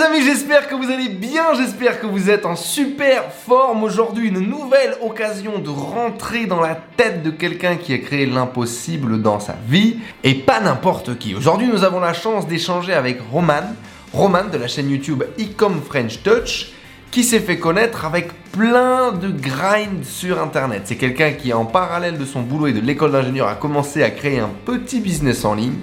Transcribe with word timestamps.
les 0.00 0.06
amis, 0.06 0.22
j'espère 0.24 0.66
que 0.68 0.74
vous 0.74 0.90
allez 0.90 1.08
bien, 1.08 1.52
j'espère 1.54 2.00
que 2.00 2.06
vous 2.06 2.30
êtes 2.30 2.46
en 2.46 2.56
super 2.56 3.32
forme 3.32 3.82
aujourd'hui. 3.82 4.28
Une 4.28 4.40
nouvelle 4.40 4.96
occasion 5.02 5.58
de 5.58 5.68
rentrer 5.68 6.46
dans 6.46 6.60
la 6.60 6.74
tête 6.74 7.22
de 7.22 7.30
quelqu'un 7.30 7.76
qui 7.76 7.92
a 7.92 7.98
créé 7.98 8.24
l'impossible 8.24 9.20
dans 9.20 9.40
sa 9.40 9.56
vie 9.68 9.98
et 10.24 10.34
pas 10.34 10.60
n'importe 10.60 11.18
qui. 11.18 11.34
Aujourd'hui, 11.34 11.66
nous 11.66 11.84
avons 11.84 12.00
la 12.00 12.14
chance 12.14 12.46
d'échanger 12.46 12.94
avec 12.94 13.20
Roman, 13.30 13.74
Roman 14.14 14.44
de 14.50 14.56
la 14.56 14.68
chaîne 14.68 14.90
YouTube 14.90 15.22
Ecom 15.38 15.82
French 15.82 16.22
Touch 16.22 16.72
qui 17.10 17.24
s'est 17.24 17.40
fait 17.40 17.58
connaître 17.58 18.04
avec 18.06 18.30
plein 18.52 19.12
de 19.12 19.28
grind 19.28 20.04
sur 20.04 20.40
internet. 20.40 20.82
C'est 20.84 20.96
quelqu'un 20.96 21.32
qui 21.32 21.52
en 21.52 21.66
parallèle 21.66 22.16
de 22.16 22.24
son 22.24 22.40
boulot 22.40 22.68
et 22.68 22.72
de 22.72 22.80
l'école 22.80 23.12
d'ingénieur 23.12 23.48
a 23.48 23.54
commencé 23.54 24.02
à 24.02 24.10
créer 24.10 24.38
un 24.38 24.50
petit 24.64 25.00
business 25.00 25.44
en 25.44 25.54
ligne 25.54 25.76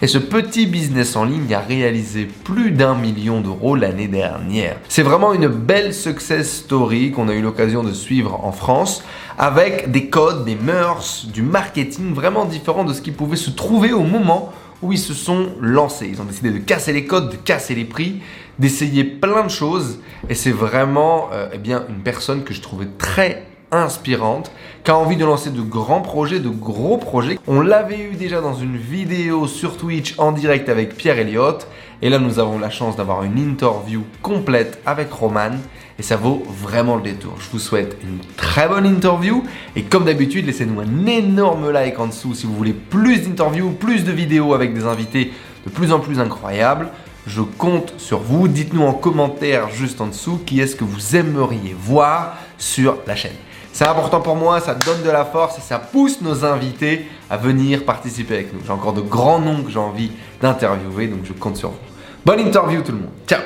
et 0.00 0.06
ce 0.06 0.18
petit 0.18 0.66
business 0.66 1.16
en 1.16 1.24
ligne 1.24 1.52
a 1.52 1.60
réalisé 1.60 2.28
plus 2.44 2.70
d'un 2.70 2.94
million 2.94 3.40
d'euros 3.40 3.74
l'année 3.74 4.06
dernière. 4.06 4.76
C'est 4.88 5.02
vraiment 5.02 5.32
une 5.32 5.48
belle 5.48 5.92
success 5.92 6.58
story 6.58 7.10
qu'on 7.10 7.28
a 7.28 7.34
eu 7.34 7.42
l'occasion 7.42 7.82
de 7.82 7.92
suivre 7.92 8.44
en 8.44 8.52
France 8.52 9.02
avec 9.38 9.90
des 9.90 10.08
codes, 10.08 10.44
des 10.44 10.54
mœurs, 10.54 11.26
du 11.32 11.42
marketing 11.42 12.14
vraiment 12.14 12.44
différents 12.44 12.84
de 12.84 12.92
ce 12.92 13.02
qui 13.02 13.10
pouvait 13.10 13.36
se 13.36 13.50
trouver 13.50 13.92
au 13.92 14.04
moment 14.04 14.52
où 14.82 14.92
ils 14.92 14.98
se 14.98 15.14
sont 15.14 15.48
lancés. 15.60 16.08
Ils 16.08 16.20
ont 16.20 16.24
décidé 16.24 16.50
de 16.50 16.58
casser 16.58 16.92
les 16.92 17.04
codes, 17.04 17.30
de 17.30 17.36
casser 17.36 17.74
les 17.74 17.84
prix, 17.84 18.20
d'essayer 18.60 19.02
plein 19.02 19.44
de 19.44 19.50
choses. 19.50 19.98
Et 20.28 20.34
c'est 20.34 20.52
vraiment 20.52 21.30
euh, 21.32 21.48
eh 21.52 21.58
bien, 21.58 21.84
une 21.88 22.02
personne 22.02 22.44
que 22.44 22.54
je 22.54 22.60
trouvais 22.60 22.86
très 22.98 23.47
inspirante, 23.70 24.50
qui 24.84 24.90
a 24.90 24.96
envie 24.96 25.16
de 25.16 25.24
lancer 25.24 25.50
de 25.50 25.60
grands 25.60 26.00
projets, 26.00 26.40
de 26.40 26.48
gros 26.48 26.96
projets. 26.96 27.38
On 27.46 27.60
l'avait 27.60 28.00
eu 28.00 28.14
déjà 28.14 28.40
dans 28.40 28.54
une 28.54 28.76
vidéo 28.76 29.46
sur 29.46 29.76
Twitch 29.76 30.14
en 30.18 30.32
direct 30.32 30.68
avec 30.68 30.96
Pierre 30.96 31.18
Elliott. 31.18 31.66
Et 32.00 32.10
là, 32.10 32.18
nous 32.18 32.38
avons 32.38 32.58
la 32.58 32.70
chance 32.70 32.96
d'avoir 32.96 33.24
une 33.24 33.38
interview 33.38 34.04
complète 34.22 34.80
avec 34.86 35.12
Roman. 35.12 35.50
Et 35.98 36.02
ça 36.02 36.16
vaut 36.16 36.44
vraiment 36.48 36.94
le 36.94 37.02
détour. 37.02 37.34
Je 37.40 37.50
vous 37.50 37.58
souhaite 37.58 37.96
une 38.04 38.18
très 38.36 38.68
bonne 38.68 38.86
interview. 38.86 39.42
Et 39.74 39.82
comme 39.82 40.04
d'habitude, 40.04 40.46
laissez-nous 40.46 40.80
un 40.80 41.06
énorme 41.06 41.70
like 41.70 41.98
en 41.98 42.06
dessous 42.06 42.34
si 42.34 42.46
vous 42.46 42.54
voulez 42.54 42.72
plus 42.72 43.22
d'interviews, 43.22 43.72
plus 43.72 44.04
de 44.04 44.12
vidéos 44.12 44.54
avec 44.54 44.72
des 44.74 44.84
invités 44.84 45.32
de 45.66 45.70
plus 45.70 45.92
en 45.92 45.98
plus 45.98 46.20
incroyables. 46.20 46.88
Je 47.26 47.42
compte 47.42 47.94
sur 47.98 48.20
vous. 48.20 48.46
Dites-nous 48.46 48.82
en 48.82 48.92
commentaire 48.92 49.70
juste 49.70 50.00
en 50.00 50.06
dessous 50.06 50.38
qui 50.46 50.60
est-ce 50.60 50.76
que 50.76 50.84
vous 50.84 51.16
aimeriez 51.16 51.76
voir 51.76 52.36
sur 52.58 52.98
la 53.06 53.16
chaîne. 53.16 53.32
C'est 53.72 53.86
important 53.86 54.20
pour 54.20 54.36
moi, 54.36 54.60
ça 54.60 54.74
donne 54.74 55.02
de 55.02 55.10
la 55.10 55.24
force 55.24 55.58
et 55.58 55.60
ça 55.60 55.78
pousse 55.78 56.20
nos 56.20 56.44
invités 56.44 57.06
à 57.30 57.36
venir 57.36 57.84
participer 57.84 58.34
avec 58.34 58.52
nous. 58.52 58.60
J'ai 58.64 58.72
encore 58.72 58.92
de 58.92 59.00
grands 59.00 59.38
noms 59.38 59.62
que 59.62 59.70
j'ai 59.70 59.78
envie 59.78 60.10
d'interviewer, 60.40 61.06
donc 61.06 61.20
je 61.24 61.32
compte 61.32 61.56
sur 61.56 61.70
vous. 61.70 61.76
Bonne 62.24 62.40
interview 62.40 62.82
tout 62.82 62.92
le 62.92 62.98
monde. 62.98 63.10
Ciao 63.26 63.40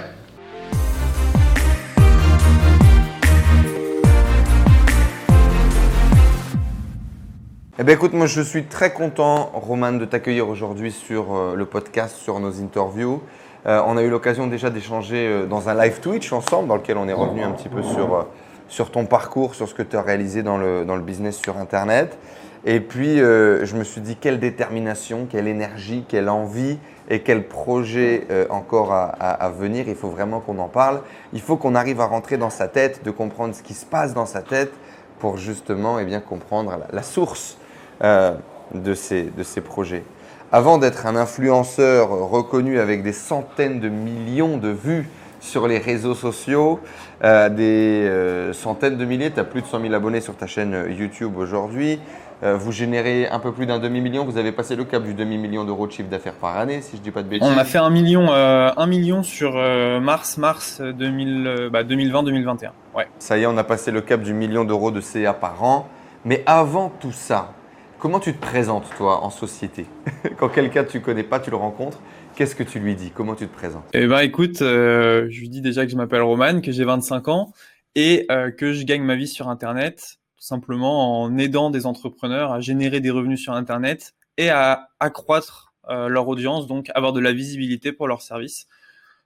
Eh 7.79 7.85
bien 7.85 7.95
écoute, 7.95 8.13
moi 8.13 8.27
je 8.27 8.43
suis 8.43 8.65
très 8.65 8.93
content, 8.93 9.51
Roman, 9.55 9.93
de 9.93 10.05
t'accueillir 10.05 10.49
aujourd'hui 10.49 10.93
sur 10.93 11.35
euh, 11.35 11.55
le 11.57 11.65
podcast, 11.65 12.17
sur 12.17 12.39
nos 12.39 12.61
interviews. 12.61 13.21
Euh, 13.67 13.81
on 13.87 13.97
a 13.97 14.03
eu 14.03 14.09
l'occasion 14.11 14.47
déjà 14.47 14.71
d'échanger 14.71 15.27
euh, 15.27 15.47
dans 15.47 15.69
un 15.69 15.75
live 15.75 15.99
Twitch 16.01 16.33
ensemble, 16.33 16.69
dans 16.69 16.77
lequel 16.77 16.97
on 16.97 17.09
est 17.09 17.13
revenu 17.13 17.43
un 17.43 17.51
petit 17.51 17.69
peu 17.69 17.83
sur 17.83 18.27
sur 18.73 18.91
ton 18.91 19.05
parcours, 19.05 19.55
sur 19.55 19.69
ce 19.69 19.75
que 19.75 19.83
tu 19.83 19.99
as 19.99 20.03
réalisé 20.03 20.43
dans 20.43 20.57
le, 20.57 20.87
dans 20.87 20.97
le 20.97 21.03
business 21.03 21.37
sur 21.37 21.59
Internet. 21.59 22.17
Et 22.65 22.81
puis, 22.81 23.21
euh, 23.21 23.67
je 23.67 23.77
me 23.77 23.85
suis 23.85 24.01
dit, 24.01 24.17
quelle 24.17 24.41
détermination, 24.41 25.27
quelle 25.31 25.47
énergie, 25.47 26.07
quelle 26.09 26.31
envie 26.31 26.79
et 27.11 27.21
quel 27.21 27.47
projet 27.49 28.27
euh, 28.31 28.47
encore 28.49 28.95
à, 28.95 29.51
venir. 29.51 29.89
Il 29.89 29.95
faut 29.95 30.09
vraiment 30.09 30.41
qu'on 30.41 30.59
en 30.59 30.69
parle. 30.69 31.03
Il 31.35 31.43
faut 31.43 31.59
qu'on 31.59 31.75
arrive 31.75 32.01
à 32.01 32.07
rentrer 32.07 32.39
dans 32.39 32.49
sa 32.49 32.67
tête, 32.67 33.05
de 33.05 33.11
comprendre 33.11 33.55
ce 33.55 33.63
qui 33.63 33.75
se 33.75 33.85
passe 33.85 34.15
dans 34.15 34.25
sa 34.25 34.41
tête 34.41 34.73
pour 35.19 35.37
justement 35.37 35.99
et 35.99 36.05
eh 36.05 36.07
bien, 36.07 36.21
comprendre 36.21 36.79
la, 36.91 37.03
source 37.03 37.59
euh, 38.03 38.35
de, 38.75 38.95
ces, 38.95 39.25
de 39.25 39.43
ces 39.43 39.61
projets. 39.61 40.03
Avant 40.51 40.79
d'être 40.79 41.05
un 41.05 41.17
influenceur 41.17 42.09
reconnu 42.09 42.79
avec 42.79 43.03
des 43.03 43.13
centaines 43.13 43.81
de 43.81 43.91
millions 43.91 44.57
de 44.57 44.71
vues 44.71 45.11
sur 45.43 45.67
les 45.67 45.79
réseaux 45.79 46.15
sociaux, 46.15 46.81
euh, 47.25 47.49
des 47.49 48.07
euh, 48.09 48.53
centaines 48.53 48.97
de 48.97 49.05
milliers, 49.05 49.33
tu 49.33 49.41
as 49.41 49.45
plus 49.45 49.61
de 49.61 49.67
100 49.67 49.81
000 49.81 49.93
abonnés 49.93 50.21
sur 50.21 50.37
ta 50.37 50.47
chaîne 50.47 50.73
euh, 50.73 50.91
YouTube 50.91 51.37
aujourd'hui. 51.37 51.99
vous 52.43 52.73
générez 52.73 53.29
un 53.29 53.39
peu 53.39 53.53
plus 53.53 53.67
d'un 53.67 53.79
demi-million, 53.79 54.25
vous 54.25 54.37
avez 54.37 54.51
passé 54.51 54.75
le 54.75 54.83
cap 54.83 55.05
du 55.05 55.15
demi-million 55.15 55.63
d'euros 55.65 55.87
de 55.87 55.93
chiffre 55.93 56.09
d'affaires 56.09 56.35
par 56.35 56.57
année, 56.57 56.81
si 56.81 56.93
je 56.93 56.97
ne 56.97 57.03
dis 57.03 57.13
pas 57.13 57.23
de 57.23 57.29
bêtises. 57.29 57.49
On 57.49 57.57
a 57.57 57.65
fait 57.65 57.79
un 57.79 57.91
million, 57.91 58.33
un 58.33 58.87
million 58.89 59.23
sur 59.23 59.53
mars, 60.01 60.39
mars 60.39 60.81
2020-2021. 60.81 62.45
Bah, 62.63 62.73
ouais. 62.97 63.07
Ça 63.21 63.39
y 63.39 63.43
est, 63.43 63.47
on 63.47 63.57
a 63.57 63.63
passé 63.63 63.93
le 63.93 64.01
cap 64.01 64.23
du 64.23 64.35
million 64.35 64.65
d'euros 64.65 64.91
de 64.91 65.01
CA 65.01 65.35
par 65.35 65.63
an. 65.63 65.87
Mais 66.25 66.43
avant 66.45 66.89
tout 66.89 67.13
ça, 67.13 67.53
comment 68.01 68.19
tu 68.19 68.35
te 68.35 68.45
présentes 68.45 68.91
toi 68.97 69.23
en 69.23 69.31
société? 69.31 69.87
Quand 70.37 70.49
quelqu'un 70.49 70.83
que 70.83 70.91
tu 70.91 71.01
connais 71.01 71.23
pas, 71.23 71.39
tu 71.39 71.51
le 71.51 71.57
rencontres, 71.57 72.01
Qu'est-ce 72.35 72.55
que 72.55 72.63
tu 72.63 72.79
lui 72.79 72.95
dis? 72.95 73.11
Comment 73.11 73.35
tu 73.35 73.47
te 73.47 73.55
présentes? 73.55 73.85
Eh 73.93 74.07
ben, 74.07 74.21
écoute, 74.21 74.63
euh, 74.63 75.27
je 75.29 75.41
lui 75.41 75.51
dis 75.51 75.61
déjà 75.61 75.85
que 75.85 75.93
je 75.93 75.97
m'appelle 75.97 76.23
Roman, 76.23 76.63
que 76.63 76.73
j'ai 76.73 76.85
25 76.85 77.29
ans 77.29 77.53
et 77.95 78.25
euh, 78.31 78.51
que 78.51 78.73
je 78.73 78.85
gagne 78.85 79.03
ma 79.03 79.17
vie 79.17 79.29
sur 79.29 79.49
Internet, 79.51 80.19
tout 80.39 80.45
simplement 80.45 81.23
en 81.23 81.37
aidant 81.37 81.69
des 81.69 81.85
entrepreneurs 81.85 82.53
à 82.53 82.61
générer 82.61 83.01
des 83.01 83.11
revenus 83.11 83.41
sur 83.41 83.53
Internet 83.53 84.15
et 84.39 84.49
à 84.49 84.89
accroître 84.99 85.75
euh, 85.91 86.09
leur 86.09 86.27
audience, 86.27 86.67
donc 86.67 86.91
avoir 86.95 87.13
de 87.13 87.21
la 87.21 87.33
visibilité 87.33 87.93
pour 87.93 88.09
leurs 88.09 88.23
services. 88.23 88.67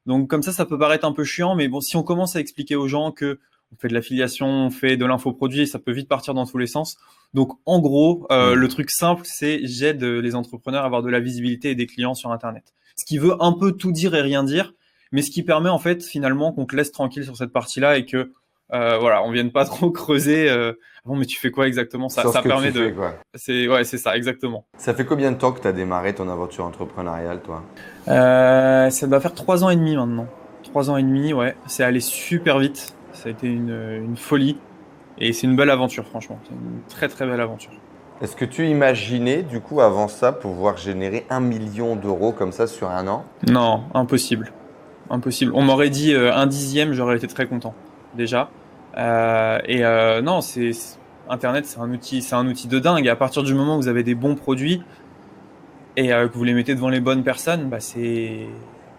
Donc 0.07 0.29
comme 0.29 0.43
ça, 0.43 0.53
ça 0.53 0.67
peut 0.67 0.79
paraître 0.79 1.05
un 1.05 1.13
peu 1.13 1.23
chiant, 1.23 1.55
mais 1.55 1.69
bon, 1.69 1.81
si 1.81 1.97
on 1.97 2.03
commence 2.03 2.35
à 2.35 2.41
expliquer 2.41 2.75
aux 2.75 2.89
gens 2.89 3.13
que 3.13 3.39
on 3.73 3.77
fait 3.77 3.89
de 3.89 3.95
l'affiliation, 3.95 4.47
on 4.47 4.71
fait 4.71 4.97
de 4.97 5.05
l'infoproduit, 5.05 5.67
ça 5.67 5.79
peut 5.79 5.93
vite 5.93 6.09
partir 6.09 6.35
dans 6.35 6.47
tous 6.47 6.59
les 6.59 6.69
sens. 6.69 6.97
Donc 7.35 7.53
en 7.67 7.81
gros, 7.81 8.27
mmh. 8.31 8.53
le 8.53 8.69
truc 8.69 8.91
simple, 8.91 9.23
c'est 9.25 9.61
j'aide 9.65 10.03
les 10.05 10.35
entrepreneurs 10.37 10.83
à 10.83 10.87
avoir 10.87 11.03
de 11.03 11.09
la 11.09 11.19
visibilité 11.19 11.71
et 11.71 11.75
des 11.75 11.87
clients 11.87 12.15
sur 12.15 12.31
Internet 12.31 12.73
ce 12.97 13.05
qui 13.05 13.19
veut 13.19 13.37
un 13.41 13.53
peu 13.53 13.73
tout 13.73 13.93
dire 13.93 14.15
et 14.15 14.23
rien 14.23 14.43
dire, 14.43 14.75
mais 15.13 15.23
ce 15.23 15.31
qui 15.31 15.43
permet 15.43 15.71
en 15.71 15.79
fait 15.79 16.03
finalement 16.05 16.53
qu'on 16.53 16.67
te 16.67 16.75
laisse 16.75 16.93
tranquille 16.93 17.25
sur 17.25 17.37
cette 17.37 17.53
partie-là 17.53 17.97
et 17.99 18.05
que 18.07 18.33
euh, 18.73 18.99
voilà, 18.99 19.23
on 19.23 19.31
vienne 19.31 19.53
pas 19.53 19.65
trop 19.67 19.91
creuser. 19.91 20.51
Euh, 20.51 20.73
bon, 21.05 21.15
mais 21.17 21.27
tu 21.27 21.39
fais 21.39 21.51
quoi 21.51 21.69
exactement? 21.69 22.09
Ça, 22.09 22.25
ça 22.33 22.43
permet 22.43 22.73
de. 22.73 22.93
C'est 23.35 23.69
ouais, 23.69 23.85
c'est 23.85 23.99
ça, 23.99 24.17
exactement. 24.17 24.67
Ça 24.77 24.93
fait 24.95 25.05
combien 25.05 25.31
de 25.31 25.37
temps 25.37 25.53
que 25.53 25.61
tu 25.61 25.69
as 25.69 25.73
démarré 25.73 26.15
ton 26.15 26.29
aventure 26.29 26.65
entrepreneuriale, 26.65 27.41
toi? 27.43 27.63
Euh, 28.09 28.91
Ça 28.91 29.07
doit 29.07 29.21
faire 29.21 29.35
trois 29.35 29.63
ans 29.63 29.71
et 29.71 29.77
demi 29.77 29.95
maintenant. 29.97 30.27
Trois 30.65 30.91
ans 30.91 30.97
et 30.97 31.03
demi, 31.03 31.33
ouais. 31.33 31.55
C'est 31.67 31.85
allé 31.85 32.01
super 32.01 32.59
vite. 32.59 32.97
Ça 33.13 33.29
a 33.29 33.33
été 33.33 33.47
une, 33.47 33.71
une 34.05 34.17
folie 34.17 34.59
et 35.19 35.33
c'est 35.33 35.47
une 35.47 35.57
belle 35.57 35.71
aventure, 35.71 36.05
franchement. 36.07 36.39
C'est 36.45 36.55
une 36.55 36.83
très 36.89 37.09
très 37.09 37.27
belle 37.27 37.41
aventure. 37.41 37.73
Est-ce 38.23 38.35
que 38.35 38.47
tu 38.47 38.67
imaginais, 38.67 39.43
du 39.43 39.61
coup, 39.61 39.83
avant 39.83 40.09
ça, 40.09 40.33
pouvoir 40.33 40.79
générer 40.79 41.27
un 41.29 41.41
million 41.41 41.97
d'euros 41.97 42.33
comme 42.33 42.51
ça 42.51 42.67
sur 42.67 42.89
un 42.89 43.07
an? 43.09 43.25
Non, 43.47 43.83
impossible. 43.93 44.53
Impossible. 45.11 45.53
On 45.55 45.63
m'aurait 45.63 45.91
dit 45.91 46.15
euh, 46.15 46.35
un 46.35 46.47
dixième, 46.47 46.95
j'aurais 46.95 47.17
été 47.17 47.27
très 47.27 47.47
content, 47.47 47.75
déjà. 48.15 48.49
Euh, 48.97 49.59
et 49.67 49.85
euh, 49.85 50.23
non, 50.23 50.41
c'est 50.41 50.71
Internet, 51.29 51.67
c'est 51.67 51.79
un 51.79 51.91
outil, 51.91 52.23
c'est 52.23 52.35
un 52.35 52.47
outil 52.47 52.69
de 52.69 52.79
dingue. 52.79 53.07
à 53.07 53.17
partir 53.17 53.43
du 53.43 53.53
moment 53.53 53.77
où 53.77 53.83
vous 53.83 53.89
avez 53.89 54.03
des 54.03 54.15
bons 54.15 54.35
produits 54.35 54.83
et 55.99 56.09
que 56.09 56.33
vous 56.33 56.45
les 56.45 56.55
mettez 56.55 56.75
devant 56.75 56.89
les 56.89 57.01
bonnes 57.01 57.23
personnes, 57.23 57.69
bah 57.69 57.81
c'est 57.81 58.47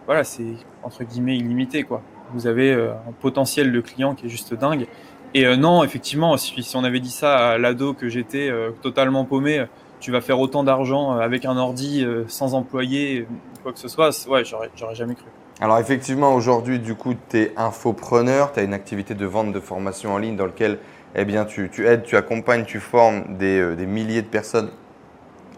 voilà, 0.06 0.24
c'est 0.24 0.54
entre 0.82 1.04
guillemets 1.04 1.36
illimité 1.36 1.84
quoi. 1.84 2.02
Vous 2.34 2.46
avez 2.46 2.72
un 2.72 3.12
potentiel 3.20 3.72
de 3.72 3.80
client 3.80 4.14
qui 4.14 4.26
est 4.26 4.28
juste 4.28 4.52
dingue. 4.52 4.86
Et 5.34 5.46
euh, 5.46 5.56
non, 5.56 5.84
effectivement, 5.84 6.36
si, 6.36 6.76
on 6.76 6.84
avait 6.84 7.00
dit 7.00 7.10
ça 7.10 7.50
à 7.50 7.58
l'ado 7.58 7.94
que 7.94 8.08
j'étais 8.08 8.48
euh, 8.48 8.70
totalement 8.82 9.24
paumé, 9.24 9.66
tu 10.00 10.10
vas 10.10 10.20
faire 10.20 10.40
autant 10.40 10.64
d'argent 10.64 11.16
euh, 11.16 11.20
avec 11.20 11.44
un 11.44 11.56
ordi 11.56 12.06
sans 12.28 12.54
employé, 12.54 13.26
quoi 13.62 13.72
que 13.72 13.78
ce 13.78 13.88
soit, 13.88 14.10
ouais, 14.28 14.44
j'aurais 14.44 14.94
jamais 14.94 15.14
cru. 15.14 15.26
Alors 15.60 15.78
effectivement, 15.78 16.34
aujourd'hui, 16.34 16.78
du 16.78 16.94
coup, 16.94 17.14
tu 17.28 17.38
es 17.38 17.52
infopreneur, 17.56 18.52
tu 18.52 18.60
as 18.60 18.62
une 18.62 18.74
activité 18.74 19.14
de 19.14 19.26
vente 19.26 19.52
de 19.52 19.60
formation 19.60 20.14
en 20.14 20.18
ligne 20.18 20.36
dans 20.36 20.46
laquelle 20.46 20.78
eh 21.14 21.24
bien, 21.24 21.44
tu, 21.44 21.68
aides, 21.84 22.04
tu 22.04 22.16
accompagnes, 22.16 22.64
tu 22.64 22.80
formes 22.80 23.36
des, 23.38 23.74
des, 23.74 23.86
milliers 23.86 24.22
de 24.22 24.26
personnes 24.26 24.70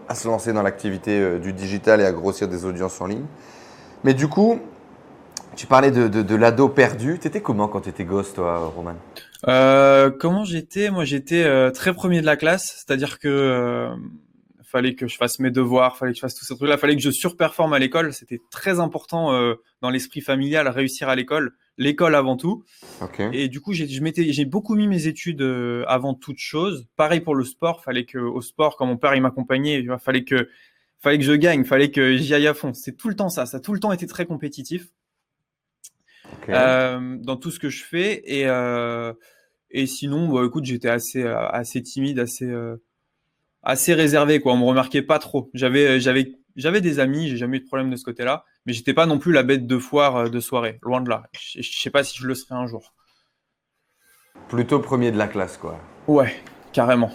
à 0.09 0.15
se 0.15 0.27
lancer 0.27 0.53
dans 0.53 0.63
l'activité 0.63 1.37
du 1.39 1.53
digital 1.53 2.01
et 2.01 2.05
à 2.05 2.11
grossir 2.11 2.47
des 2.47 2.65
audiences 2.65 2.99
en 2.99 3.05
ligne. 3.05 3.25
Mais 4.03 4.13
du 4.13 4.27
coup, 4.27 4.59
tu 5.55 5.67
parlais 5.67 5.91
de, 5.91 6.07
de, 6.07 6.23
de 6.23 6.35
l'ado 6.35 6.67
perdu. 6.69 7.19
Tu 7.21 7.27
étais 7.27 7.41
comment 7.41 7.67
quand 7.67 7.81
tu 7.81 7.89
étais 7.89 8.05
gosse, 8.05 8.33
toi, 8.33 8.71
Roman? 8.75 8.95
Euh, 9.47 10.11
comment 10.11 10.43
j'étais? 10.43 10.89
Moi, 10.91 11.05
j'étais 11.05 11.43
euh, 11.43 11.71
très 11.71 11.93
premier 11.93 12.21
de 12.21 12.25
la 12.25 12.37
classe, 12.37 12.83
c'est-à-dire 12.85 13.19
que 13.19 13.27
euh, 13.27 13.95
fallait 14.63 14.95
que 14.95 15.07
je 15.07 15.17
fasse 15.17 15.39
mes 15.39 15.51
devoirs, 15.51 15.97
fallait 15.97 16.11
que 16.11 16.17
je 16.17 16.21
fasse 16.21 16.35
tous 16.35 16.45
ces 16.45 16.55
trucs-là, 16.55 16.77
fallait 16.77 16.95
que 16.95 17.01
je 17.01 17.09
surperforme 17.09 17.73
à 17.73 17.79
l'école. 17.79 18.13
C'était 18.13 18.39
très 18.51 18.79
important 18.79 19.33
euh, 19.33 19.55
dans 19.81 19.89
l'esprit 19.89 20.21
familial, 20.21 20.67
réussir 20.67 21.09
à 21.09 21.15
l'école, 21.15 21.53
l'école 21.77 22.15
avant 22.15 22.37
tout. 22.37 22.63
Et 23.33 23.47
du 23.49 23.61
coup, 23.61 23.73
j'ai, 23.73 23.87
je 23.87 24.01
m'étais, 24.01 24.31
j'ai 24.31 24.45
beaucoup 24.45 24.75
mis 24.75 24.87
mes 24.87 25.07
études 25.07 25.41
avant 25.87 26.13
toute 26.13 26.39
chose. 26.39 26.87
Pareil 26.95 27.19
pour 27.19 27.35
le 27.35 27.43
sport, 27.43 27.83
fallait 27.83 28.05
que 28.05 28.17
au 28.17 28.41
sport, 28.41 28.77
quand 28.77 28.85
mon 28.85 28.97
père 28.97 29.15
il 29.15 29.21
m'accompagnait, 29.21 29.79
il 29.79 29.95
fallait 29.99 30.23
que 30.23 30.47
fallait 31.01 31.17
que 31.17 31.25
je 31.25 31.33
gagne, 31.33 31.65
fallait 31.65 31.91
que 31.91 32.15
j'y 32.15 32.33
aille 32.33 32.47
à 32.47 32.53
fond. 32.53 32.73
C'est 32.73 32.95
tout 32.95 33.09
le 33.09 33.15
temps 33.15 33.29
ça, 33.29 33.45
ça 33.45 33.57
a 33.57 33.59
tout 33.59 33.73
le 33.73 33.79
temps 33.79 33.91
été 33.91 34.07
très 34.07 34.25
compétitif. 34.25 34.87
Dans 36.47 37.37
tout 37.37 37.51
ce 37.51 37.59
que 37.59 37.69
je 37.69 37.83
fais. 37.83 38.21
Et, 38.25 38.47
et 39.71 39.85
sinon, 39.87 40.27
bah, 40.27 40.45
écoute, 40.45 40.65
j'étais 40.65 40.89
assez, 40.89 41.23
assez 41.25 41.81
timide, 41.81 42.19
assez, 42.19 42.51
assez 43.63 43.93
réservé. 43.93 44.39
Quoi. 44.39 44.53
On 44.53 44.57
me 44.57 44.65
remarquait 44.65 45.01
pas 45.01 45.19
trop. 45.19 45.49
J'avais, 45.53 45.99
j'avais, 45.99 46.33
j'avais 46.55 46.81
des 46.81 46.99
amis, 46.99 47.29
j'ai 47.29 47.37
jamais 47.37 47.57
eu 47.57 47.61
de 47.61 47.67
problème 47.67 47.89
de 47.89 47.95
ce 47.95 48.03
côté-là, 48.03 48.43
mais 48.65 48.73
j'étais 48.73 48.93
pas 48.93 49.05
non 49.05 49.17
plus 49.19 49.31
la 49.31 49.43
bête 49.43 49.67
de 49.67 49.77
foire 49.77 50.29
de 50.29 50.39
soirée, 50.39 50.79
loin 50.81 51.01
de 51.01 51.09
là. 51.09 51.23
Je, 51.33 51.61
je 51.61 51.79
sais 51.79 51.89
pas 51.89 52.03
si 52.03 52.17
je 52.17 52.27
le 52.27 52.35
serai 52.35 52.55
un 52.55 52.67
jour. 52.67 52.93
Plutôt 54.49 54.79
premier 54.79 55.11
de 55.11 55.17
la 55.17 55.27
classe, 55.27 55.57
quoi. 55.57 55.79
Ouais, 56.07 56.35
carrément. 56.73 57.11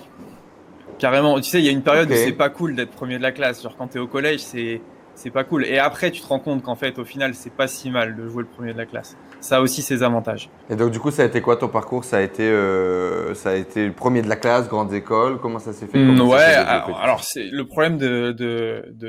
Carrément. 0.98 1.38
Tu 1.40 1.50
sais, 1.50 1.58
il 1.58 1.64
y 1.66 1.68
a 1.68 1.72
une 1.72 1.82
période 1.82 2.10
où 2.10 2.14
c'est 2.14 2.32
pas 2.32 2.48
cool 2.48 2.74
d'être 2.74 2.92
premier 2.92 3.18
de 3.18 3.22
la 3.22 3.32
classe. 3.32 3.62
Genre 3.62 3.76
quand 3.76 3.88
t'es 3.88 3.98
au 3.98 4.06
collège, 4.06 4.40
c'est 4.40 4.80
c'est 5.16 5.30
pas 5.30 5.44
cool. 5.44 5.64
Et 5.64 5.78
après, 5.78 6.10
tu 6.10 6.20
te 6.20 6.26
rends 6.26 6.38
compte 6.38 6.62
qu'en 6.62 6.76
fait, 6.76 6.98
au 6.98 7.04
final, 7.04 7.34
c'est 7.34 7.52
pas 7.52 7.66
si 7.66 7.90
mal 7.90 8.14
de 8.14 8.28
jouer 8.28 8.42
le 8.42 8.48
premier 8.48 8.72
de 8.72 8.78
la 8.78 8.86
classe. 8.86 9.16
Ça 9.40 9.56
a 9.56 9.60
aussi 9.60 9.82
ses 9.82 10.02
avantages. 10.02 10.50
Et 10.70 10.76
donc, 10.76 10.90
du 10.92 11.00
coup, 11.00 11.10
ça 11.10 11.22
a 11.22 11.24
été 11.24 11.40
quoi 11.40 11.56
ton 11.56 11.68
parcours? 11.68 12.04
Ça 12.04 12.18
a 12.18 12.20
été, 12.20 12.42
euh, 12.42 13.34
ça 13.34 13.50
a 13.50 13.54
été 13.54 13.86
le 13.86 13.92
premier 13.92 14.22
de 14.22 14.28
la 14.28 14.36
classe, 14.36 14.68
grande 14.68 14.92
école. 14.92 15.40
Comment 15.40 15.58
ça 15.58 15.72
s'est 15.72 15.86
fait? 15.86 15.98
Mmh, 15.98 16.20
Ouais. 16.20 16.38
alors, 16.38 17.24
c'est 17.24 17.44
le 17.44 17.66
problème 17.66 17.96
de 17.98 18.32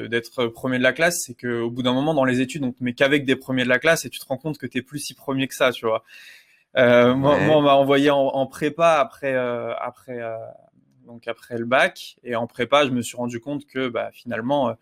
d'être 0.08 0.44
de, 0.44 0.48
premier 0.48 0.78
de 0.78 0.84
la 0.84 0.94
classe, 0.94 1.24
c'est 1.26 1.34
que 1.34 1.62
au 1.62 1.70
bout 1.70 1.84
d'un 1.84 1.94
moment 1.94 2.14
dans 2.14 2.26
les 2.26 2.42
études, 2.42 2.64
on 2.64 2.72
te 2.72 2.84
met 2.84 2.94
qu'avec 2.94 3.26
des 3.26 3.36
premiers 3.36 3.64
de 3.64 3.70
la 3.70 3.80
classe 3.80 4.06
et 4.06 4.10
tu 4.10 4.20
te 4.20 4.26
rends 4.26 4.38
compte 4.38 4.58
que 4.58 4.66
t'es 4.66 4.82
plus 4.82 5.00
si 5.00 5.14
premier 5.14 5.48
que 5.48 5.56
ça, 5.56 5.72
tu 5.72 5.86
vois. 5.86 6.04
Euh, 6.78 7.16
moi, 7.16 7.38
moi, 7.40 7.58
on 7.58 7.62
m'a 7.62 7.74
envoyé 7.74 8.12
en, 8.12 8.18
en, 8.20 8.46
prépa 8.46 8.94
après 9.00 9.34
euh, 9.34 9.74
après 9.80 10.22
euh, 10.22 10.36
donc 11.06 11.28
après 11.28 11.58
le 11.58 11.66
bac 11.66 12.18
et 12.24 12.36
en 12.36 12.46
prépa, 12.48 12.86
je 12.86 12.92
me 12.92 13.02
suis 13.02 13.18
rendu 13.18 13.40
compte 13.40 13.66
que 13.66 13.88
bah, 13.90 14.10
finalement 14.14 14.76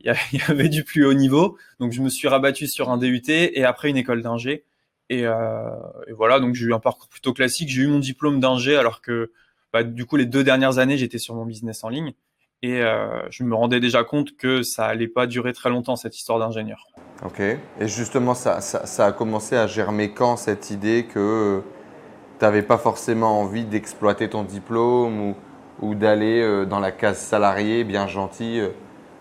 il 0.00 0.38
y, 0.38 0.42
avait 0.50 0.68
du 0.68 0.84
plus 0.84 1.04
haut 1.04 1.14
niveau. 1.14 1.56
Donc 1.80 1.92
je 1.92 2.02
me 2.02 2.08
suis 2.08 2.28
rabattu 2.28 2.66
sur 2.66 2.90
un 2.90 2.98
DUT 2.98 3.22
et 3.28 3.64
après 3.64 3.90
une 3.90 3.96
école 3.96 4.22
d'ingé. 4.22 4.64
Et, 5.10 5.26
euh, 5.26 5.70
et, 6.06 6.12
voilà, 6.12 6.38
donc 6.38 6.54
j'ai 6.54 6.66
eu 6.66 6.74
un 6.74 6.80
parcours 6.80 7.08
plutôt 7.08 7.32
classique. 7.32 7.68
J'ai 7.68 7.82
eu 7.82 7.86
mon 7.86 7.98
diplôme 7.98 8.40
d'ingé 8.40 8.76
alors 8.76 9.00
que 9.00 9.32
bah, 9.72 9.82
du 9.82 10.04
coup 10.06 10.16
les 10.16 10.26
deux 10.26 10.44
dernières 10.44 10.78
années 10.78 10.96
j'étais 10.96 11.18
sur 11.18 11.34
mon 11.34 11.44
business 11.44 11.84
en 11.84 11.88
ligne 11.88 12.14
et 12.62 12.82
euh, 12.82 13.20
je 13.30 13.44
me 13.44 13.54
rendais 13.54 13.80
déjà 13.80 14.02
compte 14.02 14.36
que 14.36 14.62
ça 14.62 14.86
allait 14.86 15.08
pas 15.08 15.26
durer 15.26 15.52
très 15.52 15.70
longtemps 15.70 15.96
cette 15.96 16.16
histoire 16.16 16.38
d'ingénieur. 16.38 16.88
Ok. 17.24 17.40
Et 17.40 17.88
justement, 17.88 18.34
ça, 18.34 18.60
ça, 18.60 19.06
a 19.06 19.12
commencé 19.12 19.56
à 19.56 19.66
germer 19.66 20.10
quand 20.10 20.36
cette 20.36 20.70
idée 20.70 21.06
que 21.12 21.62
tu 22.38 22.44
n'avais 22.44 22.62
pas 22.62 22.78
forcément 22.78 23.40
envie 23.40 23.64
d'exploiter 23.64 24.28
ton 24.28 24.42
diplôme 24.42 25.20
ou, 25.20 25.36
ou 25.80 25.94
d'aller 25.94 26.40
euh, 26.40 26.64
dans 26.64 26.80
la 26.80 26.90
case 26.90 27.18
salariée 27.18 27.84
bien 27.84 28.08
gentil 28.08 28.60
euh, 28.60 28.70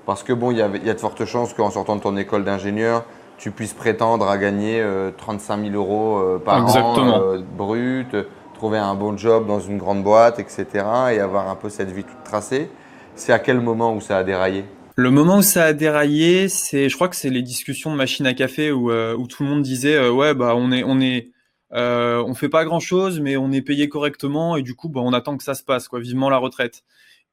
Parce 0.07 0.23
que 0.23 0.33
bon, 0.33 0.49
il 0.49 0.55
y, 0.55 0.59
y, 0.59 0.89
a 0.89 0.93
de 0.93 0.99
fortes 0.99 1.25
chances 1.25 1.53
qu'en 1.53 1.69
sortant 1.69 1.97
de 1.97 2.01
ton 2.01 2.17
école 2.17 2.43
d'ingénieur, 2.43 3.05
tu 3.37 3.51
puisses 3.51 3.75
prétendre 3.75 4.27
à 4.27 4.39
gagner 4.39 4.83
35 5.17 5.65
000 5.71 5.75
euros 5.75 6.39
par 6.39 6.65
an 6.75 7.37
brut, 7.55 8.15
trouver 8.57 8.79
un 8.79 8.95
bon 8.95 9.15
job 9.15 9.47
dans 9.47 9.59
une 9.59 9.77
grande 9.77 10.03
boîte, 10.03 10.39
etc. 10.39 10.65
et 11.13 11.19
avoir 11.19 11.47
un 11.47 11.55
peu 11.55 11.69
cette 11.69 11.91
vie 11.91 12.03
toute 12.03 12.23
tracée. 12.23 12.69
C'est 13.15 13.31
à 13.31 13.39
quel 13.39 13.61
moment 13.61 13.93
où 13.93 14.01
ça 14.01 14.17
a 14.17 14.23
déraillé? 14.23 14.65
Le 14.95 15.11
moment 15.11 15.37
où 15.37 15.41
ça 15.43 15.65
a 15.65 15.73
déraillé, 15.73 16.49
c'est, 16.49 16.89
je 16.89 16.95
crois 16.95 17.07
que 17.07 17.15
c'est 17.15 17.29
les 17.29 17.43
discussions 17.43 17.91
de 17.91 17.95
machine 17.95 18.25
à 18.25 18.33
café 18.33 18.71
où, 18.71 18.89
euh, 18.91 19.15
où 19.15 19.27
tout 19.27 19.43
le 19.43 19.49
monde 19.49 19.61
disait, 19.61 19.95
euh, 19.95 20.11
ouais, 20.11 20.33
bah 20.33 20.53
on 20.55 20.71
est, 20.71 20.83
on 20.83 20.99
est, 20.99 21.29
euh, 21.73 22.23
on 22.25 22.33
fait 22.33 22.49
pas 22.49 22.65
grand 22.65 22.79
chose, 22.79 23.19
mais 23.19 23.37
on 23.37 23.51
est 23.51 23.61
payé 23.61 23.89
correctement 23.89 24.57
et 24.57 24.63
du 24.63 24.73
coup, 24.73 24.89
bah 24.89 25.01
on 25.03 25.13
attend 25.13 25.37
que 25.37 25.43
ça 25.43 25.53
se 25.53 25.63
passe, 25.63 25.87
quoi. 25.87 25.99
Vivement 25.99 26.31
la 26.31 26.37
retraite. 26.37 26.83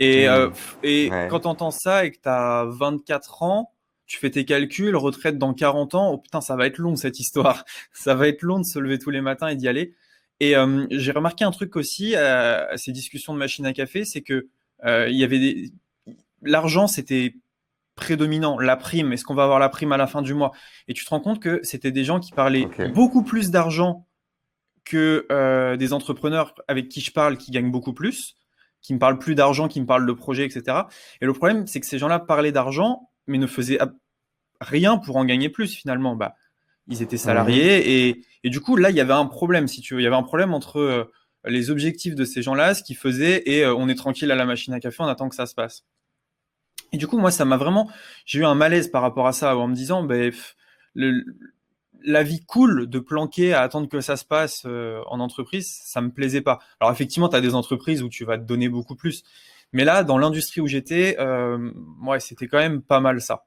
Et, 0.01 0.29
mmh. 0.29 0.53
et 0.83 1.11
quand 1.31 1.41
t'entends 1.41 1.71
ça 1.71 2.05
et 2.05 2.11
que 2.11 2.19
t'as 2.21 2.65
24 2.65 3.43
ans, 3.43 3.73
tu 4.07 4.19
fais 4.19 4.31
tes 4.31 4.45
calculs, 4.45 4.97
retraite 4.97 5.39
dans 5.39 5.55
40 5.55 5.95
ans, 5.95 6.11
oh 6.13 6.19
putain, 6.19 6.41
ça 6.41 6.57
va 6.57 6.67
être 6.67 6.79
long 6.79 6.97
cette 6.97 7.21
histoire. 7.21 7.65
ça 7.93 8.15
va 8.15 8.29
être 8.29 8.43
long 8.43 8.59
de 8.59 8.65
se 8.65 8.79
lever 8.79 8.99
tous 8.99 9.11
les 9.11 9.21
matins 9.21 9.49
et 9.49 9.57
d'y 9.57 9.69
aller. 9.69 9.95
Et 10.41 10.55
j'ai 10.91 11.13
remarqué 11.13 11.45
un 11.45 11.53
truc 11.53 11.77
aussi 11.77 12.17
à, 12.17 12.77
ces 12.77 12.93
discussions 12.93 13.33
de 13.33 13.39
machine 13.39 13.65
à 13.67 13.73
café, 13.73 14.05
c'est 14.05 14.21
que 14.21 14.49
il 14.85 15.17
y 15.17 15.25
avait 15.25 15.39
des, 15.39 15.73
l'argent 16.43 16.87
c'était 16.87 17.35
prédominant, 17.97 18.59
la 18.59 18.77
prime, 18.77 19.13
est-ce 19.13 19.25
qu'on 19.25 19.35
va 19.35 19.45
avoir 19.45 19.59
la 19.59 19.69
prime 19.69 19.93
à 19.93 19.97
la 19.97 20.07
fin 20.07 20.23
du 20.23 20.35
mois? 20.35 20.53
Et 20.89 20.95
tu 20.95 21.05
te 21.05 21.11
rends 21.11 21.21
compte 21.21 21.41
que 21.41 21.61
c'était 21.63 21.93
des 21.93 22.05
gens 22.05 22.21
qui 22.21 22.33
parlaient 22.33 22.69
beaucoup 22.93 23.23
plus 23.23 23.51
d'argent 23.51 24.07
que 24.85 25.27
euh, 25.31 25.77
des 25.77 25.93
entrepreneurs 25.93 26.55
avec 26.69 26.89
qui 26.89 27.01
je 27.01 27.13
parle 27.13 27.39
qui 27.39 27.51
gagnent 27.51 27.71
beaucoup 27.71 27.95
plus, 27.95 28.37
qui 28.85 28.95
me 28.95 29.01
parlent 29.01 29.19
plus 29.19 29.35
d'argent, 29.35 29.67
qui 29.67 29.81
me 29.81 29.87
parlent 29.87 30.07
de 30.07 30.13
projets, 30.13 30.45
etc. 30.45 30.83
Et 31.21 31.27
le 31.27 31.33
problème, 31.33 31.67
c'est 31.67 31.81
que 31.81 31.87
ces 31.87 31.99
gens-là 31.99 32.21
parlaient 32.21 32.53
d'argent, 32.53 33.09
mais 33.27 33.39
ne 33.39 33.47
faisaient 33.47 33.79
rien 34.61 34.99
pour 34.99 35.17
en 35.17 35.25
gagner 35.25 35.49
plus 35.49 35.75
finalement. 35.75 36.15
Bah, 36.15 36.37
ils 36.87 37.01
étaient 37.01 37.17
salariés 37.17 38.09
et, 38.09 38.23
et, 38.45 38.51
du 38.51 38.61
coup 38.61 38.77
là, 38.77 38.91
il 38.91 38.97
y 38.97 39.01
avait 39.01 39.15
un 39.15 39.25
problème, 39.25 39.67
si 39.69 39.81
tu 39.81 39.95
veux. 39.95 40.01
Il 40.01 40.05
y 40.05 40.07
avait 40.07 40.15
un 40.15 40.23
problème 40.23 40.53
entre 40.53 40.79
euh, 40.81 41.11
les 41.47 41.71
objectifs 41.71 42.15
de 42.15 42.27
ces 42.27 42.43
gens-là, 42.43 42.75
ce 42.75 42.83
qu'ils 42.83 42.97
faisaient, 42.97 43.43
et 43.47 43.65
euh, 43.65 43.75
on 43.75 43.89
est 43.89 43.95
tranquille 43.95 44.31
à 44.31 44.35
la 44.35 44.45
machine 44.45 44.75
à 44.75 44.81
café, 44.81 44.99
on 45.01 45.07
attend 45.07 45.31
que 45.31 45.35
ça 45.35 45.47
se 45.47 45.55
passe. 45.55 45.87
Et 46.93 46.99
du 46.99 47.07
coup, 47.07 47.19
moi, 47.19 47.31
ça 47.31 47.47
m'a 47.47 47.57
vraiment, 47.57 47.91
j'ai 48.27 48.41
eu 48.41 48.45
un 48.45 48.55
malaise 48.55 48.89
par 48.89 49.01
rapport 49.01 49.27
à 49.27 49.33
ça, 49.33 49.57
en 49.57 49.67
me 49.67 49.75
disant, 49.75 50.03
ben, 50.03 50.31
la 52.05 52.23
vie 52.23 52.45
cool 52.45 52.89
de 52.89 52.99
planquer 52.99 53.55
à 53.55 53.63
attendre 53.63 53.89
que 53.89 54.01
ça 54.01 54.17
se 54.17 54.25
passe 54.25 54.63
euh, 54.67 55.01
en 55.07 55.21
entreprise, 55.21 55.81
ça 55.85 56.01
me 56.01 56.11
plaisait 56.11 56.43
pas. 56.43 56.59
Alors 56.81 56.93
effectivement, 56.93 57.29
tu 57.29 57.37
as 57.37 57.41
des 57.41 57.55
entreprises 57.55 58.03
où 58.03 58.09
tu 58.09 58.25
vas 58.25 58.39
te 58.39 58.45
donner 58.45 58.69
beaucoup 58.69 58.95
plus. 58.95 59.25
Mais 59.75 59.85
là, 59.85 60.05
dans 60.05 60.19
l'industrie 60.19 60.61
où 60.61 60.69
j'étais, 60.69 61.17
euh, 61.19 61.71
c'était 62.21 62.47
quand 62.47 62.59
même 62.59 62.81
pas 62.81 63.01
mal 63.01 63.21
ça. 63.21 63.45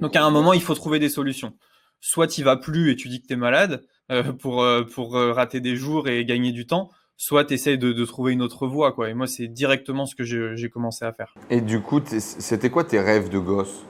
Donc 0.00 0.16
à 0.16 0.24
un 0.24 0.30
moment, 0.30 0.54
il 0.54 0.62
faut 0.62 0.74
trouver 0.74 0.98
des 0.98 1.10
solutions. 1.10 1.52
Soit 2.00 2.26
tu 2.28 2.42
vas 2.42 2.56
plus 2.56 2.90
et 2.90 2.96
tu 2.96 3.08
dis 3.08 3.20
que 3.20 3.26
tu 3.26 3.34
es 3.34 3.36
malade 3.36 3.84
euh, 4.10 4.32
pour, 4.32 4.62
euh, 4.62 4.84
pour 4.84 5.12
rater 5.12 5.60
des 5.60 5.76
jours 5.76 6.08
et 6.08 6.24
gagner 6.24 6.50
du 6.50 6.66
temps, 6.66 6.90
soit 7.18 7.44
tu 7.44 7.54
essayes 7.54 7.76
de, 7.76 8.04
trouver 8.06 8.32
une 8.32 8.40
autre 8.40 8.66
voie. 8.66 8.92
Quoi. 8.92 9.10
Et 9.10 9.14
moi, 9.14 9.26
c'est 9.26 9.48
directement 9.48 10.06
ce 10.06 10.14
que 10.14 10.24
j'ai 10.24 10.70
commencé 10.70 11.04
à 11.04 11.12
faire. 11.12 11.34
Et 11.50 11.60
du 11.60 11.80
coup, 11.80 12.00
c'était 12.06 12.70
quoi 12.70 12.84
tes 12.84 12.98
rêves 12.98 13.28
de 13.28 13.38
gosse? 13.38 13.84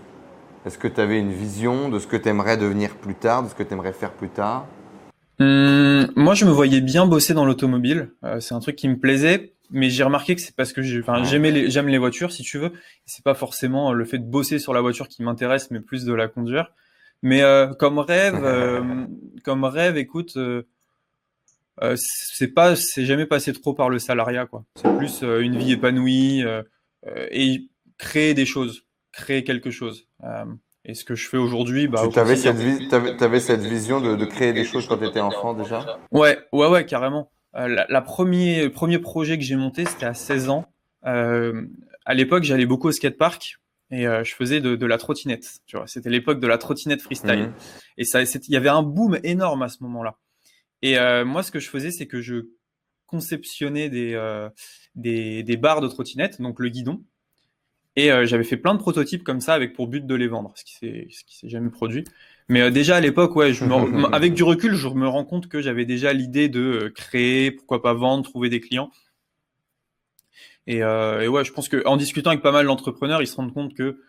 Est-ce 0.66 0.78
que 0.78 0.88
tu 0.88 1.00
avais 1.00 1.18
une 1.18 1.32
vision 1.32 1.88
de 1.88 1.98
ce 1.98 2.06
que 2.06 2.16
tu 2.16 2.28
aimerais 2.28 2.56
devenir 2.56 2.96
plus 2.96 3.14
tard, 3.14 3.44
de 3.44 3.48
ce 3.48 3.54
que 3.54 3.62
tu 3.62 3.72
aimerais 3.72 3.92
faire 3.92 4.12
plus 4.12 4.28
tard? 4.28 4.66
Hum, 5.38 6.08
Moi, 6.16 6.34
je 6.34 6.44
me 6.44 6.50
voyais 6.50 6.80
bien 6.80 7.06
bosser 7.06 7.34
dans 7.34 7.44
l'automobile. 7.44 8.10
Euh, 8.24 8.40
c'est 8.40 8.54
un 8.54 8.60
truc 8.60 8.76
qui 8.76 8.88
me 8.88 8.98
plaisait. 8.98 9.52
Mais 9.70 9.90
j'ai 9.90 10.04
remarqué 10.04 10.36
que 10.36 10.40
c'est 10.40 10.54
parce 10.54 10.72
que 10.72 10.80
j'aime 10.82 11.42
les, 11.42 11.68
les 11.68 11.98
voitures, 11.98 12.30
si 12.30 12.42
tu 12.42 12.58
veux. 12.58 12.72
C'est 13.04 13.24
pas 13.24 13.34
forcément 13.34 13.92
le 13.92 14.04
fait 14.04 14.18
de 14.18 14.24
bosser 14.24 14.60
sur 14.60 14.72
la 14.72 14.80
voiture 14.80 15.08
qui 15.08 15.24
m'intéresse, 15.24 15.70
mais 15.72 15.80
plus 15.80 16.04
de 16.04 16.14
la 16.14 16.28
conduire. 16.28 16.72
Mais 17.22 17.42
euh, 17.42 17.72
comme 17.74 17.98
rêve, 17.98 18.40
euh, 18.44 19.06
comme 19.42 19.64
rêve, 19.64 19.96
écoute, 19.96 20.36
euh, 21.82 21.94
c'est 21.96 22.48
pas, 22.48 22.74
c'est 22.76 23.04
jamais 23.04 23.26
passé 23.26 23.52
trop 23.52 23.74
par 23.74 23.90
le 23.90 23.98
salariat, 23.98 24.46
quoi. 24.46 24.64
C'est 24.76 24.96
plus 24.96 25.22
euh, 25.22 25.40
une 25.40 25.58
vie 25.58 25.72
épanouie 25.72 26.42
euh, 26.44 26.62
et 27.30 27.68
créer 27.98 28.34
des 28.34 28.46
choses, 28.46 28.85
créer 29.16 29.44
quelque 29.44 29.70
chose. 29.70 30.06
et 30.84 30.94
ce 30.94 31.04
que 31.04 31.14
je 31.14 31.28
fais 31.28 31.36
aujourd'hui, 31.36 31.88
bah, 31.88 32.06
tu 32.12 32.18
avais 32.18 32.36
cette, 32.36 33.22
avais, 33.22 33.40
cette 33.40 33.62
vision 33.62 34.00
de, 34.00 34.14
de 34.16 34.24
créer 34.24 34.52
des 34.52 34.64
choses 34.64 34.86
quand 34.86 34.98
tu 34.98 35.06
étais 35.06 35.20
enfant 35.20 35.54
déjà? 35.54 35.98
Ouais, 36.12 36.38
ouais, 36.52 36.68
ouais, 36.68 36.86
carrément. 36.86 37.30
la, 37.54 37.86
la 37.88 38.00
premier, 38.02 38.68
premier 38.68 38.98
projet 38.98 39.38
que 39.38 39.44
j'ai 39.44 39.56
monté, 39.56 39.84
c'était 39.84 40.06
à 40.06 40.14
16 40.14 40.50
ans. 40.50 40.66
à 41.02 42.14
l'époque, 42.14 42.44
j'allais 42.44 42.66
beaucoup 42.66 42.88
au 42.88 42.92
skatepark 42.92 43.58
et 43.90 44.04
je 44.04 44.34
faisais 44.34 44.60
de, 44.60 44.76
de, 44.76 44.86
la 44.86 44.98
trottinette. 44.98 45.58
Tu 45.66 45.76
vois, 45.76 45.86
c'était 45.86 46.10
l'époque 46.10 46.40
de 46.40 46.46
la 46.46 46.58
trottinette 46.58 47.02
freestyle. 47.02 47.48
Mmh. 47.48 47.54
Et 47.98 48.04
ça, 48.04 48.22
il 48.22 48.52
y 48.52 48.56
avait 48.56 48.68
un 48.68 48.82
boom 48.82 49.18
énorme 49.24 49.62
à 49.62 49.68
ce 49.68 49.82
moment-là. 49.82 50.18
Et 50.82 50.98
euh, 50.98 51.24
moi, 51.24 51.42
ce 51.42 51.50
que 51.50 51.58
je 51.58 51.68
faisais, 51.68 51.90
c'est 51.90 52.06
que 52.06 52.20
je 52.20 52.48
conceptionnais 53.06 53.88
des, 53.88 54.14
euh, 54.14 54.48
des, 54.94 55.42
des, 55.42 55.56
barres 55.56 55.80
de 55.80 55.88
trottinette, 55.88 56.40
donc 56.40 56.60
le 56.60 56.68
guidon. 56.68 57.02
Et 57.96 58.12
euh, 58.12 58.26
j'avais 58.26 58.44
fait 58.44 58.58
plein 58.58 58.74
de 58.74 58.78
prototypes 58.78 59.24
comme 59.24 59.40
ça 59.40 59.54
avec 59.54 59.72
pour 59.72 59.88
but 59.88 60.06
de 60.06 60.14
les 60.14 60.28
vendre, 60.28 60.52
ce 60.54 60.64
qui 60.64 60.74
s'est, 60.74 61.48
jamais 61.48 61.70
produit. 61.70 62.04
Mais 62.48 62.70
déjà 62.70 62.96
à 62.96 63.00
l'époque, 63.00 63.34
ouais, 63.34 63.52
je 63.52 63.64
me, 63.64 64.14
avec 64.14 64.34
du 64.34 64.44
recul, 64.44 64.74
je 64.74 64.88
me 64.88 65.08
rends 65.08 65.24
compte 65.24 65.48
que 65.48 65.62
j'avais 65.62 65.86
déjà 65.86 66.12
l'idée 66.12 66.48
de 66.48 66.92
créer, 66.94 67.50
pourquoi 67.50 67.82
pas 67.82 67.94
vendre, 67.94 68.22
trouver 68.22 68.50
des 68.50 68.60
clients. 68.60 68.90
Et, 70.66 70.78
et 70.78 71.28
ouais, 71.28 71.44
je 71.44 71.52
pense 71.52 71.68
que 71.68 71.86
en 71.86 71.96
discutant 71.96 72.30
avec 72.30 72.42
pas 72.42 72.52
mal 72.52 72.66
d'entrepreneurs, 72.66 73.22
ils 73.22 73.26
se 73.26 73.36
rendent 73.36 73.54
compte 73.54 73.74
que 73.74 74.00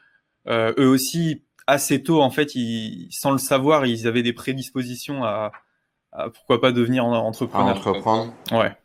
eux 0.48 0.88
aussi, 0.88 1.44
assez 1.68 2.02
tôt, 2.02 2.22
en 2.22 2.32
fait, 2.32 2.56
ils, 2.56 3.10
sans 3.12 3.32
le 3.32 3.38
savoir, 3.38 3.86
ils 3.86 4.08
avaient 4.08 4.24
des 4.24 4.34
prédispositions 4.34 5.24
à, 5.24 5.52
pourquoi 6.34 6.60
pas 6.60 6.72
devenir 6.72 7.06
entrepreneur. 7.06 7.76
entreprendre 7.76 8.34
Ouais. 8.52 8.76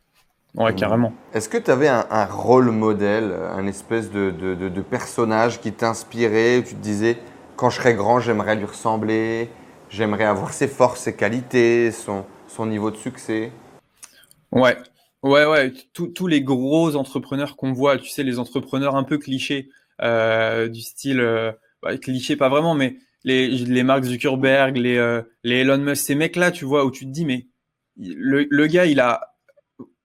Ouais, 0.55 0.71
mmh. 0.71 0.75
carrément. 0.75 1.13
Est-ce 1.33 1.49
que 1.49 1.57
tu 1.57 1.71
avais 1.71 1.87
un, 1.87 2.25
rôle 2.25 2.69
modèle, 2.71 3.33
un 3.51 3.65
espèce 3.65 4.11
de, 4.11 4.29
de, 4.29 4.53
de, 4.53 4.81
personnage 4.81 5.59
qui 5.59 5.71
t'inspirait, 5.71 6.59
où 6.59 6.63
tu 6.63 6.75
te 6.75 6.81
disais, 6.81 7.17
quand 7.55 7.69
je 7.69 7.77
serai 7.77 7.95
grand, 7.95 8.19
j'aimerais 8.19 8.55
lui 8.55 8.65
ressembler, 8.65 9.49
j'aimerais 9.89 10.25
avoir 10.25 10.53
ses 10.53 10.67
forces, 10.67 11.01
ses 11.01 11.15
qualités, 11.15 11.91
son, 11.91 12.25
son 12.47 12.67
niveau 12.67 12.91
de 12.91 12.97
succès? 12.97 13.51
Ouais, 14.51 14.77
ouais, 15.23 15.45
ouais. 15.45 15.73
Tous 15.93 16.27
les 16.27 16.41
gros 16.41 16.95
entrepreneurs 16.95 17.55
qu'on 17.55 17.73
voit, 17.73 17.97
tu 17.97 18.09
sais, 18.09 18.21
les 18.21 18.37
entrepreneurs 18.37 18.95
un 18.95 19.03
peu 19.03 19.17
clichés, 19.17 19.69
euh, 20.03 20.67
du 20.67 20.81
style, 20.81 21.19
euh, 21.19 21.51
bah, 21.81 21.97
cliché 21.97 22.35
pas 22.35 22.49
vraiment, 22.49 22.75
mais 22.75 22.97
les, 23.23 23.47
les 23.47 23.83
Mark 23.83 24.03
Zuckerberg, 24.03 24.77
les, 24.77 24.97
euh, 24.97 25.23
les 25.43 25.61
Elon 25.61 25.79
Musk, 25.79 26.05
ces 26.05 26.15
mecs-là, 26.15 26.51
tu 26.51 26.65
vois, 26.65 26.85
où 26.85 26.91
tu 26.91 27.05
te 27.05 27.11
dis, 27.11 27.25
mais 27.25 27.47
le, 27.97 28.45
le 28.49 28.67
gars, 28.67 28.85
il 28.85 28.99
a, 28.99 29.32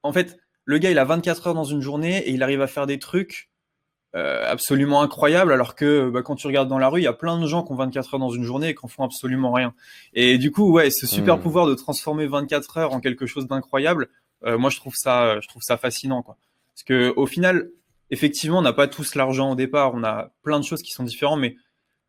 en 0.03 0.13
fait, 0.13 0.39
le 0.65 0.79
gars, 0.79 0.91
il 0.91 0.99
a 0.99 1.05
24 1.05 1.49
heures 1.49 1.55
dans 1.55 1.65
une 1.65 1.81
journée 1.81 2.19
et 2.19 2.31
il 2.31 2.43
arrive 2.43 2.61
à 2.61 2.67
faire 2.67 2.87
des 2.87 2.99
trucs 2.99 3.51
euh, 4.17 4.43
absolument 4.47 5.03
incroyables, 5.03 5.53
alors 5.53 5.75
que 5.75 6.09
bah, 6.11 6.23
quand 6.23 6.35
tu 6.35 6.47
regardes 6.47 6.69
dans 6.69 6.79
la 6.79 6.89
rue, 6.89 7.01
il 7.01 7.05
y 7.05 7.09
a 7.09 7.13
plein 7.13 7.39
de 7.39 7.47
gens 7.47 7.63
qui 7.63 7.73
ont 7.73 7.77
24 7.77 8.15
heures 8.15 8.21
dans 8.21 8.31
une 8.31 8.43
journée 8.43 8.71
et 8.71 8.75
qui 8.75 8.81
en 8.85 8.89
font 8.89 9.05
absolument 9.05 9.53
rien. 9.53 9.75
Et 10.15 10.39
du 10.39 10.51
coup, 10.51 10.73
ouais, 10.73 10.91
ce 10.91 11.07
super 11.07 11.37
hmm. 11.37 11.43
pouvoir 11.43 11.67
de 11.67 11.75
transformer 11.75 12.27
24 12.27 12.79
heures 12.79 12.93
en 12.93 13.01
quelque 13.01 13.27
chose 13.27 13.47
d'incroyable, 13.47 14.09
euh, 14.45 14.57
moi, 14.57 14.71
je 14.71 14.77
trouve 14.77 14.95
ça, 14.97 15.41
je 15.41 15.49
trouve 15.49 15.63
ça 15.63 15.77
fascinant, 15.77 16.23
quoi. 16.23 16.37
Parce 16.75 16.85
que 16.85 17.13
au 17.17 17.27
final, 17.27 17.71
effectivement, 18.11 18.59
on 18.59 18.63
n'a 18.63 18.73
pas 18.73 18.89
tous 18.89 19.15
l'argent 19.15 19.53
au 19.53 19.55
départ, 19.55 19.93
on 19.95 20.05
a 20.05 20.31
plein 20.43 20.59
de 20.59 20.65
choses 20.65 20.83
qui 20.83 20.93
sont 20.93 21.05
différentes, 21.05 21.41
mais 21.41 21.57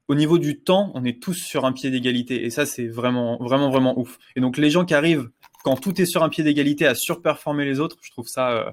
au 0.08 0.16
niveau 0.16 0.38
du 0.38 0.60
temps, 0.60 0.92
on 0.96 1.04
est 1.06 1.22
tous 1.22 1.36
sur 1.36 1.66
un 1.66 1.72
pied 1.72 1.92
d'égalité. 1.92 2.46
Et 2.46 2.50
ça, 2.50 2.66
c'est 2.66 2.88
vraiment, 2.88 3.38
vraiment, 3.42 3.70
vraiment 3.70 3.98
ouf. 4.00 4.18
Et 4.36 4.42
donc, 4.42 4.58
les 4.58 4.70
gens 4.70 4.86
qui 4.86 4.94
arrivent, 4.94 5.30
quand 5.64 5.76
tout 5.76 6.00
est 6.02 6.06
sur 6.06 6.24
un 6.24 6.30
pied 6.30 6.44
d'égalité, 6.44 6.88
à 6.88 6.96
surperformer 6.96 7.66
les 7.66 7.80
autres, 7.80 7.98
je 8.02 8.12
trouve 8.12 8.28
ça, 8.28 8.52
euh, 8.52 8.72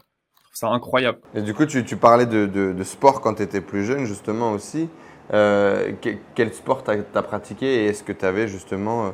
ça 0.52 0.68
incroyable. 0.68 1.18
Et 1.34 1.42
du 1.42 1.54
coup, 1.54 1.66
tu, 1.66 1.82
parlais 1.96 2.26
de, 2.26 2.82
sport 2.84 3.20
quand 3.20 3.34
tu 3.34 3.42
étais 3.42 3.60
plus 3.60 3.84
jeune, 3.84 4.04
justement 4.04 4.52
aussi. 4.52 4.88
Euh, 5.34 5.92
quel, 6.34 6.54
sport 6.54 6.84
tu 6.84 6.90
as, 6.90 7.22
pratiqué 7.22 7.66
et 7.66 7.86
est-ce 7.86 8.04
que 8.04 8.12
tu 8.12 8.24
avais 8.24 8.46
justement 8.46 9.12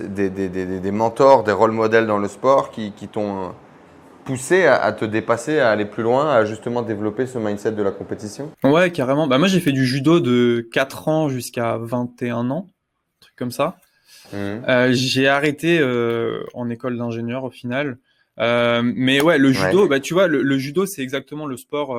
euh, 0.00 0.08
des, 0.08 0.90
mentors, 0.90 1.44
des 1.44 1.52
rôles 1.52 1.70
modèles 1.70 2.08
dans 2.08 2.18
le 2.18 2.26
sport 2.26 2.72
qui, 2.72 2.90
qui 2.90 3.06
t'ont 3.06 3.52
poussé 4.24 4.66
à, 4.66 4.90
te 4.92 5.04
dépasser, 5.04 5.60
à 5.60 5.70
aller 5.70 5.84
plus 5.84 6.02
loin, 6.02 6.30
à 6.30 6.44
justement 6.44 6.82
développer 6.82 7.26
ce 7.26 7.38
mindset 7.38 7.72
de 7.72 7.82
la 7.82 7.90
compétition? 7.90 8.50
Ouais, 8.64 8.90
carrément. 8.90 9.26
Bah, 9.26 9.38
moi, 9.38 9.48
j'ai 9.48 9.60
fait 9.60 9.72
du 9.72 9.84
judo 9.84 10.18
de 10.18 10.66
4 10.72 11.08
ans 11.08 11.28
jusqu'à 11.28 11.76
21 11.76 12.50
ans, 12.50 12.66
un 12.66 13.20
truc 13.20 13.36
comme 13.36 13.50
ça. 13.50 13.76
Mmh. 14.34 14.64
Euh, 14.68 14.92
j'ai 14.92 15.28
arrêté 15.28 15.78
euh, 15.78 16.44
en 16.54 16.68
école 16.68 16.98
d'ingénieur 16.98 17.44
au 17.44 17.50
final. 17.50 17.98
Euh, 18.40 18.82
mais 18.82 19.20
ouais, 19.20 19.38
le 19.38 19.52
judo, 19.52 19.86
bah, 19.86 20.00
tu 20.00 20.12
vois, 20.12 20.26
le, 20.26 20.58
judo, 20.58 20.86
c'est 20.86 21.02
exactement 21.02 21.46
le 21.46 21.56
sport 21.56 21.96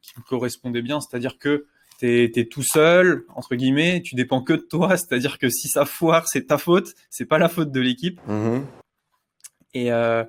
qui 0.00 0.12
me 0.16 0.22
correspondait 0.24 0.82
bien. 0.82 1.00
C'est-à-dire 1.00 1.38
que 1.38 1.66
tu 1.98 2.24
es, 2.24 2.44
tout 2.46 2.62
seul, 2.62 3.24
entre 3.34 3.56
guillemets, 3.56 4.00
tu 4.02 4.14
dépends 4.14 4.42
que 4.42 4.54
de 4.54 4.62
toi. 4.62 4.96
C'est-à-dire 4.96 5.38
que 5.38 5.48
si 5.48 5.68
ça 5.68 5.84
foire, 5.84 6.28
c'est 6.28 6.46
ta 6.46 6.58
faute, 6.58 6.94
c'est 7.10 7.26
pas 7.26 7.38
la 7.38 7.48
faute 7.48 7.70
de 7.70 7.80
l'équipe. 7.80 8.20
Mmh. 8.26 8.60
Et, 9.74 9.92
euh, 9.92 10.24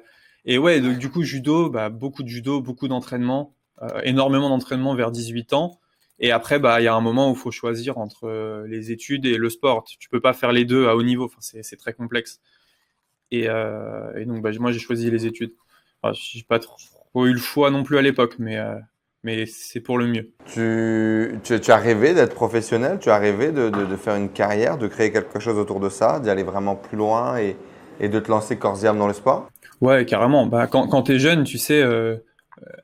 et 0.45 0.57
ouais, 0.57 0.81
donc, 0.81 0.97
du 0.97 1.09
coup, 1.09 1.23
judo, 1.23 1.69
bah, 1.69 1.89
beaucoup 1.89 2.23
de 2.23 2.27
judo, 2.27 2.61
beaucoup 2.61 2.87
d'entraînement, 2.87 3.53
euh, 3.81 4.01
énormément 4.03 4.49
d'entraînement 4.49 4.95
vers 4.95 5.11
18 5.11 5.53
ans. 5.53 5.78
Et 6.19 6.31
après, 6.31 6.59
bah, 6.59 6.81
il 6.81 6.83
y 6.83 6.87
a 6.87 6.93
un 6.93 7.01
moment 7.01 7.29
où 7.29 7.33
il 7.33 7.39
faut 7.39 7.51
choisir 7.51 7.97
entre 7.97 8.25
euh, 8.25 8.67
les 8.67 8.91
études 8.91 9.25
et 9.25 9.37
le 9.37 9.49
sport. 9.49 9.85
Tu 9.85 10.09
peux 10.09 10.19
pas 10.19 10.33
faire 10.33 10.51
les 10.51 10.65
deux 10.65 10.87
à 10.87 10.95
haut 10.95 11.03
niveau. 11.03 11.25
Enfin, 11.25 11.37
c'est 11.39 11.77
très 11.77 11.93
complexe. 11.93 12.41
Et, 13.31 13.47
euh, 13.47 14.17
et 14.17 14.25
donc, 14.25 14.41
bah, 14.41 14.49
moi, 14.59 14.71
j'ai 14.71 14.79
choisi 14.79 15.09
les 15.09 15.25
études. 15.25 15.53
Enfin, 16.01 16.13
j'ai 16.13 16.43
pas 16.43 16.59
trop 16.59 17.25
eu 17.25 17.33
le 17.33 17.39
choix 17.39 17.71
non 17.71 17.83
plus 17.83 17.97
à 17.97 18.01
l'époque, 18.01 18.35
mais, 18.37 18.57
euh, 18.57 18.75
mais 19.23 19.45
c'est 19.45 19.79
pour 19.79 19.97
le 19.97 20.07
mieux. 20.07 20.31
Tu, 20.45 21.39
tu, 21.43 21.59
tu 21.59 21.71
as 21.71 21.77
rêvé 21.77 22.13
d'être 22.13 22.33
professionnel? 22.33 22.99
Tu 22.99 23.09
as 23.09 23.17
rêvé 23.17 23.51
de, 23.51 23.69
de, 23.69 23.85
de, 23.85 23.95
faire 23.95 24.15
une 24.15 24.29
carrière, 24.29 24.77
de 24.77 24.87
créer 24.87 25.11
quelque 25.11 25.39
chose 25.39 25.57
autour 25.57 25.79
de 25.79 25.89
ça, 25.89 26.19
d'y 26.19 26.29
aller 26.29 26.43
vraiment 26.43 26.75
plus 26.75 26.97
loin 26.97 27.37
et, 27.37 27.55
et 27.99 28.09
de 28.09 28.19
te 28.19 28.29
lancer 28.29 28.57
corps 28.57 28.77
dans 28.77 29.07
le 29.07 29.13
sport? 29.13 29.49
Ouais, 29.81 30.05
carrément. 30.05 30.45
Bah, 30.45 30.67
quand, 30.67 30.87
quand 30.87 31.03
tu 31.03 31.13
es 31.13 31.19
jeune, 31.19 31.43
tu 31.43 31.57
sais, 31.57 31.81
euh, 31.81 32.17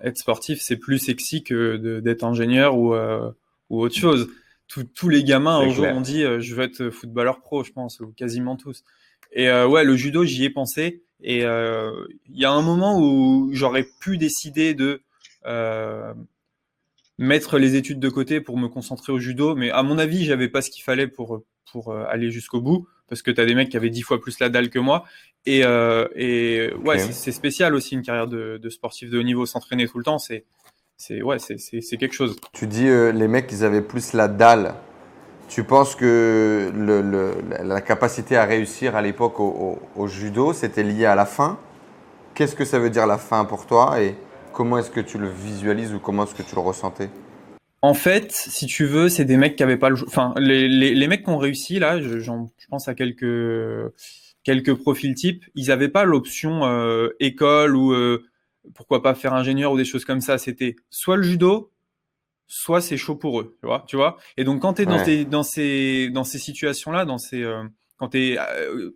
être 0.01 0.17
sportif, 0.17 0.60
c'est 0.62 0.77
plus 0.77 1.00
sexy 1.00 1.44
que 1.44 2.00
d'être 2.00 2.24
ingénieur 2.24 2.77
ou, 2.77 2.94
euh, 2.94 3.32
ou 3.70 3.82
autre 3.82 3.96
chose. 3.96 4.29
tous 4.67 5.10
les 5.10 5.24
gamins 5.24 5.58
un 5.58 5.70
jour 5.70 5.86
ont 5.86 6.01
dit 6.01 6.24
euh, 6.24 6.39
je 6.39 6.55
veux 6.55 6.63
être 6.63 6.89
footballeur 6.89 7.39
pro, 7.39 7.63
je 7.63 7.72
pense, 7.72 8.00
ou 8.00 8.08
quasiment 8.08 8.55
tous. 8.55 8.84
Et 9.32 9.50
ouais, 9.50 9.84
le 9.84 9.96
judo, 9.96 10.24
j'y 10.24 10.46
ai 10.46 10.50
pensé. 10.50 11.03
Et 11.22 11.39
il 11.39 12.38
y 12.39 12.46
a 12.46 12.51
un 12.51 12.62
moment 12.62 13.00
où 13.00 13.50
j'aurais 13.51 13.86
pu 14.00 14.17
décider 14.17 14.74
de 14.74 15.01
mettre 17.17 17.58
les 17.58 17.75
études 17.75 18.00
de 18.00 18.10
côté 18.10 18.39
pour 18.39 18.58
me 18.58 18.67
concentrer 18.70 19.12
au 19.12 19.20
judo, 19.20 19.55
mais 19.55 19.72
à 19.72 19.84
mon 19.84 19.98
avis, 19.98 20.24
j'avais 20.24 20.48
pas 20.48 20.62
ce 20.62 20.70
qu'il 20.70 20.84
fallait 20.84 21.08
pour 21.08 21.44
pour 21.72 21.94
aller 21.94 22.32
jusqu'au 22.32 22.62
bout 22.62 22.88
parce 23.08 23.22
que 23.22 23.32
tu 23.32 23.42
as 23.42 23.46
des 23.46 23.56
mecs 23.56 23.70
qui 23.70 23.78
avaient 23.78 23.90
dix 23.90 24.02
fois 24.02 24.20
plus 24.20 24.40
la 24.40 24.50
dalle 24.50 24.70
que 24.70 24.80
moi. 24.80 25.06
Et, 25.46 25.64
euh, 25.64 26.08
et 26.16 26.74
ouais, 26.84 26.98
c'est 27.00 27.32
spécial 27.32 27.76
aussi 27.76 27.94
une 27.94 28.02
carrière 28.02 28.28
de, 28.28 28.58
de 28.58 28.70
sportif 28.70 29.10
de 29.10 29.20
haut 29.20 29.24
niveau, 29.24 29.46
s'entraîner 29.46 29.88
tout 29.88 29.98
le 29.98 30.04
temps, 30.04 30.18
c'est 30.18 30.46
c'est 30.98 31.22
ouais, 31.22 31.38
c'est 31.40 31.98
quelque 31.98 32.14
chose. 32.14 32.38
Tu 32.54 32.68
dis 32.68 32.88
euh, 32.88 33.12
les 33.12 33.28
mecs 33.28 33.52
ils 33.52 33.64
avaient 33.64 33.82
plus 33.82 34.14
la 34.14 34.28
dalle. 34.28 34.76
Tu 35.48 35.64
penses 35.64 35.96
que 35.96 36.72
le, 36.74 37.02
le, 37.02 37.36
la 37.64 37.82
capacité 37.82 38.36
à 38.36 38.46
réussir 38.46 38.96
à 38.96 39.02
l'époque 39.02 39.40
au, 39.40 39.80
au, 39.96 40.08
judo, 40.08 40.54
c'était 40.54 40.82
lié 40.82 41.06
à 41.06 41.14
la 41.14 41.28
fin 41.28 41.60
Qu'est-ce 42.34 42.56
que 42.56 42.66
ça 42.66 42.80
veut 42.80 42.90
dire 42.90 43.06
la 43.06 43.18
fin 43.18 43.46
pour 43.46 43.66
toi? 43.66 44.02
Et 44.02 44.16
comment 44.52 44.78
est-ce 44.78 44.90
que 44.90 45.00
tu 45.00 45.18
le 45.18 45.30
visualises 45.30 45.94
ou 45.94 46.00
comment 46.00 46.24
est-ce 46.24 46.34
que 46.34 46.42
tu 46.42 46.56
le 46.56 46.62
ressentais? 46.62 47.10
En 47.86 47.94
fait, 47.94 48.32
si 48.32 48.65
tu 48.65 48.86
veux, 48.86 49.10
c'est 49.10 49.25
des 49.25 49.38
mecs 49.38 49.56
qui 49.56 49.62
avaient 49.62 49.77
pas 49.77 49.89
le, 49.89 49.98
enfin, 50.08 50.34
les, 50.38 50.68
les, 50.68 50.96
les 50.96 51.08
mecs 51.08 51.24
qui 51.24 51.30
ont 51.30 51.38
réussi 51.38 51.77
là, 51.77 52.01
je, 52.01 52.20
je 52.20 52.32
pense 52.68 52.88
à 52.88 52.96
quelques 52.96 53.24
quelques 54.44 54.74
profils 54.74 55.13
types, 55.13 55.46
ils 55.54 55.72
avaient 55.72 55.89
pas 55.89 56.04
l'option 56.04 56.65
euh, 56.65 57.10
école 57.20 57.75
ou 57.75 57.94
euh, 57.94 58.25
pourquoi 58.74 59.04
pas 59.04 59.13
faire 59.13 59.34
ingénieur 59.34 59.72
ou 59.72 59.77
des 59.77 59.86
choses 59.86 60.04
comme 60.04 60.22
ça. 60.22 60.39
C'était 60.39 60.75
soit 60.89 61.15
le 61.15 61.24
judo, 61.24 61.72
soit 62.48 62.82
c'est 62.82 62.98
chaud 62.98 63.15
pour 63.15 63.39
eux, 63.39 63.56
tu 63.60 63.68
vois, 63.68 63.86
tu 63.88 63.98
vois. 63.98 64.18
Et 64.38 64.44
donc 64.44 64.63
quand 64.63 64.74
tu 64.74 64.82
es 64.82 64.86
dans, 64.86 65.04
dans 65.30 65.44
ces 65.44 66.10
dans 66.10 66.24
ces 66.24 66.39
situations 66.39 66.92
là, 66.92 67.06
dans 67.06 67.20
ces 67.20 67.44
euh, 67.44 67.63
quand 67.98 68.10
tu 68.10 68.34
es 68.34 68.39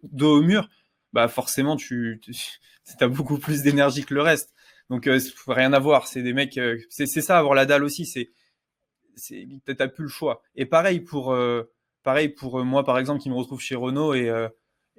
dos 0.01 0.39
au 0.39 0.41
mur, 0.41 0.67
bah 1.13 1.27
forcément 1.27 1.75
tu, 1.75 2.19
tu 2.23 2.33
as 3.01 3.07
beaucoup 3.07 3.37
plus 3.37 3.61
d'énergie 3.61 4.03
que 4.03 4.15
le 4.15 4.23
reste. 4.23 4.53
Donc 4.89 5.07
rien 5.47 5.73
à 5.73 5.79
voir, 5.79 6.07
c'est 6.07 6.23
des 6.23 6.33
mecs 6.33 6.59
c'est 6.89 7.05
ça 7.05 7.37
avoir 7.37 7.53
la 7.53 7.67
dalle 7.67 7.83
aussi, 7.83 8.07
c'est 8.07 8.31
t'as 9.65 9.87
plus 9.87 10.03
le 10.03 10.09
choix. 10.09 10.41
Et 10.55 10.65
pareil 10.65 10.99
pour, 10.99 11.33
euh, 11.33 11.71
pareil 12.03 12.29
pour 12.29 12.59
euh, 12.59 12.63
moi, 12.63 12.83
par 12.83 12.97
exemple, 12.97 13.21
qui 13.21 13.29
me 13.29 13.35
retrouve 13.35 13.61
chez 13.61 13.75
Renault 13.75 14.13
et 14.13 14.29
euh, 14.29 14.49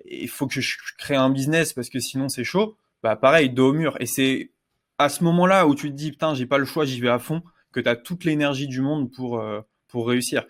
il 0.04 0.28
faut 0.28 0.46
que 0.46 0.60
je 0.60 0.76
crée 0.98 1.16
un 1.16 1.30
business 1.30 1.72
parce 1.72 1.88
que 1.88 1.98
sinon 1.98 2.28
c'est 2.28 2.44
chaud. 2.44 2.76
Bah 3.02 3.16
pareil, 3.16 3.50
dos 3.50 3.70
au 3.70 3.72
mur. 3.72 3.96
Et 4.00 4.06
c'est 4.06 4.52
à 4.98 5.08
ce 5.08 5.24
moment-là 5.24 5.66
où 5.66 5.74
tu 5.74 5.90
te 5.90 5.96
dis 5.96 6.10
putain, 6.10 6.34
j'ai 6.34 6.46
pas 6.46 6.58
le 6.58 6.64
choix, 6.64 6.84
j'y 6.84 7.00
vais 7.00 7.08
à 7.08 7.18
fond, 7.18 7.42
que 7.72 7.80
tu 7.80 7.88
as 7.88 7.96
toute 7.96 8.24
l'énergie 8.24 8.68
du 8.68 8.80
monde 8.80 9.10
pour 9.10 9.42
pour 9.88 10.08
réussir. 10.08 10.46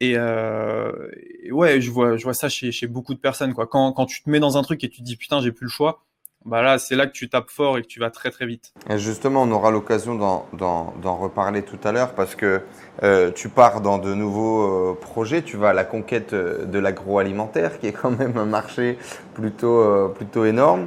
Et, 0.00 0.16
ouais, 0.16 1.80
je 1.80 1.90
vois, 1.90 2.16
je 2.16 2.24
vois 2.24 2.34
ça 2.34 2.48
chez, 2.48 2.72
chez 2.72 2.86
beaucoup 2.86 3.14
de 3.14 3.18
personnes. 3.18 3.54
Quoi. 3.54 3.66
Quand, 3.66 3.92
quand 3.92 4.06
tu 4.06 4.22
te 4.22 4.30
mets 4.30 4.40
dans 4.40 4.56
un 4.58 4.62
truc 4.62 4.84
et 4.84 4.88
tu 4.88 4.98
te 4.98 5.04
dis 5.04 5.16
putain, 5.16 5.40
j'ai 5.40 5.52
plus 5.52 5.64
le 5.64 5.70
choix, 5.70 6.04
bah 6.48 6.62
là, 6.62 6.78
c'est 6.78 6.96
là 6.96 7.06
que 7.06 7.12
tu 7.12 7.28
tapes 7.28 7.50
fort 7.50 7.76
et 7.76 7.82
que 7.82 7.86
tu 7.86 8.00
vas 8.00 8.10
très 8.10 8.30
très 8.30 8.46
vite. 8.46 8.72
Justement, 8.96 9.42
on 9.42 9.50
aura 9.50 9.70
l'occasion 9.70 10.14
d'en 10.14 11.16
reparler 11.16 11.62
tout 11.62 11.78
à 11.84 11.92
l'heure 11.92 12.14
parce 12.14 12.34
que 12.34 12.62
euh, 13.02 13.30
tu 13.30 13.50
pars 13.50 13.82
dans 13.82 13.98
de 13.98 14.14
nouveaux 14.14 14.62
euh, 14.62 14.98
projets, 14.98 15.42
tu 15.42 15.58
vas 15.58 15.68
à 15.68 15.72
la 15.74 15.84
conquête 15.84 16.32
euh, 16.32 16.64
de 16.64 16.78
l'agroalimentaire 16.78 17.78
qui 17.78 17.86
est 17.86 17.92
quand 17.92 18.10
même 18.10 18.38
un 18.38 18.46
marché 18.46 18.98
plutôt, 19.34 20.08
plutôt 20.08 20.46
énorme. 20.46 20.86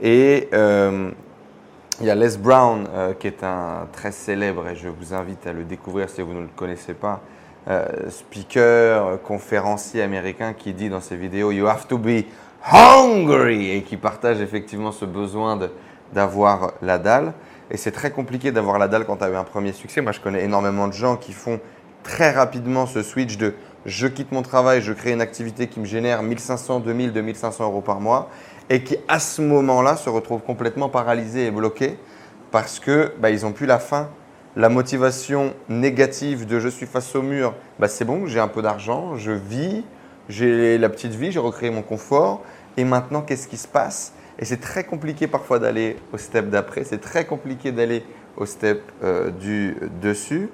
Et 0.00 0.48
il 0.52 2.06
y 2.06 2.10
a 2.10 2.14
Les 2.14 2.36
Brown 2.36 2.86
qui 3.18 3.26
est 3.26 3.42
un 3.42 3.88
très 3.92 4.12
célèbre 4.12 4.68
et 4.68 4.76
je 4.76 4.88
vous 4.88 5.14
invite 5.14 5.46
à 5.46 5.52
le 5.52 5.64
découvrir 5.64 6.08
si 6.08 6.20
vous 6.20 6.34
ne 6.34 6.42
le 6.42 6.50
connaissez 6.54 6.94
pas. 6.94 7.20
speaker, 8.08 9.20
conférencier 9.22 10.02
américain 10.02 10.52
qui 10.52 10.74
dit 10.74 10.88
dans 10.88 11.00
ses 11.00 11.16
vidéos 11.16 11.50
You 11.50 11.66
have 11.66 11.88
to 11.88 11.98
be 11.98 12.26
hungry 12.64 13.70
et 13.70 13.82
qui 13.82 13.96
partage 13.96 14.40
effectivement 14.40 14.92
ce 14.92 15.04
besoin 15.04 15.58
d'avoir 16.12 16.72
la 16.82 16.98
dalle. 16.98 17.32
Et 17.70 17.76
c'est 17.76 17.92
très 17.92 18.10
compliqué 18.10 18.50
d'avoir 18.50 18.78
la 18.78 18.88
dalle 18.88 19.04
quand 19.04 19.16
tu 19.16 19.24
as 19.24 19.30
eu 19.30 19.36
un 19.36 19.44
premier 19.44 19.72
succès. 19.72 20.00
Moi, 20.00 20.12
je 20.12 20.20
connais 20.20 20.44
énormément 20.44 20.88
de 20.88 20.92
gens 20.92 21.16
qui 21.16 21.32
font 21.32 21.60
très 22.02 22.30
rapidement 22.30 22.86
ce 22.86 23.02
switch 23.02 23.36
de 23.36 23.54
je 23.84 24.06
quitte 24.06 24.32
mon 24.32 24.42
travail, 24.42 24.82
je 24.82 24.92
crée 24.92 25.12
une 25.12 25.20
activité 25.20 25.66
qui 25.66 25.80
me 25.80 25.84
génère 25.84 26.22
1500, 26.22 26.80
2000, 26.80 27.12
2500 27.12 27.64
euros 27.64 27.80
par 27.80 28.00
mois 28.00 28.28
et 28.70 28.82
qui 28.82 28.96
à 29.08 29.18
ce 29.18 29.40
moment-là 29.42 29.96
se 29.96 30.10
retrouvent 30.10 30.42
complètement 30.42 30.88
paralysés 30.88 31.46
et 31.46 31.50
bloqués 31.50 31.98
parce 32.50 32.80
que 32.80 33.12
bah, 33.18 33.30
ils 33.30 33.42
n'ont 33.42 33.52
plus 33.52 33.66
la 33.66 33.78
faim. 33.78 34.08
La 34.56 34.68
motivation 34.68 35.54
négative 35.68 36.46
de 36.46 36.58
je 36.58 36.68
suis 36.68 36.86
face 36.86 37.14
au 37.14 37.22
mur, 37.22 37.54
bah, 37.78 37.88
c'est 37.88 38.04
bon, 38.04 38.26
j'ai 38.26 38.40
un 38.40 38.48
peu 38.48 38.62
d'argent, 38.62 39.16
je 39.16 39.30
vis, 39.30 39.84
j'ai 40.28 40.78
la 40.78 40.88
petite 40.88 41.14
vie, 41.14 41.32
j'ai 41.32 41.38
recréé 41.38 41.70
mon 41.70 41.82
confort. 41.82 42.42
Et 42.76 42.84
maintenant, 42.84 43.22
qu'est-ce 43.22 43.48
qui 43.48 43.56
se 43.56 43.68
passe? 43.68 44.12
Et 44.38 44.44
c'est 44.44 44.60
très 44.60 44.84
compliqué 44.84 45.26
parfois 45.26 45.58
d'aller 45.58 45.96
au 46.12 46.18
step 46.18 46.48
d'après. 46.48 46.84
C'est 46.84 47.00
très 47.00 47.24
compliqué 47.24 47.72
d'aller 47.72 48.04
au 48.36 48.46
step 48.46 48.82
euh, 49.02 49.30
du 49.30 49.76
dessus. 50.00 50.48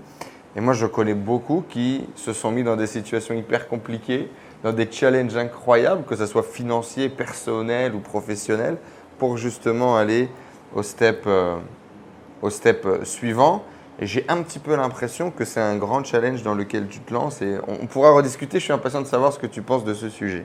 Et 0.57 0.61
moi, 0.61 0.73
je 0.73 0.87
connais 0.87 1.15
beaucoup 1.15 1.65
qui 1.69 2.07
se 2.15 2.33
sont 2.33 2.51
mis 2.51 2.63
dans 2.63 2.77
des 2.77 2.87
situations 2.87 3.35
hyper 3.35 3.69
compliquées, 3.69 4.31
dans 4.63 4.73
des 4.73 4.91
challenges 4.91 5.37
incroyables, 5.37 6.05
que 6.05 6.17
ce 6.17 6.27
soit 6.27 6.45
financier, 6.45 7.09
personnel 7.09 7.95
ou 7.95 7.99
professionnel, 7.99 8.79
pour 9.19 9.37
justement 9.37 9.97
aller 9.97 10.29
au 10.75 10.83
step, 10.83 11.25
euh, 11.27 11.57
au 12.41 12.49
step 12.49 12.87
suivant. 13.03 13.65
Et 14.01 14.07
j'ai 14.07 14.25
un 14.29 14.43
petit 14.43 14.59
peu 14.59 14.75
l'impression 14.75 15.31
que 15.31 15.45
c'est 15.45 15.61
un 15.61 15.77
grand 15.77 16.05
challenge 16.05 16.43
dans 16.43 16.55
lequel 16.55 16.89
tu 16.89 16.99
te 16.99 17.15
lances 17.15 17.43
et 17.43 17.57
on 17.69 17.87
pourra 17.87 18.11
rediscuter. 18.11 18.59
Je 18.59 18.65
suis 18.65 18.73
impatient 18.73 19.03
de 19.03 19.07
savoir 19.07 19.33
ce 19.33 19.39
que 19.39 19.47
tu 19.47 19.63
penses 19.63 19.85
de 19.85 19.95
ce 19.95 20.09
sujet. 20.09 20.45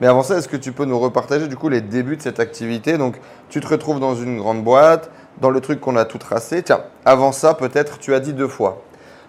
Mais 0.00 0.06
avant 0.06 0.22
ça, 0.22 0.36
est-ce 0.36 0.48
que 0.48 0.56
tu 0.56 0.72
peux 0.72 0.84
nous 0.84 0.98
repartager 0.98 1.48
du 1.48 1.56
coup 1.56 1.68
les 1.68 1.80
débuts 1.80 2.16
de 2.16 2.22
cette 2.22 2.40
activité? 2.40 2.98
Donc, 2.98 3.16
tu 3.48 3.60
te 3.60 3.66
retrouves 3.66 4.00
dans 4.00 4.14
une 4.14 4.38
grande 4.38 4.62
boîte, 4.62 5.10
dans 5.40 5.50
le 5.50 5.60
truc 5.60 5.80
qu'on 5.80 5.96
a 5.96 6.04
tout 6.04 6.18
tracé. 6.18 6.62
Tiens, 6.62 6.82
avant 7.04 7.32
ça, 7.32 7.54
peut-être, 7.54 7.98
tu 7.98 8.14
as 8.14 8.20
dit 8.20 8.32
deux 8.32 8.48
fois. 8.48 8.82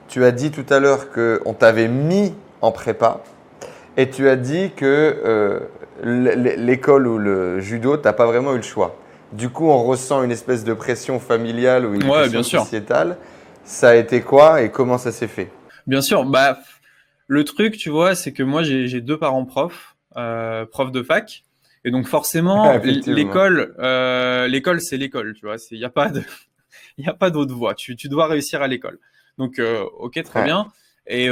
Tu 0.08 0.26
as 0.26 0.32
dit 0.32 0.52
tout 0.52 0.66
à 0.70 0.80
l'heure 0.80 1.12
qu'on 1.12 1.54
t'avait 1.54 1.88
mis 1.88 2.34
en 2.62 2.72
prépa 2.72 3.22
et 3.98 4.10
tu 4.10 4.28
as 4.28 4.36
dit 4.36 4.72
que 4.76 4.86
euh, 5.26 5.60
l'école 6.04 7.08
ou 7.08 7.18
le 7.18 7.60
judo, 7.60 7.98
tu 7.98 8.04
n'as 8.04 8.14
pas 8.14 8.26
vraiment 8.26 8.54
eu 8.54 8.58
le 8.58 8.62
choix. 8.62 8.96
Du 9.32 9.50
coup, 9.50 9.70
on 9.70 9.84
ressent 9.84 10.24
une 10.24 10.32
espèce 10.32 10.64
de 10.64 10.74
pression 10.74 11.20
familiale 11.20 11.86
ou 11.86 11.94
une 11.94 12.06
pression 12.06 12.44
sociétale. 12.44 13.18
Ça 13.66 13.90
a 13.90 13.96
été 13.96 14.22
quoi 14.22 14.62
et 14.62 14.72
comment 14.72 15.00
ça 15.00 15.12
s'est 15.12 15.28
fait? 15.28 15.52
Bien 15.88 16.02
sûr. 16.02 16.24
Bah, 16.24 16.60
le 17.28 17.44
truc, 17.44 17.78
tu 17.78 17.90
vois, 17.90 18.14
c'est 18.14 18.32
que 18.32 18.44
moi, 18.44 18.62
j'ai 18.62 19.02
deux 19.02 19.18
parents 19.18 19.44
profs, 19.44 19.96
euh, 20.18 20.66
profs 20.66 20.92
de 20.92 21.02
fac. 21.02 21.44
Et 21.84 21.92
donc 21.92 22.08
forcément, 22.08 22.78
l'école, 22.84 23.76
euh, 23.80 24.48
l'école, 24.48 24.82
c'est 24.82 24.98
l'école, 24.98 25.34
tu 25.34 25.48
vois. 25.48 25.56
Il 25.72 25.80
n'y 25.80 25.86
a 25.86 25.90
pas 25.90 26.10
de, 26.10 26.22
il 26.98 27.06
y 27.06 27.10
a 27.10 27.14
pas 27.14 27.32
d'autre 27.32 27.56
voie. 27.56 27.74
Tu, 27.74 27.96
tu 27.96 28.08
dois 28.08 28.28
réussir 28.28 28.62
à 28.62 28.68
l'école. 28.68 29.00
Donc, 29.40 29.58
euh, 29.58 29.84
ok, 29.98 30.22
très 30.24 30.44
bien. 30.44 30.68
Et, 31.08 31.28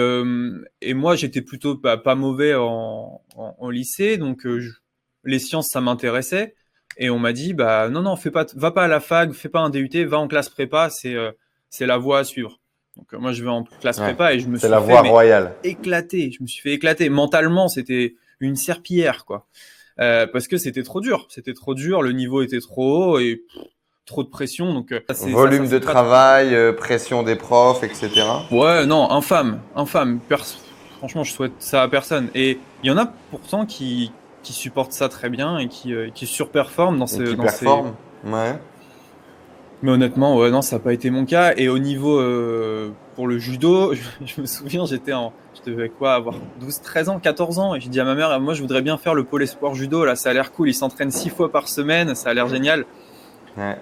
et 0.82 0.94
moi, 0.94 1.16
j'étais 1.16 1.42
plutôt 1.42 1.76
pas, 1.76 1.98
pas 1.98 2.14
mauvais 2.14 2.54
en, 2.54 3.22
en, 3.36 3.56
en 3.58 3.70
lycée, 3.70 4.18
donc 4.18 4.46
les 5.24 5.40
sciences, 5.40 5.70
ça 5.72 5.82
m'intéressait. 5.82 6.56
Et 6.98 7.10
on 7.10 7.18
m'a 7.18 7.34
dit, 7.34 7.54
bah 7.54 7.90
non, 7.90 8.02
non, 8.02 8.16
fais 8.16 8.30
pas, 8.30 8.46
va 8.56 8.70
pas 8.70 8.84
à 8.84 8.88
la 8.88 9.00
fac, 9.00 9.32
fais 9.34 9.50
pas 9.50 9.62
un 9.62 9.72
DUT, 9.72 10.06
va 10.06 10.20
en 10.20 10.28
classe 10.28 10.50
prépa, 10.50 10.92
c'est 10.92 11.16
c'est 11.74 11.88
la 11.88 11.98
voie 11.98 12.20
à 12.20 12.24
suivre. 12.24 12.60
Donc 12.98 13.08
euh, 13.14 13.18
moi, 13.18 13.32
je 13.32 13.44
vais 13.44 13.50
en 13.50 13.64
classe 13.64 13.98
prépa 14.00 14.36
et 14.36 14.40
je 14.40 14.48
me 14.48 14.60
suis 14.60 14.68
la 14.68 14.80
fait, 14.80 14.92
voie 14.92 15.02
royale. 15.02 15.56
éclaté. 15.64 16.30
Je 16.32 16.44
me 16.44 16.48
suis 16.48 16.62
fait 16.62 16.74
éclater. 16.74 17.10
Mentalement, 17.10 17.68
c'était 17.68 18.14
une 18.40 18.56
serpillière, 18.56 19.26
quoi. 19.26 19.48
Euh, 20.00 20.28
parce 20.32 20.48
que 20.48 20.58
c'était 20.58 20.84
trop 20.84 21.02
dur. 21.02 21.26
C'était 21.30 21.56
trop 21.56 21.74
dur. 21.74 22.04
Le 22.04 22.12
niveau 22.12 22.44
était 22.44 22.60
trop 22.60 23.14
haut 23.14 23.20
et 23.20 23.42
trop 24.06 24.24
de 24.24 24.30
pression. 24.30 24.72
Donc, 24.72 24.94
volume 25.24 25.68
de 25.68 25.80
travail, 25.80 26.56
pression 26.76 27.24
des 27.24 27.36
profs, 27.36 27.84
etc. 27.84 28.10
Ouais, 28.52 28.86
non, 28.86 29.10
infâme, 29.10 29.60
infâme. 29.76 30.20
Franchement, 31.00 31.24
je 31.24 31.32
souhaite 31.32 31.54
ça 31.58 31.82
à 31.82 31.88
personne. 31.88 32.30
Et 32.36 32.60
il 32.84 32.88
y 32.88 32.92
en 32.92 32.98
a 32.98 33.12
pourtant 33.32 33.66
qui, 33.66 34.12
qui 34.44 34.54
supportent 34.54 34.94
ça 34.94 35.10
très 35.10 35.30
bien 35.30 35.58
et 35.58 35.70
qui, 35.70 35.92
euh, 35.94 36.12
qui 36.14 36.28
surperforment 36.28 37.00
dans, 37.00 37.08
ce, 37.08 37.24
qui 37.24 37.36
dans 37.36 37.44
performent. 37.44 37.96
Ouais. 38.26 38.60
Mais 39.84 39.92
honnêtement, 39.92 40.38
ouais, 40.38 40.50
non, 40.50 40.62
ça 40.62 40.78
n'a 40.78 40.82
pas 40.82 40.94
été 40.94 41.10
mon 41.10 41.26
cas. 41.26 41.54
Et 41.58 41.68
au 41.68 41.78
niveau 41.78 42.18
euh, 42.18 42.92
pour 43.16 43.28
le 43.28 43.38
judo, 43.38 43.94
je, 43.94 44.02
je 44.26 44.42
me 44.42 44.46
souviens, 44.46 44.86
j'étais 44.86 45.12
en, 45.14 45.34
je 45.54 45.70
devais 45.70 45.90
quoi, 45.90 46.16
avoir 46.16 46.36
12, 46.62 46.82
13 46.82 47.10
ans, 47.10 47.20
14 47.20 47.60
ans, 47.60 47.76
et 47.76 47.82
j'ai 47.82 47.90
dit 47.90 48.00
à 48.00 48.06
ma 48.06 48.16
mère, 48.16 48.40
moi, 48.40 48.54
je 48.54 48.62
voudrais 48.62 48.82
bien 48.82 48.98
faire 48.98 49.14
le 49.14 49.26
pôle 49.26 49.44
espoir 49.44 49.76
judo. 49.76 50.06
Là, 50.06 50.16
ça 50.16 50.30
a 50.30 50.34
l'air 50.34 50.54
cool. 50.54 50.70
Ils 50.70 50.74
s'entraînent 50.74 51.12
six 51.12 51.30
fois 51.30 51.52
par 51.52 51.68
semaine, 51.68 52.16
ça 52.16 52.30
a 52.30 52.34
l'air 52.34 52.48
génial. 52.48 52.86
Ouais. 53.58 53.78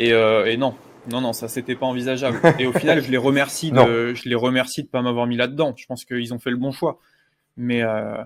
Et, 0.00 0.12
euh, 0.12 0.44
et 0.44 0.56
non, 0.56 0.74
non, 1.08 1.20
non, 1.20 1.32
ça 1.32 1.46
c'était 1.46 1.76
pas 1.76 1.86
envisageable. 1.86 2.40
Et 2.58 2.66
au 2.66 2.72
final, 2.72 3.00
je 3.00 3.10
les 3.10 3.16
remercie 3.16 3.70
de, 3.70 4.14
je 4.14 4.28
les 4.28 4.34
remercie 4.34 4.82
de 4.82 4.88
pas 4.88 5.02
m'avoir 5.02 5.26
mis 5.28 5.36
là-dedans. 5.36 5.72
Je 5.76 5.86
pense 5.86 6.04
qu'ils 6.04 6.34
ont 6.34 6.40
fait 6.40 6.50
le 6.50 6.56
bon 6.56 6.72
choix. 6.72 6.98
Mais 7.56 7.82
euh, 7.82 8.22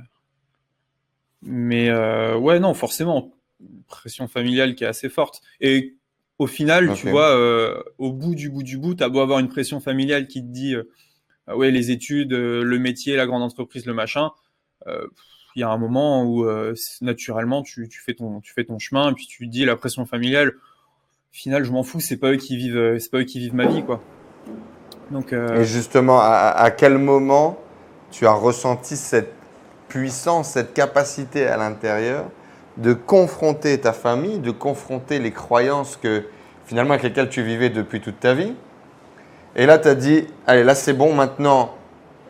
mais 1.42 1.90
euh, 1.90 2.37
ouais, 2.37 2.59
non, 2.59 2.73
forcément, 2.73 3.33
pression 3.88 4.28
familiale 4.28 4.75
qui 4.75 4.85
est 4.85 4.87
assez 4.87 5.11
forte. 5.11 5.42
Et 5.61 5.97
au 6.38 6.46
final, 6.46 6.90
okay. 6.90 7.00
tu 7.00 7.10
vois, 7.10 7.36
euh, 7.36 7.82
au 7.98 8.12
bout 8.12 8.34
du 8.34 8.50
bout 8.50 8.62
du 8.62 8.78
bout, 8.78 8.94
t'as 8.94 9.08
beau 9.08 9.20
avoir 9.20 9.38
une 9.38 9.48
pression 9.48 9.80
familiale 9.80 10.26
qui 10.26 10.42
te 10.42 10.48
dit, 10.48 10.74
euh, 10.74 10.84
ouais, 11.54 11.70
les 11.70 11.90
études, 11.90 12.32
euh, 12.32 12.64
le 12.64 12.78
métier, 12.78 13.16
la 13.16 13.26
grande 13.26 13.42
entreprise, 13.42 13.86
le 13.86 13.94
machin. 13.94 14.30
Il 15.54 15.60
y 15.60 15.62
a 15.62 15.68
un 15.68 15.76
moment 15.76 16.24
où 16.24 16.46
naturellement 17.02 17.62
tu, 17.62 17.86
tu, 17.88 18.00
fais 18.00 18.14
ton 18.14 18.40
tu 18.40 18.52
fais 18.54 18.64
ton 18.64 18.78
chemin 18.78 19.10
et 19.10 19.14
puis 19.14 19.26
tu 19.26 19.46
te 19.46 19.52
dis 19.52 19.64
la 19.64 19.76
pression 19.76 20.06
familiale. 20.06 20.48
Au 20.48 21.34
final, 21.34 21.62
je 21.62 21.71
m'en 21.71 21.82
fous, 21.82 22.00
c'est 22.00 22.16
pas 22.16 22.32
eux 22.32 22.36
qui 22.36 22.56
vivent, 22.56 22.99
c'est 22.99 23.10
pas 23.10 23.18
eux 23.18 23.25
qui 23.25 23.38
vivent 23.38 23.54
ma 23.54 23.66
vie, 23.66 23.84
quoi. 23.84 24.02
Donc. 25.10 25.32
Et 25.32 25.64
justement, 25.64 26.21
à, 26.21 26.54
à 26.56 26.71
quel 26.71 26.99
moment 26.99 27.60
tu 28.10 28.26
as 28.26 28.32
ressenti 28.32 28.97
cette 28.97 29.34
puissance, 29.88 30.52
cette 30.52 30.73
capacité 30.73 31.47
à 31.47 31.58
l'intérieur 31.58 32.30
de 32.76 32.93
confronter 32.93 33.80
ta 33.80 33.93
famille, 33.93 34.39
de 34.39 34.50
confronter 34.50 35.19
les 35.19 35.30
croyances 35.30 35.97
que 35.97 36.25
finalement 36.67 36.93
avec 36.93 37.04
lesquelles 37.04 37.28
tu 37.28 37.43
vivais 37.43 37.71
depuis 37.71 38.00
toute 38.00 38.21
ta 38.21 38.35
vie. 38.35 38.52
Et 39.56 39.67
là, 39.67 39.78
tu 39.78 39.89
as 39.89 39.95
dit, 39.95 40.25
allez, 40.47 40.65
là 40.65 40.75
c'est 40.75 40.95
bon, 40.95 41.15
maintenant 41.15 41.75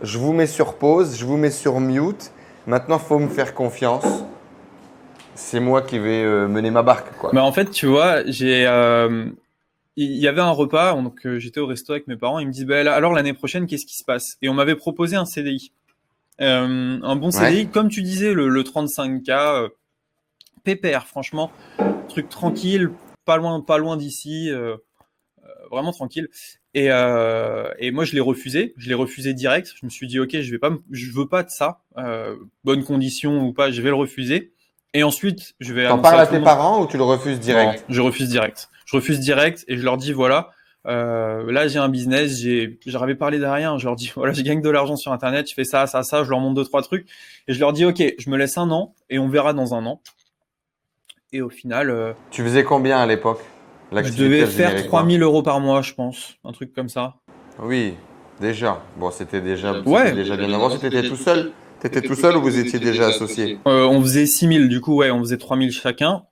je 0.02 0.18
vous 0.18 0.32
mets 0.32 0.48
sur 0.48 0.74
pause, 0.74 1.16
je 1.16 1.24
vous 1.24 1.36
mets 1.36 1.50
sur 1.50 1.78
mute, 1.78 2.32
maintenant 2.66 2.98
il 2.98 3.06
faut 3.06 3.18
me 3.18 3.28
faire 3.28 3.54
confiance. 3.54 4.24
C'est 5.34 5.60
moi 5.60 5.82
qui 5.82 5.98
vais 5.98 6.22
euh, 6.22 6.48
mener 6.48 6.70
ma 6.70 6.82
barque. 6.82 7.16
Quoi. 7.18 7.30
Mais 7.32 7.40
en 7.40 7.52
fait, 7.52 7.70
tu 7.70 7.86
vois, 7.86 8.22
j'ai, 8.26 8.66
euh, 8.66 9.26
il 9.96 10.16
y 10.16 10.28
avait 10.28 10.40
un 10.40 10.50
repas, 10.50 10.94
donc 10.94 11.26
euh, 11.26 11.38
j'étais 11.38 11.60
au 11.60 11.66
resto 11.66 11.92
avec 11.92 12.06
mes 12.06 12.16
parents, 12.16 12.38
ils 12.38 12.46
me 12.46 12.52
disent, 12.52 12.64
bah, 12.64 12.80
alors 12.94 13.12
l'année 13.12 13.34
prochaine, 13.34 13.66
qu'est-ce 13.66 13.86
qui 13.86 13.96
se 13.96 14.04
passe? 14.04 14.36
Et 14.40 14.48
on 14.48 14.54
m'avait 14.54 14.76
proposé 14.76 15.16
un 15.16 15.24
CDI. 15.24 15.72
Euh, 16.40 16.98
un 17.02 17.16
bon 17.16 17.30
CDI, 17.30 17.62
ouais. 17.62 17.66
comme 17.66 17.88
tu 17.88 18.02
disais, 18.02 18.32
le, 18.32 18.48
le 18.48 18.62
35K, 18.62 19.30
euh, 19.30 19.68
pépère, 20.62 21.06
franchement, 21.06 21.50
truc 22.08 22.28
tranquille, 22.28 22.90
pas 23.24 23.36
loin, 23.36 23.60
pas 23.60 23.78
loin 23.78 23.96
d'ici, 23.96 24.50
euh, 24.50 24.76
vraiment 25.70 25.92
tranquille. 25.92 26.28
Et, 26.74 26.86
et 26.86 27.90
moi, 27.90 28.04
je 28.04 28.14
l'ai 28.14 28.20
refusé, 28.20 28.72
je 28.78 28.88
l'ai 28.88 28.94
refusé 28.94 29.34
direct. 29.34 29.72
Je 29.78 29.84
me 29.84 29.90
suis 29.90 30.06
dit, 30.06 30.18
ok, 30.18 30.40
je 30.40 30.50
vais 30.50 30.58
pas, 30.58 30.70
je 30.90 31.10
veux 31.12 31.28
pas 31.28 31.42
de 31.42 31.50
ça, 31.50 31.82
bonne 32.64 32.84
condition 32.84 33.42
ou 33.42 33.52
pas, 33.52 33.70
je 33.70 33.82
vais 33.82 33.90
le 33.90 33.94
refuser. 33.94 34.52
Et 34.94 35.02
ensuite, 35.02 35.54
je 35.60 35.72
vais. 35.72 35.88
T'en 35.88 35.98
parles 35.98 36.20
à, 36.20 36.22
à 36.22 36.26
tes 36.26 36.40
parents 36.40 36.82
ou 36.82 36.86
tu 36.86 36.96
le 36.96 37.02
refuses 37.02 37.40
direct? 37.40 37.84
Non, 37.88 37.94
Je 37.94 38.00
refuse 38.00 38.28
direct. 38.28 38.68
Je 38.84 38.96
refuse 38.96 39.20
direct 39.20 39.64
et 39.68 39.76
je 39.76 39.82
leur 39.82 39.96
dis 39.96 40.12
voilà. 40.12 40.50
Euh, 40.86 41.50
là, 41.50 41.68
j'ai 41.68 41.78
un 41.78 41.88
business, 41.88 42.40
j'ai, 42.40 42.78
j'avais 42.84 43.14
parlé 43.14 43.38
de 43.38 43.46
rien. 43.46 43.78
Je 43.78 43.86
leur 43.86 43.96
dis, 43.96 44.12
voilà, 44.16 44.32
je 44.32 44.42
gagne 44.42 44.60
de 44.60 44.68
l'argent 44.68 44.96
sur 44.96 45.12
Internet, 45.12 45.48
je 45.48 45.54
fais 45.54 45.64
ça, 45.64 45.86
ça, 45.86 46.02
ça. 46.02 46.24
Je 46.24 46.30
leur 46.30 46.40
montre 46.40 46.54
deux, 46.56 46.64
trois 46.64 46.82
trucs 46.82 47.08
et 47.48 47.54
je 47.54 47.60
leur 47.60 47.72
dis, 47.72 47.84
ok, 47.84 48.02
je 48.18 48.30
me 48.30 48.36
laisse 48.36 48.58
un 48.58 48.70
an 48.70 48.94
et 49.08 49.18
on 49.18 49.28
verra 49.28 49.54
dans 49.54 49.74
un 49.74 49.86
an. 49.86 50.00
Et 51.34 51.40
au 51.40 51.48
final, 51.48 51.90
euh, 51.90 52.12
tu 52.30 52.42
faisais 52.42 52.62
combien 52.62 52.98
à 52.98 53.06
l'époque 53.06 53.40
Je 53.90 54.16
devais 54.16 54.44
faire 54.46 54.86
3000 54.86 55.22
euros 55.22 55.42
par 55.42 55.60
mois, 55.60 55.80
je 55.80 55.94
pense, 55.94 56.36
un 56.44 56.52
truc 56.52 56.74
comme 56.74 56.90
ça. 56.90 57.16
Oui, 57.58 57.94
déjà. 58.40 58.82
Bon, 58.98 59.10
c'était 59.10 59.40
déjà, 59.40 59.80
ouais. 59.80 60.12
déjà 60.12 60.36
bien 60.36 60.52
avant. 60.52 60.76
T'étais 60.76 61.08
tout 61.08 61.16
seul. 61.16 61.52
T'étais 61.80 62.02
tout 62.02 62.14
seul 62.14 62.36
ou 62.36 62.42
vous 62.42 62.58
étiez 62.58 62.78
déjà 62.78 63.06
associé 63.08 63.58
euh, 63.66 63.86
On 63.86 64.00
faisait 64.02 64.26
6000, 64.26 64.68
du 64.68 64.80
coup, 64.80 64.96
ouais, 64.96 65.10
on 65.10 65.20
faisait 65.20 65.38
3000 65.38 65.72
chacun. 65.72 66.24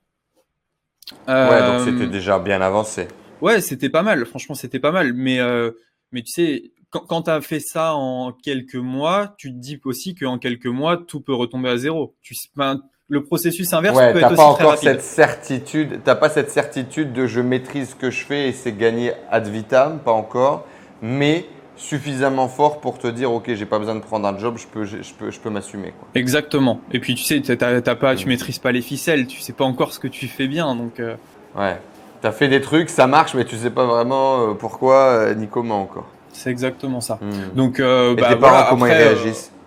Ouais, 1.27 1.67
donc 1.67 1.81
c'était 1.81 2.07
déjà 2.07 2.37
bien 2.39 2.61
avancé. 2.61 3.07
Ouais, 3.41 3.59
c'était 3.59 3.89
pas 3.89 4.03
mal. 4.03 4.25
Franchement, 4.25 4.55
c'était 4.55 4.79
pas 4.79 4.91
mal. 4.91 5.13
Mais, 5.13 5.39
euh, 5.39 5.71
mais 6.11 6.21
tu 6.21 6.31
sais, 6.31 6.71
quand, 6.91 7.01
quand 7.01 7.23
tu 7.23 7.31
as 7.31 7.41
fait 7.41 7.59
ça 7.59 7.95
en 7.95 8.31
quelques 8.31 8.75
mois, 8.75 9.33
tu 9.37 9.51
te 9.51 9.57
dis 9.57 9.81
aussi 9.83 10.13
qu'en 10.13 10.37
quelques 10.37 10.67
mois, 10.67 10.95
tout 10.95 11.21
peut 11.21 11.33
retomber 11.33 11.69
à 11.69 11.77
zéro. 11.77 12.15
Tu, 12.21 12.35
ben, 12.55 12.81
le 13.11 13.21
processus 13.21 13.73
inverse 13.73 13.97
ouais, 13.97 14.13
peut 14.13 14.19
être 14.19 14.27
aussi 14.27 14.35
pas 14.37 14.43
encore 14.43 14.57
très 14.57 14.65
rapide. 14.67 14.83
cette 14.83 15.01
certitude. 15.01 15.99
T'as 16.05 16.15
pas 16.15 16.29
cette 16.29 16.49
certitude 16.49 17.11
de 17.11 17.27
je 17.27 17.41
maîtrise 17.41 17.89
ce 17.89 17.95
que 17.95 18.09
je 18.09 18.23
fais 18.23 18.47
et 18.47 18.53
c'est 18.53 18.71
gagné 18.71 19.11
ad 19.29 19.47
vitam, 19.47 19.99
pas 19.99 20.13
encore. 20.13 20.65
Mais 21.01 21.45
suffisamment 21.75 22.47
fort 22.47 22.79
pour 22.79 22.99
te 22.99 23.07
dire 23.07 23.33
ok 23.33 23.53
j'ai 23.55 23.65
pas 23.65 23.79
besoin 23.79 23.95
de 23.95 24.01
prendre 24.01 24.27
un 24.27 24.37
job 24.37 24.55
je 24.57 24.67
peux 24.67 24.85
je 24.85 24.97
peux 25.17 25.31
je 25.31 25.39
peux 25.39 25.49
m'assumer 25.49 25.93
exactement 26.13 26.79
et 26.91 26.99
puis 26.99 27.15
tu 27.15 27.23
sais 27.23 27.41
t'as, 27.41 27.81
t'as 27.81 27.95
pas 27.95 28.13
tu 28.15 28.27
maîtrises 28.27 28.59
pas 28.59 28.71
les 28.71 28.83
ficelles 28.83 29.25
tu 29.25 29.39
sais 29.39 29.53
pas 29.53 29.63
encore 29.63 29.91
ce 29.91 29.99
que 29.99 30.07
tu 30.07 30.27
fais 30.27 30.47
bien 30.47 30.75
donc 30.75 30.99
euh... 30.99 31.15
ouais 31.57 31.79
tu 32.21 32.27
as 32.27 32.31
fait 32.31 32.49
des 32.49 32.61
trucs 32.61 32.91
ça 32.91 33.07
marche 33.07 33.33
mais 33.33 33.45
tu 33.45 33.55
sais 33.55 33.71
pas 33.71 33.87
vraiment 33.87 34.53
pourquoi 34.53 35.33
ni 35.33 35.47
comment 35.47 35.81
encore 35.81 36.05
c'est 36.33 36.51
exactement 36.51 37.01
ça 37.01 37.17
mmh. 37.19 37.55
donc 37.55 37.79
euh, 37.79 38.11
et 38.11 38.15
bah, 38.15 38.29
tes 38.29 38.35
voilà, 38.35 38.57
parents 38.57 38.69
comment 38.69 38.85
après, 38.85 39.01
ils 39.01 39.07
réagissent? 39.07 39.51
euh, 39.51 39.60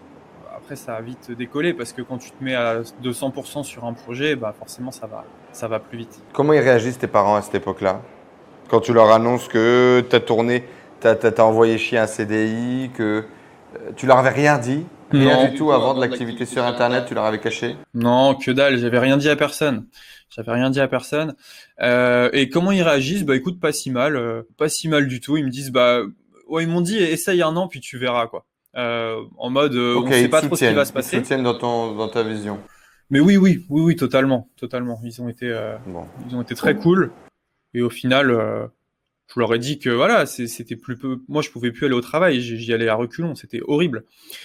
après 0.65 0.77
ça 0.77 0.97
a 0.97 1.01
vite 1.01 1.31
décollé 1.31 1.75
parce 1.75 1.93
que 1.93 2.03
quand 2.03 2.19
tu 2.19 2.31
te 2.31 2.43
mets 2.43 2.55
à 2.55 2.81
200% 3.03 3.63
sur 3.63 3.85
un 3.85 3.93
projet 3.93 4.35
bah 4.35 4.55
forcément 4.59 4.91
ça 4.91 5.07
va 5.07 5.25
ça 5.53 5.69
va 5.69 5.79
plus 5.79 5.99
vite 5.99 6.21
comment 6.33 6.53
ils 6.53 6.61
réagissent 6.61 6.99
tes 6.99 7.07
parents 7.07 7.37
à 7.37 7.43
cette 7.43 7.55
époque 7.55 7.81
là 7.81 8.03
quand 8.69 8.81
tu 8.81 8.93
leur 8.93 9.11
annonces 9.11 9.47
que 9.49 10.05
tu 10.09 10.17
as 10.17 10.21
tourné 10.21 10.65
tu 11.13 11.27
as, 11.27 11.45
envoyé 11.45 11.79
chier 11.79 11.99
un 11.99 12.07
CDI, 12.07 12.91
que 12.95 13.25
euh, 13.77 13.91
tu 13.97 14.07
leur 14.07 14.19
avais 14.19 14.31
rien 14.31 14.59
dit? 14.59 14.85
Rien 15.11 15.37
non, 15.37 15.49
du 15.51 15.57
tout 15.57 15.71
avant 15.71 15.95
de 15.95 16.01
l'activité 16.01 16.47
sur 16.47 16.65
Internet, 16.65 17.05
tu 17.07 17.15
leur 17.15 17.25
avais 17.25 17.39
caché? 17.39 17.77
Non, 17.93 18.35
que 18.35 18.51
dalle, 18.51 18.79
j'avais 18.79 18.99
rien 18.99 19.17
dit 19.17 19.29
à 19.29 19.37
personne. 19.37 19.87
J'avais 20.31 20.53
rien 20.53 20.71
dit 20.71 20.81
à 20.81 20.89
personne. 20.89 21.35
Euh, 21.81 22.31
et 22.33 22.49
comment 22.49 22.73
ils 22.73 22.83
réagissent? 22.83 23.25
Bah 23.25 23.37
écoute, 23.37 23.61
pas 23.61 23.73
si 23.73 23.91
mal, 23.91 24.17
euh, 24.17 24.43
pas 24.57 24.69
si 24.69 24.89
mal 24.89 25.07
du 25.07 25.21
tout. 25.21 25.37
Ils 25.37 25.45
me 25.45 25.51
disent 25.51 25.71
bah 25.71 26.01
ouais, 26.49 26.65
ils 26.65 26.69
m'ont 26.69 26.81
dit 26.81 26.97
essaye 26.97 27.43
un 27.43 27.55
an 27.55 27.69
puis 27.69 27.81
tu 27.81 27.99
verras 27.99 28.27
quoi. 28.27 28.45
Euh, 28.77 29.23
en 29.39 29.51
mode 29.51 29.75
euh, 29.75 29.95
okay, 29.95 30.09
on 30.09 30.13
sait 30.13 30.29
pas 30.29 30.43
trop 30.43 30.57
ce 30.57 30.65
qui 30.65 30.75
va 30.75 30.85
se 30.85 30.93
passer. 30.93 31.17
Ils 31.17 31.21
soutiennent 31.21 31.45
dans 31.45 31.57
ton 31.57 31.95
dans 31.95 32.09
ta 32.09 32.23
vision. 32.23 32.59
Mais 33.11 33.21
oui 33.21 33.37
oui 33.37 33.65
oui 33.69 33.83
oui 33.83 33.97
totalement 33.97 34.49
totalement. 34.57 35.01
Ils 35.05 35.23
ont 35.23 35.29
été 35.29 35.49
euh, 35.49 35.77
bon. 35.87 36.07
ils 36.29 36.35
ont 36.35 36.43
été 36.43 36.55
très 36.55 36.77
cool 36.77 37.13
et 37.73 37.83
au 37.83 37.91
final 37.91 38.71
je 39.33 39.41
leur 39.41 39.55
ai 39.55 39.59
dit 39.59 39.79
que 39.79 39.91
voilà, 39.91 40.27
c'était 40.27 40.77
plus 40.77 40.99
peu. 40.99 41.23
Moi, 41.29 41.41
je 41.41 41.51
pouvais 41.51 41.73
plus 41.73 41.87
aller 41.87 41.95
au 41.95 42.03
travail, 42.03 42.41
j'y 42.41 42.73
allais 42.75 42.89
à 42.89 42.95
reculons, 42.95 43.35
c'était 43.35 43.63
horrible. 43.67 44.05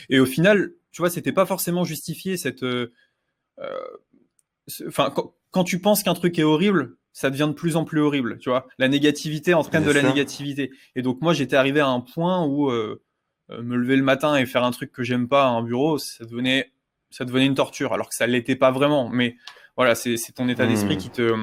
Et 0.10 0.20
au 0.20 0.26
final, 0.26 0.72
tu 0.92 1.02
vois, 1.02 1.10
c'était 1.10 1.34
pas 1.34 1.46
forcément 1.46 1.84
justifié 1.84 2.38
cette. 2.38 2.64
Enfin, 4.88 5.14
quand, 5.52 5.64
tu 5.64 5.80
penses 5.80 6.02
qu'un 6.02 6.14
truc 6.14 6.40
est 6.40 6.44
horrible, 6.44 6.96
ça 7.12 7.30
devient 7.30 7.48
de 7.50 7.54
plus 7.54 7.76
en 7.76 7.84
plus 7.84 8.00
horrible, 8.00 8.38
tu 8.40 8.50
vois. 8.50 8.68
La 8.78 8.88
négativité 8.88 9.54
entraîne 9.54 9.84
de 9.84 9.92
la 9.92 10.02
négativité. 10.02 10.72
Et 10.96 11.02
donc 11.02 11.22
moi, 11.22 11.34
j'étais 11.34 11.56
arrivé 11.56 11.82
à 11.82 11.88
un 11.88 12.00
point 12.00 12.46
où 12.46 12.70
euh, 12.70 13.02
me 13.62 13.76
lever 13.76 13.96
le 13.96 14.04
matin 14.04 14.36
et 14.36 14.46
faire 14.46 14.64
un 14.64 14.72
truc 14.72 14.92
que 14.92 15.04
j'aime 15.04 15.28
pas 15.28 15.46
à 15.46 15.50
un 15.50 15.64
bureau, 15.64 15.98
ça 15.98 16.26
devenait, 16.26 16.72
ça 17.10 17.26
devenait 17.26 17.46
une 17.46 17.56
torture, 17.56 17.94
alors 17.94 18.10
que 18.10 18.16
ça 18.16 18.28
l'était 18.28 18.56
pas 18.56 18.72
vraiment. 18.72 19.10
Mais 19.10 19.36
voilà, 19.76 19.96
c'est 19.96 20.18
ton 20.36 20.48
état 20.50 20.68
d'esprit 20.68 20.96
hmm. 20.96 21.00
qui 21.00 21.10
te 21.10 21.34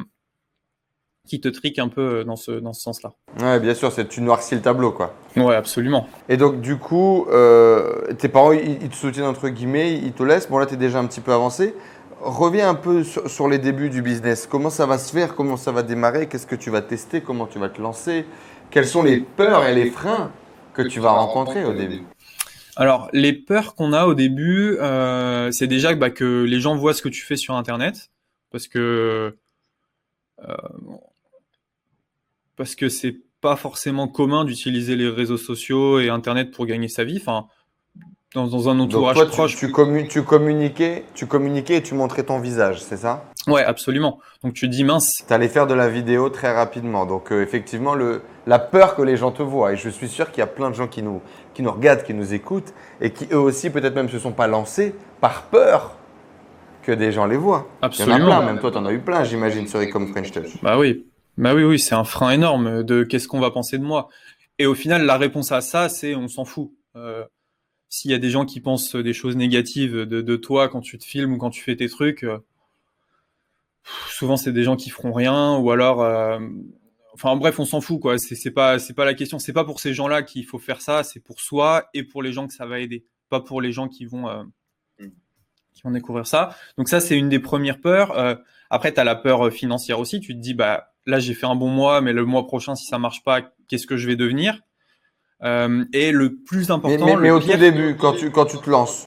qui 1.27 1.40
te 1.40 1.49
trique 1.49 1.79
un 1.79 1.88
peu 1.88 2.25
dans 2.25 2.37
ce, 2.37 2.53
dans 2.53 2.73
ce 2.73 2.81
sens-là. 2.81 3.12
Ouais, 3.40 3.61
bien 3.61 3.75
sûr, 3.75 3.92
c'est 3.92 4.09
tu 4.09 4.21
noircis 4.21 4.55
le 4.55 4.62
tableau, 4.62 4.92
quoi. 4.92 5.14
Ouais, 5.37 5.55
absolument. 5.55 6.09
Et 6.29 6.37
donc, 6.37 6.61
du 6.61 6.77
coup, 6.77 7.27
euh, 7.31 8.12
tes 8.14 8.29
parents, 8.29 8.53
ils, 8.53 8.83
ils, 8.83 8.88
te 8.88 8.95
soutiennent, 8.95 9.27
entre 9.27 9.49
guillemets, 9.49 9.95
ils 9.95 10.12
te 10.12 10.23
laissent. 10.23 10.49
Bon, 10.49 10.59
là, 10.59 10.66
tu 10.66 10.75
es 10.75 10.77
déjà 10.77 10.99
un 11.01 11.07
petit 11.07 11.21
peu 11.21 11.33
avancé. 11.33 11.75
Reviens 12.21 12.71
un 12.71 12.75
peu 12.75 13.05
sur, 13.05 13.49
les 13.49 13.59
débuts 13.59 13.90
du 13.90 14.03
business. 14.03 14.47
Comment 14.51 14.71
ça 14.71 14.87
va 14.87 14.99
se 14.99 15.12
faire? 15.12 15.35
Comment 15.35 15.57
ça 15.57 15.73
va 15.73 15.83
démarrer? 15.83 16.29
Qu'est-ce 16.29 16.47
que 16.47 16.55
tu 16.55 16.71
vas 16.71 16.81
tester? 16.81 17.21
Comment 17.21 17.47
tu 17.47 17.59
vas 17.59 17.69
te 17.69 17.81
lancer? 17.83 18.25
Quelles 18.71 18.87
sont 18.87 19.03
les 19.03 19.21
peurs 19.21 19.64
et 19.66 19.75
les 19.75 19.90
freins 19.90 20.31
que 20.77 20.83
tu 20.83 21.01
vas 21.01 21.11
rencontrer 21.11 21.65
au 21.65 21.73
début 21.73 22.03
alors, 22.79 23.09
les 23.15 23.33
peurs 23.33 23.75
qu'on 23.75 23.95
a 23.95 24.05
au 24.05 24.12
début, 24.12 24.77
euh, 24.81 25.51
c'est 25.51 25.67
déjà 25.67 25.95
bah, 25.95 26.11
que 26.11 26.43
les 26.43 26.61
gens 26.61 26.77
voient 26.77 26.93
ce 26.93 27.01
que 27.01 27.09
tu 27.09 27.23
fais 27.23 27.37
sur 27.37 27.55
Internet, 27.55 28.11
parce 28.51 28.69
que 28.69 29.35
euh, 30.47 30.57
parce 32.55 32.75
que 32.75 32.91
c'est 32.91 33.17
pas 33.41 33.57
forcément 33.57 34.09
commun 34.09 34.45
d'utiliser 34.45 34.95
les 34.95 35.09
réseaux 35.09 35.39
sociaux 35.39 36.01
et 36.01 36.11
Internet 36.11 36.51
pour 36.51 36.67
gagner 36.67 36.89
sa 36.89 37.05
vie. 37.05 37.17
Enfin, 37.19 37.47
dans, 38.35 38.69
un 38.69 38.79
entourage 38.79 39.25
proche. 39.29 39.57
Tu, 39.57 39.69
tu, 39.69 39.73
communiquais, 40.23 41.05
tu 41.15 41.27
communiquais 41.27 41.77
et 41.77 41.83
tu 41.83 41.95
montrais 41.95 42.25
ton 42.25 42.41
visage, 42.41 42.83
c'est 42.83 42.99
ça? 42.99 43.25
Ouais, 43.46 43.62
absolument. 43.62 44.18
Donc 44.42 44.54
tu 44.54 44.68
dis 44.68 44.85
mince. 44.85 45.24
Tu 45.26 45.32
allais 45.32 45.48
faire 45.48 45.66
de 45.66 45.74
la 45.74 45.88
vidéo 45.88 46.28
très 46.30 46.52
rapidement. 46.52 47.06
Donc 47.06 47.32
euh, 47.32 47.42
effectivement, 47.42 47.94
le, 47.94 48.22
la 48.46 48.59
peur 48.59 48.96
que 48.96 49.02
les 49.02 49.16
gens 49.16 49.30
te 49.30 49.42
voient. 49.42 49.72
Et 49.72 49.76
je 49.76 49.88
suis 49.88 50.09
sûr 50.09 50.30
qu'il 50.30 50.40
y 50.40 50.42
a 50.42 50.46
plein 50.46 50.70
de 50.70 50.74
gens 50.74 50.88
qui 50.88 51.02
nous, 51.02 51.22
qui 51.54 51.62
nous 51.62 51.72
regardent, 51.72 52.02
qui 52.02 52.14
nous 52.14 52.35
écoutent 52.35 52.74
et 53.00 53.11
qui 53.11 53.26
eux 53.32 53.38
aussi 53.38 53.70
peut-être 53.70 53.94
même 53.94 54.09
se 54.09 54.18
sont 54.18 54.32
pas 54.32 54.46
lancés 54.46 54.94
par 55.20 55.44
peur 55.44 55.96
que 56.82 56.92
des 56.92 57.12
gens 57.12 57.26
les 57.26 57.37
voient. 57.37 57.66
Absolument. 57.82 58.16
Il 58.16 58.20
y 58.20 58.22
en 58.22 58.30
a 58.30 58.37
plein, 58.38 58.46
même 58.46 58.61
toi 58.61 58.70
tu 58.70 58.78
en 58.78 58.87
as 58.87 58.92
eu 58.92 59.00
plein, 59.00 59.24
j'imagine, 59.24 59.66
sur 59.66 59.88
comme 59.90 60.09
French 60.09 60.30
Touch. 60.32 60.62
Bah 60.62 60.78
oui. 60.78 61.06
Bah 61.38 61.54
oui, 61.54 61.64
oui, 61.64 61.78
c'est 61.78 61.94
un 61.94 62.04
frein 62.04 62.30
énorme 62.30 62.82
de 62.82 63.02
qu'est-ce 63.02 63.28
qu'on 63.28 63.40
va 63.40 63.50
penser 63.50 63.78
de 63.78 63.85
moi. 63.85 64.09
Et 64.59 64.66
au 64.66 64.74
final, 64.74 65.04
la 65.04 65.18
réponse 65.18 65.52
à 65.52 65.61
ça, 65.61 65.88
c'est 65.88 66.14
on 66.14 66.28
s'en 66.28 66.44
fout. 66.44 66.70
Euh, 66.96 67.24
s'il 67.88 68.11
y 68.11 68.14
a 68.14 68.18
des 68.18 68.30
gens 68.30 68.46
qui 68.46 68.61
pensent 68.61 68.96
des 68.96 69.12
choses 69.12 69.37
négatives 69.37 69.94
de, 69.94 70.37
toi 70.37 70.68
quand 70.68 70.80
tu 70.80 70.98
te 70.98 71.04
filmes 71.04 71.35
ou 71.35 71.38
quand 71.38 71.50
tu 71.50 71.62
fais 71.62 71.76
tes 71.76 71.88
trucs, 71.88 72.24
euh, 72.24 72.38
souvent 74.11 74.37
c'est 74.37 74.53
des 74.53 74.62
gens 74.62 74.77
qui 74.77 74.90
feront 74.90 75.12
rien 75.12 75.57
ou 75.57 75.70
alors, 75.70 76.03
euh, 76.03 76.38
enfin 77.14 77.37
bref, 77.37 77.59
on 77.59 77.64
s'en 77.64 77.81
fout 77.81 78.01
quoi. 78.01 78.18
C'est 78.18 78.51
pas 78.51 78.79
c'est 78.79 78.94
pas 78.94 79.05
la 79.05 79.14
question. 79.14 79.38
C'est 79.38 79.53
pas 79.53 79.64
pour 79.64 79.81
ces 79.81 79.94
gens-là 79.94 80.22
qu'il 80.22 80.44
faut 80.44 80.59
faire 80.59 80.81
ça. 80.81 81.03
C'est 81.03 81.20
pour 81.20 81.40
soi 81.40 81.88
et 81.94 82.03
pour 82.03 82.22
les 82.22 82.33
gens 82.33 82.46
que 82.46 82.55
ça 82.55 82.66
va 82.66 82.81
aider, 82.81 83.05
pas 83.29 83.40
pour 83.40 83.61
les 83.61 83.72
gens 83.72 83.88
qui 83.88 84.05
vont 84.05 84.29
euh, 84.29 84.44
qui 84.99 85.83
vont 85.83 85.90
découvrir 85.90 86.27
ça. 86.27 86.57
Donc 86.79 86.88
ça 86.88 87.01
c'est 87.01 87.18
une 87.18 87.29
des 87.29 87.40
premières 87.40 87.81
peurs. 87.81 88.38
après 88.70 88.92
tu 88.92 89.01
as 89.01 89.05
la 89.05 89.16
peur 89.16 89.53
financière 89.53 89.99
aussi. 90.01 90.20
Tu 90.20 90.35
te 90.35 90.40
dis 90.40 90.55
bah 90.55 90.92
là 91.07 91.18
j'ai 91.18 91.35
fait 91.35 91.46
un 91.46 91.57
bon 91.57 91.68
mois, 91.68 92.01
mais 92.01 92.12
le 92.12 92.25
mois 92.25 92.46
prochain 92.46 92.75
si 92.75 92.87
ça 92.87 92.99
marche 92.99 93.22
pas, 93.22 93.42
qu'est-ce 93.68 93.87
que 93.87 93.96
je 93.96 94.07
vais 94.07 94.16
devenir? 94.16 94.61
Euh, 95.42 95.85
et 95.92 96.12
le 96.12 96.37
plus 96.37 96.70
important. 96.70 97.16
Mais, 97.18 97.31
au 97.31 97.40
tout 97.40 97.57
début, 97.57 97.96
quand 97.96 98.14
tu, 98.14 98.31
quand 98.31 98.46
tu 98.46 98.59
te 98.59 98.70
lances, 98.70 99.07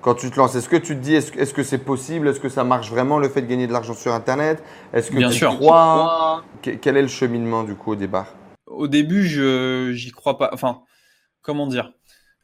quand 0.00 0.14
tu 0.14 0.30
te 0.30 0.36
lances, 0.36 0.54
est-ce 0.54 0.68
que 0.68 0.76
tu 0.76 0.94
te 0.96 1.00
dis, 1.00 1.14
est-ce 1.14 1.54
que 1.54 1.62
c'est 1.62 1.78
possible? 1.78 2.28
Est-ce 2.28 2.40
que 2.40 2.48
ça 2.48 2.64
marche 2.64 2.90
vraiment 2.90 3.18
le 3.18 3.28
fait 3.28 3.42
de 3.42 3.46
gagner 3.46 3.66
de 3.66 3.72
l'argent 3.72 3.94
sur 3.94 4.12
Internet? 4.12 4.62
Est-ce 4.92 5.10
que 5.10 5.16
Bien 5.16 5.30
tu 5.30 5.38
sûr. 5.38 5.56
crois? 5.56 6.44
Quel 6.62 6.96
est 6.96 7.02
le 7.02 7.08
cheminement 7.08 7.64
du 7.64 7.74
coup 7.74 7.92
au 7.92 7.96
départ? 7.96 8.34
Au 8.66 8.88
début, 8.88 9.26
je 9.26 9.92
j'y 9.92 10.10
crois 10.10 10.38
pas. 10.38 10.50
Enfin, 10.52 10.82
comment 11.42 11.66
dire? 11.66 11.92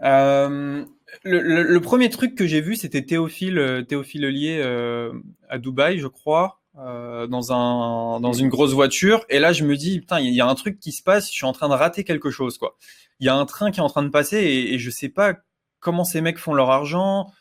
Euh, 0.03 0.85
le, 1.23 1.79
premier 1.79 2.11
truc 2.11 2.35
que 2.35 2.47
j'ai 2.47 2.61
vu, 2.61 2.77
c'était 2.77 3.03
Théophile, 3.03 3.59
euh, 3.59 3.83
Théophile 3.83 4.27
Lié 4.27 4.61
euh, 4.61 5.13
à 5.49 5.59
Dubaï, 5.59 5.99
je 5.99 6.09
crois, 6.09 6.61
euh, 6.79 7.27
dans 7.27 7.53
un 7.53 8.21
dans 8.21 8.33
une 8.33 8.49
grosse 8.49 8.75
voiture. 8.75 9.25
Et 9.31 9.39
là, 9.39 9.53
je 9.53 9.65
me 9.65 9.77
dis 9.77 10.01
putain, 10.01 10.21
il 10.21 10.35
y 10.35 10.41
a 10.41 10.47
un 10.47 10.55
truc 10.55 10.79
qui 10.79 10.93
se 10.93 11.03
passe. 11.03 11.29
Je 11.29 11.35
suis 11.35 11.47
en 11.47 11.53
train 11.53 11.69
de 11.69 11.75
rater 11.75 12.05
quelque 12.05 12.31
chose, 12.31 12.59
quoi 12.59 12.77
il 13.21 13.27
y 13.27 13.29
a 13.29 13.35
un 13.35 13.47
train 13.47 13.71
qui 13.71 13.81
est 13.81 13.83
en 13.83 13.89
train 13.89 14.03
de 14.03 14.09
passer 14.09 14.39
et, 14.39 14.75
et 14.75 14.79
je 14.79 14.91
sais 14.91 15.09
pas 15.09 15.35
comment 15.81 16.05
ces 16.05 16.21
mecs 16.21 16.39
font 16.39 16.55
leur 16.55 16.71
argent. 16.71 17.33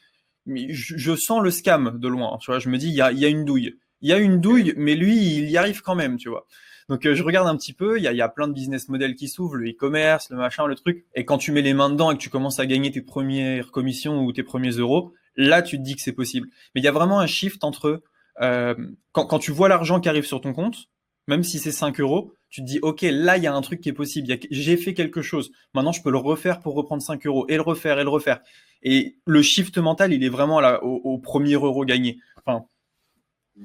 Je, 0.48 1.16
sens 1.16 1.42
le 1.42 1.52
scam 1.52 2.00
de 2.00 2.08
loin. 2.08 2.38
Tu 2.42 2.52
vois, 2.52 2.60
je 2.60 2.70
me 2.70 2.78
dis 2.78 2.88
il 2.88 2.96
y 2.96 3.02
a, 3.02 3.12
y 3.12 3.26
a 3.26 3.30
une 3.30 3.46
douille. 3.46 3.76
Il 4.02 4.10
y 4.10 4.14
a 4.14 4.18
une 4.18 4.40
douille, 4.40 4.74
mais 4.78 4.96
lui, 4.96 5.18
il 5.18 5.50
y 5.50 5.58
arrive 5.58 5.82
quand 5.82 5.96
même, 5.96 6.18
tu 6.18 6.30
vois. 6.30 6.46
Donc 6.90 7.06
euh, 7.06 7.16
je 7.16 7.24
regarde 7.24 7.48
un 7.48 7.56
petit 7.56 7.74
peu, 7.74 7.98
il 7.98 8.04
y 8.04 8.08
a, 8.08 8.14
y 8.14 8.22
a, 8.22 8.30
plein 8.30 8.48
de 8.48 8.54
business 8.54 8.90
models 8.90 9.16
qui 9.16 9.28
s'ouvrent, 9.28 9.56
le 9.56 9.70
e-commerce, 9.70 10.30
le 10.30 10.38
machin, 10.38 10.68
le 10.68 10.76
truc. 10.76 11.06
Et 11.16 11.26
quand 11.26 11.40
tu 11.40 11.52
mets 11.52 11.64
les 11.64 11.74
mains 11.74 11.90
dedans 11.90 12.12
et 12.12 12.16
que 12.16 12.22
tu 12.22 12.30
commences 12.30 12.60
à 12.60 12.66
gagner 12.68 12.92
tes 12.92 13.02
premières 13.02 13.72
commissions 13.72 14.24
ou 14.24 14.32
tes 14.32 14.44
premiers 14.44 14.72
euros, 14.72 15.14
là 15.36 15.64
tu 15.64 15.78
te 15.78 15.82
dis 15.82 15.96
que 15.96 16.02
c'est 16.02 16.12
possible. 16.12 16.48
Mais 16.74 16.82
il 16.82 16.84
y 16.84 16.88
a 16.88 16.92
vraiment 16.92 17.20
un 17.20 17.28
shift 17.28 17.64
entre 17.64 18.04
euh, 18.42 18.76
quand, 19.14 19.26
quand 19.26 19.40
tu 19.40 19.52
vois 19.52 19.70
l'argent 19.70 20.00
qui 20.00 20.10
arrive 20.10 20.26
sur 20.26 20.42
ton 20.42 20.54
compte, 20.54 20.90
même 21.28 21.44
si 21.44 21.58
c'est 21.58 21.72
5 21.72 22.00
euros, 22.00 22.34
tu 22.56 22.62
te 22.62 22.68
dis, 22.68 22.80
OK, 22.82 23.02
là, 23.02 23.36
il 23.36 23.44
y 23.44 23.48
a 23.48 23.54
un 23.54 23.60
truc 23.60 23.82
qui 23.82 23.90
est 23.90 23.94
possible. 23.94 24.34
J'ai 24.50 24.78
fait 24.78 24.94
quelque 24.94 25.22
chose. 25.22 25.52
Maintenant, 25.74 25.92
je 25.92 26.02
peux 26.02 26.10
le 26.10 26.18
refaire 26.18 26.62
pour 26.62 26.74
reprendre 26.74 27.02
5 27.02 27.26
euros 27.26 27.46
et 27.50 27.56
le 27.56 27.62
refaire 27.62 28.00
et 28.00 28.04
le 28.04 28.10
refaire. 28.10 28.40
Et 28.82 29.18
le 29.26 29.42
shift 29.42 29.78
mental, 29.78 30.14
il 30.14 30.24
est 30.24 30.30
vraiment 30.30 30.62
là, 30.62 30.82
au, 30.82 31.18
premier 31.18 31.56
euro 31.56 31.84
gagné. 31.84 32.18
Enfin, 32.38 32.66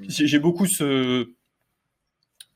j'ai 0.08 0.40
beaucoup 0.40 0.66
ce, 0.66 1.30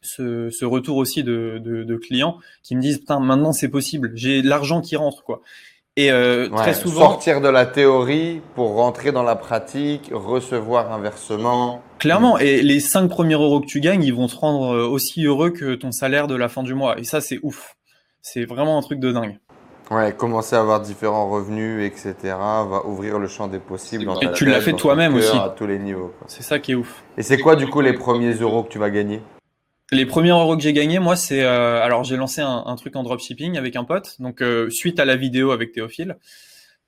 ce, 0.03 0.64
retour 0.64 0.97
aussi 0.97 1.23
de, 1.23 1.62
de, 1.62 1.97
clients 1.97 2.40
qui 2.64 2.75
me 2.75 2.81
disent, 2.81 2.99
putain, 2.99 3.20
maintenant, 3.20 3.53
c'est 3.53 3.68
possible. 3.68 4.11
J'ai 4.16 4.42
l'argent 4.42 4.81
qui 4.81 4.97
rentre, 4.97 5.23
quoi. 5.23 5.40
Et 5.96 6.11
euh, 6.11 6.48
très 6.48 6.74
souvent. 6.74 7.02
Sortir 7.02 7.40
de 7.40 7.48
la 7.48 7.66
théorie 7.66 8.40
pour 8.57 8.74
rentrer 8.74 9.12
dans 9.12 9.22
la 9.22 9.37
pratique, 9.37 10.11
recevoir 10.12 10.92
un 10.92 10.98
versement. 10.98 11.83
Clairement. 11.98 12.37
Et 12.38 12.62
les 12.62 12.80
cinq 12.80 13.09
premiers 13.09 13.35
euros 13.35 13.61
que 13.61 13.66
tu 13.66 13.80
gagnes, 13.80 14.02
ils 14.02 14.14
vont 14.14 14.26
te 14.26 14.35
rendre 14.35 14.74
euh, 14.74 14.87
aussi 14.88 15.24
heureux 15.24 15.50
que 15.50 15.76
ton 15.76 15.92
salaire 15.92 16.26
de 16.26 16.35
la 16.35 16.48
fin 16.48 16.64
du 16.64 16.74
mois. 16.74 16.98
Et 16.98 17.04
ça, 17.04 17.20
c'est 17.20 17.38
ouf. 17.44 17.76
C'est 18.22 18.44
vraiment 18.44 18.76
un 18.76 18.83
truc 18.83 18.98
de 18.98 19.12
dingue. 19.12 19.38
Ouais, 19.90 20.12
commencer 20.12 20.57
à 20.57 20.61
avoir 20.61 20.80
différents 20.80 21.28
revenus, 21.28 21.85
etc., 21.85 22.14
va 22.22 22.87
ouvrir 22.87 23.18
le 23.18 23.28
champ 23.28 23.46
des 23.46 23.59
possibles. 23.59 24.11
et 24.22 24.33
tu 24.33 24.46
l'as 24.46 24.62
fait 24.62 24.72
toi-même 24.72 25.14
aussi. 25.14 25.37
À 25.37 25.50
tous 25.50 25.66
les 25.66 25.78
niveaux. 25.78 26.12
C'est 26.26 26.42
ça 26.42 26.59
qui 26.59 26.72
est 26.72 26.74
ouf. 26.74 27.04
Et 27.18 27.22
c'est 27.22 27.38
quoi, 27.38 27.54
du 27.54 27.68
coup, 27.68 27.83
les 27.83 27.92
premiers 27.92 28.33
euros 28.33 28.62
que 28.62 28.70
tu 28.70 28.78
vas 28.78 28.90
gagner? 28.90 29.20
Les 29.92 30.07
premiers 30.07 30.31
euros 30.31 30.57
que 30.57 30.62
j'ai 30.62 30.73
gagnés, 30.73 30.99
moi, 30.99 31.16
c'est 31.16 31.42
euh, 31.42 31.83
alors 31.83 32.05
j'ai 32.05 32.16
lancé 32.16 32.40
un, 32.40 32.75
truc 32.77 32.97
en 32.97 33.03
dropshipping 33.03 33.59
avec 33.59 33.77
un 33.77 33.85
pote, 33.85 34.16
donc 34.20 34.42
euh, 34.42 34.70
suite 34.70 34.99
à 34.99 35.05
la 35.05 35.16
vidéo 35.16 35.51
avec 35.51 35.73
Théophile. 35.73 36.16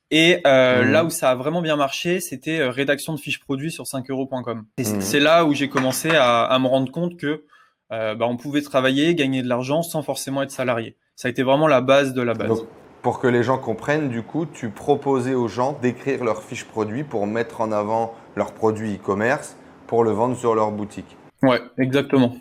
Et 0.09 0.39
euh, 0.47 0.83
mmh. 0.83 0.91
là 0.91 1.03
où 1.03 1.09
ça 1.09 1.31
a 1.31 1.35
vraiment 1.35 1.61
bien 1.61 1.75
marché, 1.75 2.21
c'était 2.21 2.65
rédaction 2.67 3.13
de 3.13 3.19
fiches 3.19 3.39
produits 3.39 3.71
sur 3.71 3.83
5euros.com. 3.83 4.65
Et 4.77 4.83
mmh. 4.83 5.01
c'est 5.01 5.19
là 5.19 5.45
où 5.45 5.53
j'ai 5.53 5.69
commencé 5.69 6.11
à, 6.13 6.57
me 6.59 6.67
rendre 6.67 6.91
compte 6.91 7.17
que 7.17 7.43
bah, 7.89 8.15
on 8.21 8.37
pouvait 8.37 8.61
travailler, 8.61 9.15
gagner 9.15 9.41
de 9.41 9.49
l'argent 9.49 9.81
sans 9.81 10.01
forcément 10.01 10.41
être 10.41 10.51
salarié. 10.51 10.95
Ça 11.15 11.27
a 11.27 11.31
été 11.31 11.43
vraiment 11.43 11.67
la 11.67 11.81
base 11.81 12.13
de 12.13 12.21
la 12.21 12.33
base. 12.33 12.65
pour 13.01 13.19
que 13.19 13.27
les 13.27 13.43
gens 13.43 13.57
comprennent, 13.57 14.09
du 14.09 14.23
coup, 14.23 14.45
tu 14.45 14.69
proposais 14.69 15.33
aux 15.33 15.49
gens 15.49 15.77
d'écrire 15.81 16.23
leurs 16.23 16.41
fiches 16.41 16.65
produits 16.65 17.03
pour 17.03 17.27
mettre 17.27 17.59
en 17.59 17.71
avant 17.71 18.15
leurs 18.35 18.53
produits 18.53 18.95
e-commerce 18.95 19.57
pour 19.87 20.05
le 20.05 20.11
vendre 20.11 20.37
sur 20.37 20.55
leur 20.55 20.71
boutique. 20.71 21.17
Ouais, 21.43 21.59
exactement. 21.77 22.33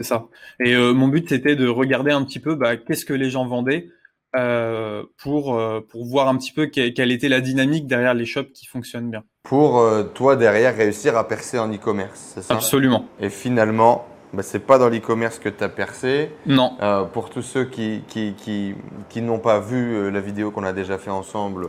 C'est 0.00 0.06
ça. 0.06 0.28
Et 0.60 0.74
euh, 0.74 0.94
mon 0.94 1.08
but, 1.08 1.28
c'était 1.28 1.56
de 1.56 1.68
regarder 1.68 2.10
un 2.10 2.24
petit 2.24 2.40
peu 2.40 2.54
bah, 2.54 2.78
qu'est-ce 2.78 3.04
que 3.04 3.12
les 3.12 3.28
gens 3.28 3.46
vendaient 3.46 3.88
euh, 4.34 5.02
pour, 5.22 5.54
euh, 5.54 5.80
pour 5.86 6.06
voir 6.06 6.28
un 6.28 6.38
petit 6.38 6.52
peu 6.52 6.66
quelle 6.68 7.12
était 7.12 7.28
la 7.28 7.42
dynamique 7.42 7.86
derrière 7.86 8.14
les 8.14 8.24
shops 8.24 8.50
qui 8.54 8.64
fonctionnent 8.64 9.10
bien. 9.10 9.24
Pour 9.42 9.86
toi, 10.14 10.36
derrière, 10.36 10.74
réussir 10.74 11.18
à 11.18 11.28
percer 11.28 11.58
en 11.58 11.70
e-commerce, 11.70 12.32
c'est 12.34 12.42
ça? 12.42 12.54
Absolument. 12.54 13.04
Et 13.20 13.28
finalement, 13.28 14.06
bah, 14.32 14.42
c'est 14.42 14.60
pas 14.60 14.78
dans 14.78 14.88
l'e-commerce 14.88 15.38
que 15.38 15.50
tu 15.50 15.62
as 15.62 15.68
percé? 15.68 16.30
Non. 16.46 16.78
pour 17.12 17.28
tous 17.28 17.42
ceux 17.42 17.66
qui, 17.66 18.02
qui, 18.08 18.32
qui, 18.38 18.74
qui 19.10 19.20
n'ont 19.20 19.38
pas 19.38 19.60
vu 19.60 20.10
la 20.10 20.20
vidéo 20.22 20.50
qu'on 20.50 20.64
a 20.64 20.72
déjà 20.72 20.96
fait 20.96 21.10
ensemble, 21.10 21.68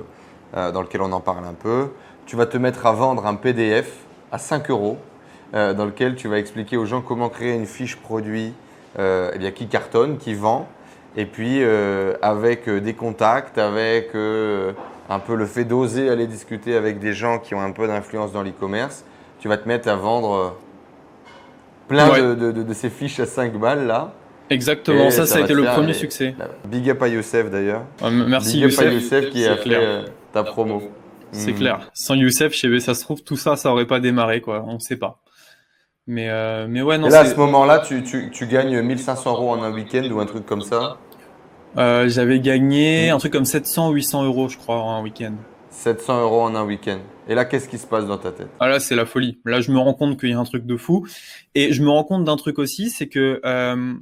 dans 0.54 0.82
laquelle 0.82 1.02
on 1.02 1.12
en 1.12 1.22
parle 1.22 1.44
un 1.44 1.54
peu, 1.54 1.90
tu 2.26 2.38
vas 2.38 2.46
te 2.46 2.58
mettre 2.58 2.86
à 2.86 2.94
vendre 2.94 3.26
un 3.26 3.36
PDF 3.36 3.92
à 4.32 4.38
5 4.38 4.70
euros 4.70 4.98
euh, 5.54 5.74
dans 5.74 5.86
lequel 5.86 6.16
tu 6.16 6.28
vas 6.28 6.38
expliquer 6.40 6.78
aux 6.78 6.86
gens 6.86 7.02
comment 7.02 7.30
créer 7.30 7.54
une 7.54 7.66
fiche 7.66 7.98
produit 7.98 8.54
euh, 9.00 9.32
eh 9.34 9.38
bien, 9.40 9.52
qui 9.52 9.68
cartonne, 9.68 10.18
qui 10.18 10.34
vend, 10.34 10.68
et 11.18 11.26
puis 11.26 11.58
euh, 11.64 12.14
avec 12.22 12.70
des 12.70 12.94
contacts, 12.94 13.58
avec 13.58 14.10
un 14.16 15.20
peu 15.20 15.36
le 15.36 15.46
fait 15.46 15.66
d'oser 15.66 16.10
aller 16.10 16.28
discuter 16.28 16.76
avec 16.76 17.00
des 17.00 17.14
gens 17.14 17.40
qui 17.40 17.54
ont 17.56 17.62
un 17.62 17.72
peu 17.72 17.88
d'influence 17.88 18.32
dans 18.32 18.44
l'e-commerce, 18.44 19.04
tu 19.40 19.48
vas 19.48 19.58
te 19.58 19.68
mettre 19.68 19.88
à 19.90 19.96
vendre 19.96 20.56
plein 21.88 22.18
de, 22.18 22.36
de, 22.52 22.64
de, 22.64 22.74
ces 22.74 22.90
fiches 22.90 23.20
à 23.20 23.26
5 23.26 23.54
balles 23.58 23.88
là. 23.88 24.14
Exactement, 24.50 25.10
ça, 25.12 25.26
ça 25.26 25.38
a 25.38 25.42
été 25.42 25.54
le 25.54 25.64
premier 25.64 25.88
les- 25.88 25.94
succès. 25.94 26.36
Big 26.68 26.90
up 26.90 27.02
à 27.02 27.08
Youssef 27.08 27.50
d'ailleurs. 27.50 27.84
Ouais, 28.02 28.08
m- 28.10 28.26
merci 28.28 28.62
Big 28.62 28.74
up 28.74 28.80
à 28.80 28.86
Youssef. 28.86 29.30
Qui 29.30 29.46
a 29.46 29.56
fait 29.56 29.64
clair. 29.64 29.80
euh, 29.82 30.04
ta 30.34 30.44
promo. 30.44 30.82
C'est 31.32 31.52
Hmm. 31.54 31.56
clair. 31.56 31.90
Sans 31.94 32.16
Youssef, 32.16 32.54
sais, 32.54 32.80
ça 32.82 32.94
se 32.94 33.02
trouve, 33.04 33.24
tout 33.24 33.38
ça, 33.38 33.56
ça 33.56 33.72
aurait 33.72 33.86
pas 33.88 34.02
démarré, 34.02 34.42
quoi. 34.42 34.64
On 34.68 34.80
sait 34.80 34.98
pas. 34.98 35.20
Mais, 36.08 36.30
euh, 36.30 36.68
mais 36.68 36.82
ouais, 36.82 36.98
non, 36.98 37.08
Et 37.08 37.12
là, 37.12 37.20
à 37.22 37.26
ce 37.26 37.36
moment-là, 37.36 37.80
tu, 37.80 38.04
tu, 38.04 38.32
tu 38.32 38.48
gagnes 38.48 38.82
1500 38.82 39.32
euros 39.34 39.50
en 39.50 39.64
un 39.64 39.72
week-end 39.72 40.10
ou 40.12 40.20
un 40.20 40.26
truc 40.26 40.46
comme 40.46 40.62
ça. 40.62 40.98
euh, 41.78 42.10
j'avais 42.10 42.40
gagné 42.40 43.10
un 43.12 43.18
truc 43.18 43.32
comme 43.32 43.46
700 43.46 43.90
ou 43.90 43.94
800 43.94 44.26
euros, 44.26 44.50
je 44.50 44.58
crois, 44.58 44.78
en 44.82 44.96
un 44.98 45.04
week-end. 45.04 45.36
700 45.70 46.22
euros 46.22 46.42
en 46.42 46.56
un 46.56 46.66
week-end. 46.66 47.00
Et 47.28 47.36
là, 47.36 47.46
qu'est-ce 47.46 47.70
qui 47.70 47.78
se 47.78 47.88
passe 47.88 48.06
dans 48.08 48.18
ta 48.18 48.32
tête? 48.32 48.50
Ah 48.60 48.68
là, 48.68 48.80
c'est 48.80 48.96
la 48.96 49.06
folie. 49.06 49.40
Là, 49.46 49.62
je 49.62 49.72
me 49.72 49.78
rends 49.80 49.94
compte 49.94 50.20
qu'il 50.20 50.30
y 50.30 50.34
a 50.34 50.40
un 50.40 50.44
truc 50.44 50.66
de 50.66 50.76
fou. 50.76 51.08
Et 51.56 51.72
je 51.72 51.82
me 51.82 51.90
rends 51.90 52.04
compte 52.04 52.26
d'un 52.26 52.36
truc 52.36 52.60
aussi, 52.60 52.90
c'est 52.90 53.08
que 53.08 53.40
euh, 53.46 53.94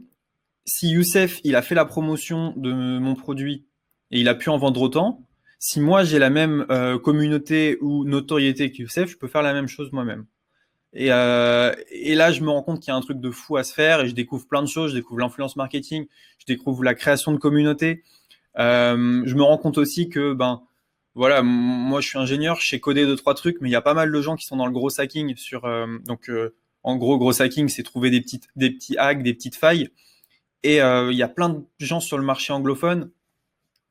si 0.65 0.89
Youssef, 0.89 1.39
il 1.43 1.55
a 1.55 1.61
fait 1.61 1.75
la 1.75 1.85
promotion 1.85 2.53
de 2.55 2.71
mon 2.71 3.13
produit 3.13 3.65
et 4.11 4.19
il 4.19 4.27
a 4.29 4.35
pu 4.35 4.49
en 4.49 4.57
vendre 4.57 4.81
autant, 4.81 5.21
si 5.59 5.79
moi 5.79 6.03
j'ai 6.03 6.17
la 6.17 6.29
même 6.31 6.65
communauté 7.03 7.77
ou 7.81 8.05
notoriété 8.05 8.71
que 8.71 8.77
Youssef, 8.81 9.11
je 9.11 9.17
peux 9.17 9.27
faire 9.27 9.41
la 9.43 9.53
même 9.53 9.67
chose 9.67 9.91
moi-même. 9.91 10.25
Et, 10.93 11.11
euh, 11.11 11.73
et 11.91 12.15
là, 12.15 12.31
je 12.31 12.41
me 12.41 12.49
rends 12.49 12.63
compte 12.63 12.79
qu'il 12.79 12.91
y 12.91 12.93
a 12.93 12.95
un 12.95 13.01
truc 13.01 13.19
de 13.19 13.29
fou 13.29 13.57
à 13.57 13.63
se 13.63 13.73
faire 13.73 14.01
et 14.01 14.09
je 14.09 14.15
découvre 14.15 14.47
plein 14.47 14.61
de 14.61 14.67
choses. 14.67 14.91
Je 14.91 14.95
découvre 14.97 15.19
l'influence 15.19 15.55
marketing, 15.55 16.07
je 16.39 16.45
découvre 16.45 16.83
la 16.83 16.95
création 16.95 17.31
de 17.31 17.37
communauté. 17.37 18.03
Euh, 18.57 19.23
je 19.25 19.35
me 19.35 19.43
rends 19.43 19.57
compte 19.57 19.77
aussi 19.77 20.09
que 20.09 20.33
ben 20.33 20.63
voilà, 21.13 21.43
moi 21.43 22.01
je 22.01 22.07
suis 22.07 22.17
ingénieur, 22.17 22.59
je 22.59 22.67
sais 22.67 22.79
coder 22.79 23.05
deux 23.05 23.15
trois 23.15 23.35
trucs, 23.35 23.57
mais 23.61 23.69
il 23.69 23.71
y 23.71 23.75
a 23.75 23.81
pas 23.81 23.93
mal 23.93 24.11
de 24.11 24.21
gens 24.21 24.35
qui 24.35 24.45
sont 24.45 24.57
dans 24.57 24.65
le 24.65 24.71
gros 24.71 24.99
hacking 24.99 25.35
sur 25.35 25.65
euh, 25.65 25.85
donc 26.05 26.31
en 26.83 26.95
gros 26.97 27.17
gros 27.17 27.41
hacking, 27.41 27.67
c'est 27.67 27.83
trouver 27.83 28.09
des 28.09 28.21
petites 28.21 28.47
des 28.55 28.71
petits 28.71 28.97
hacks, 28.97 29.21
des 29.21 29.33
petites 29.33 29.55
failles. 29.55 29.89
Et 30.63 30.77
il 30.77 31.15
y 31.15 31.23
a 31.23 31.27
plein 31.29 31.49
de 31.49 31.63
gens 31.79 31.99
sur 31.99 32.17
le 32.17 32.23
marché 32.23 32.51
anglophone, 32.51 33.11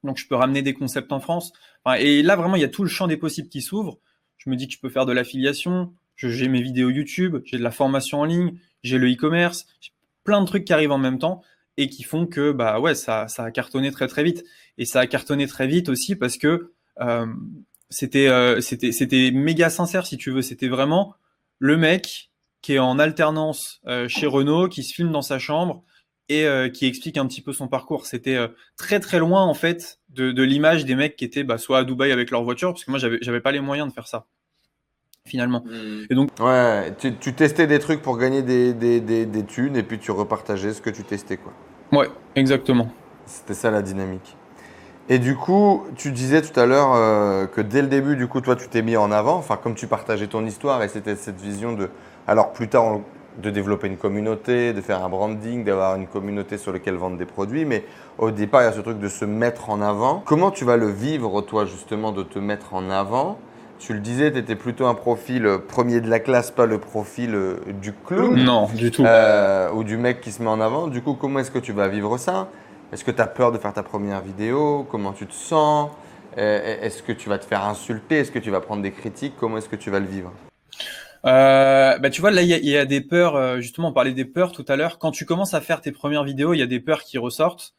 donc 0.05 0.19
je 0.19 0.27
peux 0.27 0.35
ramener 0.35 0.63
des 0.63 0.75
concepts 0.75 1.13
en 1.13 1.21
France. 1.21 1.53
Et 1.99 2.23
là 2.23 2.37
vraiment 2.37 2.57
il 2.57 2.63
y 2.63 2.65
a 2.65 2.69
tout 2.69 2.83
le 2.83 2.89
champ 2.89 3.07
des 3.07 3.17
possibles 3.17 3.49
qui 3.49 3.63
s'ouvre. 3.63 3.99
Je 4.37 4.51
me 4.51 4.57
dis 4.57 4.67
que 4.67 4.75
je 4.75 4.81
peux 4.81 4.91
faire 4.91 5.07
de 5.07 5.13
l'affiliation, 5.13 5.95
j'ai 6.27 6.49
mes 6.49 6.63
vidéos 6.63 6.91
YouTube, 6.91 7.37
j'ai 7.45 7.59
de 7.59 7.63
la 7.63 7.71
formation 7.71 8.21
en 8.21 8.25
ligne, 8.25 8.59
j'ai 8.83 8.99
le 8.99 9.11
e-commerce, 9.13 9.67
j'ai 9.81 9.93
plein 10.25 10.41
de 10.41 10.47
trucs 10.47 10.65
qui 10.65 10.73
arrivent 10.73 10.93
en 10.93 10.99
même 10.99 11.19
temps 11.19 11.43
et 11.77 11.89
qui 11.89 12.03
font 12.03 12.27
que 12.27 12.51
bah 12.51 12.81
ouais 12.81 12.95
ça 12.95 13.29
ça 13.29 13.45
a 13.45 13.51
cartonné 13.51 13.93
très 13.93 14.09
très 14.09 14.25
vite. 14.25 14.45
Et 14.79 14.85
ça 14.85 15.01
a 15.01 15.07
cartonné 15.07 15.47
très 15.47 15.67
vite 15.67 15.89
aussi 15.89 16.17
parce 16.17 16.37
que 16.37 16.73
euh, 17.01 17.27
c'était 17.89 18.29
euh, 18.29 18.61
c'était 18.61 18.93
c'était 18.93 19.31
méga 19.31 19.71
sincère 19.71 20.07
si 20.07 20.17
tu 20.19 20.31
veux. 20.31 20.43
C'était 20.43 20.69
vraiment 20.69 21.15
le 21.59 21.77
mec 21.77 22.31
qui 22.63 22.75
est 22.75 22.79
en 22.79 22.99
alternance 22.99 23.81
euh, 23.87 24.09
chez 24.09 24.27
Renault 24.27 24.69
qui 24.69 24.83
se 24.83 24.93
filme 24.93 25.13
dans 25.13 25.23
sa 25.23 25.39
chambre 25.39 25.85
et 26.29 26.45
euh, 26.45 26.69
qui 26.69 26.87
explique 26.87 27.17
un 27.17 27.27
petit 27.27 27.41
peu 27.41 27.53
son 27.53 27.69
parcours. 27.69 28.07
C'était 28.07 28.37
euh, 28.37 28.49
très 28.77 29.01
très 29.01 29.19
loin 29.19 29.43
en 29.43 29.55
fait 29.55 30.01
de, 30.11 30.33
de 30.33 30.43
l'image 30.43 30.85
des 30.85 30.95
mecs 30.95 31.17
qui 31.17 31.25
étaient 31.25 31.45
bah, 31.45 31.59
soit 31.59 31.79
à 31.79 31.85
Dubaï 31.85 32.13
avec 32.13 32.31
leur 32.31 32.43
voiture 32.43 32.73
parce 32.73 32.85
que 32.85 32.91
moi 32.91 32.99
j'avais 32.99 33.19
j'avais 33.23 33.41
pas 33.41 33.53
les 33.53 33.61
moyens 33.61 33.89
de 33.89 33.93
faire 33.93 34.09
ça 34.09 34.27
finalement 35.29 35.65
Ouais, 36.41 36.95
tu, 36.99 37.17
tu 37.17 37.33
testais 37.35 37.67
des 37.69 37.79
trucs 37.79 38.03
pour 38.03 38.17
gagner 38.19 38.43
des, 38.43 38.73
des, 38.75 39.01
des, 39.01 39.25
des 39.27 39.45
thunes 39.45 39.77
et 39.77 39.83
puis 39.85 39.99
tu 40.01 40.11
repartageais 40.11 40.73
ce 40.73 40.81
que 40.83 40.91
tu 40.91 41.05
testais. 41.05 41.37
quoi. 41.37 41.53
ouais 41.93 42.09
exactement 42.35 42.91
C'était 43.27 43.55
ça 43.55 43.71
la 43.71 43.83
dynamique. 43.83 44.37
Et 45.09 45.19
du 45.19 45.37
coup, 45.37 45.85
tu 45.97 46.13
disais 46.13 46.43
tout 46.43 46.59
à 46.59 46.67
l'heure 46.67 46.95
euh, 46.95 47.47
que 47.47 47.61
dès 47.63 47.83
le 47.83 47.89
début, 47.89 48.17
du 48.17 48.29
coup, 48.29 48.41
toi, 48.41 48.57
tu 48.57 48.69
t'es 48.69 48.83
mis 48.83 48.97
en 48.97 49.13
avant, 49.13 49.37
enfin, 49.37 49.59
comme 49.63 49.75
tu 49.75 49.87
partageais 49.89 50.29
ton 50.29 50.47
histoire 50.47 50.83
et 50.83 50.89
c'était 50.89 51.17
cette 51.17 51.41
vision 51.41 51.75
de, 51.75 51.91
alors 52.29 52.53
plus 52.53 52.69
tard, 52.69 52.85
on- 52.87 53.03
de 53.39 53.51
développer 53.51 53.89
une 53.89 53.99
communauté, 53.99 54.73
de 54.73 54.81
faire 54.83 55.05
un 55.05 55.09
branding, 55.11 55.65
d'avoir 55.65 55.97
une 55.97 56.09
communauté 56.09 56.59
sur 56.59 56.73
laquelle 56.73 56.97
vendre 56.97 57.19
des 57.19 57.27
produits, 57.27 57.65
mais 57.67 57.85
au 58.19 58.31
départ, 58.33 58.63
il 58.63 58.65
y 58.67 58.69
a 58.69 58.73
ce 58.73 58.81
truc 58.81 58.99
de 58.99 59.09
se 59.09 59.25
mettre 59.27 59.71
en 59.71 59.81
avant. 59.83 60.23
Comment 60.27 60.51
tu 60.53 60.65
vas 60.65 60.77
le 60.77 60.89
vivre, 60.91 61.43
toi, 61.43 61.67
justement, 61.67 62.13
de 62.13 62.23
te 62.25 62.39
mettre 62.39 62.75
en 62.75 62.91
avant 62.91 63.39
Tu 63.79 63.95
le 63.95 64.01
disais, 64.01 64.33
tu 64.33 64.39
étais 64.39 64.57
plutôt 64.57 64.87
un 64.87 64.95
profil 64.95 65.47
euh, 65.47 65.59
premier 65.59 66.01
de 66.01 66.09
la 66.11 66.19
classe, 66.19 66.51
pas 66.51 66.67
le 66.67 66.79
profil 66.79 67.35
euh, 67.35 67.61
du 67.81 67.93
clown. 67.93 68.35
non 68.35 68.67
du 68.75 68.91
tout. 68.91 69.05
Euh, 69.05 69.71
ou 69.71 69.85
du 69.85 69.97
mec 69.97 70.21
qui 70.21 70.33
se 70.33 70.43
met 70.43 70.49
en 70.49 70.61
avant. 70.61 70.89
Du 70.89 71.01
coup, 71.01 71.15
comment 71.15 71.39
est-ce 71.39 71.51
que 71.51 71.59
tu 71.61 71.73
vas 71.73 71.89
vivre 71.89 72.19
ça? 72.19 72.49
Est-ce 72.93 73.05
que 73.05 73.11
tu 73.11 73.21
as 73.21 73.27
peur 73.27 73.53
de 73.53 73.59
faire 73.59 73.73
ta 73.73 73.83
première 73.83 74.21
vidéo? 74.21 74.87
Comment 74.91 75.13
tu 75.13 75.27
te 75.27 75.35
sens? 75.35 75.91
Euh, 76.39 76.77
Est-ce 76.83 77.03
que 77.03 77.13
tu 77.13 77.29
vas 77.29 77.39
te 77.39 77.45
faire 77.45 77.65
insulter? 77.65 78.19
Est-ce 78.19 78.33
que 78.33 78.39
tu 78.39 78.51
vas 78.51 78.61
prendre 78.61 78.83
des 78.83 78.93
critiques? 78.93 79.35
Comment 79.39 79.59
est-ce 79.59 79.69
que 79.69 79.77
tu 79.77 79.91
vas 79.91 80.01
le 80.01 80.07
vivre? 80.07 80.33
Euh, 81.25 81.99
bah 81.99 82.11
tu 82.11 82.21
vois 82.21 82.31
là 82.31 82.43
il 82.43 82.49
y 82.49 82.71
y 82.71 82.77
a 82.77 82.85
des 82.85 83.01
peurs 83.01 83.61
justement 83.61 83.89
on 83.89 83.93
parlait 83.93 84.13
des 84.13 84.25
peurs 84.25 84.53
tout 84.53 84.65
à 84.69 84.77
l'heure. 84.77 84.99
Quand 84.99 85.11
tu 85.11 85.25
commences 85.25 85.53
à 85.53 85.61
faire 85.61 85.81
tes 85.81 85.91
premières 85.91 86.23
vidéos 86.23 86.55
il 86.55 86.59
y 86.59 86.63
a 86.63 86.67
des 86.67 86.79
peurs 86.79 87.03
qui 87.03 87.19
ressortent. 87.19 87.75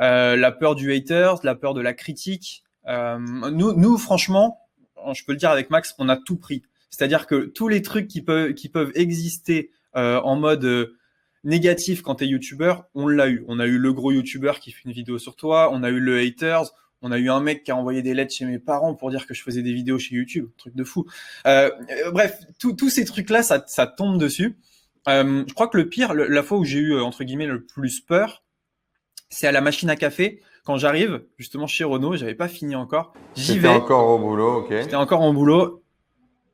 Euh, 0.00 0.34
la 0.36 0.50
peur 0.50 0.74
du 0.74 0.92
haters 0.92 1.38
la 1.44 1.54
peur 1.54 1.74
de 1.74 1.80
la 1.80 1.94
critique. 1.94 2.64
Euh, 2.88 3.18
nous 3.52 3.72
nous 3.72 3.96
franchement 3.98 4.65
je 5.12 5.24
peux 5.24 5.32
le 5.32 5.38
dire 5.38 5.50
avec 5.50 5.70
Max 5.70 5.94
on 5.98 6.08
a 6.08 6.16
tout 6.16 6.36
pris 6.36 6.62
c'est-à-dire 6.90 7.26
que 7.26 7.46
tous 7.46 7.68
les 7.68 7.82
trucs 7.82 8.08
qui 8.08 8.22
peuvent 8.22 8.92
exister 8.94 9.70
euh, 9.96 10.20
en 10.20 10.36
mode 10.36 10.64
euh, 10.64 10.96
négatif 11.44 12.02
quand 12.02 12.16
t'es 12.16 12.26
youtubeur 12.26 12.84
on 12.94 13.08
l'a 13.08 13.28
eu 13.28 13.44
on 13.48 13.58
a 13.58 13.66
eu 13.66 13.78
le 13.78 13.92
gros 13.92 14.12
youtubeur 14.12 14.60
qui 14.60 14.72
fait 14.72 14.82
une 14.84 14.92
vidéo 14.92 15.18
sur 15.18 15.36
toi 15.36 15.70
on 15.72 15.82
a 15.82 15.90
eu 15.90 16.00
le 16.00 16.18
haters 16.18 16.72
on 17.02 17.12
a 17.12 17.18
eu 17.18 17.30
un 17.30 17.40
mec 17.40 17.64
qui 17.64 17.70
a 17.70 17.76
envoyé 17.76 18.02
des 18.02 18.14
lettres 18.14 18.34
chez 18.34 18.46
mes 18.46 18.58
parents 18.58 18.94
pour 18.94 19.10
dire 19.10 19.26
que 19.26 19.34
je 19.34 19.42
faisais 19.42 19.62
des 19.62 19.72
vidéos 19.72 19.98
chez 19.98 20.14
YouTube, 20.14 20.48
truc 20.56 20.74
de 20.74 20.82
fou. 20.82 21.06
Euh, 21.46 21.70
bref, 22.10 22.40
tous 22.58 22.88
ces 22.88 23.04
trucs-là, 23.04 23.42
ça, 23.42 23.86
tombe 23.86 24.18
dessus. 24.18 24.56
Je 25.06 25.52
crois 25.52 25.68
que 25.68 25.76
le 25.76 25.90
pire, 25.90 26.14
la 26.14 26.42
fois 26.42 26.58
où 26.58 26.64
j'ai 26.64 26.78
eu 26.78 26.98
entre 26.98 27.22
guillemets 27.22 27.46
le 27.46 27.64
plus 27.64 28.00
peur, 28.00 28.42
c'est 29.28 29.46
à 29.46 29.52
la 29.52 29.60
machine 29.60 29.90
à 29.90 29.96
café 29.96 30.40
quand 30.66 30.76
j'arrive 30.76 31.24
justement 31.38 31.66
chez 31.66 31.84
Renault. 31.84 32.16
J'avais 32.16 32.34
pas 32.34 32.48
fini 32.48 32.74
encore. 32.74 33.14
J'y 33.36 33.54
J'étais 33.54 33.60
vais. 33.60 33.68
encore 33.68 34.08
au 34.08 34.18
boulot, 34.18 34.62
ok. 34.62 34.70
J'étais 34.70 34.96
encore 34.96 35.22
en 35.22 35.32
boulot. 35.32 35.82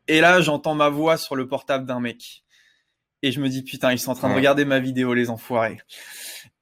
Et 0.07 0.21
là, 0.21 0.41
j'entends 0.41 0.75
ma 0.75 0.91
voix 0.91 1.17
sur 1.17 1.35
le 1.35 1.49
portable 1.49 1.87
d'un 1.87 1.99
mec. 2.01 2.45
Et 3.23 3.33
je 3.33 3.41
me 3.41 3.49
dis, 3.49 3.63
putain, 3.63 3.93
ils 3.93 3.99
sont 3.99 4.11
en 4.11 4.15
train 4.15 4.29
de 4.29 4.35
regarder 4.35 4.65
ma 4.65 4.81
vidéo, 4.81 5.15
les 5.15 5.31
enfoirés. 5.31 5.79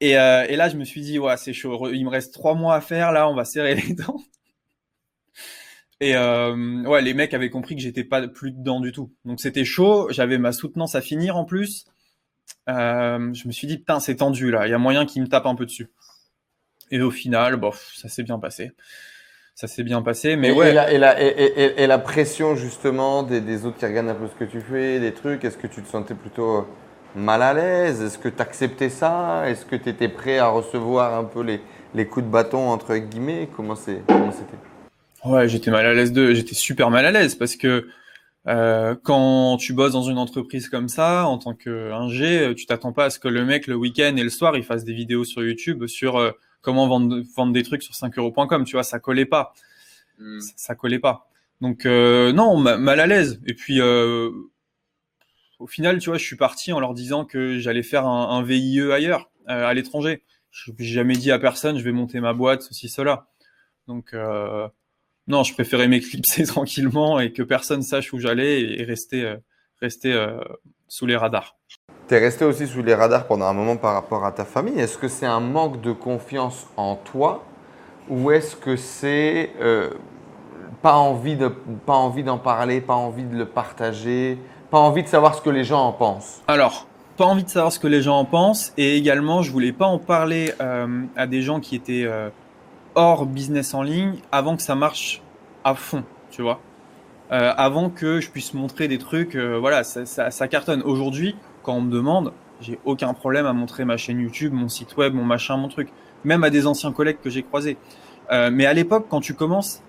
Et, 0.00 0.18
euh, 0.18 0.46
et 0.48 0.56
là, 0.56 0.68
je 0.68 0.76
me 0.76 0.84
suis 0.84 1.00
dit, 1.00 1.18
ouais, 1.18 1.36
c'est 1.36 1.52
chaud. 1.54 1.88
Il 1.90 2.04
me 2.04 2.10
reste 2.10 2.32
trois 2.34 2.54
mois 2.54 2.74
à 2.74 2.80
faire. 2.80 3.12
Là, 3.12 3.28
on 3.28 3.34
va 3.34 3.44
serrer 3.44 3.74
les 3.74 3.94
dents. 3.94 4.20
Et 6.02 6.16
euh, 6.16 6.82
ouais, 6.84 7.02
les 7.02 7.12
mecs 7.12 7.34
avaient 7.34 7.50
compris 7.50 7.76
que 7.76 7.82
j'étais 7.82 8.04
pas 8.04 8.26
plus 8.26 8.52
dedans 8.52 8.80
du 8.80 8.90
tout. 8.90 9.12
Donc 9.26 9.38
c'était 9.38 9.66
chaud. 9.66 10.08
J'avais 10.10 10.38
ma 10.38 10.52
soutenance 10.52 10.94
à 10.94 11.02
finir 11.02 11.36
en 11.36 11.44
plus. 11.44 11.84
Euh, 12.70 13.34
je 13.34 13.46
me 13.46 13.52
suis 13.52 13.66
dit, 13.66 13.76
putain, 13.76 14.00
c'est 14.00 14.16
tendu 14.16 14.50
là. 14.50 14.66
Il 14.66 14.70
y 14.70 14.74
a 14.74 14.78
moyen 14.78 15.04
qu'ils 15.04 15.20
me 15.20 15.28
tapent 15.28 15.44
un 15.46 15.54
peu 15.54 15.66
dessus. 15.66 15.90
Et 16.90 17.00
au 17.00 17.10
final, 17.10 17.56
bof, 17.56 17.92
ça 17.94 18.08
s'est 18.08 18.22
bien 18.22 18.38
passé. 18.38 18.72
Ça 19.54 19.66
s'est 19.66 19.82
bien 19.82 20.02
passé. 20.02 20.36
Mais 20.36 20.50
et, 20.50 20.54
ouais. 20.54 20.70
et 20.70 20.72
la, 20.72 20.92
et, 20.92 20.98
la, 20.98 21.20
et, 21.22 21.26
et- 21.26 21.62
et- 21.64 21.82
et 21.82 21.86
la 21.86 21.98
pression 21.98 22.56
justement 22.56 23.22
des, 23.22 23.40
des 23.40 23.66
autres 23.66 23.76
qui 23.78 23.86
regardent 23.86 24.08
un 24.08 24.14
peu 24.14 24.26
ce 24.28 24.34
que 24.44 24.50
tu 24.50 24.60
fais, 24.60 25.00
des 25.00 25.12
trucs, 25.12 25.44
est-ce 25.44 25.58
que 25.58 25.66
tu 25.66 25.82
te 25.82 25.88
sentais 25.88 26.14
plutôt 26.14 26.58
euh, 26.58 26.62
mal 27.14 27.42
à 27.42 27.52
l'aise? 27.52 28.00
Est-ce 28.02 28.18
que 28.18 28.28
tu 28.28 28.40
acceptais 28.40 28.88
ça? 28.88 29.48
Est-ce 29.48 29.66
que 29.66 29.76
tu 29.76 29.88
étais 29.90 30.08
prêt 30.08 30.38
à 30.38 30.48
recevoir 30.48 31.14
un 31.18 31.24
peu 31.24 31.42
les, 31.42 31.60
les 31.94 32.06
coups 32.06 32.24
de 32.26 32.30
bâton 32.30 32.68
entre 32.70 32.96
guillemets? 32.96 33.48
Comment 33.54 33.76
c'était? 33.76 34.02
Ouais, 35.24 35.48
j'étais 35.48 35.70
mal 35.70 35.84
à 35.84 35.92
l'aise 35.92 36.12
de, 36.12 36.32
j'étais 36.32 36.54
super 36.54 36.90
mal 36.90 37.04
à 37.04 37.10
l'aise 37.10 37.34
parce 37.34 37.56
que 37.56 37.88
euh, 38.48 38.96
quand 39.04 39.58
tu 39.58 39.74
bosses 39.74 39.92
dans 39.92 40.02
une 40.02 40.18
entreprise 40.18 40.70
comme 40.70 40.88
ça, 40.88 41.26
en 41.26 41.36
tant 41.36 41.54
qu'ingé, 41.54 42.54
tu 42.56 42.64
t'attends 42.66 42.92
pas 42.92 43.06
à 43.06 43.10
ce 43.10 43.18
que 43.18 43.28
le 43.28 43.44
mec 43.44 43.66
le 43.66 43.74
week-end 43.74 44.16
et 44.16 44.22
le 44.22 44.30
soir 44.30 44.56
il 44.56 44.64
fasse 44.64 44.84
des 44.84 44.94
vidéos 44.94 45.24
sur 45.24 45.42
YouTube 45.42 45.86
sur 45.86 46.18
euh, 46.18 46.32
comment 46.62 46.88
vendre, 46.88 47.22
vendre 47.36 47.52
des 47.52 47.62
trucs 47.62 47.82
sur 47.82 47.94
5euros.com. 47.94 48.64
Tu 48.64 48.72
vois, 48.76 48.84
ça 48.84 48.98
collait 49.00 49.26
pas, 49.26 49.52
ça, 50.40 50.52
ça 50.56 50.74
collait 50.74 50.98
pas. 50.98 51.28
Donc 51.60 51.86
euh, 51.86 52.32
non, 52.32 52.56
ma- 52.56 52.76
mal 52.78 53.00
à 53.00 53.06
l'aise. 53.06 53.40
Et 53.46 53.54
puis 53.54 53.80
euh, 53.80 54.30
au 55.58 55.66
final, 55.66 55.98
tu 55.98 56.08
vois, 56.10 56.18
je 56.18 56.24
suis 56.24 56.36
parti 56.36 56.72
en 56.72 56.80
leur 56.80 56.94
disant 56.94 57.24
que 57.24 57.58
j'allais 57.58 57.82
faire 57.82 58.06
un, 58.06 58.30
un 58.30 58.42
VIE 58.42 58.92
ailleurs, 58.92 59.30
euh, 59.48 59.66
à 59.66 59.74
l'étranger. 59.74 60.22
Je 60.50 60.72
J'ai 60.78 60.94
jamais 60.94 61.14
dit 61.16 61.30
à 61.30 61.38
personne, 61.38 61.78
je 61.78 61.84
vais 61.84 61.92
monter 61.92 62.20
ma 62.20 62.32
boîte, 62.32 62.62
ceci, 62.62 62.88
cela. 62.88 63.28
Donc 63.88 64.14
euh, 64.14 64.68
non, 65.28 65.44
je 65.44 65.54
préférais 65.54 65.88
m'éclipser 65.88 66.44
tranquillement 66.46 67.20
et 67.20 67.32
que 67.32 67.42
personne 67.44 67.82
sache 67.82 68.12
où 68.14 68.20
j'allais 68.20 68.62
et 68.62 68.84
rester, 68.84 69.36
rester 69.80 70.12
euh, 70.14 70.40
sous 70.88 71.06
les 71.06 71.16
radars. 71.16 71.58
Tu 72.10 72.16
es 72.16 72.18
resté 72.18 72.44
aussi 72.44 72.66
sous 72.66 72.82
les 72.82 72.92
radars 72.92 73.24
pendant 73.28 73.44
un 73.44 73.52
moment 73.52 73.76
par 73.76 73.94
rapport 73.94 74.24
à 74.24 74.32
ta 74.32 74.44
famille. 74.44 74.80
Est-ce 74.80 74.98
que 74.98 75.06
c'est 75.06 75.26
un 75.26 75.38
manque 75.38 75.80
de 75.80 75.92
confiance 75.92 76.66
en 76.76 76.96
toi 76.96 77.44
ou 78.08 78.32
est-ce 78.32 78.56
que 78.56 78.74
c'est 78.74 79.50
euh, 79.60 79.90
pas 80.82 80.94
envie 80.94 81.36
de 81.36 81.52
d'en 82.24 82.38
parler, 82.38 82.80
pas 82.80 82.94
envie 82.94 83.22
de 83.22 83.36
le 83.36 83.46
partager, 83.46 84.38
pas 84.72 84.78
envie 84.78 85.04
de 85.04 85.08
savoir 85.08 85.36
ce 85.36 85.40
que 85.40 85.50
les 85.50 85.62
gens 85.62 85.86
en 85.86 85.92
pensent? 85.92 86.42
Alors, 86.48 86.88
pas 87.16 87.26
envie 87.26 87.44
de 87.44 87.48
savoir 87.48 87.70
ce 87.70 87.78
que 87.78 87.86
les 87.86 88.02
gens 88.02 88.18
en 88.18 88.24
pensent 88.24 88.72
et 88.76 88.96
également, 88.96 89.42
je 89.42 89.52
voulais 89.52 89.70
pas 89.70 89.86
en 89.86 90.00
parler 90.00 90.52
euh, 90.60 91.04
à 91.14 91.28
des 91.28 91.42
gens 91.42 91.60
qui 91.60 91.76
étaient 91.76 92.06
euh, 92.06 92.28
hors 92.96 93.24
business 93.24 93.72
en 93.72 93.82
ligne 93.82 94.14
avant 94.32 94.56
que 94.56 94.62
ça 94.62 94.74
marche 94.74 95.22
à 95.62 95.76
fond, 95.76 96.02
tu 96.32 96.42
vois? 96.42 96.58
Avant 97.30 97.90
que 97.90 98.20
je 98.20 98.28
puisse 98.28 98.54
montrer 98.54 98.88
des 98.88 98.98
trucs, 98.98 99.36
voilà, 99.36 99.84
ça 99.84 100.48
cartonne. 100.48 100.82
Aujourd'hui, 100.82 101.36
quand 101.62 101.74
on 101.74 101.82
me 101.82 101.92
demande, 101.92 102.32
J'ai 102.60 102.78
aucun 102.84 103.14
problème 103.14 103.46
à 103.46 103.54
montrer 103.54 103.86
ma 103.86 103.96
chaîne 103.96 104.20
YouTube, 104.20 104.52
mon 104.52 104.68
site 104.68 104.96
web, 104.98 105.14
mon 105.14 105.24
machin, 105.24 105.56
mon 105.56 105.68
truc. 105.68 105.88
Même 106.24 106.44
à 106.44 106.50
des 106.50 106.66
anciens 106.66 106.92
collègues 106.92 107.18
que 107.22 107.30
j'ai 107.30 107.42
croisés. 107.42 107.78
Euh, 108.30 108.50
mais 108.52 108.66
à 108.66 108.74
l'époque, 108.74 109.06
quand 109.08 109.22
tu 109.22 109.32
commences 109.34 109.82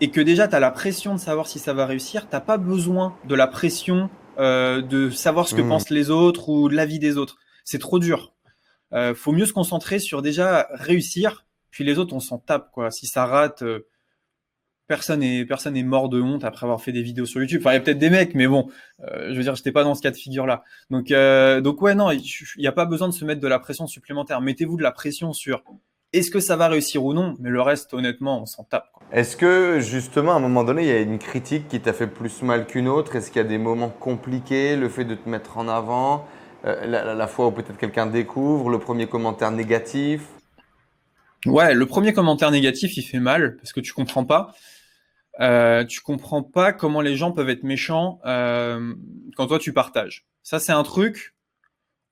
et 0.00 0.10
que 0.10 0.20
déjà 0.20 0.48
tu 0.48 0.56
as 0.56 0.60
la 0.60 0.72
pression 0.72 1.14
de 1.14 1.20
savoir 1.20 1.46
si 1.46 1.60
ça 1.60 1.72
va 1.74 1.86
réussir, 1.86 2.28
t'as 2.28 2.40
pas 2.40 2.58
besoin 2.58 3.14
de 3.24 3.36
la 3.36 3.46
pression 3.46 4.10
euh, 4.38 4.82
de 4.82 5.10
savoir 5.10 5.46
ce 5.46 5.54
que 5.54 5.62
Mmh. 5.62 5.68
pensent 5.68 5.90
les 5.90 6.10
autres 6.10 6.48
ou 6.48 6.68
de 6.68 6.74
l'avis 6.74 6.98
des 6.98 7.16
autres. 7.18 7.36
C'est 7.64 7.78
trop 7.78 8.00
dur. 8.00 8.32
Euh, 8.92 9.14
faut 9.14 9.32
mieux 9.32 9.46
se 9.46 9.52
concentrer 9.52 9.98
sur 10.00 10.22
déjà 10.22 10.68
réussir, 10.72 11.46
puis 11.70 11.84
les 11.84 11.98
autres 11.98 12.14
on 12.14 12.20
s'en 12.20 12.38
tape 12.38 12.70
quoi. 12.72 12.90
Si 12.90 13.06
ça 13.06 13.26
rate, 13.26 13.62
euh, 13.62 13.86
personne 14.94 15.22
est 15.22 15.46
personne 15.46 15.76
est 15.76 15.82
mort 15.82 16.08
de 16.10 16.20
honte 16.20 16.44
après 16.44 16.66
avoir 16.66 16.80
fait 16.82 16.92
des 16.92 17.02
vidéos 17.02 17.24
sur 17.26 17.40
YouTube. 17.40 17.60
Enfin, 17.62 17.70
il 17.72 17.74
y 17.74 17.76
a 17.78 17.80
peut-être 17.80 17.98
des 18.06 18.10
mecs, 18.10 18.34
mais 18.34 18.46
bon, 18.46 18.68
euh, 19.00 19.30
je 19.30 19.36
veux 19.36 19.42
dire, 19.42 19.54
j'étais 19.54 19.72
pas 19.72 19.84
dans 19.84 19.94
ce 19.94 20.02
cas 20.02 20.10
de 20.10 20.16
figure 20.16 20.46
là. 20.46 20.62
Donc 20.90 21.10
euh, 21.10 21.60
donc 21.62 21.80
ouais 21.80 21.94
non, 21.94 22.10
il 22.10 22.22
n'y 22.58 22.66
a 22.66 22.72
pas 22.72 22.84
besoin 22.84 23.08
de 23.08 23.14
se 23.14 23.24
mettre 23.24 23.40
de 23.40 23.48
la 23.48 23.58
pression 23.58 23.86
supplémentaire. 23.86 24.40
Mettez-vous 24.42 24.76
de 24.76 24.82
la 24.82 24.92
pression 24.92 25.32
sur 25.32 25.62
est-ce 26.12 26.30
que 26.30 26.40
ça 26.40 26.56
va 26.56 26.68
réussir 26.68 27.02
ou 27.02 27.14
non, 27.14 27.34
mais 27.40 27.48
le 27.48 27.62
reste 27.62 27.94
honnêtement 27.94 28.42
on 28.42 28.46
s'en 28.46 28.64
tape. 28.64 28.88
Est-ce 29.12 29.34
que 29.36 29.80
justement 29.80 30.32
à 30.32 30.36
un 30.36 30.40
moment 30.40 30.62
donné 30.62 30.82
il 30.82 30.88
y 30.88 30.92
a 30.92 31.00
une 31.00 31.18
critique 31.18 31.68
qui 31.68 31.80
t'a 31.80 31.94
fait 31.94 32.06
plus 32.06 32.42
mal 32.42 32.66
qu'une 32.66 32.88
autre? 32.88 33.16
Est-ce 33.16 33.30
qu'il 33.30 33.40
y 33.40 33.44
a 33.44 33.48
des 33.48 33.58
moments 33.58 33.88
compliqués, 33.88 34.76
le 34.76 34.88
fait 34.90 35.06
de 35.06 35.14
te 35.14 35.26
mettre 35.26 35.56
en 35.56 35.68
avant, 35.68 36.26
euh, 36.66 36.84
la, 36.86 37.02
la- 37.04 37.14
la 37.14 37.26
fois 37.26 37.46
où 37.46 37.50
peut-être 37.50 37.78
quelqu'un 37.78 38.06
découvre, 38.06 38.68
le 38.68 38.78
premier 38.78 39.06
commentaire 39.06 39.50
négatif? 39.50 40.20
Ouais, 41.46 41.74
le 41.74 41.86
premier 41.86 42.12
commentaire 42.12 42.50
négatif, 42.52 42.96
il 42.96 43.02
fait 43.02 43.18
mal 43.18 43.56
parce 43.56 43.72
que 43.72 43.80
tu 43.80 43.92
comprends 43.92 44.24
pas. 44.24 44.54
Euh, 45.40 45.84
tu 45.84 46.00
comprends 46.00 46.42
pas 46.42 46.72
comment 46.72 47.00
les 47.00 47.16
gens 47.16 47.32
peuvent 47.32 47.48
être 47.48 47.62
méchants 47.62 48.20
euh, 48.26 48.94
quand 49.36 49.46
toi 49.46 49.58
tu 49.58 49.72
partages. 49.72 50.26
Ça, 50.42 50.58
c'est 50.58 50.72
un 50.72 50.82
truc. 50.82 51.34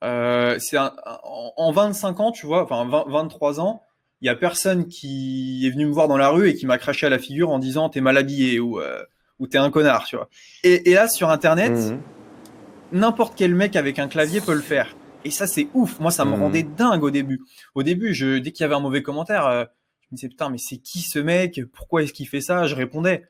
Euh, 0.02 0.58
c'est 0.58 0.78
un- 0.78 0.92
en, 1.24 1.52
en 1.56 1.72
25 1.72 2.20
ans, 2.20 2.32
tu 2.32 2.46
vois, 2.46 2.62
enfin 2.64 2.86
20 2.88 3.04
23 3.08 3.60
ans, 3.60 3.82
il 4.22 4.26
y 4.26 4.28
a 4.30 4.34
personne 4.34 4.86
qui 4.88 5.66
est 5.66 5.70
venu 5.70 5.84
me 5.86 5.92
voir 5.92 6.08
dans 6.08 6.16
la 6.16 6.30
rue 6.30 6.48
et 6.48 6.54
qui 6.54 6.64
m'a 6.66 6.78
craché 6.78 7.06
à 7.06 7.10
la 7.10 7.18
figure 7.18 7.50
en 7.50 7.58
disant 7.58 7.90
t'es 7.90 8.00
mal 8.00 8.16
habillé 8.16 8.58
ou 8.60 8.80
euh, 8.80 9.02
ou 9.38 9.46
t'es 9.46 9.58
un 9.58 9.70
connard, 9.70 10.04
tu 10.06 10.16
vois. 10.16 10.28
Et, 10.64 10.90
et 10.90 10.94
là 10.94 11.06
sur 11.08 11.28
Internet, 11.30 11.72
Mhm. 11.72 12.00
n'importe 12.92 13.34
quel 13.36 13.54
mec 13.54 13.76
avec 13.76 13.98
un 13.98 14.08
clavier 14.08 14.40
peut 14.40 14.54
le 14.54 14.60
faire. 14.62 14.94
Et 15.24 15.30
ça, 15.30 15.46
c'est 15.46 15.68
ouf. 15.74 16.00
Moi, 16.00 16.10
ça 16.10 16.24
me 16.24 16.30
Mhm. 16.32 16.40
rendait 16.42 16.62
dingue 16.62 17.02
au 17.04 17.10
début. 17.10 17.40
Au 17.74 17.82
début, 17.82 18.14
je, 18.14 18.38
dès 18.38 18.52
qu'il 18.52 18.62
y 18.62 18.64
avait 18.64 18.74
un 18.74 18.80
mauvais 18.80 19.02
commentaire, 19.02 19.46
euh, 19.46 19.64
me 20.12 20.16
disais, 20.16 20.28
putain, 20.28 20.50
mais 20.50 20.58
c'est 20.58 20.78
qui 20.78 21.00
ce 21.00 21.18
mec? 21.18 21.60
Pourquoi 21.72 22.02
est-ce 22.02 22.12
qu'il 22.12 22.28
fait 22.28 22.40
ça? 22.40 22.66
Je 22.66 22.74
répondais. 22.74 23.24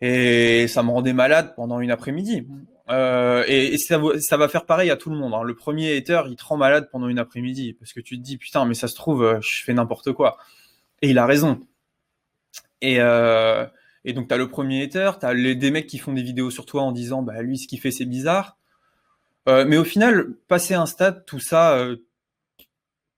Et 0.00 0.68
ça 0.68 0.82
me 0.82 0.90
rendait 0.90 1.12
malade 1.14 1.54
pendant 1.56 1.80
une 1.80 1.90
après-midi. 1.90 2.46
Euh, 2.90 3.44
et 3.48 3.76
ça, 3.78 3.98
va- 3.98 4.48
faire 4.48 4.66
pareil 4.66 4.90
à 4.90 4.96
tout 4.96 5.10
le 5.10 5.16
monde. 5.16 5.34
hein. 5.34 5.42
Le 5.42 5.54
premier 5.54 5.96
hater, 5.96 6.22
il 6.28 6.36
te 6.36 6.44
rend 6.44 6.56
malade 6.56 6.88
pendant 6.92 7.08
une 7.08 7.18
après-midi. 7.18 7.72
Parce 7.74 7.92
que 7.92 8.00
tu 8.00 8.16
te 8.18 8.22
dis, 8.22 8.36
putain, 8.36 8.64
mais 8.66 8.74
ça 8.74 8.88
se 8.88 8.94
trouve, 8.94 9.22
euh, 9.24 9.40
je 9.40 9.62
fais 9.64 9.74
n'importe 9.74 10.12
quoi. 10.12 10.38
Et 11.02 11.10
il 11.10 11.18
a 11.18 11.26
raison. 11.26 11.60
Et, 12.80 13.00
euh, 13.00 13.66
donc, 14.14 14.28
tu 14.28 14.34
as 14.34 14.36
le 14.36 14.48
premier 14.48 14.82
hater, 14.84 15.10
tu 15.18 15.26
as 15.26 15.34
les, 15.34 15.54
des 15.54 15.70
mecs 15.70 15.86
qui 15.86 15.98
font 15.98 16.12
des 16.12 16.22
vidéos 16.22 16.50
sur 16.50 16.66
toi 16.66 16.82
en 16.82 16.92
disant, 16.92 17.22
bah, 17.22 17.42
lui, 17.42 17.58
ce 17.58 17.66
qu'il 17.66 17.80
fait, 17.80 17.90
c'est 17.90 18.04
bizarre. 18.04 18.56
Mais 19.48 19.76
au 19.76 19.84
final, 19.84 20.32
passer 20.48 20.74
un 20.74 20.86
stade, 20.86 21.24
tout 21.24 21.38
ça, 21.38 21.78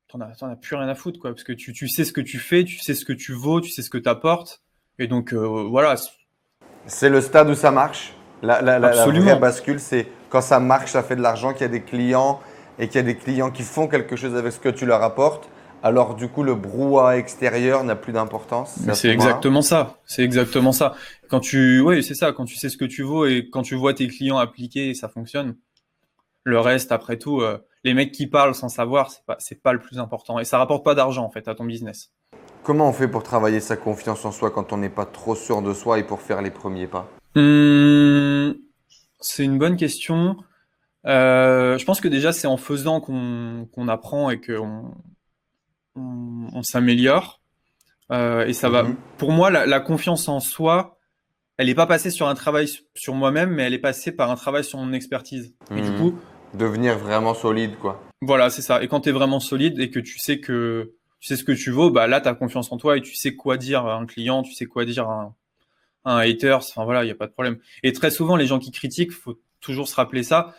t'en 0.08 0.20
as, 0.20 0.34
t'en 0.36 0.48
as 0.48 0.56
plus 0.56 0.76
rien 0.76 0.88
à 0.88 0.94
foutre, 0.94 1.20
quoi, 1.20 1.30
parce 1.30 1.44
que 1.44 1.52
tu, 1.52 1.72
tu 1.72 1.88
sais 1.88 2.04
ce 2.04 2.12
que 2.12 2.20
tu 2.20 2.38
fais, 2.38 2.64
tu 2.64 2.78
sais 2.78 2.94
ce 2.94 3.04
que 3.04 3.12
tu 3.12 3.32
vaux, 3.32 3.60
tu 3.60 3.70
sais 3.70 3.82
ce 3.82 3.90
que 3.90 3.98
t'apportes, 3.98 4.62
et 4.98 5.06
donc 5.06 5.32
euh, 5.32 5.46
voilà. 5.68 5.96
C'est 6.86 7.10
le 7.10 7.20
stade 7.20 7.48
où 7.50 7.54
ça 7.54 7.70
marche. 7.70 8.14
La, 8.42 8.62
la, 8.62 8.78
la- 8.78 8.94
la 9.26 9.36
bascule, 9.36 9.80
c'est 9.80 10.06
quand 10.30 10.40
ça 10.40 10.60
marche, 10.60 10.90
ça 10.92 11.02
fait 11.02 11.16
de 11.16 11.22
l'argent, 11.22 11.52
qu'il 11.52 11.62
y 11.62 11.64
a 11.64 11.68
des 11.68 11.82
clients 11.82 12.40
et 12.78 12.86
qu'il 12.86 12.96
y 12.96 12.98
a 12.98 13.02
des 13.02 13.16
clients 13.16 13.50
qui 13.50 13.62
font 13.62 13.88
quelque 13.88 14.16
chose 14.16 14.34
avec 14.36 14.52
ce 14.52 14.60
que 14.60 14.68
tu 14.68 14.86
leur 14.86 15.02
apportes. 15.02 15.48
Alors 15.82 16.14
du 16.16 16.28
coup, 16.28 16.42
le 16.42 16.54
brouhaha 16.54 17.16
extérieur 17.18 17.84
n'a 17.84 17.94
plus 17.96 18.12
d'importance. 18.12 18.78
C'est 18.94 19.10
exactement 19.10 19.62
ça, 19.62 19.98
c'est 20.06 20.22
exactement 20.24 20.72
ça. 20.72 20.94
Quand 21.28 21.40
tu, 21.40 21.80
oui, 21.80 22.02
c'est 22.02 22.14
ça, 22.14 22.32
quand 22.32 22.44
tu 22.46 22.56
sais 22.56 22.68
ce 22.68 22.76
que 22.76 22.84
tu 22.84 23.02
vaux 23.02 23.26
et 23.26 23.48
quand 23.50 23.62
tu 23.62 23.74
vois 23.74 23.94
tes 23.94 24.08
clients 24.08 24.38
appliquer, 24.38 24.94
ça 24.94 25.08
fonctionne. 25.08 25.56
Le 26.44 26.58
reste, 26.58 26.92
après 26.92 27.18
tout, 27.18 27.40
euh, 27.42 27.58
les 27.84 27.94
mecs 27.94 28.12
qui 28.12 28.26
parlent 28.26 28.54
sans 28.54 28.68
savoir, 28.68 29.10
c'est 29.10 29.24
pas, 29.24 29.36
c'est 29.38 29.62
pas 29.62 29.72
le 29.72 29.80
plus 29.80 29.98
important, 29.98 30.38
et 30.38 30.44
ça 30.44 30.58
rapporte 30.58 30.84
pas 30.84 30.94
d'argent 30.94 31.24
en 31.24 31.30
fait 31.30 31.48
à 31.48 31.54
ton 31.54 31.64
business. 31.64 32.12
Comment 32.62 32.88
on 32.88 32.92
fait 32.92 33.08
pour 33.08 33.22
travailler 33.22 33.60
sa 33.60 33.76
confiance 33.76 34.24
en 34.24 34.32
soi 34.32 34.50
quand 34.50 34.72
on 34.72 34.76
n'est 34.78 34.90
pas 34.90 35.06
trop 35.06 35.34
sûr 35.34 35.62
de 35.62 35.72
soi 35.72 35.98
et 35.98 36.02
pour 36.02 36.20
faire 36.20 36.42
les 36.42 36.50
premiers 36.50 36.86
pas? 36.86 37.08
Hum, 37.36 38.54
c'est 39.20 39.44
une 39.44 39.58
bonne 39.58 39.76
question. 39.76 40.36
Euh, 41.06 41.78
je 41.78 41.84
pense 41.84 42.00
que 42.00 42.08
déjà 42.08 42.32
c'est 42.32 42.48
en 42.48 42.56
faisant 42.56 43.00
qu'on 43.00 43.68
qu'on 43.72 43.88
apprend 43.88 44.30
et 44.30 44.40
qu'on 44.40 44.92
on, 45.94 46.48
on 46.52 46.62
s'améliore. 46.62 47.40
Euh, 48.10 48.46
et 48.46 48.52
ça 48.52 48.68
va. 48.68 48.82
Mhm. 48.84 48.96
Pour 49.18 49.32
moi, 49.32 49.50
la, 49.50 49.66
la 49.66 49.80
confiance 49.80 50.28
en 50.28 50.40
soi, 50.40 50.98
elle 51.58 51.66
n'est 51.66 51.74
pas 51.74 51.86
passée 51.86 52.10
sur 52.10 52.26
un 52.28 52.34
travail 52.34 52.68
sur 52.94 53.14
moi-même, 53.14 53.50
mais 53.50 53.64
elle 53.64 53.74
est 53.74 53.78
passée 53.78 54.12
par 54.12 54.30
un 54.30 54.36
travail 54.36 54.64
sur 54.64 54.78
mon 54.78 54.92
expertise. 54.92 55.54
Et 55.76 55.80
du 55.82 55.90
Mhm. 55.90 55.96
coup, 55.98 56.18
Devenir 56.54 56.98
vraiment 56.98 57.34
solide, 57.34 57.76
quoi. 57.78 58.02
voilà, 58.22 58.50
c'est 58.50 58.62
ça. 58.62 58.82
Et 58.82 58.88
quand 58.88 59.00
tu 59.00 59.08
es 59.10 59.12
vraiment 59.12 59.40
solide 59.40 59.78
et 59.80 59.90
que 59.90 60.00
tu 60.00 60.18
sais 60.18 60.40
que 60.40 60.92
tu 61.20 61.26
sais 61.28 61.36
ce 61.36 61.44
que 61.44 61.52
tu 61.52 61.70
vaux, 61.70 61.90
bah 61.90 62.06
là, 62.06 62.20
tu 62.20 62.28
as 62.28 62.34
confiance 62.34 62.70
en 62.72 62.76
toi 62.78 62.96
et 62.96 63.02
tu 63.02 63.14
sais 63.14 63.34
quoi 63.34 63.56
dire 63.56 63.84
à 63.86 63.96
un 63.96 64.06
client, 64.06 64.42
tu 64.42 64.52
sais 64.54 64.66
quoi 64.66 64.84
dire 64.84 65.08
à 65.08 65.34
un, 66.04 66.16
hater. 66.18 66.52
Enfin 66.52 66.84
voilà, 66.84 67.02
il 67.02 67.06
n'y 67.06 67.12
a 67.12 67.16
pas 67.16 67.26
de 67.26 67.32
problème. 67.32 67.58
Et 67.82 67.92
très 67.92 68.10
souvent, 68.10 68.36
les 68.36 68.46
gens 68.46 68.58
qui 68.58 68.70
critiquent, 68.70 69.12
faut 69.12 69.38
toujours 69.60 69.88
se 69.88 69.94
rappeler 69.96 70.22
ça. 70.22 70.54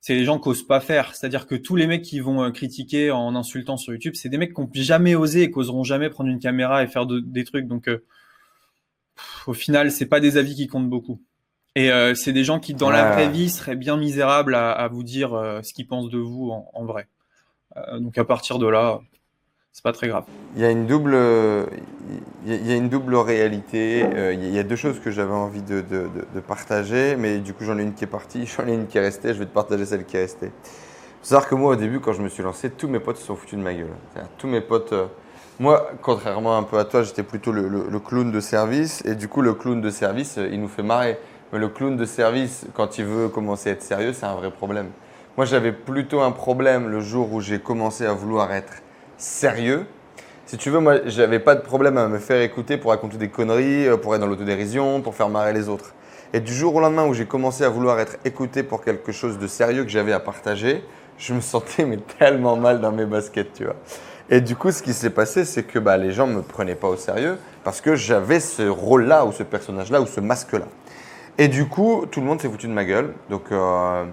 C'est 0.00 0.14
les 0.16 0.24
gens 0.24 0.40
qui 0.40 0.48
osent 0.48 0.66
pas 0.66 0.80
faire. 0.80 1.14
C'est-à-dire 1.14 1.46
que 1.46 1.54
tous 1.54 1.76
les 1.76 1.86
mecs 1.86 2.02
qui 2.02 2.18
vont 2.18 2.42
euh, 2.42 2.50
critiquer 2.50 3.12
en 3.12 3.36
insultant 3.36 3.76
sur 3.76 3.92
YouTube, 3.92 4.14
c'est 4.16 4.28
des 4.28 4.36
mecs 4.38 4.52
qui 4.52 4.60
n'ont 4.60 4.68
jamais 4.74 5.14
osé 5.14 5.42
et 5.44 5.50
qui 5.52 5.58
oseront 5.60 5.84
jamais 5.84 6.10
prendre 6.10 6.28
une 6.28 6.40
caméra 6.40 6.82
et 6.82 6.88
faire 6.88 7.06
de- 7.06 7.20
des 7.20 7.44
trucs. 7.44 7.68
Donc, 7.68 7.88
euh, 7.88 8.04
au 9.46 9.52
final, 9.54 9.92
c'est 9.92 10.06
pas 10.06 10.18
des 10.18 10.36
avis 10.36 10.56
qui 10.56 10.66
comptent 10.66 10.90
beaucoup. 10.90 11.22
Et 11.74 11.90
euh, 11.90 12.14
c'est 12.14 12.32
des 12.32 12.44
gens 12.44 12.60
qui, 12.60 12.74
dans 12.74 12.90
la 12.90 13.10
vraie 13.12 13.28
vie, 13.28 13.48
seraient 13.50 13.76
bien 13.76 13.96
misérables 13.96 14.54
à, 14.54 14.70
à 14.72 14.88
vous 14.88 15.02
dire 15.02 15.32
euh, 15.34 15.62
ce 15.62 15.72
qu'ils 15.72 15.86
pensent 15.86 16.10
de 16.10 16.18
vous 16.18 16.50
en, 16.50 16.70
en 16.74 16.84
vrai. 16.84 17.06
Euh, 17.76 17.98
donc 17.98 18.18
à 18.18 18.24
partir 18.24 18.58
de 18.58 18.66
là, 18.66 19.00
c'est 19.72 19.82
pas 19.82 19.92
très 19.94 20.08
grave. 20.08 20.24
Il 20.54 20.60
y 20.60 20.66
a 20.66 20.70
une 20.70 20.86
double, 20.86 21.16
il 22.44 22.52
y 22.52 22.54
a- 22.54 22.58
il 22.58 22.66
y 22.66 22.72
a 22.72 22.76
une 22.76 22.90
double 22.90 23.14
réalité. 23.16 24.00
Il 24.34 24.50
y 24.54 24.58
a- 24.58 24.62
deux 24.64 24.76
choses 24.76 25.00
que 25.00 25.10
j'avais 25.10 25.32
envie 25.32 25.62
de, 25.62 25.80
de- 25.80 26.08
de- 26.14 26.26
de 26.34 26.40
partager, 26.40 27.16
mais 27.16 27.38
du 27.38 27.54
coup 27.54 27.64
j'en 27.64 27.78
ai 27.78 27.82
une 27.82 27.94
qui 27.94 28.04
est 28.04 28.06
partie, 28.06 28.44
j'en 28.58 28.66
ai 28.66 28.74
une 28.74 28.86
qui 28.86 28.98
est 28.98 29.02
restée. 29.02 29.32
Je 29.32 29.38
vais 29.38 29.46
te 29.46 29.54
partager 29.54 29.86
celle 29.86 30.04
qui 30.04 30.18
est 30.18 30.22
restée. 30.22 30.48
Faut 30.48 31.26
savoir 31.28 31.48
que 31.48 31.54
moi 31.54 31.72
au 31.72 31.76
début, 31.76 32.00
quand 32.00 32.12
je 32.12 32.20
me 32.20 32.28
suis 32.28 32.42
lancé, 32.42 32.68
tous 32.68 32.88
mes 32.88 33.00
potes 33.00 33.16
se 33.16 33.24
sont 33.24 33.36
foutus 33.36 33.58
de 33.58 33.64
ma 33.64 33.72
gueule. 33.72 33.86
Tous 34.36 34.48
mes 34.48 34.60
potes, 34.60 34.92
moi, 35.58 35.90
contrairement 36.02 36.58
un 36.58 36.64
peu 36.64 36.78
à 36.78 36.84
toi, 36.84 37.02
j'étais 37.02 37.22
plutôt 37.22 37.52
le, 37.52 37.68
le- 37.68 37.86
le 37.88 38.00
clown 38.00 38.30
de 38.30 38.40
service, 38.40 39.02
et 39.06 39.14
du 39.14 39.28
coup 39.28 39.40
le 39.40 39.54
clown 39.54 39.80
de 39.80 39.88
service, 39.90 40.38
il 40.50 40.60
nous 40.60 40.68
fait 40.68 40.82
marrer. 40.82 41.16
Mais 41.52 41.58
le 41.58 41.68
clown 41.68 41.98
de 41.98 42.04
service, 42.06 42.64
quand 42.72 42.96
il 42.96 43.04
veut 43.04 43.28
commencer 43.28 43.68
à 43.68 43.72
être 43.72 43.82
sérieux, 43.82 44.14
c'est 44.14 44.24
un 44.24 44.34
vrai 44.34 44.50
problème. 44.50 44.88
Moi, 45.36 45.44
j'avais 45.44 45.72
plutôt 45.72 46.20
un 46.20 46.30
problème 46.30 46.88
le 46.88 47.00
jour 47.00 47.30
où 47.30 47.42
j'ai 47.42 47.58
commencé 47.58 48.06
à 48.06 48.14
vouloir 48.14 48.52
être 48.52 48.72
sérieux. 49.18 49.84
Si 50.46 50.56
tu 50.56 50.70
veux, 50.70 50.80
moi, 50.80 51.00
j'avais 51.04 51.38
pas 51.38 51.54
de 51.54 51.60
problème 51.60 51.98
à 51.98 52.08
me 52.08 52.18
faire 52.18 52.40
écouter 52.40 52.78
pour 52.78 52.90
raconter 52.90 53.18
des 53.18 53.28
conneries, 53.28 53.86
euh, 53.86 53.98
pour 53.98 54.14
être 54.14 54.22
dans 54.22 54.26
l'autodérision, 54.26 55.02
pour 55.02 55.14
faire 55.14 55.28
marrer 55.28 55.52
les 55.52 55.68
autres. 55.68 55.94
Et 56.32 56.40
du 56.40 56.54
jour 56.54 56.74
au 56.74 56.80
lendemain 56.80 57.04
où 57.04 57.12
j'ai 57.12 57.26
commencé 57.26 57.64
à 57.64 57.68
vouloir 57.68 58.00
être 58.00 58.16
écouté 58.24 58.62
pour 58.62 58.82
quelque 58.82 59.12
chose 59.12 59.38
de 59.38 59.46
sérieux 59.46 59.84
que 59.84 59.90
j'avais 59.90 60.12
à 60.12 60.20
partager, 60.20 60.82
je 61.18 61.34
me 61.34 61.42
sentais 61.42 61.86
tellement 62.18 62.56
mal 62.56 62.80
dans 62.80 62.92
mes 62.92 63.04
baskets, 63.04 63.52
tu 63.52 63.64
vois. 63.64 63.76
Et 64.30 64.40
du 64.40 64.56
coup, 64.56 64.70
ce 64.70 64.82
qui 64.82 64.94
s'est 64.94 65.10
passé, 65.10 65.44
c'est 65.44 65.64
que 65.64 65.78
bah, 65.78 65.98
les 65.98 66.12
gens 66.12 66.26
ne 66.26 66.34
me 66.34 66.42
prenaient 66.42 66.74
pas 66.74 66.88
au 66.88 66.96
sérieux 66.96 67.36
parce 67.62 67.82
que 67.82 67.94
j'avais 67.94 68.40
ce 68.40 68.66
rôle-là 68.66 69.26
ou 69.26 69.32
ce 69.32 69.42
personnage-là 69.42 70.00
ou 70.00 70.06
ce 70.06 70.20
masque-là. 70.20 70.66
Et 71.38 71.48
du 71.48 71.66
coup, 71.66 72.04
tout 72.10 72.20
le 72.20 72.26
monde 72.26 72.40
s'est 72.40 72.48
foutu 72.48 72.66
de 72.66 72.72
ma 72.72 72.84
gueule. 72.84 73.14
Donc 73.30 73.44
euh, 73.52 74.04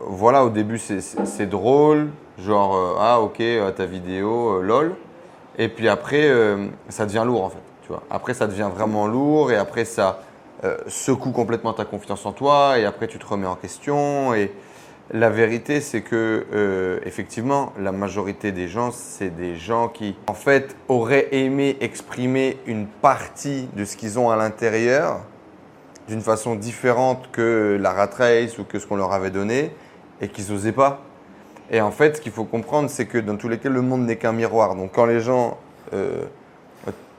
voilà, 0.00 0.44
au 0.44 0.50
début, 0.50 0.78
c'est- 0.78 1.46
drôle. 1.46 2.08
Genre, 2.38 2.74
euh, 2.76 2.94
ah 2.98 3.20
ok, 3.20 3.40
euh, 3.40 3.70
ta 3.70 3.86
vidéo, 3.86 4.60
lol. 4.60 4.94
Et 5.56 5.68
puis 5.68 5.88
après, 5.88 6.28
ça 6.88 7.06
devient 7.06 7.22
lourd 7.24 7.44
en 7.44 7.50
fait. 7.50 7.62
Tu 7.82 7.88
vois. 7.88 8.02
Après, 8.10 8.34
ça 8.34 8.46
devient 8.48 8.68
vraiment 8.74 9.06
lourd 9.06 9.52
et 9.52 9.56
après, 9.56 9.84
ça 9.84 10.20
secoue 10.88 11.30
complètement 11.30 11.74
ta 11.74 11.84
confiance 11.84 12.24
en 12.26 12.32
toi 12.32 12.78
et 12.78 12.84
après, 12.86 13.06
tu 13.06 13.18
te 13.18 13.26
remets 13.26 13.46
en 13.46 13.54
question. 13.54 14.34
Et 14.34 14.50
la 15.12 15.30
vérité, 15.30 15.80
c'est 15.80 16.00
que 16.00 17.00
effectivement, 17.04 17.72
la 17.78 17.92
majorité 17.92 18.50
des 18.50 18.66
gens, 18.66 18.90
c'est 18.90 19.30
des 19.30 19.54
gens 19.54 19.86
qui, 19.86 20.16
en 20.26 20.34
fait, 20.34 20.74
auraient 20.88 21.28
aimé 21.30 21.76
exprimer 21.80 22.58
une 22.66 22.86
partie 22.88 23.68
de 23.76 23.84
ce 23.84 23.96
qu'ils 23.96 24.18
ont 24.18 24.30
à 24.30 24.36
l'intérieur 24.36 25.20
d'une 26.08 26.20
façon 26.20 26.54
différente 26.54 27.28
que 27.32 27.78
la 27.80 27.92
rat 27.92 28.10
race 28.16 28.58
ou 28.58 28.64
que 28.64 28.78
ce 28.78 28.86
qu'on 28.86 28.96
leur 28.96 29.12
avait 29.12 29.30
donné 29.30 29.72
et 30.20 30.28
qu'ils 30.28 30.52
n'osaient 30.52 30.72
pas. 30.72 31.00
Et 31.70 31.80
en 31.80 31.90
fait, 31.90 32.16
ce 32.16 32.20
qu'il 32.20 32.32
faut 32.32 32.44
comprendre, 32.44 32.90
c'est 32.90 33.06
que 33.06 33.18
dans 33.18 33.36
tous 33.36 33.48
les 33.48 33.58
cas, 33.58 33.70
le 33.70 33.80
monde 33.80 34.04
n'est 34.04 34.16
qu'un 34.16 34.32
miroir. 34.32 34.74
Donc 34.74 34.92
quand 34.92 35.06
les 35.06 35.20
gens 35.20 35.56
euh, 35.94 36.24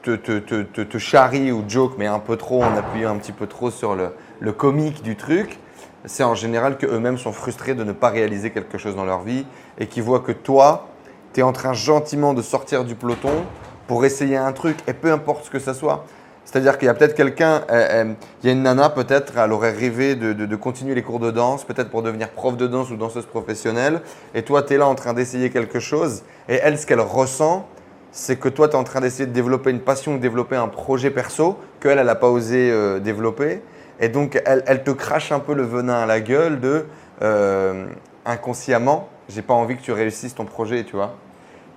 te, 0.02 0.14
te, 0.14 0.38
te, 0.38 0.82
te, 0.82 0.98
charrient 0.98 1.50
ou 1.50 1.64
joke, 1.66 1.94
mais 1.98 2.06
un 2.06 2.20
peu 2.20 2.36
trop, 2.36 2.62
en 2.62 2.76
appuyant 2.76 3.12
un 3.12 3.18
petit 3.18 3.32
peu 3.32 3.48
trop 3.48 3.72
sur 3.72 3.96
le, 3.96 4.10
le 4.38 4.52
comique 4.52 5.02
du 5.02 5.16
truc, 5.16 5.58
c'est 6.04 6.22
en 6.22 6.36
général 6.36 6.78
qu'eux-mêmes 6.78 7.18
sont 7.18 7.32
frustrés 7.32 7.74
de 7.74 7.82
ne 7.82 7.92
pas 7.92 8.10
réaliser 8.10 8.50
quelque 8.50 8.78
chose 8.78 8.94
dans 8.94 9.04
leur 9.04 9.22
vie 9.22 9.44
et 9.78 9.88
qui 9.88 10.00
voient 10.00 10.20
que 10.20 10.30
toi, 10.30 10.88
tu 11.32 11.40
es 11.40 11.42
en 11.42 11.52
train 11.52 11.72
gentiment 11.72 12.34
de 12.34 12.42
sortir 12.42 12.84
du 12.84 12.94
peloton 12.94 13.44
pour 13.88 14.04
essayer 14.04 14.36
un 14.36 14.52
truc 14.52 14.76
et 14.86 14.92
peu 14.92 15.12
importe 15.12 15.46
ce 15.46 15.50
que 15.50 15.58
ça 15.58 15.74
soit. 15.74 16.04
C'est-à-dire 16.46 16.78
qu'il 16.78 16.86
y 16.86 16.88
a 16.88 16.94
peut-être 16.94 17.14
quelqu'un, 17.14 17.62
il 17.68 18.46
y 18.46 18.48
a 18.48 18.52
une 18.52 18.62
nana 18.62 18.88
peut-être, 18.88 19.36
elle 19.36 19.52
aurait 19.52 19.72
rêvé 19.72 20.14
de, 20.14 20.56
continuer 20.56 20.94
les 20.94 21.02
cours 21.02 21.18
de 21.18 21.30
danse, 21.30 21.64
peut-être 21.64 21.90
pour 21.90 22.02
devenir 22.02 22.30
prof 22.30 22.56
de 22.56 22.66
danse 22.68 22.90
ou 22.90 22.96
danseuse 22.96 23.26
professionnelle. 23.26 24.00
Et 24.32 24.42
toi, 24.42 24.62
tu 24.62 24.74
es 24.74 24.78
là 24.78 24.86
en 24.86 24.94
train 24.94 25.12
d'essayer 25.12 25.50
quelque 25.50 25.80
chose. 25.80 26.22
Et 26.48 26.54
elle, 26.54 26.78
ce 26.78 26.86
qu'elle 26.86 27.00
ressent, 27.00 27.68
c'est 28.12 28.36
que 28.36 28.48
toi, 28.48 28.68
tu 28.68 28.76
es 28.76 28.78
en 28.78 28.84
train 28.84 29.00
d'essayer 29.00 29.26
de 29.26 29.32
développer 29.32 29.70
une 29.70 29.80
passion, 29.80 30.14
de 30.14 30.20
développer 30.20 30.56
un 30.56 30.68
projet 30.68 31.10
perso 31.10 31.58
qu'elle, 31.80 31.98
elle 31.98 32.06
n'a 32.06 32.14
pas 32.14 32.30
osé 32.30 32.70
euh, 32.70 33.00
développer. 33.00 33.60
Et 33.98 34.08
donc, 34.08 34.40
elle, 34.46 34.62
elle, 34.66 34.84
te 34.84 34.92
crache 34.92 35.32
un 35.32 35.40
peu 35.40 35.52
le 35.52 35.64
venin 35.64 35.94
à 35.94 36.06
la 36.06 36.20
gueule 36.20 36.60
de 36.60 36.86
euh, 37.22 37.86
inconsciemment, 38.24 39.08
j'ai 39.28 39.42
pas 39.42 39.54
envie 39.54 39.76
que 39.76 39.82
tu 39.82 39.92
réussisses 39.92 40.34
ton 40.34 40.44
projet, 40.44 40.84
tu 40.84 40.96
vois. 40.96 41.14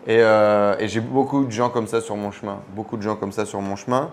Euh, 0.08 0.76
et 0.80 0.88
j'ai 0.88 1.02
beaucoup 1.02 1.46
de 1.46 1.52
gens 1.52 1.70
comme 1.70 1.88
ça 1.88 2.02
sur 2.02 2.16
mon 2.16 2.32
chemin. 2.32 2.60
Beaucoup 2.76 2.98
de 2.98 3.02
gens 3.02 3.16
comme 3.16 3.32
ça 3.32 3.46
sur 3.46 3.62
mon 3.62 3.76
chemin. 3.76 4.10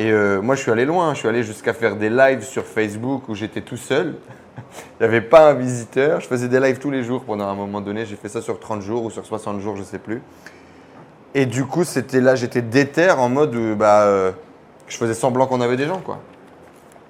Et 0.00 0.10
euh, 0.12 0.40
moi, 0.40 0.54
je 0.54 0.62
suis 0.62 0.70
allé 0.70 0.86
loin. 0.86 1.12
Je 1.12 1.18
suis 1.18 1.28
allé 1.28 1.42
jusqu'à 1.42 1.74
faire 1.74 1.94
des 1.94 2.08
lives 2.08 2.42
sur 2.42 2.64
Facebook 2.64 3.28
où 3.28 3.34
j'étais 3.34 3.60
tout 3.60 3.76
seul. 3.76 4.14
Il 4.56 5.02
n'y 5.02 5.06
avait 5.06 5.20
pas 5.20 5.50
un 5.50 5.52
visiteur. 5.52 6.22
Je 6.22 6.26
faisais 6.26 6.48
des 6.48 6.58
lives 6.58 6.78
tous 6.78 6.90
les 6.90 7.04
jours 7.04 7.22
pendant 7.22 7.46
un 7.46 7.54
moment 7.54 7.82
donné. 7.82 8.06
J'ai 8.06 8.16
fait 8.16 8.30
ça 8.30 8.40
sur 8.40 8.58
30 8.58 8.80
jours 8.80 9.04
ou 9.04 9.10
sur 9.10 9.26
60 9.26 9.60
jours, 9.60 9.76
je 9.76 9.82
ne 9.82 9.86
sais 9.86 9.98
plus. 9.98 10.22
Et 11.34 11.44
du 11.44 11.66
coup, 11.66 11.84
c'était 11.84 12.22
là, 12.22 12.34
j'étais 12.34 12.62
déter 12.62 13.10
en 13.10 13.28
mode 13.28 13.54
où 13.54 13.76
bah, 13.76 14.04
euh, 14.04 14.32
je 14.88 14.96
faisais 14.96 15.12
semblant 15.12 15.46
qu'on 15.46 15.60
avait 15.60 15.76
des 15.76 15.86
gens, 15.86 16.00
quoi. 16.00 16.18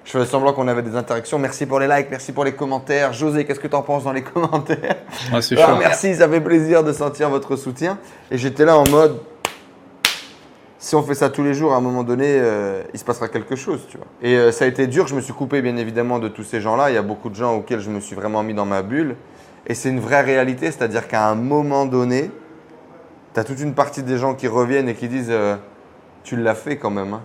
Je 0.03 0.11
faisais 0.11 0.25
semblant 0.25 0.51
qu'on 0.51 0.67
avait 0.67 0.81
des 0.81 0.97
interactions. 0.97 1.39
Merci 1.39 1.65
pour 1.65 1.79
les 1.79 1.87
likes, 1.87 2.07
merci 2.11 2.33
pour 2.33 2.43
les 2.43 2.51
commentaires. 2.53 3.13
José, 3.13 3.45
qu'est-ce 3.45 3.61
que 3.61 3.69
tu 3.69 3.75
en 3.75 3.83
penses 3.83 4.03
dans 4.03 4.11
les 4.11 4.21
commentaires? 4.23 4.97
Ah, 5.31 5.41
c'est 5.41 5.57
ah, 5.57 5.77
Merci, 5.79 6.15
ça 6.15 6.27
fait 6.27 6.41
plaisir 6.41 6.83
de 6.83 6.91
sentir 6.91 7.29
votre 7.29 7.55
soutien. 7.55 7.97
Et 8.29 8.37
j'étais 8.37 8.65
là 8.65 8.77
en 8.77 8.87
mode, 8.89 9.17
si 10.81 10.95
on 10.95 11.03
fait 11.03 11.13
ça 11.13 11.29
tous 11.29 11.43
les 11.43 11.53
jours, 11.53 11.73
à 11.73 11.77
un 11.77 11.81
moment 11.81 12.03
donné, 12.03 12.25
euh, 12.27 12.81
il 12.91 12.99
se 12.99 13.05
passera 13.05 13.27
quelque 13.27 13.55
chose, 13.55 13.81
tu 13.87 13.97
vois. 13.97 14.07
Et 14.23 14.35
euh, 14.35 14.51
ça 14.51 14.65
a 14.65 14.67
été 14.67 14.87
dur. 14.87 15.05
Je 15.05 15.13
me 15.13 15.21
suis 15.21 15.31
coupé, 15.31 15.61
bien 15.61 15.77
évidemment, 15.77 16.17
de 16.17 16.27
tous 16.27 16.43
ces 16.43 16.59
gens-là. 16.59 16.89
Il 16.89 16.95
y 16.95 16.97
a 16.97 17.03
beaucoup 17.03 17.29
de 17.29 17.35
gens 17.35 17.55
auxquels 17.55 17.81
je 17.81 17.91
me 17.91 17.99
suis 17.99 18.15
vraiment 18.15 18.41
mis 18.41 18.55
dans 18.55 18.65
ma 18.65 18.81
bulle. 18.81 19.15
Et 19.67 19.75
c'est 19.75 19.89
une 19.89 19.99
vraie 19.99 20.21
réalité, 20.21 20.71
c'est-à-dire 20.71 21.07
qu'à 21.07 21.29
un 21.29 21.35
moment 21.35 21.85
donné, 21.85 22.31
tu 23.35 23.39
as 23.39 23.43
toute 23.43 23.59
une 23.59 23.75
partie 23.75 24.01
des 24.01 24.17
gens 24.17 24.33
qui 24.33 24.47
reviennent 24.47 24.89
et 24.89 24.95
qui 24.95 25.07
disent 25.07 25.27
euh, 25.29 25.55
Tu 26.23 26.35
l'as 26.35 26.55
fait 26.55 26.77
quand 26.77 26.89
même. 26.89 27.13
Hein. 27.13 27.21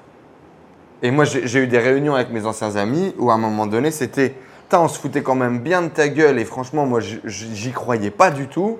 Et 1.00 1.10
moi, 1.10 1.24
j'ai 1.24 1.58
eu 1.58 1.66
des 1.66 1.78
réunions 1.78 2.14
avec 2.14 2.30
mes 2.30 2.44
anciens 2.44 2.76
amis 2.76 3.14
où 3.18 3.30
à 3.30 3.34
un 3.34 3.38
moment 3.38 3.66
donné, 3.66 3.90
c'était 3.90 4.34
on 4.70 4.88
se 4.88 4.98
foutait 4.98 5.22
quand 5.22 5.34
même 5.34 5.60
bien 5.60 5.80
de 5.80 5.88
ta 5.88 6.08
gueule 6.08 6.38
et 6.38 6.44
franchement, 6.44 6.84
moi, 6.84 7.00
j'y 7.00 7.72
croyais 7.72 8.10
pas 8.10 8.30
du 8.30 8.48
tout. 8.48 8.78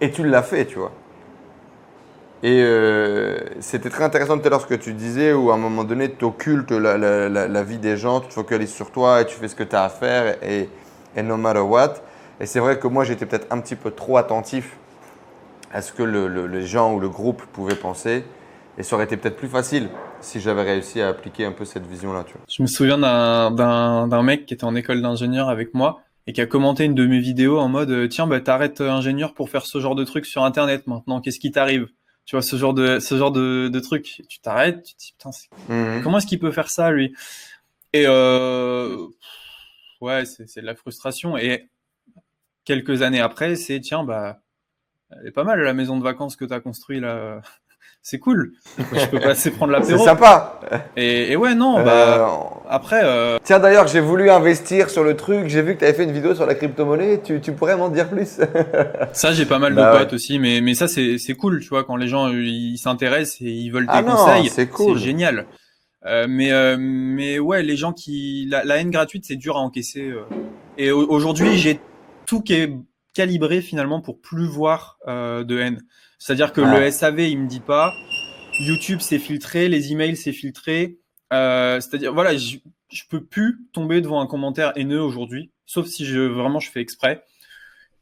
Et 0.00 0.10
tu 0.10 0.26
l'as 0.26 0.42
fait, 0.42 0.64
tu 0.64 0.78
vois. 0.78 0.92
Et 2.42 2.60
euh, 2.62 3.38
c'était 3.60 3.88
très 3.88 4.04
intéressant 4.04 4.38
tout 4.38 4.46
à 4.46 4.50
l'heure 4.50 4.60
ce 4.60 4.66
que 4.66 4.74
tu 4.74 4.92
disais, 4.92 5.32
où 5.32 5.50
à 5.50 5.54
un 5.54 5.58
moment 5.58 5.84
donné, 5.84 6.12
tu 6.12 6.24
occultes 6.24 6.70
la, 6.70 6.98
la, 6.98 7.28
la, 7.28 7.48
la, 7.48 7.62
vie 7.62 7.78
des 7.78 7.96
gens, 7.96 8.20
tu 8.20 8.28
te 8.28 8.34
focalises 8.34 8.72
sur 8.72 8.90
toi 8.90 9.22
et 9.22 9.26
tu 9.26 9.36
fais 9.36 9.48
ce 9.48 9.54
que 9.56 9.62
tu 9.62 9.74
as 9.74 9.84
à 9.84 9.88
faire, 9.88 10.36
et, 10.42 10.68
et 11.16 11.22
no 11.22 11.36
matter 11.36 11.60
what. 11.60 11.94
Et 12.40 12.46
c'est 12.46 12.60
vrai 12.60 12.78
que 12.78 12.86
moi, 12.88 13.04
j'étais 13.04 13.24
peut-être 13.24 13.46
un 13.50 13.60
petit 13.60 13.76
peu 13.76 13.90
trop 13.90 14.18
attentif 14.18 14.76
à 15.72 15.80
ce 15.80 15.92
que 15.92 16.02
le, 16.02 16.28
le, 16.28 16.46
les 16.46 16.66
gens 16.66 16.92
ou 16.94 17.00
le 17.00 17.08
groupe 17.08 17.42
pouvaient 17.52 17.74
penser. 17.74 18.24
Et 18.78 18.82
ça 18.82 18.96
aurait 18.96 19.06
été 19.06 19.16
peut-être 19.16 19.36
plus 19.36 19.48
facile 19.48 19.88
si 20.20 20.38
j'avais 20.38 20.62
réussi 20.62 21.00
à 21.00 21.08
appliquer 21.08 21.46
un 21.46 21.52
peu 21.52 21.64
cette 21.64 21.86
vision-là. 21.86 22.24
Je 22.48 22.62
me 22.62 22.66
souviens 22.66 22.98
d'un 22.98 24.22
mec 24.22 24.44
qui 24.44 24.54
était 24.54 24.64
en 24.64 24.74
école 24.74 25.00
d'ingénieur 25.00 25.48
avec 25.48 25.72
moi 25.72 26.02
et 26.26 26.32
qui 26.32 26.40
a 26.42 26.46
commenté 26.46 26.84
une 26.84 26.94
de 26.94 27.06
mes 27.06 27.20
vidéos 27.20 27.58
en 27.58 27.68
mode 27.68 28.08
Tiens, 28.10 28.26
bah, 28.26 28.40
t'arrêtes 28.40 28.82
ingénieur 28.82 29.32
pour 29.32 29.48
faire 29.48 29.64
ce 29.64 29.80
genre 29.80 29.94
de 29.94 30.04
truc 30.04 30.26
sur 30.26 30.44
Internet 30.44 30.86
maintenant, 30.86 31.20
qu'est-ce 31.20 31.40
qui 31.40 31.52
t'arrive? 31.52 31.88
Tu 32.26 32.36
vois 32.36 32.42
ce 32.42 32.56
genre 32.56 32.74
de 32.74 32.98
ce 32.98 33.16
genre 33.16 33.32
de, 33.32 33.68
de 33.68 33.80
truc. 33.80 34.22
Tu 34.28 34.40
t'arrêtes 34.40 34.82
tu 34.82 34.94
te 34.94 34.98
dis 34.98 35.12
putain 35.12 35.30
mmh. 35.68 36.02
comment 36.02 36.18
est-ce 36.18 36.26
qu'il 36.26 36.38
peut 36.38 36.52
faire 36.52 36.68
ça 36.68 36.90
lui? 36.90 37.14
Et 37.92 38.04
euh, 38.06 39.06
ouais 40.00 40.26
c'est 40.26 40.48
c'est 40.48 40.60
de 40.60 40.66
la 40.66 40.74
frustration. 40.74 41.38
Et 41.38 41.68
quelques 42.64 43.02
années 43.02 43.20
après 43.20 43.56
c'est 43.56 43.80
tiens 43.80 44.04
bah 44.04 44.42
elle 45.10 45.28
est 45.28 45.32
pas 45.32 45.44
mal 45.44 45.60
la 45.60 45.72
maison 45.72 45.96
de 45.96 46.02
vacances 46.02 46.36
que 46.36 46.44
tu 46.44 46.52
as 46.52 46.60
construit 46.60 47.00
là 47.00 47.40
c'est 48.08 48.20
cool. 48.20 48.52
Je 48.78 49.06
peux 49.06 49.18
passer 49.18 49.50
prendre 49.50 49.72
l'apéro. 49.72 49.98
C'est 49.98 50.04
sympa. 50.04 50.60
Et, 50.96 51.32
et, 51.32 51.36
ouais, 51.36 51.56
non, 51.56 51.82
bah, 51.82 52.20
euh, 52.20 52.26
après. 52.68 53.00
Euh... 53.02 53.38
Tiens, 53.42 53.58
d'ailleurs, 53.58 53.88
j'ai 53.88 53.98
voulu 53.98 54.30
investir 54.30 54.90
sur 54.90 55.02
le 55.02 55.16
truc. 55.16 55.48
J'ai 55.48 55.60
vu 55.60 55.74
que 55.74 55.80
tu 55.80 55.86
avais 55.86 55.92
fait 55.92 56.04
une 56.04 56.12
vidéo 56.12 56.32
sur 56.32 56.46
la 56.46 56.54
crypto-monnaie. 56.54 57.20
Tu, 57.24 57.40
tu 57.40 57.50
pourrais 57.50 57.76
m'en 57.76 57.88
dire 57.88 58.08
plus? 58.08 58.38
Ça, 59.12 59.32
j'ai 59.32 59.44
pas 59.44 59.58
mal 59.58 59.74
bah, 59.74 59.90
de 59.90 59.98
potes 59.98 60.10
ouais. 60.10 60.14
aussi, 60.14 60.38
mais, 60.38 60.60
mais 60.60 60.74
ça, 60.74 60.86
c'est 60.86 61.34
cool, 61.36 61.58
tu 61.60 61.68
vois, 61.68 61.82
quand 61.82 61.96
les 61.96 62.06
gens 62.06 62.28
ils 62.28 62.78
s'intéressent 62.78 63.40
et 63.40 63.50
ils 63.50 63.70
veulent 63.70 63.86
des 63.86 63.92
ah 63.92 64.04
conseils. 64.04 64.50
C'est 64.50 64.68
cool. 64.68 64.96
génial. 64.96 65.46
Euh, 66.04 66.26
mais, 66.28 66.52
euh, 66.52 66.76
mais 66.78 67.40
ouais, 67.40 67.64
les 67.64 67.76
gens 67.76 67.92
qui. 67.92 68.46
La, 68.48 68.62
la 68.62 68.76
haine 68.76 68.92
gratuite, 68.92 69.24
c'est 69.26 69.34
dur 69.34 69.56
à 69.56 69.60
encaisser. 69.60 70.10
Euh. 70.10 70.22
Et 70.78 70.92
aujourd'hui, 70.92 71.56
j'ai 71.56 71.80
tout 72.24 72.40
qui 72.40 72.54
est 72.54 72.72
calibré 73.14 73.62
finalement 73.62 74.00
pour 74.00 74.20
plus 74.20 74.46
voir 74.46 74.98
de 75.08 75.58
haine. 75.58 75.82
C'est-à-dire 76.18 76.52
que 76.52 76.60
ah. 76.60 76.78
le 76.78 76.90
SAV, 76.90 77.20
il 77.20 77.38
me 77.38 77.46
dit 77.46 77.60
pas. 77.60 77.92
YouTube, 78.60 79.00
c'est 79.00 79.18
filtré. 79.18 79.68
Les 79.68 79.92
emails, 79.92 80.16
c'est 80.16 80.32
filtré. 80.32 80.98
Euh, 81.32 81.80
C'est-à-dire, 81.80 82.14
voilà, 82.14 82.36
je, 82.36 82.56
je 82.90 83.02
peux 83.08 83.22
plus 83.22 83.60
tomber 83.72 84.00
devant 84.00 84.20
un 84.20 84.26
commentaire 84.26 84.72
haineux 84.76 85.00
aujourd'hui, 85.00 85.52
sauf 85.66 85.86
si 85.86 86.04
je 86.04 86.20
vraiment 86.20 86.60
je 86.60 86.70
fais 86.70 86.80
exprès. 86.80 87.22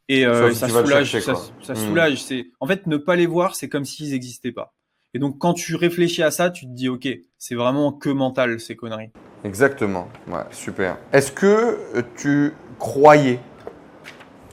Et 0.07 0.25
euh, 0.25 0.53
ça, 0.53 0.69
soulage, 0.69 1.09
chercher, 1.09 1.25
ça, 1.25 1.35
ça 1.63 1.73
mmh. 1.73 1.75
soulage. 1.75 2.23
C'est 2.23 2.51
en 2.59 2.67
fait 2.67 2.85
ne 2.85 2.97
pas 2.97 3.15
les 3.15 3.25
voir, 3.25 3.55
c'est 3.55 3.69
comme 3.69 3.85
s'ils 3.85 4.11
n'existaient 4.11 4.51
pas. 4.51 4.75
Et 5.15 5.19
donc 5.19 5.39
quand 5.39 5.53
tu 5.53 5.75
réfléchis 5.75 6.21
à 6.21 6.29
ça, 6.29 6.51
tu 6.51 6.65
te 6.65 6.71
dis 6.71 6.89
ok, 6.89 7.07
c'est 7.39 7.55
vraiment 7.55 7.91
que 7.91 8.09
mental 8.09 8.59
ces 8.59 8.75
conneries. 8.75 9.09
Exactement. 9.43 10.07
Ouais, 10.27 10.43
super. 10.51 10.97
Est-ce 11.11 11.31
que 11.31 11.79
tu 12.17 12.53
croyais 12.77 13.39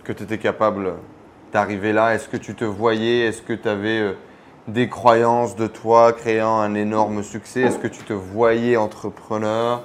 que 0.04 0.12
tu 0.12 0.22
étais 0.22 0.38
capable 0.38 0.94
d'arriver 1.53 1.92
là 1.92 2.14
Est-ce 2.14 2.28
que 2.28 2.36
tu 2.36 2.55
te 2.55 2.64
voyais 2.64 3.20
Est-ce 3.26 3.42
que 3.42 3.53
tu 3.53 3.68
avais 3.68 4.00
euh, 4.00 4.12
des 4.68 4.88
croyances 4.88 5.55
de 5.55 5.66
toi 5.66 6.12
créant 6.12 6.61
un 6.61 6.74
énorme 6.74 7.22
succès 7.22 7.62
Est-ce 7.62 7.78
que 7.78 7.88
tu 7.88 8.03
te 8.03 8.12
voyais 8.12 8.76
entrepreneur? 8.76 9.82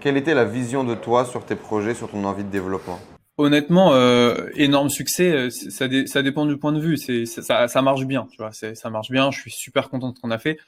Quelle 0.00 0.16
était 0.16 0.34
la 0.34 0.44
vision 0.44 0.84
de 0.84 0.94
toi 0.94 1.24
sur 1.24 1.44
tes 1.44 1.56
projets, 1.56 1.94
sur 1.94 2.08
ton 2.08 2.24
envie 2.24 2.44
de 2.44 2.50
développement? 2.50 3.00
Honnêtement, 3.36 3.92
euh, 3.94 4.48
énorme 4.54 4.90
succès, 4.90 5.32
euh, 5.32 5.50
ça, 5.50 5.88
dé 5.88 6.06
ça, 6.06 6.22
dépend 6.22 6.44
du 6.44 6.56
point 6.56 6.72
de 6.72 6.80
vue. 6.80 6.96
Ça, 6.96 7.82
marche 7.82 8.04
bien, 8.04 8.28
tu. 8.30 8.42
Ça 8.74 8.90
marche 8.90 9.10
bien. 9.10 9.30
Je 9.30 9.40
suis 9.40 9.50
super 9.50 9.88
content 9.90 10.10
de 10.10 10.16
ce 10.16 10.20
qu'on 10.20 10.30
a 10.30 10.38
fait. 10.38 10.58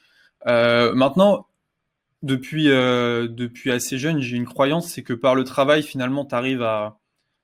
Maintenant, 0.45 1.47
depuis 2.23 2.71
assez 2.71 3.97
jeune, 3.97 4.19
j'ai 4.19 4.37
une 4.37 4.45
croyance, 4.45 4.87
c'est 4.87 5.03
que 5.03 5.13
par 5.13 5.35
le 5.35 5.43
travail, 5.43 5.83
finalement, 5.83 6.25
tu 6.25 6.35
arrives 6.35 6.63
à 6.63 6.97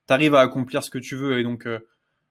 t'arrives 0.06 0.34
à 0.34 0.40
accomplir 0.40 0.82
ce 0.82 0.88
que 0.88 0.98
tu 0.98 1.14
veux. 1.14 1.38
Et 1.38 1.42
donc, 1.42 1.68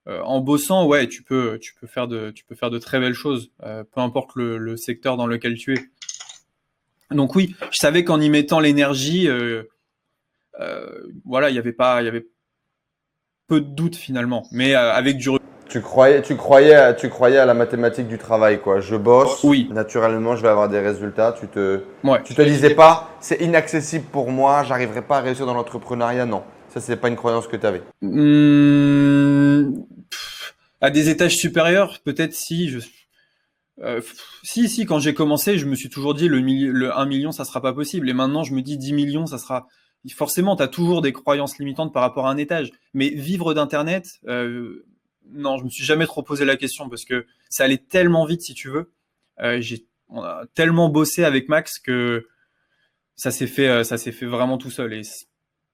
euh, 0.07 0.21
en 0.21 0.39
bossant, 0.39 0.85
ouais, 0.85 1.07
tu 1.07 1.21
peux, 1.21 1.59
tu 1.59 1.73
peux 1.75 1.87
faire 1.87 2.07
de, 2.07 2.31
tu 2.31 2.45
peux 2.45 2.55
faire 2.55 2.69
de 2.69 2.79
très 2.79 2.99
belles 2.99 3.13
choses, 3.13 3.51
euh, 3.63 3.83
peu 3.83 3.99
importe 3.99 4.35
le, 4.35 4.57
le, 4.57 4.77
secteur 4.77 5.17
dans 5.17 5.27
lequel 5.27 5.55
tu 5.55 5.73
es. 5.73 5.79
Donc 7.11 7.35
oui, 7.35 7.55
je 7.71 7.77
savais 7.77 8.03
qu'en 8.03 8.21
y 8.21 8.29
mettant 8.29 8.59
l'énergie, 8.59 9.27
euh, 9.27 9.63
euh 10.59 11.07
voilà, 11.25 11.49
il 11.49 11.55
y 11.55 11.59
avait 11.59 11.73
pas, 11.73 12.01
il 12.01 12.05
y 12.05 12.07
avait 12.07 12.25
peu 13.47 13.59
de 13.59 13.65
doute 13.65 13.95
finalement, 13.95 14.47
mais 14.51 14.75
avec 14.75 15.17
du 15.17 15.29
tu 15.69 15.81
croyais, 15.81 16.21
tu 16.21 16.35
croyais, 16.35 16.95
tu 16.95 17.09
croyais 17.09 17.39
à 17.39 17.45
la 17.45 17.53
mathématique 17.53 18.07
du 18.07 18.17
travail, 18.17 18.61
quoi. 18.61 18.79
Je 18.79 18.95
bosse. 18.95 19.43
Oui. 19.43 19.69
Naturellement, 19.73 20.37
je 20.37 20.41
vais 20.41 20.47
avoir 20.47 20.69
des 20.69 20.79
résultats. 20.79 21.35
Tu 21.37 21.47
te, 21.47 21.81
ouais. 22.05 22.23
tu 22.23 22.33
te 22.33 22.41
disais 22.41 22.73
pas, 22.73 23.09
c'est 23.19 23.41
inaccessible 23.41 24.05
pour 24.05 24.31
moi, 24.31 24.63
j'arriverai 24.63 25.01
pas 25.01 25.17
à 25.17 25.21
réussir 25.21 25.45
dans 25.45 25.53
l'entrepreneuriat. 25.53 26.25
Non. 26.25 26.43
Ça, 26.69 26.79
c'est 26.79 26.95
pas 26.95 27.09
une 27.09 27.15
croyance 27.15 27.47
que 27.47 27.55
tu 27.55 27.65
avais 27.65 27.81
mmh, 28.01 29.71
À 30.81 30.91
des 30.91 31.09
étages 31.09 31.35
supérieurs, 31.35 31.99
peut-être 32.03 32.33
si. 32.33 32.69
Je, 32.69 32.79
euh, 33.79 34.01
si, 34.43 34.69
si, 34.69 34.85
quand 34.85 34.99
j'ai 34.99 35.13
commencé, 35.13 35.57
je 35.57 35.65
me 35.65 35.75
suis 35.75 35.89
toujours 35.89 36.13
dit 36.13 36.27
le, 36.27 36.39
le 36.39 36.95
1 36.95 37.05
million, 37.05 37.31
ça 37.31 37.45
sera 37.45 37.61
pas 37.61 37.73
possible. 37.73 38.09
Et 38.09 38.13
maintenant, 38.13 38.43
je 38.43 38.53
me 38.53 38.61
dis 38.61 38.77
10 38.77 38.93
millions, 38.93 39.25
ça 39.25 39.37
sera. 39.37 39.67
Forcément, 40.15 40.55
tu 40.55 40.63
as 40.63 40.67
toujours 40.67 41.01
des 41.01 41.11
croyances 41.11 41.57
limitantes 41.57 41.93
par 41.93 42.01
rapport 42.01 42.27
à 42.27 42.31
un 42.31 42.37
étage. 42.37 42.71
Mais 42.93 43.09
vivre 43.09 43.53
d'Internet, 43.53 44.07
euh, 44.27 44.85
non, 45.31 45.57
je 45.57 45.65
me 45.65 45.69
suis 45.69 45.83
jamais 45.83 46.05
trop 46.05 46.23
posé 46.23 46.45
la 46.45 46.55
question 46.55 46.89
parce 46.89 47.05
que 47.05 47.25
ça 47.49 47.63
allait 47.63 47.77
tellement 47.77 48.25
vite, 48.25 48.41
si 48.41 48.53
tu 48.53 48.69
veux. 48.69 48.93
Euh, 49.39 49.59
j'ai 49.61 49.85
tellement 50.53 50.89
bossé 50.89 51.23
avec 51.23 51.49
Max 51.49 51.79
que 51.79 52.27
ça 53.15 53.31
s'est 53.31 53.47
fait, 53.47 53.67
euh, 53.67 53.83
ça 53.83 53.97
s'est 53.97 54.11
fait 54.11 54.25
vraiment 54.25 54.57
tout 54.57 54.71
seul. 54.71 54.93
Et 54.93 55.01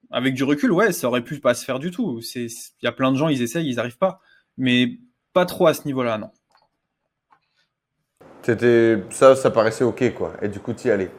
avec 0.09 0.33
du 0.33 0.43
recul, 0.43 0.71
ouais, 0.71 0.91
ça 0.91 1.07
aurait 1.07 1.23
pu 1.23 1.39
pas 1.39 1.53
se 1.53 1.65
faire 1.65 1.79
du 1.79 1.91
tout. 1.91 2.21
Il 2.35 2.49
y 2.81 2.87
a 2.87 2.91
plein 2.91 3.11
de 3.11 3.17
gens, 3.17 3.29
ils 3.29 3.41
essayent, 3.41 3.67
ils 3.67 3.79
arrivent 3.79 3.97
pas, 3.97 4.21
mais 4.57 4.97
pas 5.33 5.45
trop 5.45 5.67
à 5.67 5.73
ce 5.73 5.85
niveau-là, 5.85 6.17
non. 6.17 6.29
C'était 8.41 9.01
ça, 9.09 9.35
ça 9.35 9.51
paraissait 9.51 9.83
ok, 9.83 10.13
quoi. 10.13 10.33
Et 10.41 10.47
du 10.47 10.59
coup, 10.59 10.73
tu 10.73 10.87
y 10.89 10.91
allais. 10.91 11.11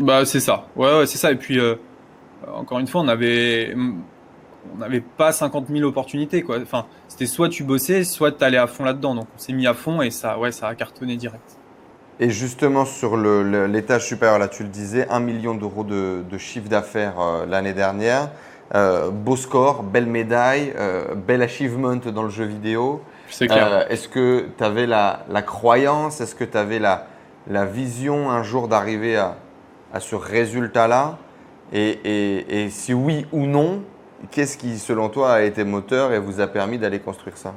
Bah, 0.00 0.24
c'est 0.24 0.40
ça. 0.40 0.66
Ouais, 0.76 0.98
ouais, 0.98 1.06
c'est 1.06 1.18
ça. 1.18 1.30
Et 1.30 1.36
puis, 1.36 1.58
euh, 1.58 1.76
encore 2.52 2.78
une 2.78 2.86
fois, 2.86 3.00
on 3.02 3.08
avait, 3.08 3.74
on 4.72 4.78
n'avait 4.78 5.00
pas 5.00 5.32
50 5.32 5.68
000 5.68 5.88
opportunités. 5.88 6.42
Quoi. 6.42 6.58
Enfin, 6.60 6.86
c'était 7.08 7.26
soit 7.26 7.48
tu 7.48 7.64
bossais, 7.64 8.04
soit 8.04 8.32
tu 8.32 8.44
allais 8.44 8.58
à 8.58 8.66
fond 8.66 8.84
là-dedans. 8.84 9.14
Donc 9.14 9.26
on 9.34 9.38
s'est 9.38 9.52
mis 9.52 9.66
à 9.66 9.74
fond 9.74 10.02
et 10.02 10.10
ça, 10.10 10.38
ouais, 10.38 10.52
ça 10.52 10.68
a 10.68 10.74
cartonné 10.74 11.16
direct. 11.16 11.58
Et 12.20 12.30
justement, 12.30 12.84
sur 12.84 13.16
l'étage 13.16 14.06
supérieur, 14.06 14.38
là 14.38 14.48
tu 14.48 14.62
le 14.62 14.68
disais, 14.68 15.08
1 15.08 15.20
million 15.20 15.54
d'euros 15.54 15.84
de, 15.84 16.38
chiffre 16.38 16.68
d'affaires 16.68 17.20
euh, 17.20 17.46
l'année 17.46 17.72
dernière. 17.72 18.30
Euh, 18.74 19.10
beau 19.10 19.36
score, 19.36 19.84
belle 19.84 20.06
médaille, 20.06 20.72
euh, 20.76 21.14
bel 21.14 21.42
achievement 21.42 21.96
dans 21.96 22.24
le 22.24 22.30
jeu 22.30 22.44
vidéo. 22.44 23.02
C'est 23.30 23.46
clair. 23.46 23.86
Est-ce 23.90 24.08
que 24.08 24.48
tu 24.56 24.64
avais 24.64 24.86
la, 24.86 25.24
croyance, 25.46 26.20
est-ce 26.20 26.34
que 26.34 26.44
tu 26.44 26.56
avais 26.56 26.78
la, 26.78 27.06
la, 27.48 27.66
vision 27.66 28.30
un 28.30 28.42
jour 28.42 28.66
d'arriver 28.66 29.16
à, 29.16 29.36
à, 29.92 30.00
ce 30.00 30.16
résultat-là? 30.16 31.18
Et, 31.72 31.98
et, 32.04 32.64
et 32.64 32.70
si 32.70 32.92
oui 32.92 33.26
ou 33.32 33.46
non, 33.46 33.82
Qu'est-ce 34.30 34.56
qui, 34.56 34.78
selon 34.78 35.08
toi, 35.08 35.34
a 35.34 35.42
été 35.42 35.64
moteur 35.64 36.12
et 36.12 36.18
vous 36.18 36.40
a 36.40 36.46
permis 36.46 36.78
d'aller 36.78 37.00
construire 37.00 37.36
ça? 37.36 37.54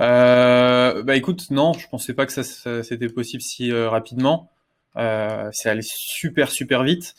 Euh, 0.00 1.02
Bah 1.02 1.16
écoute, 1.16 1.50
non, 1.50 1.72
je 1.72 1.88
pensais 1.88 2.14
pas 2.14 2.26
que 2.26 2.32
ça, 2.32 2.42
c'était 2.82 3.08
possible 3.08 3.42
si 3.42 3.72
euh, 3.72 3.88
rapidement. 3.88 4.50
Euh, 4.96 5.48
c'est 5.52 5.68
allé 5.68 5.82
super 5.82 6.50
super 6.50 6.82
vite. 6.82 7.14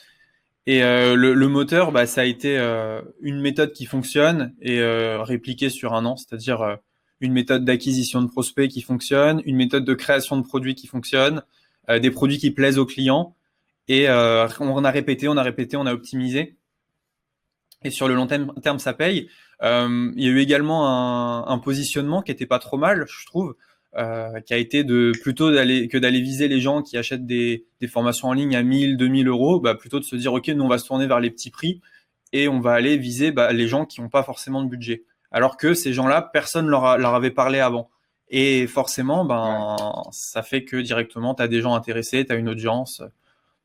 Et 0.65 0.83
euh, 0.83 1.15
le, 1.15 1.33
le, 1.33 1.47
moteur, 1.47 1.91
bah, 1.91 2.05
ça 2.05 2.21
a 2.21 2.25
été 2.25 2.57
euh, 2.57 3.01
une 3.21 3.41
méthode 3.41 3.73
qui 3.73 3.85
fonctionne 3.85 4.53
et 4.61 4.81
répliquée 4.81 5.69
sur 5.69 5.93
un 5.93 6.05
an, 6.05 6.15
c'est-à-dire 6.15 6.77
une 7.21 7.33
méthode 7.33 7.65
d'acquisition 7.65 8.21
de 8.21 8.27
prospects 8.27 8.69
qui 8.69 8.81
fonctionne, 8.81 9.41
une 9.45 9.55
méthode 9.55 9.85
de 9.85 9.93
création 9.93 10.37
de 10.37 10.43
produits 10.43 10.75
qui 10.75 10.87
fonctionne, 10.87 11.43
des 11.89 12.11
produits 12.11 12.37
qui 12.37 12.51
plaisent 12.51 12.77
aux 12.77 12.85
clients. 12.85 13.35
Et 13.87 14.07
on 14.09 14.83
a 14.83 14.91
répété, 14.91 15.27
on 15.27 15.37
a 15.37 15.43
répété, 15.43 15.75
on 15.75 15.85
a 15.85 15.93
optimisé 15.93 16.59
et 17.83 17.91
sur 17.91 18.07
le 18.07 18.15
long 18.15 18.27
terme, 18.27 18.79
ça 18.79 18.93
paye. 18.93 19.29
Euh, 19.61 20.11
il 20.15 20.23
y 20.23 20.27
a 20.27 20.31
eu 20.31 20.39
également 20.39 20.87
un, 20.87 21.47
un, 21.47 21.59
positionnement 21.59 22.21
qui 22.21 22.31
était 22.31 22.45
pas 22.45 22.59
trop 22.59 22.77
mal, 22.77 23.05
je 23.07 23.25
trouve, 23.25 23.55
euh, 23.97 24.39
qui 24.41 24.53
a 24.53 24.57
été 24.57 24.83
de 24.83 25.11
plutôt 25.21 25.51
d'aller 25.51 25.87
que 25.87 25.97
d'aller 25.97 26.21
viser 26.21 26.47
les 26.47 26.61
gens 26.61 26.81
qui 26.81 26.97
achètent 26.97 27.25
des, 27.25 27.65
des, 27.81 27.87
formations 27.87 28.27
en 28.27 28.33
ligne 28.33 28.55
à 28.55 28.61
1000, 28.61 28.97
2000 28.97 29.27
euros, 29.27 29.59
bah, 29.59 29.75
plutôt 29.75 29.99
de 29.99 30.05
se 30.05 30.15
dire 30.15 30.33
ok, 30.33 30.47
nous 30.49 30.63
on 30.63 30.67
va 30.67 30.77
se 30.77 30.85
tourner 30.85 31.07
vers 31.07 31.19
les 31.19 31.31
petits 31.31 31.49
prix 31.49 31.81
et 32.31 32.47
on 32.47 32.59
va 32.59 32.73
aller 32.73 32.97
viser 32.97 33.31
bah, 33.31 33.51
les 33.51 33.67
gens 33.67 33.85
qui 33.85 34.01
n'ont 34.01 34.09
pas 34.09 34.23
forcément 34.23 34.63
de 34.63 34.69
budget. 34.69 35.03
Alors 35.31 35.57
que 35.57 35.73
ces 35.73 35.93
gens-là, 35.93 36.21
personne 36.21 36.67
leur, 36.67 36.97
leur 36.97 37.15
avait 37.15 37.31
parlé 37.31 37.59
avant. 37.59 37.89
Et 38.29 38.67
forcément, 38.67 39.25
ben, 39.25 39.75
ça 40.11 40.43
fait 40.43 40.63
que 40.63 40.77
directement, 40.77 41.33
tu 41.33 41.41
as 41.41 41.47
des 41.47 41.61
gens 41.61 41.73
intéressés, 41.73 42.25
tu 42.25 42.31
as 42.31 42.35
une 42.35 42.49
audience. 42.49 43.01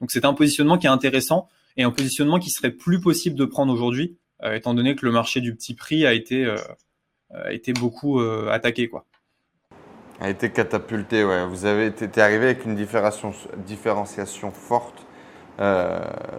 Donc 0.00 0.10
c'est 0.10 0.24
un 0.24 0.34
positionnement 0.34 0.78
qui 0.78 0.86
est 0.86 0.90
intéressant 0.90 1.48
et 1.76 1.82
un 1.82 1.90
positionnement 1.90 2.38
qui 2.38 2.50
serait 2.50 2.70
plus 2.70 3.00
possible 3.00 3.36
de 3.36 3.44
prendre 3.44 3.72
aujourd'hui, 3.72 4.16
euh, 4.42 4.54
étant 4.54 4.74
donné 4.74 4.94
que 4.94 5.04
le 5.04 5.12
marché 5.12 5.40
du 5.40 5.54
petit 5.54 5.74
prix 5.74 6.06
a 6.06 6.12
été, 6.12 6.44
euh, 6.44 6.56
a 7.30 7.52
été 7.52 7.72
beaucoup 7.72 8.20
euh, 8.20 8.48
attaqué. 8.50 8.88
Quoi. 8.88 9.04
A 10.24 10.30
été 10.30 10.48
catapulté, 10.48 11.22
ouais. 11.22 11.44
Vous 11.44 11.66
avez 11.66 11.88
été 11.88 12.18
arrivé 12.18 12.46
avec 12.46 12.64
une 12.64 12.76
différenciation 12.76 14.50
forte 14.50 15.04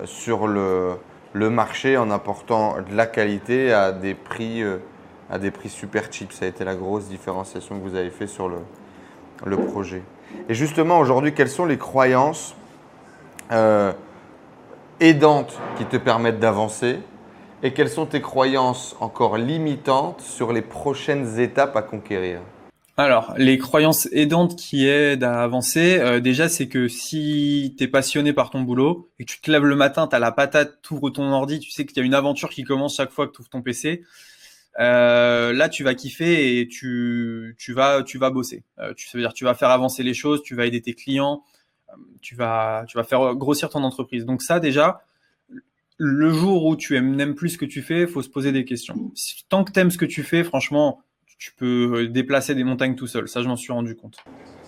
sur 0.06 0.48
le, 0.48 0.94
le, 1.34 1.50
marché 1.52 1.96
en 1.96 2.10
apportant 2.10 2.78
de 2.78 2.96
la 2.96 3.06
qualité 3.06 3.72
à 3.72 3.92
des 3.92 4.16
prix, 4.16 4.64
à 5.30 5.38
des 5.38 5.52
prix 5.52 5.70
super 5.70 6.12
cheap. 6.12 6.34
Ça 6.34 6.46
a 6.46 6.48
été 6.48 6.66
la 6.66 6.74
grosse 6.74 7.10
différenciation 7.10 7.78
que 7.78 7.88
vous 7.88 7.94
avez 7.94 8.10
fait 8.10 8.26
sur 8.26 8.50
le, 8.50 8.58
le 9.46 9.56
projet. 9.56 10.02
Et 10.50 10.56
justement, 10.56 10.98
aujourd'hui, 10.98 11.36
quelles 11.36 11.48
sont 11.48 11.66
les 11.66 11.78
croyances 11.78 12.56
aidantes 15.00 15.60
qui 15.78 15.86
te 15.86 15.98
permettent 15.98 16.40
d'avancer? 16.40 17.02
Et 17.62 17.72
quelles 17.72 17.90
sont 17.90 18.08
tes 18.08 18.22
croyances 18.22 18.96
encore 19.00 19.38
limitantes 19.38 20.22
sur 20.22 20.54
les 20.54 20.64
prochaines 20.64 21.40
étapes 21.40 21.76
à 21.76 21.84
conquérir? 21.84 22.40
Alors, 22.98 23.34
les 23.38 23.58
croyances 23.58 24.08
aidantes 24.14 24.56
qui 24.56 24.88
aident 24.88 25.26
à 25.26 25.44
avancer, 25.44 25.98
euh, 26.00 26.22
déjà, 26.22 26.48
c'est 26.48 26.70
que 26.70 26.88
si 26.88 27.76
tu 27.78 27.84
es 27.84 27.88
passionné 27.90 28.32
par 28.32 28.52
ton 28.52 28.62
boulot 28.62 29.12
et 29.20 29.26
que 29.26 29.32
tu 29.34 29.42
te 29.42 29.52
lèves 29.52 29.66
le 29.66 29.76
matin, 29.76 30.08
tu 30.08 30.16
as 30.16 30.20
la 30.20 30.32
patate, 30.32 30.80
tu 30.82 30.94
ouvres 30.94 31.10
ton 31.10 31.30
ordi, 31.32 31.60
tu 31.60 31.72
sais 31.72 31.86
qu'il 31.86 31.98
y 31.98 32.00
a 32.00 32.04
une 32.04 32.14
aventure 32.14 32.50
qui 32.50 32.64
commence 32.64 32.96
chaque 32.96 33.12
fois 33.12 33.28
que 33.28 33.34
tu 33.34 33.42
ouvres 33.42 33.50
ton 33.50 33.62
PC, 33.62 34.04
euh, 34.80 35.52
là, 35.52 35.68
tu 35.68 35.84
vas 35.84 35.94
kiffer 35.94 36.60
et 36.60 36.68
tu, 36.70 37.56
tu, 37.58 37.74
vas, 37.74 38.02
tu 38.02 38.18
vas 38.18 38.30
bosser. 38.30 38.64
Euh, 38.80 38.94
tu, 38.94 39.08
ça 39.08 39.18
veut 39.18 39.24
dire 39.24 39.34
tu 39.34 39.44
vas 39.44 39.56
faire 39.56 39.72
avancer 39.72 40.02
les 40.02 40.14
choses, 40.14 40.42
tu 40.42 40.56
vas 40.56 40.66
aider 40.66 40.82
tes 40.82 40.94
clients, 40.94 41.44
tu 42.22 42.36
vas, 42.36 42.86
tu 42.88 42.98
vas 42.98 43.04
faire 43.04 43.36
grossir 43.36 43.70
ton 43.70 43.84
entreprise. 43.84 44.26
Donc 44.26 44.42
ça, 44.42 44.62
déjà, 44.62 45.02
le 45.98 46.32
jour 46.32 46.66
où 46.66 46.78
tu 46.78 46.96
aimes, 46.96 47.16
n'aimes 47.16 47.36
plus 47.36 47.50
ce 47.50 47.58
que 47.58 47.66
tu 47.66 47.82
fais, 47.82 48.08
faut 48.08 48.22
se 48.22 48.30
poser 48.30 48.54
des 48.54 48.64
questions. 48.64 49.12
Tant 49.50 49.66
que 49.66 49.74
tu 49.74 49.80
aimes 49.82 49.92
ce 49.92 49.98
que 49.98 50.06
tu 50.06 50.24
fais, 50.24 50.46
franchement, 50.46 51.02
tu 51.38 51.52
peux 51.54 52.08
déplacer 52.08 52.56
des 52.56 52.64
montagnes 52.64 52.96
tout 52.96 53.08
seul. 53.08 53.28
Ça, 53.28 53.42
je 53.42 53.48
m'en 53.48 53.56
suis 53.56 53.74
rendu 53.74 53.96
compte. 53.96 54.18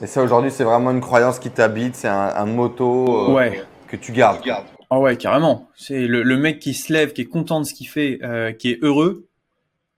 Et 0.02 0.08
ça, 0.08 0.22
aujourd'hui, 0.22 0.52
c'est 0.52 0.64
vraiment 0.64 0.92
une 0.92 1.02
croyance 1.02 1.40
qui 1.40 1.50
t'habite, 1.50 1.96
c'est 1.96 2.08
un, 2.08 2.34
un, 2.36 2.46
moto 2.46 3.38
euh, 3.38 3.52
que 3.88 3.96
tu 3.96 4.12
gardes. 4.12 4.42
Ah 4.90 5.00
ouais, 5.00 5.18
carrément. 5.18 5.70
C'est 5.76 6.08
le, 6.08 6.24
le, 6.24 6.38
mec 6.38 6.60
qui 6.60 6.74
se 6.74 6.94
lève, 6.94 7.14
qui 7.14 7.22
est 7.22 7.26
content 7.26 7.60
de 7.60 7.66
ce 7.66 7.74
qu'il 7.74 7.88
fait, 7.88 8.20
euh, 8.24 8.52
qui 8.52 8.70
est 8.70 8.80
heureux 8.82 9.28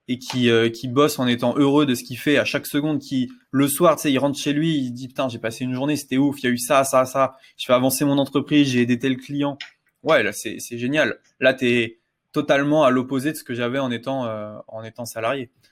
et 0.08 0.18
qui, 0.18 0.50
euh, 0.50 0.68
qui 0.68 0.88
bosse 0.88 1.18
en 1.20 1.26
étant 1.28 1.54
heureux 1.56 1.86
de 1.86 1.94
ce 1.94 2.02
qu'il 2.02 2.18
fait 2.18 2.38
à 2.38 2.44
chaque 2.44 2.66
seconde, 2.66 2.98
qui 2.98 3.30
le 3.52 3.68
soir, 3.68 3.96
tu 3.96 4.02
sais, 4.02 4.12
il 4.12 4.18
rentre 4.18 4.38
chez 4.38 4.52
lui, 4.52 4.76
il 4.76 4.90
dit 4.90 5.08
putain, 5.08 5.28
j'ai 5.28 5.38
passé 5.38 5.64
une 5.64 5.74
journée, 5.74 5.96
c'était 5.96 6.16
ouf, 6.16 6.40
il 6.40 6.46
y 6.46 6.48
a 6.48 6.50
eu 6.50 6.58
ça, 6.58 6.82
ça, 6.82 7.04
ça, 7.04 7.36
je 7.56 7.66
fais 7.66 7.72
avancer 7.72 8.04
mon 8.04 8.18
entreprise, 8.18 8.68
j'ai 8.68 8.82
aidé 8.82 8.98
tel 8.98 9.16
client. 9.16 9.56
Ouais, 10.02 10.22
là, 10.22 10.32
c'est 10.32 10.58
génial. 10.58 11.18
Là, 11.38 11.54
tu 11.54 11.68
es 11.68 12.00
totalement 12.32 12.84
à 12.84 12.90
l'opposé 12.90 13.32
de 13.32 13.36
ce 13.36 13.44
que 13.44 13.54
j'avais 13.54 13.78
en 13.78 13.90
étant 13.90 14.26
euh, 14.26 14.56
en 14.68 14.82
étant 14.82 15.04
salarié, 15.04 15.50
euh, 15.52 15.69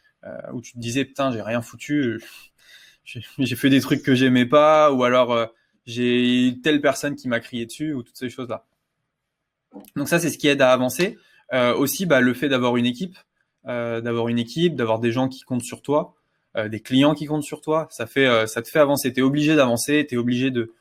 où 0.53 0.61
tu 0.61 0.73
te 0.73 0.79
disais 0.79 1.05
putain, 1.05 1.33
j'ai 1.33 1.43
rien 1.43 1.63
foutu, 1.63 2.21
j'ai 3.05 3.57
fait 3.57 3.71
des 3.71 3.81
trucs 3.81 4.03
que 4.03 4.15
j'aimais 4.15 4.47
pas, 4.47 4.93
ou 4.93 5.05
alors 5.05 5.33
euh, 5.33 5.47
j'ai 5.87 6.59
telle 6.63 6.81
personne 6.81 7.17
qui 7.17 7.29
m'a 7.29 7.41
crié 7.41 7.67
dessus, 7.67 7.93
ou 7.93 8.03
toutes 8.03 8.17
ces 8.17 8.29
choses 8.29 8.49
là. 8.49 8.67
Donc 9.97 10.09
ça, 10.09 10.19
c'est 10.19 10.31
ce 10.31 10.39
qui 10.39 10.49
aide 10.49 10.63
à 10.63 10.73
avancer. 10.73 11.19
aussi, 11.53 12.07
bah, 12.07 12.21
le 12.21 12.35
fait 12.35 12.49
d'avoir 12.49 12.77
une 12.77 12.87
équipe 12.87 13.17
euh, 13.69 14.01
d'avoir 14.01 14.29
une 14.29 14.39
équipe, 14.39 14.77
d'avoir 14.77 14.99
des 14.99 15.13
gens 15.13 15.29
qui 15.29 15.43
comptent 15.43 15.63
sur 15.63 15.83
toi, 15.83 16.15
euh, 16.57 16.69
des 16.69 16.81
clients 16.81 17.15
qui 17.15 17.27
comptent 17.27 17.43
sur 17.43 17.61
toi. 17.61 17.87
Ça 17.91 18.07
fait, 18.07 18.27
euh, 18.27 18.47
ça 18.47 18.63
te 18.63 18.69
fait 18.69 18.79
avancer. 18.79 19.13
Tu 19.13 19.21
es 19.21 19.23
obligé 19.23 19.57
d'avancer, 19.57 20.07
tu 20.09 20.15
es 20.15 20.19
obligé 20.19 20.51
de, 20.51 20.73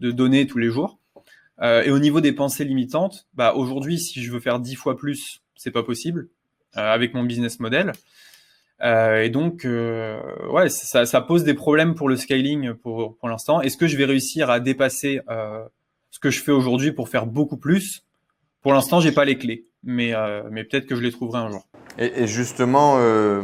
de 0.00 0.10
donner 0.10 0.46
tous 0.46 0.58
les 0.58 0.68
jours. 0.68 0.98
et 1.62 1.90
au 1.92 2.00
niveau 2.00 2.20
des 2.20 2.32
pensées 2.32 2.64
limitantes, 2.64 3.28
bah 3.34 3.54
aujourd'hui, 3.54 4.00
si 4.00 4.22
je 4.24 4.32
veux 4.32 4.40
faire 4.40 4.58
dix 4.58 4.74
fois 4.74 4.96
plus, 4.96 5.42
c'est 5.54 5.70
pas 5.70 5.84
possible 5.84 6.28
avec 6.72 7.14
mon 7.14 7.22
business 7.22 7.60
model. 7.60 7.92
Et 8.82 9.30
donc, 9.30 9.64
ouais, 9.64 10.68
ça, 10.68 11.20
pose 11.20 11.44
des 11.44 11.54
problèmes 11.54 11.94
pour 11.94 12.08
le 12.08 12.16
scaling 12.16 12.74
pour, 12.74 13.16
pour 13.16 13.28
l'instant. 13.28 13.60
Est-ce 13.60 13.76
que 13.76 13.86
je 13.86 13.96
vais 13.96 14.04
réussir 14.04 14.50
à 14.50 14.58
dépasser 14.58 15.20
ce 16.10 16.18
que 16.18 16.30
je 16.30 16.42
fais 16.42 16.52
aujourd'hui 16.52 16.92
pour 16.92 17.08
faire 17.08 17.26
beaucoup 17.26 17.56
plus? 17.56 18.04
Pour 18.60 18.72
l'instant, 18.72 19.00
j'ai 19.00 19.12
pas 19.12 19.24
les 19.24 19.38
clés, 19.38 19.66
mais, 19.84 20.12
mais 20.50 20.64
peut-être 20.64 20.86
que 20.86 20.96
je 20.96 21.00
les 21.02 21.12
trouverai 21.12 21.38
un 21.38 21.50
jour. 21.50 21.64
Et, 21.98 22.26
justement, 22.26 22.96
euh, 22.98 23.42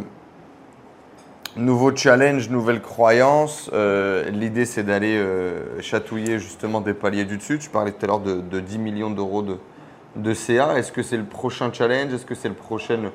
nouveau 1.57 1.95
challenge, 1.95 2.49
nouvelle 2.49 2.81
croyance. 2.81 3.71
Euh, 3.73 4.31
l'idée, 4.31 4.65
c'est 4.65 4.85
d'aller 4.85 5.17
euh, 5.17 5.81
chatouiller 5.81 6.39
justement 6.39 6.81
des 6.81 6.95
paliers 6.95 7.25
du 7.25 7.37
dessus. 7.37 7.59
Tu 7.59 7.69
parlais 7.69 7.93
tout 7.93 8.05
à 8.05 8.07
l'heure 8.07 8.21
de, 8.21 8.61
10 8.61 8.79
millions 8.79 9.11
d'euros 9.11 9.43
de, 9.43 9.59
de 10.17 10.33
CA. 10.33 10.79
Est-ce 10.79 10.93
que 10.93 11.03
c'est 11.03 11.19
le 11.19 11.25
prochain 11.25 11.71
challenge? 11.73 12.13
Est-ce 12.13 12.25
que 12.25 12.35
c'est 12.35 12.49
le 12.49 12.55
prochain 12.55 13.11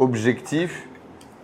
objectif? 0.00 0.88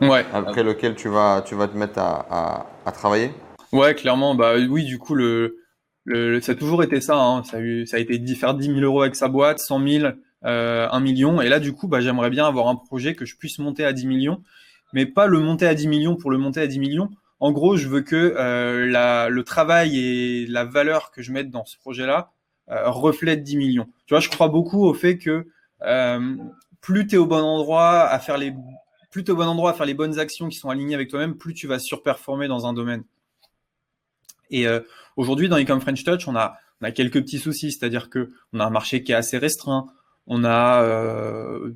Ouais. 0.01 0.25
après 0.33 0.63
lequel 0.63 0.95
tu 0.95 1.09
vas, 1.09 1.43
tu 1.45 1.55
vas 1.55 1.69
te 1.69 1.77
mettre 1.77 1.99
à, 1.99 2.67
à, 2.85 2.93
travailler? 2.93 3.33
Ouais, 3.73 3.95
clairement. 3.95 4.35
Bah, 4.35 4.55
oui, 4.57 4.85
du 4.85 4.99
coup, 4.99 5.15
le, 5.15 5.59
le, 6.05 6.41
ça 6.41 6.53
a 6.53 6.55
toujours 6.55 6.83
été 6.83 7.01
ça. 7.01 7.17
Hein. 7.17 7.43
Ça, 7.45 7.59
a 7.59 7.61
eu, 7.61 7.87
ça 7.87 7.97
a 7.97 8.01
été 8.01 8.19
faire 8.35 8.55
10 8.55 8.67
000 8.67 8.81
euros 8.81 9.03
avec 9.03 9.15
sa 9.15 9.29
boîte, 9.29 9.59
100 9.59 9.87
000 9.87 10.13
euh, 10.45 10.89
1 10.91 11.01
million. 11.01 11.41
Et 11.41 11.49
là, 11.49 11.61
du 11.61 11.73
coup, 11.73 11.89
bah, 11.89 12.01
j'aimerais 12.01 12.31
bien 12.31 12.47
avoir 12.47 12.69
un 12.69 12.77
projet 12.77 13.15
que 13.15 13.25
je 13.25 13.37
puisse 13.37 13.59
monter 13.59 13.85
à 13.85 13.93
10 13.93 14.07
millions, 14.07 14.43
mais 14.93 15.07
pas 15.07 15.27
le 15.27 15.41
monter 15.41 15.67
à 15.67 15.75
10 15.75 15.89
millions 15.89 16.17
pour 16.17 16.31
le 16.31 16.39
monter 16.39 16.61
à 16.61 16.67
10 16.67 16.79
millions. 16.79 17.11
En 17.41 17.53
gros, 17.53 17.77
je 17.77 17.89
veux 17.89 18.01
que 18.01 18.35
euh, 18.37 18.87
la, 18.87 19.29
le 19.29 19.45
travail 19.45 19.99
et 19.99 20.47
la 20.47 20.65
valeur 20.65 21.11
que 21.11 21.23
je 21.23 21.33
mette 21.33 21.51
dans 21.51 21.65
ce 21.65 21.79
projet-là 21.79 22.33
euh, 22.71 22.91
reflètent 22.91 23.45
10 23.45 23.57
millions. 23.57 23.87
Tu 24.07 24.15
vois, 24.15 24.21
je 24.21 24.29
crois 24.29 24.49
beaucoup 24.49 24.85
au 24.85 24.95
fait 24.95 25.19
que 25.19 25.47
euh, 25.83 26.37
plus 26.81 27.07
tu 27.07 27.15
es 27.15 27.19
au 27.19 27.27
bon 27.27 27.43
endroit 27.43 28.01
à 28.03 28.19
faire 28.19 28.39
les 28.39 28.53
plus 29.11 29.23
es 29.23 29.31
au 29.31 29.37
bon 29.37 29.47
endroit 29.47 29.71
à 29.71 29.75
faire 29.75 29.87
les 29.87 29.95
bonnes 29.95 30.19
actions 30.19 30.49
qui 30.49 30.57
sont 30.57 30.71
alignées 30.71 30.95
avec 30.95 31.09
toi-même, 31.09 31.37
plus 31.37 31.55
tu 31.55 31.67
vas 31.67 31.79
surperformer 31.79 32.49
dans 32.49 32.67
un 32.67 32.73
domaine. 32.73 33.05
Et 34.51 34.67
euh, 34.67 34.81
aujourd'hui, 35.17 35.49
dans 35.49 35.59
Ecom 35.59 35.81
French 35.81 36.05
Touch, 36.05 36.29
on 36.29 36.37
a, 36.37 36.59
quelques 36.95 37.21
petits 37.23 37.39
soucis, 37.39 37.73
c'est-à-dire 37.73 38.09
que 38.11 38.31
on 38.53 38.61
a 38.61 38.65
un 38.65 38.71
marché 38.71 39.03
qui 39.03 39.13
est 39.13 39.17
assez 39.17 39.39
restreint, 39.39 39.87
on 40.27 40.45
a 40.45 40.83
euh, 40.83 41.73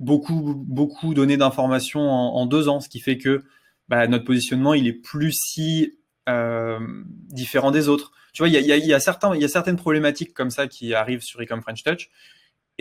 beaucoup, 0.00 0.54
beaucoup 0.56 1.14
donné 1.14 1.36
d'informations 1.36 2.10
en, 2.10 2.46
deux 2.46 2.68
ans, 2.68 2.80
ce 2.80 2.88
qui 2.88 3.00
fait 3.00 3.18
que 3.18 3.44
bah, 3.88 4.06
notre 4.08 4.24
positionnement, 4.24 4.74
il 4.74 4.86
est 4.86 4.92
plus 4.92 5.32
si 5.32 5.98
euh, 6.28 6.80
différent 7.28 7.70
des 7.70 7.88
autres. 7.88 8.12
Tu 8.32 8.42
vois, 8.42 8.48
il 8.48 8.54
y 8.54 8.72
a, 8.72 8.76
y 8.78 8.94
a 8.94 9.48
certaines 9.48 9.76
problématiques 9.76 10.32
comme 10.32 10.50
ça 10.50 10.66
qui 10.66 10.94
arrivent 10.94 11.22
sur 11.22 11.40
Ecom 11.40 11.60
French 11.60 11.82
Touch. 11.82 12.10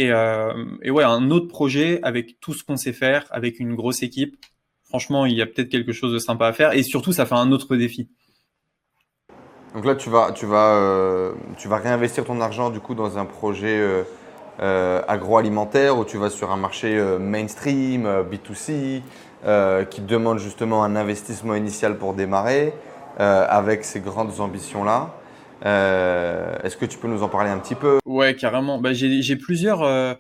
Et, 0.02 0.12
euh, 0.12 0.54
et 0.82 0.92
ouais, 0.92 1.04
un 1.04 1.32
autre 1.32 1.48
projet 1.48 2.00
avec 2.04 2.40
tout 2.40 2.54
ce 2.54 2.64
qu'on 2.64 2.78
sait 2.78 2.94
faire, 2.94 3.26
avec 3.32 3.60
une 3.60 3.76
grosse 3.76 4.04
équipe. 4.04 4.36
Franchement, 4.84 5.26
il 5.26 5.34
y 5.34 5.42
a 5.42 5.46
peut-être 5.46 5.70
quelque 5.70 5.94
chose 5.94 6.14
de 6.14 6.20
sympa 6.20 6.48
à 6.48 6.54
faire. 6.54 6.74
Et 6.74 6.84
surtout, 6.84 7.12
ça 7.12 7.26
fait 7.26 7.36
un 7.36 7.52
autre 7.52 7.76
défi. 7.76 8.10
Donc 9.74 9.86
là, 9.86 9.96
tu 9.96 10.10
vas, 10.10 10.32
tu 10.34 10.46
vas, 10.46 10.76
euh, 10.76 11.34
tu 11.58 11.68
vas 11.68 11.78
réinvestir 11.78 12.26
ton 12.26 12.42
argent 12.42 12.70
du 12.70 12.80
coup 12.82 12.94
dans 12.94 13.18
un 13.18 13.26
projet 13.26 14.04
euh, 14.62 15.02
agroalimentaire 15.08 15.98
où 15.98 16.06
tu 16.06 16.18
vas 16.18 16.30
sur 16.30 16.52
un 16.52 16.58
marché 16.58 17.02
mainstream, 17.20 18.06
euh, 18.06 18.24
B2C, 18.24 19.02
euh, 19.46 19.86
qui 19.86 20.02
demande 20.02 20.38
justement 20.38 20.84
un 20.84 20.96
investissement 20.96 21.56
initial 21.56 21.98
pour 21.98 22.14
démarrer 22.14 22.74
avec 23.18 23.84
ces 23.84 24.00
grandes 24.00 24.40
ambitions-là? 24.40 25.12
Euh, 25.66 26.58
Est-ce 26.64 26.78
que 26.78 26.86
tu 26.86 26.98
peux 26.98 27.08
nous 27.08 27.24
en 27.24 27.30
parler 27.30 27.50
un 27.50 27.60
petit 27.60 27.76
peu? 27.76 28.00
Ouais, 28.06 28.36
carrément. 28.36 28.80
Bah, 28.80 28.94
j'ai 28.94 29.36
plusieurs, 29.36 29.84
euh, 29.84 30.14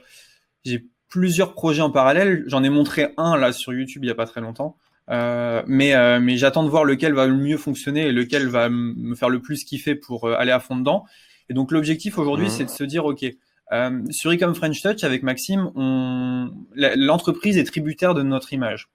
j'ai 0.65 0.85
plusieurs 1.09 1.53
projets 1.53 1.81
en 1.81 1.91
parallèle. 1.91 2.43
J'en 2.47 2.63
ai 2.63 2.69
montré 2.69 3.13
un 3.17 3.37
là 3.37 3.51
sur 3.51 3.73
YouTube 3.73 4.03
il 4.03 4.07
y 4.07 4.11
a 4.11 4.15
pas 4.15 4.25
très 4.27 4.41
longtemps. 4.41 4.77
Euh, 5.09 5.63
mais 5.67 5.93
euh, 5.95 6.19
mais 6.21 6.37
j'attends 6.37 6.63
de 6.63 6.69
voir 6.69 6.85
lequel 6.85 7.13
va 7.13 7.25
le 7.27 7.35
mieux 7.35 7.57
fonctionner 7.57 8.07
et 8.07 8.11
lequel 8.11 8.47
va 8.47 8.69
me 8.69 9.15
faire 9.15 9.29
le 9.29 9.41
plus 9.41 9.63
kiffer 9.65 9.95
pour 9.95 10.25
euh, 10.25 10.35
aller 10.37 10.51
à 10.51 10.59
fond 10.59 10.77
dedans. 10.77 11.05
Et 11.49 11.53
donc 11.53 11.71
l'objectif 11.71 12.17
aujourd'hui, 12.17 12.45
Mhm. 12.45 12.51
c'est 12.51 12.65
de 12.65 12.69
se 12.69 12.83
dire, 12.83 13.03
ok, 13.05 13.25
euh, 13.73 14.01
sur 14.11 14.31
Ecom 14.31 14.53
French 14.55 14.81
Touch 14.81 15.03
avec 15.03 15.23
Maxime, 15.23 15.69
on, 15.75 16.51
l'entreprise 16.75 17.57
est 17.57 17.63
tributaire 17.65 18.13
de 18.13 18.21
notre 18.21 18.53
image. 18.53 18.89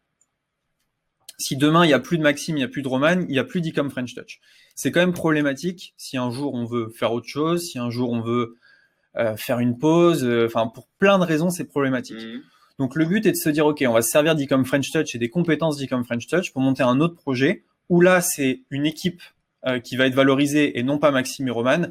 Si 1.38 1.56
demain 1.56 1.84
il 1.84 1.90
y 1.90 1.92
a 1.94 1.98
plus 1.98 2.16
de 2.16 2.22
Maxime, 2.22 2.56
il 2.56 2.60
y 2.60 2.64
a 2.64 2.68
plus 2.68 2.82
de 2.82 2.88
Roman, 2.88 3.20
il 3.28 3.34
y 3.34 3.38
a 3.38 3.44
plus 3.44 3.60
d'Ecom 3.60 3.90
French 3.90 4.14
Touch. 4.14 4.40
C'est 4.76 4.92
quand 4.92 5.00
même 5.00 5.12
problématique 5.12 5.94
si 5.96 6.16
un 6.16 6.30
jour 6.30 6.54
on 6.54 6.64
veut 6.64 6.90
faire 6.90 7.12
autre 7.12 7.26
chose, 7.26 7.64
si 7.64 7.78
un 7.78 7.90
jour 7.90 8.12
on 8.12 8.20
veut 8.20 8.56
euh, 9.16 9.36
faire 9.36 9.58
une 9.58 9.78
pause, 9.78 10.22
euh, 10.22 10.46
enfin 10.46 10.68
pour 10.68 10.86
plein 10.98 11.18
de 11.18 11.24
raisons 11.24 11.50
c'est 11.50 11.64
problématique. 11.64 12.18
Donc 12.78 12.94
le 12.94 13.06
but 13.06 13.26
est 13.26 13.32
de 13.32 13.36
se 13.36 13.48
dire 13.48 13.66
ok 13.66 13.82
on 13.88 13.92
va 13.92 14.02
se 14.02 14.10
servir 14.10 14.36
d'Ecom 14.36 14.64
French 14.64 14.92
Touch 14.92 15.14
et 15.14 15.18
des 15.18 15.30
compétences 15.30 15.78
d'Ecom 15.78 16.04
French 16.04 16.28
Touch 16.28 16.52
pour 16.52 16.62
monter 16.62 16.84
un 16.84 17.00
autre 17.00 17.16
projet 17.16 17.64
où 17.88 18.00
là 18.00 18.20
c'est 18.20 18.60
une 18.70 18.86
équipe 18.86 19.22
euh, 19.66 19.80
qui 19.80 19.96
va 19.96 20.06
être 20.06 20.14
valorisée 20.14 20.78
et 20.78 20.82
non 20.82 20.98
pas 20.98 21.10
Maxime 21.10 21.48
et 21.48 21.50
Roman 21.50 21.86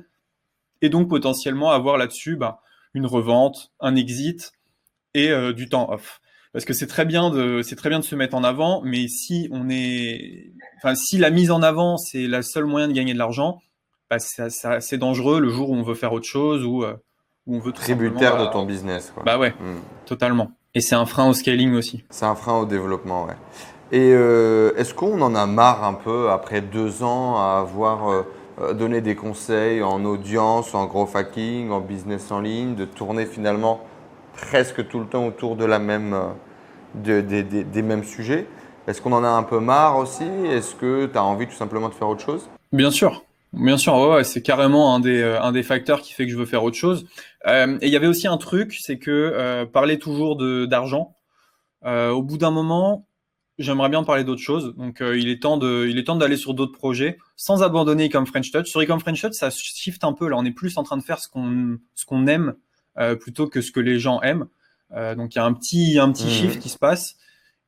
et 0.82 0.90
donc 0.90 1.10
potentiellement 1.10 1.72
avoir 1.72 1.98
là-dessus 1.98 2.36
bah, 2.36 2.62
une 2.94 3.06
revente, 3.06 3.72
un 3.80 3.96
exit 3.96 4.54
et 5.16 5.32
euh, 5.32 5.54
du 5.54 5.68
temps 5.68 5.92
off. 5.92 6.22
Parce 6.56 6.64
que 6.64 6.72
c'est 6.72 6.88
très 6.88 7.04
bien 7.04 7.32
de 7.32 7.62
c'est 7.64 7.76
très 7.76 7.90
bien 7.90 8.00
de 8.00 8.06
se 8.06 8.16
mettre 8.16 8.34
en 8.34 8.46
avant, 8.46 8.82
mais 8.86 9.10
si 9.10 9.50
on 9.52 9.70
est, 9.70 10.54
enfin 10.78 10.96
si 10.96 11.18
la 11.18 11.30
mise 11.30 11.52
en 11.52 11.62
avant 11.62 11.98
c'est 11.98 12.28
la 12.28 12.44
seule 12.44 12.64
moyen 12.64 12.88
de 12.88 12.94
gagner 12.94 13.12
de 13.14 13.18
l'argent, 13.18 13.60
bah, 14.10 14.20
c'est 14.20 14.98
dangereux 14.98 15.42
le 15.42 15.50
jour 15.50 15.72
où 15.72 15.76
on 15.76 15.84
veut 15.84 15.96
faire 15.96 16.14
autre 16.14 16.26
chose 16.26 16.64
ou 16.64 16.86
euh, 16.86 16.96
où 17.46 17.58
on 17.58 17.60
veut 17.60 17.74
Tributaire 17.74 18.38
de 18.38 18.46
bah, 18.46 18.52
ton 18.54 18.66
business. 18.66 19.12
Quoi. 19.14 19.24
Bah 19.26 19.38
ouais, 19.38 19.50
Hmm. 19.60 19.82
totalement. 20.06 20.52
Et 20.74 20.80
c'est 20.80 20.96
un 20.96 21.06
frein 21.06 21.28
au 21.28 21.34
scaling 21.34 21.74
aussi. 21.74 22.06
C'est 22.10 22.24
un 22.26 22.36
frein 22.36 22.58
au 22.58 22.66
développement, 22.66 23.26
ouais. 23.26 23.36
Et 23.92 24.14
euh, 24.14 24.72
est-ce 24.78 24.94
qu'on 24.94 25.22
en 25.22 25.36
a 25.36 25.46
marre 25.48 25.84
un 25.84 25.94
peu 25.94 26.30
après 26.30 26.62
deux 26.62 27.04
ans 27.04 27.36
à 27.36 27.60
avoir 27.60 28.10
euh, 28.10 28.22
euh, 28.62 28.74
donné 28.74 29.02
des 29.02 29.16
conseils 29.16 29.84
en 29.84 30.06
audience, 30.06 30.74
en 30.74 30.86
growth 30.86 31.18
hacking, 31.18 31.72
en 31.72 31.82
business 31.82 32.32
en 32.32 32.40
ligne, 32.40 32.76
de 32.76 32.86
tourner 32.86 33.26
finalement 33.26 33.82
presque 34.36 34.88
tout 34.88 35.00
le 35.00 35.06
temps 35.08 35.26
autour 35.28 35.56
de 35.56 35.66
la 35.66 35.80
même, 35.80 36.14
euh, 36.14 36.28
de- 36.96 37.22
des- 37.22 37.82
mêmes 37.82 38.04
sujets 38.04 38.48
Est-ce 38.88 39.02
qu'on 39.02 39.14
en 39.14 39.24
a 39.24 39.30
un 39.30 39.42
peu 39.44 39.60
marre 39.60 39.98
aussi? 39.98 40.24
Est-ce 40.24 40.76
que 40.76 41.08
tu 41.08 41.18
as 41.18 41.24
envie 41.24 41.48
tout 41.48 41.56
simplement 41.56 41.90
de 41.90 41.94
faire 41.96 42.08
autre 42.08 42.24
chose? 42.24 42.48
Bien 42.72 42.92
sûr, 42.92 43.26
bien 43.52 43.78
sûr, 43.78 43.96
ouais, 43.96 44.14
ouais, 44.18 44.24
c'est 44.24 44.44
carrément 44.44 44.94
un 44.94 45.00
des, 45.00 45.22
euh, 45.24 45.42
un 45.42 45.52
des 45.52 45.64
facteurs 45.64 46.02
qui 46.02 46.14
fait 46.14 46.26
que 46.28 46.32
je 46.32 46.38
veux 46.38 46.46
faire 46.46 46.64
autre 46.64 46.78
chose. 46.78 47.08
Euh, 47.48 47.78
et 47.82 47.88
il 47.88 47.92
y 47.92 47.96
avait 47.96 48.06
aussi 48.08 48.28
un 48.28 48.38
truc, 48.38 48.76
c'est 48.80 49.00
que 49.00 49.10
euh, 49.12 49.66
parler 49.66 49.98
toujours 49.98 50.36
d'argent, 50.68 51.16
euh, 51.86 52.12
au 52.12 52.22
bout 52.22 52.38
d'un 52.38 52.52
moment, 52.52 53.08
j'aimerais 53.58 53.90
bien 53.90 54.04
parler 54.04 54.24
d'autre 54.24 54.42
chose. 54.42 54.76
Donc 54.78 55.02
euh, 55.02 55.18
il 55.18 55.30
est 55.30 55.40
temps 55.42 55.58
d'aller 55.58 56.38
sur 56.38 56.54
d'autres 56.54 56.78
projets 56.78 57.18
sans 57.36 57.64
abandonner 57.64 58.06
Ecom 58.08 58.26
French 58.28 58.52
Touch. 58.52 58.68
Sur 58.68 58.82
Ecom 58.82 59.00
French 59.00 59.22
Touch, 59.22 59.34
ça 59.34 59.50
shift 59.50 60.04
un 60.04 60.14
peu. 60.14 60.28
Là, 60.28 60.36
on 60.38 60.46
est 60.46 60.52
plus 60.52 60.78
en 60.78 60.84
train 60.84 60.98
de 60.98 61.04
faire 61.04 61.20
ce 61.20 61.28
qu'on, 61.28 61.78
qu'on 62.06 62.28
aime 62.28 62.54
plutôt 63.20 63.48
que 63.48 63.62
ce 63.62 63.72
que 63.72 63.80
les 63.80 64.00
gens 64.00 64.22
aiment. 64.22 64.48
Euh, 64.94 65.16
donc 65.16 65.36
il 65.36 65.38
y 65.38 65.42
a 65.42 65.46
un 65.46 65.54
petit, 65.54 66.00
un 66.00 66.12
petit 66.12 66.30
shift 66.30 66.60
qui 66.60 66.70
se 66.70 66.78
passe. 66.78 67.16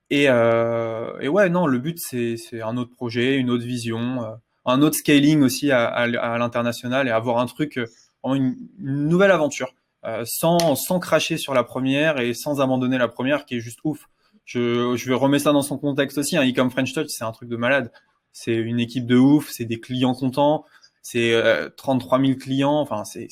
Et, 0.10 0.26
euh, 0.30 1.20
et 1.20 1.28
ouais, 1.28 1.50
non, 1.50 1.68
le 1.68 1.80
but 1.80 2.00
c'est, 2.00 2.38
un 2.62 2.78
autre 2.78 2.92
projet, 2.96 3.36
une 3.36 3.50
autre 3.50 3.66
vision. 3.66 4.24
euh, 4.24 4.36
un 4.66 4.82
autre 4.82 4.98
scaling 4.98 5.42
aussi 5.44 5.72
à, 5.72 5.86
à, 5.86 6.04
à 6.04 6.38
l'international 6.38 7.08
et 7.08 7.12
avoir 7.12 7.40
un 7.40 7.46
truc, 7.46 7.78
euh, 7.78 7.88
une, 8.26 8.56
une 8.80 9.08
nouvelle 9.08 9.32
aventure, 9.32 9.74
euh, 10.06 10.24
sans, 10.26 10.76
sans 10.76 11.00
cracher 11.00 11.38
sur 11.38 11.54
la 11.54 11.64
première 11.64 12.20
et 12.20 12.34
sans 12.34 12.60
abandonner 12.62 12.98
la 12.98 13.08
première 13.08 13.46
qui 13.46 13.56
est 13.56 13.60
juste 13.62 13.80
ouf. 13.86 14.08
Je, 14.46 14.96
je 14.96 15.10
vais 15.10 15.16
remettre 15.16 15.46
ça 15.46 15.54
dans 15.54 15.62
son 15.62 15.78
contexte 15.78 16.18
aussi. 16.18 16.38
Hein. 16.38 16.44
Ecom 16.48 16.70
French 16.70 16.94
Touch, 16.94 17.08
c'est 17.08 17.24
un 17.24 17.32
truc 17.32 17.50
de 17.50 17.56
malade. 17.58 17.92
C'est 18.34 18.56
une 18.56 18.80
équipe 18.80 19.06
de 19.06 19.16
ouf, 19.18 19.50
c'est 19.50 19.66
des 19.66 19.80
clients 19.80 20.14
contents, 20.14 20.66
c'est 21.02 21.34
euh, 21.34 21.70
33 21.76 22.20
000 22.20 22.34
clients. 22.38 22.80
Enfin, 22.80 23.04
c'est 23.04 23.28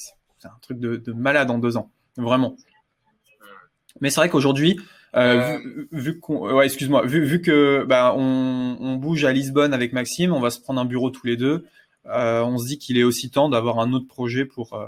c'est 0.45 0.51
un 0.51 0.59
truc 0.61 0.79
de, 0.79 0.97
de 0.97 1.13
malade 1.13 1.49
en 1.49 1.57
deux 1.57 1.77
ans, 1.77 1.89
vraiment. 2.17 2.55
Mais 4.01 4.09
c'est 4.09 4.19
vrai 4.19 4.29
qu'aujourd'hui, 4.29 4.79
euh, 5.15 5.57
vu, 5.57 5.87
vu 5.91 6.19
qu'on, 6.19 6.53
ouais, 6.53 6.65
excuse-moi, 6.65 7.05
vu, 7.05 7.23
vu 7.23 7.41
que 7.41 7.85
bah, 7.87 8.13
on, 8.15 8.77
on 8.79 8.95
bouge 8.95 9.23
à 9.25 9.31
Lisbonne 9.31 9.73
avec 9.73 9.93
Maxime, 9.93 10.33
on 10.33 10.41
va 10.41 10.49
se 10.49 10.59
prendre 10.59 10.79
un 10.79 10.85
bureau 10.85 11.09
tous 11.09 11.25
les 11.25 11.37
deux. 11.37 11.65
Euh, 12.07 12.43
on 12.43 12.57
se 12.57 12.67
dit 12.67 12.77
qu'il 12.77 12.97
est 12.97 13.03
aussi 13.03 13.31
temps 13.31 13.49
d'avoir 13.49 13.79
un 13.79 13.91
autre 13.93 14.07
projet 14.07 14.45
pour 14.45 14.73
euh, 14.73 14.85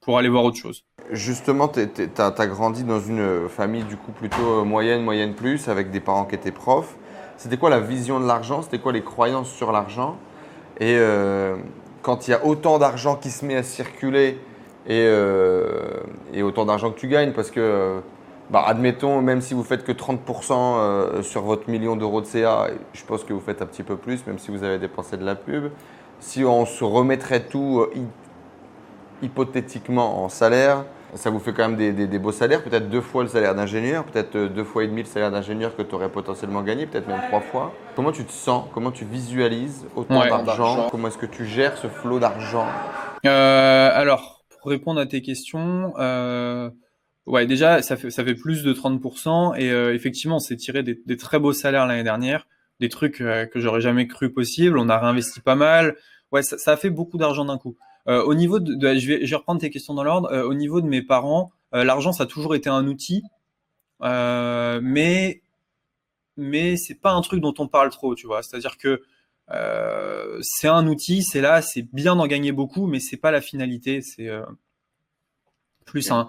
pour 0.00 0.18
aller 0.18 0.28
voir 0.28 0.44
autre 0.44 0.58
chose. 0.58 0.84
Justement, 1.10 1.68
tu 1.68 1.80
as, 2.18 2.46
grandi 2.46 2.84
dans 2.84 3.00
une 3.00 3.48
famille 3.48 3.84
du 3.84 3.96
coup 3.96 4.12
plutôt 4.12 4.60
euh, 4.60 4.64
moyenne, 4.64 5.02
moyenne 5.02 5.34
plus, 5.34 5.68
avec 5.68 5.90
des 5.90 6.00
parents 6.00 6.26
qui 6.26 6.34
étaient 6.34 6.52
profs. 6.52 6.96
C'était 7.36 7.56
quoi 7.56 7.70
la 7.70 7.80
vision 7.80 8.20
de 8.20 8.26
l'argent? 8.26 8.62
C'était 8.62 8.78
quoi 8.78 8.92
les 8.92 9.02
croyances 9.02 9.50
sur 9.50 9.72
l'argent? 9.72 10.18
Et 10.78 10.96
euh, 10.96 11.56
quand 12.02 12.28
il 12.28 12.32
y 12.32 12.34
a 12.34 12.44
autant 12.44 12.78
d'argent 12.78 13.16
qui 13.16 13.30
se 13.30 13.44
met 13.44 13.56
à 13.56 13.62
circuler 13.62 14.38
et, 14.86 15.04
euh, 15.06 16.02
et 16.32 16.42
autant 16.42 16.64
d'argent 16.66 16.90
que 16.92 16.98
tu 16.98 17.08
gagnes, 17.08 17.32
parce 17.32 17.50
que, 17.50 17.60
euh, 17.60 18.00
bah, 18.50 18.64
admettons, 18.66 19.22
même 19.22 19.40
si 19.40 19.54
vous 19.54 19.64
faites 19.64 19.84
que 19.84 19.92
30% 19.92 20.78
euh, 20.80 21.22
sur 21.22 21.42
votre 21.42 21.70
million 21.70 21.96
d'euros 21.96 22.20
de 22.20 22.26
CA, 22.26 22.68
je 22.92 23.04
pense 23.04 23.24
que 23.24 23.32
vous 23.32 23.40
faites 23.40 23.62
un 23.62 23.66
petit 23.66 23.84
peu 23.84 23.96
plus, 23.98 24.26
même 24.26 24.38
si 24.38 24.50
vous 24.50 24.62
avez 24.64 24.78
dépensé 24.78 25.16
de 25.16 25.24
la 25.24 25.36
pub. 25.36 25.72
Si 26.18 26.44
on 26.44 26.66
se 26.66 26.84
remettrait 26.84 27.48
tout 27.48 27.86
hy- 27.94 28.12
hypothétiquement 29.20 30.22
en 30.24 30.28
salaire, 30.28 30.86
ça 31.14 31.30
vous 31.30 31.38
fait 31.38 31.52
quand 31.52 31.68
même 31.68 31.76
des, 31.76 31.92
des- 31.92 32.06
des 32.08 32.18
beaux 32.18 32.32
salaires, 32.32 32.62
peut-être 32.64 32.88
deux 32.88 33.00
fois 33.00 33.22
le 33.22 33.28
salaire 33.28 33.54
d'ingénieur, 33.54 34.04
peut-être 34.04 34.36
deux 34.36 34.64
fois 34.64 34.84
et 34.84 34.88
demi 34.88 35.02
le 35.02 35.06
salaire 35.08 35.30
d'ingénieur 35.30 35.76
que 35.76 35.82
tu 35.82 35.94
aurais 35.94 36.10
potentiellement 36.10 36.62
gagné, 36.62 36.86
peut-être 36.86 37.06
même 37.06 37.22
trois 37.22 37.40
fois. 37.40 37.84
Comment 37.94 38.12
tu 38.12 38.26
te 38.26 38.32
sens? 38.32 38.68
Comment 38.72 38.90
tu 38.92 39.04
visualises 39.04 39.88
autant 39.94 40.24
Ouais. 40.24 40.26
d'argent 40.26 40.84
Comment 40.90 41.08
est-ce 41.08 41.18
que 41.18 41.26
tu 41.26 41.46
gères 41.46 41.76
ce 41.76 41.88
flot 41.88 42.18
d'argent? 42.18 42.82
Euh, 43.26 43.90
alors, 43.94 44.41
pour 44.62 44.70
répondre 44.70 45.00
à 45.00 45.06
tes 45.06 45.22
questions, 45.22 45.92
euh, 45.98 46.70
ouais, 47.26 47.46
déjà, 47.46 47.82
ça 47.82 47.96
fait, 47.96 48.10
ça 48.12 48.24
fait 48.24 48.36
plus 48.36 48.62
de 48.62 48.72
30%. 48.72 49.58
Et 49.58 49.70
euh, 49.70 49.92
effectivement, 49.92 50.36
on 50.36 50.38
s'est 50.38 50.56
tiré 50.56 50.84
des, 50.84 51.16
très 51.16 51.40
beaux 51.40 51.52
salaires 51.52 51.86
l'année 51.86 52.04
dernière, 52.04 52.46
des 52.78 52.88
trucs 52.88 53.20
euh, 53.20 53.44
que 53.44 53.58
j'aurais 53.58 53.80
jamais 53.80 54.06
cru 54.06 54.32
possible. 54.32 54.78
On 54.78 54.88
a 54.88 54.98
réinvesti 54.98 55.40
pas 55.40 55.56
mal. 55.56 55.96
Ouais, 56.30 56.44
ça, 56.44 56.58
ça 56.58 56.72
a 56.72 56.76
fait 56.76 56.90
beaucoup 56.90 57.18
d'argent 57.18 57.44
d'un 57.44 57.58
coup. 57.58 57.76
Euh, 58.06 58.22
au 58.22 58.34
niveau 58.34 58.60
de, 58.60 58.94
je, 58.94 59.06
vais, 59.08 59.26
je 59.26 59.30
vais 59.30 59.36
reprendre 59.36 59.60
tes 59.60 59.70
questions 59.70 59.94
dans 59.94 60.04
l'ordre. 60.04 60.30
Euh, 60.32 60.44
au 60.44 60.54
niveau 60.54 60.80
de 60.80 60.86
mes 60.86 61.02
parents, 61.02 61.50
l'argent, 61.72 62.12
ça 62.12 62.22
a 62.22 62.26
toujours 62.26 62.54
été 62.54 62.70
un 62.70 62.86
outil. 62.86 63.24
Mais 64.00 65.42
mais 66.36 66.76
c'est 66.76 66.94
pas 66.94 67.12
un 67.12 67.20
truc 67.20 67.40
dont 67.40 67.54
on 67.58 67.66
parle 67.66 67.90
trop, 67.90 68.14
tu 68.14 68.26
vois. 68.28 68.42
C'est-à-dire 68.42 68.78
que 68.78 69.02
euh, 69.50 70.38
c'est 70.42 70.68
un 70.68 70.86
outil, 70.86 71.22
c'est 71.22 71.40
là, 71.40 71.62
c'est 71.62 71.82
bien 71.92 72.16
d'en 72.16 72.26
gagner 72.26 72.52
beaucoup, 72.52 72.86
mais 72.86 73.00
c'est 73.00 73.16
pas 73.16 73.30
la 73.30 73.40
finalité. 73.40 74.00
C'est 74.02 74.28
euh, 74.28 74.42
plus 75.84 76.10
un, 76.10 76.28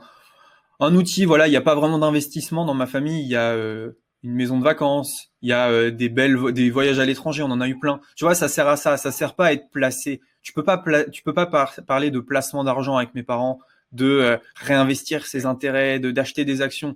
un 0.80 0.95
outil. 0.95 1.26
Voilà, 1.26 1.47
il 1.47 1.51
n'y 1.51 1.57
a 1.57 1.61
pas 1.61 1.76
vraiment 1.76 1.99
d'investissement 1.99 2.66
dans 2.66 2.74
ma 2.74 2.88
famille. 2.88 3.24
Il 3.24 3.30
y 3.30 3.36
a 3.36 3.51
euh, 3.53 3.93
une 4.24 4.34
maison 4.34 4.59
de 4.59 4.64
vacances, 4.64 5.30
il 5.41 5.49
y 5.49 5.53
a 5.53 5.91
des 5.91 6.09
belles 6.09 6.53
des 6.53 6.70
voyages 6.70 6.99
à 6.99 7.05
l'étranger. 7.05 7.43
On 7.43 7.51
en 7.51 7.61
a 7.61 7.68
eu 7.68 7.80
plein. 7.80 8.01
Tu 8.16 8.26
vois, 8.26 8.36
ça 8.36 8.47
sert 8.49 8.68
à 8.68 8.78
ça. 8.78 8.97
Ça 8.97 9.11
sert 9.11 9.36
pas 9.36 9.47
à 9.47 9.53
être 9.53 9.70
placé. 9.72 10.22
Tu 10.41 10.53
peux 10.53 10.64
pas 10.64 10.78
pla- 10.78 11.05
tu 11.09 11.24
peux 11.24 11.34
pas 11.34 11.45
par- 11.47 11.76
parler 11.88 12.11
de 12.11 12.20
placement 12.20 12.64
d'argent 12.64 12.97
avec 12.97 13.16
mes 13.16 13.24
parents, 13.24 13.59
de 13.91 14.39
réinvestir 14.55 15.26
ses 15.26 15.45
intérêts, 15.45 15.99
de 15.99 16.11
d'acheter 16.11 16.45
des 16.45 16.61
actions. 16.61 16.95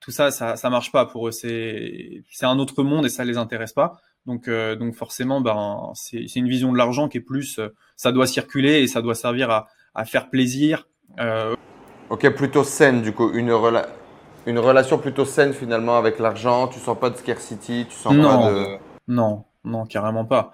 Tout 0.00 0.10
ça, 0.12 0.30
ça, 0.30 0.56
ça 0.56 0.70
marche 0.70 0.92
pas 0.92 1.06
pour 1.06 1.28
eux. 1.28 1.32
C'est 1.32 2.24
c'est 2.30 2.46
un 2.46 2.58
autre 2.58 2.82
monde 2.82 3.06
et 3.06 3.10
ça 3.10 3.24
les 3.24 3.36
intéresse 3.38 3.72
pas. 3.74 4.00
Donc, 4.26 4.48
euh, 4.48 4.76
donc 4.76 4.94
forcément, 4.94 5.40
ben, 5.40 5.92
c'est 5.94 6.24
une 6.36 6.48
vision 6.48 6.72
de 6.72 6.78
l'argent 6.78 7.08
qui 7.08 7.18
est 7.18 7.22
plus, 7.22 7.58
euh, 7.58 7.68
ça 7.96 8.12
doit 8.12 8.26
circuler 8.26 8.80
et 8.82 8.86
ça 8.86 9.02
doit 9.02 9.14
servir 9.14 9.50
à, 9.50 9.68
à 9.94 10.04
faire 10.04 10.28
plaisir. 10.30 10.86
Euh, 11.18 11.54
Ok, 12.10 12.28
plutôt 12.34 12.64
saine 12.64 13.02
du 13.02 13.12
coup, 13.12 13.32
une, 13.32 13.50
rela- 13.50 13.88
une 14.46 14.58
relation 14.58 14.98
plutôt 14.98 15.24
saine 15.24 15.52
finalement 15.52 15.96
avec 15.96 16.18
l'argent. 16.18 16.68
Tu 16.68 16.78
sens 16.80 16.98
pas 16.98 17.08
de 17.10 17.16
scarcity, 17.16 17.86
tu 17.88 17.96
sens 17.96 18.14
Non. 18.14 18.42
pas 18.42 18.50
de. 18.50 18.66
non, 19.08 19.44
non, 19.64 19.86
carrément 19.86 20.24
pas. 20.24 20.52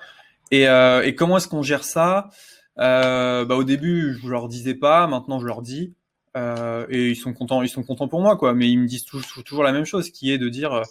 Et, 0.50 0.64
et 0.64 1.14
comment 1.14 1.38
est-ce 1.38 1.48
qu'on 1.48 1.62
gère 1.62 1.82
ça? 1.82 2.28
Bah, 2.76 3.46
Au 3.48 3.64
début, 3.64 4.18
je 4.22 4.28
leur 4.28 4.48
disais 4.48 4.74
pas, 4.74 5.06
maintenant 5.06 5.38
je 5.40 5.46
leur 5.46 5.62
dis. 5.62 5.94
et 6.36 7.08
ils 7.10 7.16
sont 7.16 7.32
contents, 7.32 7.62
ils 7.62 7.68
sont 7.70 7.82
contents 7.82 8.06
pour 8.08 8.20
moi, 8.20 8.36
quoi. 8.36 8.52
Mais 8.52 8.68
ils 8.68 8.78
me 8.78 8.86
disent 8.86 9.04
toujours, 9.04 9.42
toujours 9.42 9.64
la 9.64 9.72
même 9.72 9.86
chose, 9.86 10.10
qui 10.10 10.30
est 10.32 10.38
de 10.38 10.50
dire, 10.50 10.82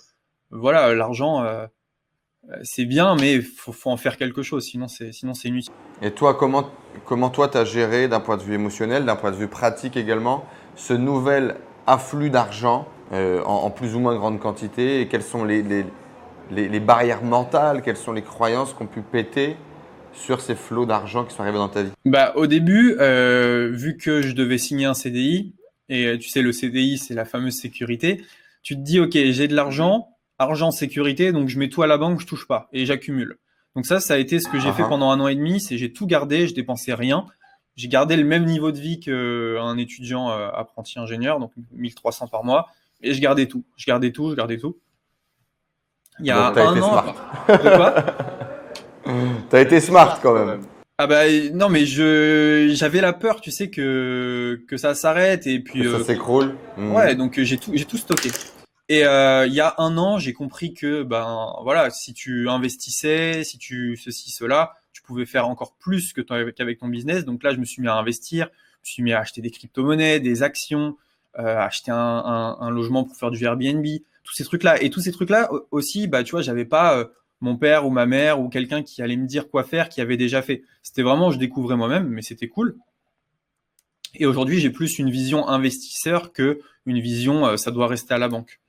voilà, 0.50 0.94
l'argent, 0.96 1.46
c'est 2.64 2.86
bien, 2.86 3.16
mais 3.16 3.42
faut, 3.42 3.72
faut 3.72 3.90
en 3.90 3.98
faire 3.98 4.18
quelque 4.18 4.44
chose, 4.44 4.66
sinon 4.66 4.88
c'est, 4.88 5.12
sinon 5.12 5.34
c'est 5.34 5.48
inutile. 5.48 5.74
Et 6.02 6.12
toi, 6.12 6.34
comment, 6.36 6.70
comment 7.06 7.30
toi 7.30 7.48
t'as 7.48 7.66
géré 7.66 8.08
d'un 8.08 8.20
point 8.20 8.38
de 8.38 8.44
vue 8.44 8.54
émotionnel, 8.54 9.06
d'un 9.06 9.16
point 9.16 9.32
de 9.32 9.38
vue 9.38 9.48
pratique 9.48 9.98
également, 9.98 10.46
ce 10.76 10.94
nouvel 10.94 11.56
afflux 11.88 12.30
d'argent 12.30 12.88
en, 13.12 13.46
en, 13.46 13.70
plus 13.70 13.96
ou 13.96 14.00
moins 14.00 14.16
grande 14.16 14.40
quantité, 14.40 15.02
et 15.02 15.08
quelles 15.08 15.24
sont 15.24 15.46
les, 15.46 15.62
les, 15.62 15.86
les, 16.52 16.68
les 16.68 16.80
barrières 16.80 17.24
mentales, 17.24 17.82
quelles 17.82 17.98
sont 17.98 18.14
les 18.14 18.24
croyances 18.24 18.74
qu'on 18.74 18.88
pu 18.88 19.02
péter 19.02 19.56
sur 20.14 20.42
ces 20.42 20.56
flots 20.56 20.86
d'argent 20.86 21.26
qui 21.26 21.36
sont 21.36 21.44
arrivés 21.44 21.58
dans 21.58 21.70
ta 21.70 21.84
vie? 21.84 21.92
Bah 22.06 22.34
au 22.36 22.48
début, 22.48 22.96
euh, 23.00 23.70
vu 23.72 23.98
que 23.98 24.22
je 24.22 24.34
devais 24.34 24.58
signer 24.58 24.86
un 24.86 24.94
CDI 24.94 25.54
et 25.90 26.18
tu 26.20 26.30
sais 26.30 26.42
le 26.42 26.52
CDI 26.52 26.98
c'est 26.98 27.14
la 27.14 27.26
fameuse 27.26 27.56
sécurité, 27.56 28.24
tu 28.64 28.76
te 28.76 28.82
dis 28.82 29.00
ok 29.00 29.12
j'ai 29.12 29.48
de 29.48 29.56
l'argent, 29.56 30.15
argent 30.40 30.72
sécurité 30.72 31.32
donc 31.32 31.50
je 31.50 31.60
mets 31.60 31.70
tout 31.70 31.84
à 31.84 31.88
la 31.88 31.98
banque, 31.98 32.20
je 32.20 32.26
touche 32.26 32.48
pas 32.48 32.70
et 32.74 32.86
j'accumule. 32.86 33.38
Donc 33.76 33.86
ça 33.86 34.00
ça 34.00 34.14
a 34.14 34.18
été 34.18 34.40
ce 34.40 34.48
que 34.48 34.60
j'ai 34.60 34.72
fait 34.72 34.84
pendant 34.84 35.12
un 35.12 35.20
an 35.20 35.28
et 35.28 35.36
demi, 35.36 35.60
c'est 35.60 35.78
j'ai 35.78 35.92
tout 35.92 36.08
gardé, 36.08 36.48
je 36.48 36.54
dépensais 36.54 36.94
rien. 36.94 37.26
J'ai 37.76 37.90
gardé 37.90 38.16
le 38.16 38.24
même 38.24 38.46
niveau 38.46 38.72
de 38.72 38.80
vie 38.80 39.00
qu'un 39.02 39.78
étudiant 39.78 40.32
euh, 40.32 40.50
apprenti 40.54 40.98
ingénieur, 40.98 41.40
donc 41.40 41.52
1300 41.74 42.28
par 42.28 42.46
mois, 42.46 42.70
et 43.02 43.14
je 43.14 43.20
gardais 43.20 43.48
tout. 43.48 43.66
Je 43.76 43.86
gardais 43.86 44.12
tout, 44.12 44.30
je 44.30 44.36
gardais 44.36 44.58
tout. 44.58 44.78
Il 46.20 46.26
y 46.26 46.32
a 46.32 46.52
donc, 46.52 46.58
un 46.58 46.82
an. 46.82 46.90
Smart. 46.90 47.16
De 47.50 47.76
quoi? 47.76 47.96
T'as 49.50 49.62
été 49.62 49.82
smart 49.82 50.20
quand 50.22 50.34
même. 50.34 50.62
Ah 50.98 51.08
bah 51.08 51.24
non 51.54 51.68
mais 51.68 51.86
je 51.86 52.72
j'avais 52.74 53.02
la 53.02 53.12
peur 53.12 53.42
tu 53.42 53.52
sais 53.52 53.70
que 53.70 54.64
que 54.66 54.78
ça 54.78 54.96
s'arrête 54.96 55.46
et 55.46 55.60
puis 55.60 55.82
que 55.82 55.92
ça 55.92 55.98
euh, 55.98 56.04
s'écroule. 56.06 56.56
Ouais 56.78 57.16
donc 57.16 57.38
j'ai 57.42 57.58
tout 57.58 57.72
j'ai 57.74 57.84
tout 57.84 57.98
stocké. 57.98 58.30
Et 58.88 59.06
euh, 59.06 59.48
il 59.48 59.54
y 59.54 59.62
a 59.62 59.74
un 59.80 59.98
an 59.98 60.20
j'ai 60.20 60.34
compris 60.34 60.74
que 60.74 61.02
ben 61.02 61.54
voilà 61.64 61.90
si 61.90 62.14
tu 62.14 62.50
investissais 62.50 63.44
si 63.44 63.58
tu 63.58 63.98
ceci 63.98 64.30
cela 64.30 64.76
tu 64.94 65.02
pouvais 65.02 65.26
faire 65.26 65.48
encore 65.48 65.74
plus 65.74 66.14
que 66.14 66.22
qu'avec 66.22 66.78
ton 66.78 66.88
business 66.88 67.26
donc 67.26 67.42
là 67.42 67.52
je 67.52 67.58
me 67.58 67.66
suis 67.66 67.82
mis 67.82 67.88
à 67.88 67.96
investir 67.96 68.48
je 68.84 68.90
me 68.90 68.94
suis 68.94 69.02
mis 69.02 69.12
à 69.12 69.22
acheter 69.22 69.42
des 69.42 69.50
crypto-monnaies 69.50 70.20
des 70.20 70.44
actions 70.44 70.98
euh, 71.40 71.58
acheter 71.58 71.90
un, 71.90 71.98
un, 71.98 72.58
un, 72.60 72.70
logement 72.70 73.04
pour 73.06 73.16
faire 73.18 73.32
du 73.32 73.44
Airbnb 73.44 73.84
tous 74.24 74.36
ces 74.36 74.44
trucs 74.44 74.62
là 74.62 74.80
et 74.80 74.92
tous 74.92 75.02
ces 75.02 75.12
trucs 75.12 75.32
là 75.32 75.50
aussi 75.72 76.06
bah 76.08 76.24
tu 76.24 76.30
vois 76.30 76.44
j'avais 76.44 76.66
pas 76.66 76.96
euh, 76.96 77.06
mon 77.42 77.58
père 77.58 77.86
ou 77.86 77.90
ma 77.90 78.06
mère 78.06 78.40
ou 78.40 78.50
quelqu'un 78.50 78.84
qui 78.84 79.02
allait 79.02 79.18
me 79.18 79.28
dire 79.28 79.50
quoi 79.50 79.64
faire, 79.64 79.90
qui 79.90 80.02
avait 80.02 80.18
déjà 80.18 80.42
fait. 80.42 80.64
C'était 80.84 81.04
vraiment, 81.04 81.32
je 81.32 81.38
découvrais 81.38 81.76
moi-même, 81.76 82.08
mais 82.08 82.22
c'était 82.22 82.48
cool. 82.48 82.78
Et 84.16 84.26
aujourd'hui, 84.26 84.60
j'ai 84.60 84.70
plus 84.70 84.98
une 85.00 85.10
vision 85.10 85.48
investisseur 85.48 86.32
que 86.32 86.60
une 86.86 87.00
vision, 87.00 87.46
euh, 87.46 87.58
ça 87.58 87.72
doit 87.72 87.88
rester 87.88 88.14
à 88.14 88.18
la 88.18 88.30
banque. 88.30 88.60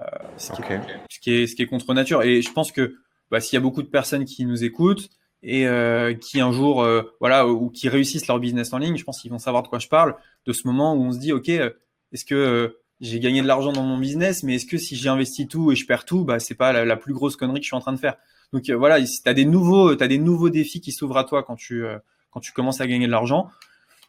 Euh, 0.00 0.04
ce, 0.36 0.52
qui 0.52 0.62
est, 0.62 0.80
ce, 1.10 1.20
qui 1.20 1.32
est, 1.32 1.46
ce, 1.46 1.56
qui 1.56 1.62
est, 1.62 1.66
contre 1.66 1.94
nature. 1.94 2.22
Et 2.22 2.42
je 2.42 2.52
pense 2.52 2.70
que 2.72 2.96
bah, 3.30 3.40
s'il 3.40 3.54
y 3.54 3.56
a 3.56 3.60
beaucoup 3.60 3.82
de 3.82 3.88
personnes 3.88 4.24
qui 4.24 4.44
nous 4.44 4.62
écoutent 4.62 5.08
et 5.42 5.66
euh, 5.66 6.14
qui 6.14 6.40
un 6.40 6.52
jour, 6.52 6.82
euh, 6.82 7.02
voilà, 7.20 7.46
ou 7.48 7.70
qui 7.70 7.88
réussissent 7.88 8.26
leur 8.26 8.38
business 8.38 8.72
en 8.72 8.78
ligne, 8.78 8.96
je 8.96 9.04
pense 9.04 9.20
qu'ils 9.20 9.30
vont 9.30 9.38
savoir 9.38 9.62
de 9.62 9.68
quoi 9.68 9.78
je 9.78 9.88
parle, 9.88 10.16
de 10.44 10.52
ce 10.52 10.66
moment 10.66 10.94
où 10.94 11.02
on 11.02 11.12
se 11.12 11.18
dit, 11.18 11.32
ok, 11.32 11.48
euh, 11.48 11.70
est-ce 12.12 12.24
que 12.24 12.76
j'ai 13.00 13.20
gagné 13.20 13.42
de 13.42 13.46
l'argent 13.46 13.72
dans 13.72 13.82
mon 13.82 13.98
business, 13.98 14.42
mais 14.42 14.54
est-ce 14.54 14.66
que 14.66 14.78
si 14.78 14.96
j'ai 14.96 15.08
investi 15.08 15.48
tout 15.48 15.70
et 15.72 15.76
je 15.76 15.86
perds 15.86 16.04
tout, 16.04 16.24
bah 16.24 16.38
c'est 16.38 16.54
pas 16.54 16.72
la, 16.72 16.84
la, 16.84 16.96
plus 16.96 17.12
grosse 17.12 17.36
connerie 17.36 17.60
que 17.60 17.64
je 17.64 17.68
suis 17.68 17.76
en 17.76 17.80
train 17.80 17.92
de 17.92 17.98
faire. 17.98 18.16
Donc 18.52 18.68
euh, 18.68 18.76
voilà, 18.76 19.02
tu 19.02 19.10
as 19.26 19.34
des 19.34 19.44
nouveaux, 19.44 19.90
as 20.00 20.08
des 20.08 20.18
nouveaux 20.18 20.50
défis 20.50 20.80
qui 20.80 20.92
s'ouvrent 20.92 21.18
à 21.18 21.24
toi 21.24 21.42
quand 21.42 21.56
tu 21.56 21.84
euh, 21.84 21.98
quand 22.30 22.40
tu 22.40 22.52
commences 22.52 22.80
à 22.80 22.86
gagner 22.86 23.06
de 23.06 23.10
l'argent. 23.10 23.50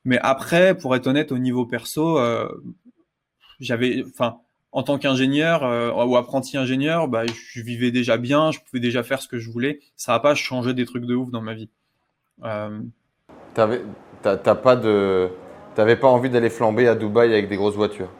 Mais 0.05 0.19
après, 0.19 0.77
pour 0.77 0.95
être 0.95 1.07
honnête, 1.07 1.31
au 1.31 1.37
niveau 1.37 1.65
perso, 1.65 2.17
euh, 2.17 2.47
j'avais, 3.59 4.03
enfin, 4.09 4.39
en 4.71 4.83
tant 4.83 4.97
qu'ingénieur 4.97 5.63
ou 6.07 6.17
apprenti 6.17 6.57
ingénieur, 6.57 7.07
bah 7.07 7.23
je 7.25 7.61
vivais 7.61 7.91
déjà 7.91 8.17
bien, 8.17 8.51
je 8.51 8.59
pouvais 8.59 8.79
déjà 8.79 9.03
faire 9.03 9.21
ce 9.21 9.27
que 9.27 9.39
je 9.39 9.49
voulais. 9.49 9.79
Ça 9.95 10.11
n'a 10.11 10.19
pas 10.19 10.35
changé 10.35 10.73
des 10.73 10.85
trucs 10.85 11.05
de 11.05 11.15
ouf 11.15 11.31
dans 11.31 11.41
ma 11.41 11.53
vie. 11.53 11.69
T'avais, 13.53 13.81
t'as 14.21 14.55
pas 14.55 14.75
de, 14.75 15.29
t'avais 15.75 15.95
pas 15.95 16.07
envie 16.07 16.29
d'aller 16.29 16.49
flamber 16.49 16.87
à 16.87 16.95
Dubaï 16.95 17.31
avec 17.31 17.49
des 17.49 17.55
grosses 17.55 17.75
voitures? 17.75 18.11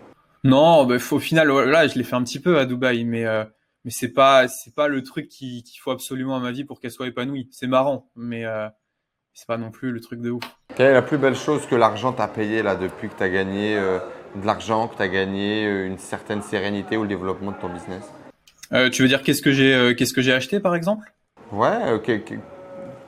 Non, 0.44 0.86
bah, 0.86 0.96
au 1.12 1.20
final, 1.20 1.50
là, 1.50 1.88
je 1.88 1.96
l'ai 1.96 2.04
fait 2.04 2.16
un 2.16 2.24
petit 2.24 2.40
peu 2.40 2.58
à 2.58 2.66
Dubaï, 2.66 3.04
mais 3.04 3.26
euh, 3.26 3.44
mais 3.84 3.92
c'est 3.92 4.14
pas 4.14 4.48
c'est 4.48 4.74
pas 4.74 4.88
le 4.88 5.04
truc 5.04 5.28
qu'il 5.28 5.64
faut 5.82 5.92
absolument 5.92 6.36
à 6.36 6.40
ma 6.40 6.52
vie 6.52 6.64
pour 6.64 6.80
qu'elle 6.80 6.92
soit 6.92 7.08
épanouie. 7.08 7.50
C'est 7.52 7.68
marrant, 7.68 8.10
mais 8.16 8.46
euh, 8.46 8.68
c'est 9.34 9.48
pas 9.48 9.58
non 9.58 9.72
plus 9.72 9.92
le 9.92 10.00
truc 10.00 10.22
de 10.22 10.32
ouf. 10.32 10.44
Quelle 10.76 10.92
est 10.92 10.94
la 10.94 11.02
plus 11.02 11.18
belle 11.18 11.36
chose 11.36 11.66
que 11.66 11.76
l'argent 11.76 12.14
t'a 12.14 12.28
payé 12.28 12.62
là 12.62 12.76
depuis 12.76 13.10
que 13.10 13.16
tu 13.16 13.24
as 13.24 13.30
gagné 13.30 13.78
euh, 13.78 14.00
de 14.36 14.46
l'argent, 14.46 14.88
que 14.88 14.96
tu 14.96 15.02
as 15.02 15.08
gagné 15.08 15.66
une 15.66 15.98
certaine 15.98 16.42
sérénité 16.42 16.98
ou 16.98 17.04
le 17.04 17.08
développement 17.08 17.52
de 17.52 17.58
ton 17.58 17.70
business? 17.70 18.04
Tu 18.92 19.02
veux 19.02 19.08
dire 19.08 19.24
qu'est-ce 19.24 19.42
que 19.42 19.52
j'ai 19.52 19.96
qu'est-ce 19.98 20.14
que 20.14 20.22
j'ai 20.22 20.34
acheté 20.34 20.60
par 20.60 20.76
exemple? 20.76 21.14
Ouais. 21.52 22.02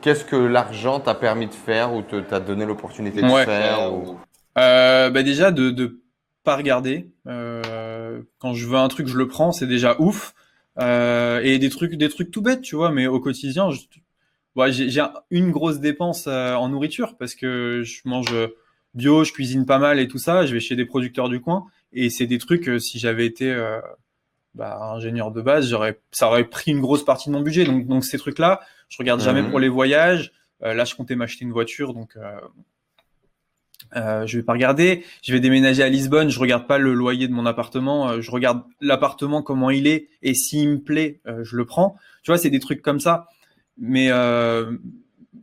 Qu'est-ce 0.01 0.23
que 0.23 0.37
l'argent 0.37 0.99
t'a 0.99 1.15
permis 1.15 1.47
de 1.47 1.53
faire 1.53 1.93
ou 1.93 2.01
t'a 2.01 2.39
donné 2.39 2.65
l'opportunité 2.65 3.21
de 3.21 3.27
faire 3.27 3.93
ou... 3.93 4.17
bah 4.55 5.23
déjà 5.23 5.51
de, 5.51 5.69
de 5.69 5.99
pas 6.43 6.55
regarder. 6.55 7.11
Euh, 7.27 8.21
quand 8.39 8.53
je 8.53 8.65
veux 8.65 8.77
un 8.77 8.87
truc, 8.87 9.07
je 9.07 9.17
le 9.17 9.27
prends, 9.27 9.51
c'est 9.51 9.67
déjà 9.67 9.95
ouf. 9.99 10.33
Euh, 10.79 11.41
et 11.43 11.59
des 11.59 11.69
trucs, 11.69 11.95
des 11.95 12.09
trucs 12.09 12.31
tout 12.31 12.41
bêtes, 12.41 12.61
tu 12.61 12.75
vois, 12.75 12.91
mais 12.91 13.07
au 13.07 13.19
quotidien, 13.19 13.69
je, 13.69 13.81
ouais, 14.55 14.71
j'ai 14.71 15.03
une 15.29 15.51
grosse 15.51 15.79
dépense 15.79 16.25
euh, 16.27 16.53
en 16.55 16.69
nourriture 16.69 17.17
parce 17.17 17.35
que 17.35 17.83
je 17.83 18.01
mange 18.05 18.33
bio, 18.93 19.23
je 19.23 19.31
cuisine 19.31 19.65
pas 19.65 19.79
mal 19.79 19.99
et 19.99 20.07
tout 20.07 20.17
ça. 20.17 20.45
Je 20.45 20.53
vais 20.53 20.59
chez 20.59 20.75
des 20.75 20.85
producteurs 20.85 21.29
du 21.29 21.41
coin 21.41 21.65
et 21.93 22.09
c'est 22.09 22.27
des 22.27 22.37
trucs. 22.37 22.69
si 22.81 22.99
j'avais 22.99 23.25
été 23.25 23.55
bah, 24.55 24.79
ingénieur 24.93 25.31
de 25.31 25.41
base, 25.41 25.69
j'aurais, 25.69 25.99
ça 26.11 26.27
aurait 26.27 26.45
pris 26.45 26.71
une 26.71 26.81
grosse 26.81 27.05
partie 27.05 27.29
de 27.29 27.33
mon 27.33 27.41
budget. 27.41 27.65
Donc, 27.65 27.87
donc 27.87 28.05
ces 28.05 28.17
trucs-là, 28.17 28.61
je 28.89 28.97
regarde 28.97 29.21
jamais 29.21 29.41
mhm. 29.41 29.49
pour 29.49 29.59
les 29.59 29.69
voyages. 29.69 30.31
là, 30.61 30.85
je 30.85 30.95
comptais 30.95 31.15
m'acheter 31.15 31.45
une 31.45 31.51
voiture, 31.51 31.93
donc 31.93 32.17
euh, 33.95 34.25
je 34.27 34.37
vais 34.37 34.43
pas 34.43 34.53
regarder. 34.53 35.03
Je 35.23 35.33
vais 35.33 35.39
déménager 35.39 35.83
à 35.83 35.89
Lisbonne. 35.89 36.29
Je 36.29 36.39
regarde 36.39 36.67
pas 36.67 36.77
le 36.77 36.93
loyer 36.93 37.27
de 37.27 37.33
mon 37.33 37.45
appartement. 37.45 38.09
Euh, 38.09 38.21
je 38.21 38.31
regarde 38.31 38.63
l'appartement 38.81 39.41
comment 39.41 39.69
il 39.69 39.87
est 39.87 40.09
et 40.21 40.33
s'il 40.33 40.69
me 40.69 40.79
plaît, 40.79 41.19
euh, 41.27 41.43
je 41.43 41.55
le 41.55 41.65
prends. 41.65 41.95
Tu 42.23 42.31
vois, 42.31 42.37
c'est 42.37 42.49
des 42.49 42.59
trucs 42.59 42.81
comme 42.81 42.99
ça. 42.99 43.27
Mais 43.77 44.09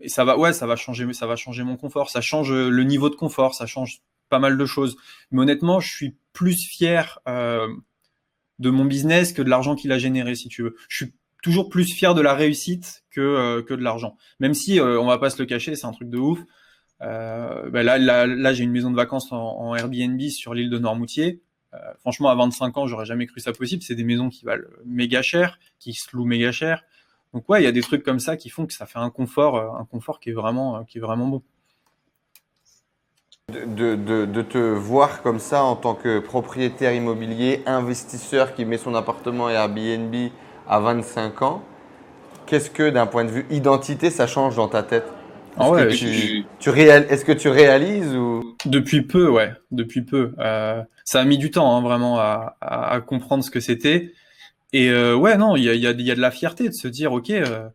euh, 0.03 0.09
ça 0.09 0.25
va, 0.25 0.39
ouais, 0.39 0.53
ça 0.53 0.67
va 0.67 0.77
changer. 0.77 1.13
Ça 1.13 1.27
va 1.27 1.37
changer 1.37 1.63
mon 1.63 1.77
confort. 1.77 2.11
Ça 2.11 2.21
change 2.21 2.53
le 2.53 2.83
niveau 2.85 3.11
de 3.11 3.17
confort. 3.17 3.55
Ça 3.55 3.67
change 3.67 4.03
pas 4.29 4.39
mal 4.39 4.57
de 4.57 4.67
choses. 4.67 4.97
Mais 5.31 5.43
honnêtement, 5.43 5.81
je 5.81 5.95
suis 5.95 6.17
plus 6.33 6.65
fier 6.67 7.21
de 7.27 8.71
mon 8.71 8.85
business 8.85 9.33
que 9.33 9.43
de 9.43 9.51
l'argent 9.51 9.77
qu'il 9.77 9.93
a 9.93 9.99
généré, 9.99 10.35
si 10.35 10.49
tu 10.49 10.63
veux. 10.63 10.77
Je 10.89 11.05
suis 11.05 11.15
toujours 11.43 11.69
plus 11.69 11.85
fier 11.85 12.15
de 12.15 12.21
la 12.21 12.35
réussite 12.35 13.05
que 13.11 13.61
que 13.61 13.75
de 13.75 13.83
l'argent. 13.83 14.17
Même 14.41 14.55
si 14.55 14.81
on 14.81 15.07
va 15.07 15.19
pas 15.19 15.31
se 15.31 15.41
le 15.41 15.47
cacher, 15.47 15.77
c'est 15.77 15.87
un 15.87 15.93
truc 15.93 16.11
de 16.11 16.19
ouf. 16.19 16.41
Euh, 17.03 17.69
ben 17.71 17.83
là, 17.83 17.99
là, 17.99 18.53
j'ai 18.53 18.65
une 18.65 18.71
maison 18.71 18.91
de 18.91 18.97
vacances 18.97 19.31
en, 19.31 19.75
Airbnb 19.75 20.21
sur 20.29 20.55
l'île 20.55 20.71
de 20.71 20.79
Noirmoutier. 20.79 21.43
Euh, 21.75 21.79
franchement, 22.01 22.31
à 22.31 22.35
25 22.35 22.77
ans, 22.79 22.87
j'aurais 22.87 23.05
jamais 23.05 23.27
cru 23.27 23.41
ça 23.41 23.53
possible. 23.53 23.83
C'est 23.83 23.95
des 23.95 24.05
maisons 24.05 24.29
qui 24.29 24.45
valent 24.45 24.65
méga 24.85 25.23
cher, 25.23 25.59
qui 25.79 25.93
se 25.93 26.09
louent 26.17 26.25
méga 26.25 26.53
cher. 26.53 26.85
Donc 27.35 27.49
ouais, 27.49 27.63
il 27.63 27.65
y 27.65 27.69
a 27.69 27.73
des 27.73 27.83
trucs 27.83 28.03
comme 28.03 28.21
ça 28.21 28.37
qui 28.37 28.49
font 28.49 28.67
que 28.67 28.73
ça 28.73 28.87
fait 28.87 28.99
un 28.99 29.11
confort, 29.11 29.57
euh, 29.57 29.81
un 29.81 29.85
confort 29.85 30.21
qui 30.21 30.31
est 30.31 30.35
vraiment, 30.35 30.85
qui 30.85 30.99
est 30.99 31.01
vraiment 31.01 31.27
bon. 31.27 31.43
De, 33.49 33.95
de, 33.95 34.25
de, 34.25 34.43
te 34.43 34.59
voir 34.59 35.23
comme 35.23 35.39
ça 35.39 35.63
en 35.63 35.77
tant 35.77 35.95
que 35.95 36.19
propriétaire 36.19 36.93
immobilier, 36.93 37.63
investisseur 37.65 38.55
qui 38.55 38.65
met 38.65 38.77
son 38.77 38.93
appartement 38.97 39.49
Airbnb 39.49 40.33
à 40.67 40.81
25 40.81 41.43
ans, 41.43 41.63
qu'est-ce 42.47 42.71
que 42.71 42.91
d'un 42.91 43.07
point 43.07 43.25
de 43.25 43.31
vue 43.31 43.47
identité 43.51 44.11
ça 44.11 44.27
change 44.27 44.57
dans 44.57 44.67
ta 44.67 44.83
tête? 44.83 45.07
Ah 45.59 45.71
ouais, 45.71 45.89
tu, 45.89 46.45
tu 46.59 46.71
Est-ce 46.71 47.25
que 47.25 47.33
tu 47.33 47.49
réalises 47.49 48.15
ou? 48.15 48.57
Depuis 48.67 49.03
peu, 49.03 49.29
ouais, 49.29 49.53
depuis 49.71 50.03
peu. 50.03 50.33
Euh, 50.39 50.83
ça 51.05 51.21
a 51.21 51.25
mis 51.25 51.39
du 51.39 51.51
temps, 51.51 51.77
hein, 51.77 51.81
vraiment, 51.83 52.19
à, 52.19 52.57
à, 52.61 53.01
comprendre 53.01 53.43
ce 53.43 53.51
que 53.51 53.61
c'était. 53.61 54.13
Et 54.73 54.91
euh, 54.91 55.15
ouais, 55.15 55.37
non, 55.37 55.57
il 55.57 55.65
y 55.65 55.87
a, 55.87 55.93
de 55.95 56.21
la 56.21 56.31
fierté 56.31 56.69
de 56.69 56.75
se 56.75 56.89
dire, 56.89 57.13
ok, 57.13 57.31
euh, 57.31 57.69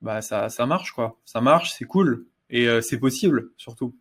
bah 0.00 0.22
ça, 0.22 0.48
ça 0.48 0.66
marche, 0.66 0.92
quoi. 0.92 1.20
Ça 1.24 1.40
marche, 1.40 1.74
c'est 1.76 1.84
cool, 1.84 2.26
et 2.50 2.68
euh, 2.68 2.80
c'est 2.80 2.98
possible, 2.98 3.50
surtout. 3.56 3.94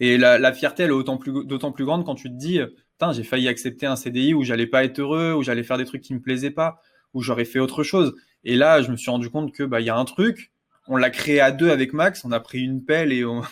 Et 0.00 0.18
la, 0.18 0.52
fierté, 0.52 0.82
elle 0.82 0.90
est 0.90 1.04
d'autant 1.04 1.72
plus, 1.72 1.84
grande 1.84 2.04
quand 2.04 2.16
tu 2.16 2.28
te 2.28 2.34
dis, 2.34 2.60
putain, 2.92 3.12
j'ai 3.12 3.22
failli 3.22 3.48
accepter 3.48 3.86
un 3.86 3.96
CDI 3.96 4.34
où 4.34 4.42
j'allais 4.42 4.66
pas 4.66 4.84
être 4.84 4.98
heureux, 4.98 5.34
où 5.34 5.42
j'allais 5.42 5.62
faire 5.62 5.78
des 5.78 5.84
trucs 5.84 6.02
qui 6.02 6.14
me 6.14 6.20
plaisaient 6.20 6.50
pas, 6.50 6.80
où 7.14 7.22
j'aurais 7.22 7.44
fait 7.44 7.60
autre 7.60 7.84
chose. 7.84 8.14
Et 8.42 8.56
là, 8.56 8.82
je 8.82 8.90
me 8.90 8.96
suis 8.96 9.10
rendu 9.10 9.30
compte 9.30 9.52
que 9.52 9.62
bah 9.62 9.80
il 9.80 9.86
y 9.86 9.90
a 9.90 9.96
un 9.96 10.04
truc 10.04 10.52
on 10.88 10.96
l'a 10.96 11.10
créé 11.10 11.40
à 11.40 11.50
deux 11.50 11.70
avec 11.70 11.92
Max. 11.92 12.24
On 12.24 12.32
a 12.32 12.40
pris 12.40 12.60
une 12.60 12.84
pelle 12.84 13.12
et 13.12 13.24
on, 13.24 13.42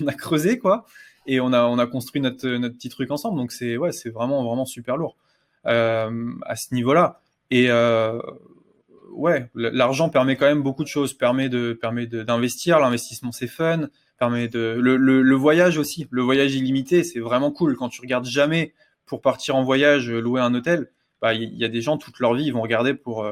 a 0.06 0.12
creusé 0.12 0.58
quoi. 0.58 0.86
Et 1.26 1.40
on 1.40 1.52
a 1.52 1.64
on 1.64 1.78
a 1.78 1.86
construit 1.86 2.20
notre 2.20 2.48
notre 2.48 2.76
petit 2.76 2.88
truc 2.88 3.10
ensemble. 3.10 3.38
Donc 3.38 3.52
c'est 3.52 3.76
ouais 3.76 3.92
c'est 3.92 4.10
vraiment 4.10 4.44
vraiment 4.44 4.64
super 4.64 4.96
lourd 4.96 5.16
à 5.64 6.56
ce 6.56 6.74
niveau-là. 6.74 7.20
Et 7.50 7.66
euh, 7.70 8.18
ouais 9.12 9.50
l'argent 9.54 10.08
permet 10.08 10.36
quand 10.36 10.46
même 10.46 10.62
beaucoup 10.62 10.82
de 10.84 10.88
choses. 10.88 11.14
Permet 11.14 11.48
de 11.48 11.72
permet 11.72 12.06
d'investir. 12.06 12.78
L'investissement 12.80 13.32
c'est 13.32 13.46
fun. 13.46 13.88
permet 14.18 14.48
de 14.48 14.76
le, 14.80 14.96
le, 14.96 15.22
le 15.22 15.34
voyage 15.36 15.78
aussi, 15.78 16.06
le 16.10 16.22
voyage 16.22 16.54
illimité, 16.54 17.04
c'est 17.04 17.20
vraiment 17.20 17.50
cool 17.50 17.76
quand 17.76 17.88
tu 17.88 18.00
regardes 18.00 18.26
jamais 18.26 18.72
pour 19.04 19.20
partir 19.20 19.56
en 19.56 19.64
voyage, 19.64 20.10
louer 20.10 20.40
un 20.40 20.54
hôtel. 20.54 20.90
Bah, 21.20 21.34
il 21.34 21.54
y 21.56 21.64
a 21.64 21.68
des 21.68 21.80
gens 21.82 21.98
toute 21.98 22.18
leur 22.20 22.34
vie, 22.34 22.44
ils 22.44 22.52
vont 22.52 22.62
regarder 22.62 22.94
pour 22.94 23.26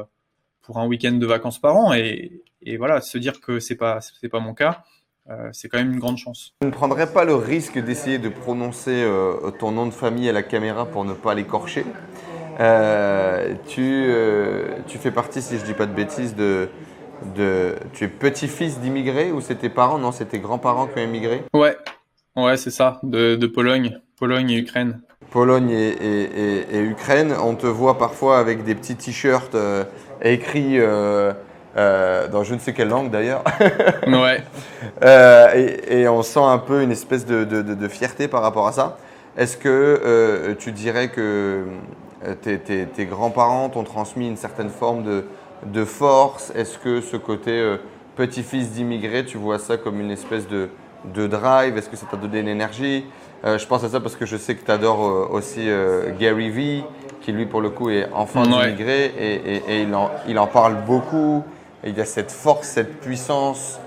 pour 0.61 0.79
un 0.79 0.85
week-end 0.85 1.13
de 1.13 1.25
vacances 1.25 1.59
par 1.59 1.75
an 1.75 1.93
et, 1.93 2.43
et 2.61 2.77
voilà, 2.77 3.01
se 3.01 3.17
dire 3.17 3.41
que 3.41 3.59
c'est 3.59 3.75
pas 3.75 3.99
c'est 4.01 4.29
pas 4.29 4.39
mon 4.39 4.53
cas, 4.53 4.83
euh, 5.29 5.49
c'est 5.51 5.69
quand 5.69 5.77
même 5.77 5.93
une 5.93 5.99
grande 5.99 6.17
chance. 6.17 6.53
Tu 6.61 6.67
ne 6.67 6.71
prendrais 6.71 7.11
pas 7.11 7.25
le 7.25 7.35
risque 7.35 7.77
d'essayer 7.77 8.17
de 8.17 8.29
prononcer 8.29 9.03
euh, 9.03 9.51
ton 9.51 9.71
nom 9.71 9.85
de 9.85 9.91
famille 9.91 10.27
à 10.27 10.33
la 10.33 10.43
caméra 10.43 10.85
pour 10.85 11.05
ne 11.05 11.13
pas 11.13 11.35
l'écorcher. 11.35 11.85
Euh, 12.59 13.53
tu, 13.67 14.11
tu 14.87 14.97
fais 14.97 15.11
partie, 15.11 15.41
si 15.41 15.57
je 15.57 15.63
dis 15.63 15.73
pas 15.73 15.85
de 15.85 15.93
bêtises, 15.93 16.35
de, 16.35 16.69
de 17.35 17.75
tu 17.93 18.05
es 18.05 18.07
petit-fils 18.07 18.79
d'immigrés 18.79 19.31
ou 19.31 19.41
c'est 19.41 19.55
tes 19.55 19.69
parents? 19.69 19.97
Non, 19.97 20.11
c'est 20.11 20.25
tes 20.25 20.39
grands-parents 20.39 20.87
qui 20.87 20.99
ont 20.99 21.03
immigré? 21.03 21.43
Ouais, 21.53 21.77
ouais, 22.35 22.57
c'est 22.57 22.71
ça, 22.71 22.99
de, 23.03 23.35
de, 23.35 23.47
Pologne, 23.47 23.99
Pologne 24.17 24.49
et 24.49 24.57
Ukraine. 24.57 25.01
Pologne 25.29 25.69
et, 25.69 25.89
et, 25.89 26.77
et, 26.77 26.81
Ukraine, 26.81 27.33
on 27.41 27.55
te 27.55 27.67
voit 27.67 27.97
parfois 27.97 28.37
avec 28.37 28.63
des 28.63 28.75
petits 28.75 28.95
t-shirts 28.95 29.55
écrits 30.21 30.77
euh, 31.77 32.27
dans 32.27 32.43
je 32.43 32.53
ne 32.53 32.59
sais 32.59 32.73
quelle 32.73 32.89
langue 32.89 33.09
d'ailleurs. 33.11 33.43
ouais. 34.07 34.43
Euh, 35.03 35.47
et, 35.55 36.01
et, 36.01 36.07
on 36.09 36.21
sent 36.21 36.43
un 36.43 36.57
peu 36.57 36.81
une 36.81 36.91
espèce 36.91 37.25
de, 37.25 37.45
de, 37.45 37.61
de, 37.61 37.87
fierté 37.87 38.27
par 38.27 38.41
rapport 38.41 38.67
à 38.67 38.73
ça. 38.73 38.97
Est-ce 39.37 39.55
que 39.55 39.69
euh, 39.69 40.53
tu 40.59 40.73
dirais 40.73 41.07
que 41.09 41.63
tes, 42.41 42.59
tes, 42.59 42.85
tes 42.85 43.05
grands-parents 43.05 43.69
t'ont 43.69 43.83
transmis 43.83 44.27
une 44.27 44.35
certaine 44.35 44.69
forme 44.69 45.23
de, 45.63 45.85
force? 45.85 46.51
Est-ce 46.55 46.77
que 46.77 46.99
ce 46.99 47.15
côté 47.15 47.77
petit-fils 48.17 48.71
d'immigré, 48.71 49.23
tu 49.23 49.37
vois 49.37 49.57
ça 49.57 49.77
comme 49.77 50.01
une 50.01 50.11
espèce 50.11 50.47
de, 50.47 50.69
drive? 51.27 51.77
Est-ce 51.77 51.89
que 51.89 51.95
ça 51.95 52.05
t'a 52.11 52.17
donné 52.17 52.41
une 52.41 52.49
énergie? 52.49 53.05
Je 53.45 53.65
pense 53.65 53.83
à 53.85 53.89
ça 53.89 54.01
parce 54.01 54.17
que 54.17 54.25
je 54.25 54.35
sais 54.35 54.55
que 54.55 54.65
tu 54.65 54.71
adores 54.71 55.31
aussi 55.31 55.69
Gary 56.19 56.49
Vee, 56.49 56.83
qui 57.21 57.31
lui 57.31 57.45
pour 57.45 57.61
le 57.61 57.69
coup 57.69 57.89
est 57.89 58.09
enfant 58.11 58.43
d'immigré 58.43 59.05
et, 59.17 59.33
et, 59.33 59.63
et 59.69 59.81
il, 59.83 59.95
en, 59.95 60.11
il 60.27 60.37
en 60.37 60.47
parle 60.47 60.75
beaucoup 60.85 61.45
il 61.83 61.97
y 61.97 62.01
a 62.01 62.05
cette 62.05 62.31
force, 62.31 62.67
cette 62.67 62.99
puissance 62.99 63.79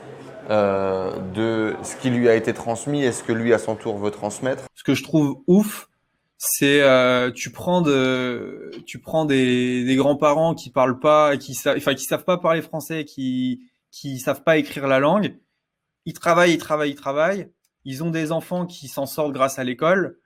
euh, 0.50 1.18
de 1.34 1.74
ce 1.82 1.96
qui 1.96 2.10
lui 2.10 2.28
a 2.28 2.34
été 2.34 2.52
transmis 2.52 3.02
et 3.02 3.12
ce 3.12 3.22
que 3.22 3.32
lui 3.32 3.52
à 3.54 3.58
son 3.58 3.76
tour 3.76 3.98
veut 3.98 4.10
transmettre. 4.10 4.64
Ce 4.74 4.84
que 4.84 4.94
je 4.94 5.02
trouve 5.02 5.42
ouf, 5.46 5.88
c'est 6.36 6.82
euh, 6.82 7.30
tu 7.30 7.50
prends 7.50 7.80
de, 7.80 8.70
tu 8.86 8.98
prends 8.98 9.24
des, 9.24 9.84
des 9.84 9.96
grands-parents 9.96 10.54
qui 10.54 10.70
parlent 10.70 10.98
pas, 10.98 11.36
qui 11.36 11.54
savent, 11.54 11.76
enfin 11.76 11.94
qui 11.94 12.04
savent 12.04 12.24
pas 12.24 12.38
parler 12.38 12.62
français, 12.62 13.04
qui 13.04 13.62
qui 13.90 14.18
savent 14.18 14.42
pas 14.42 14.56
écrire 14.58 14.88
la 14.88 14.98
langue. 14.98 15.36
Ils 16.04 16.12
travaillent, 16.12 16.54
ils 16.54 16.58
travaillent, 16.58 16.90
ils 16.90 16.96
travaillent. 16.96 17.48
Ils 17.84 18.02
ont 18.02 18.10
des 18.10 18.32
enfants 18.32 18.66
qui 18.66 18.88
s'en 18.88 19.06
sortent 19.06 19.32
grâce 19.32 19.58
à 19.58 19.64
l'école 19.64 20.18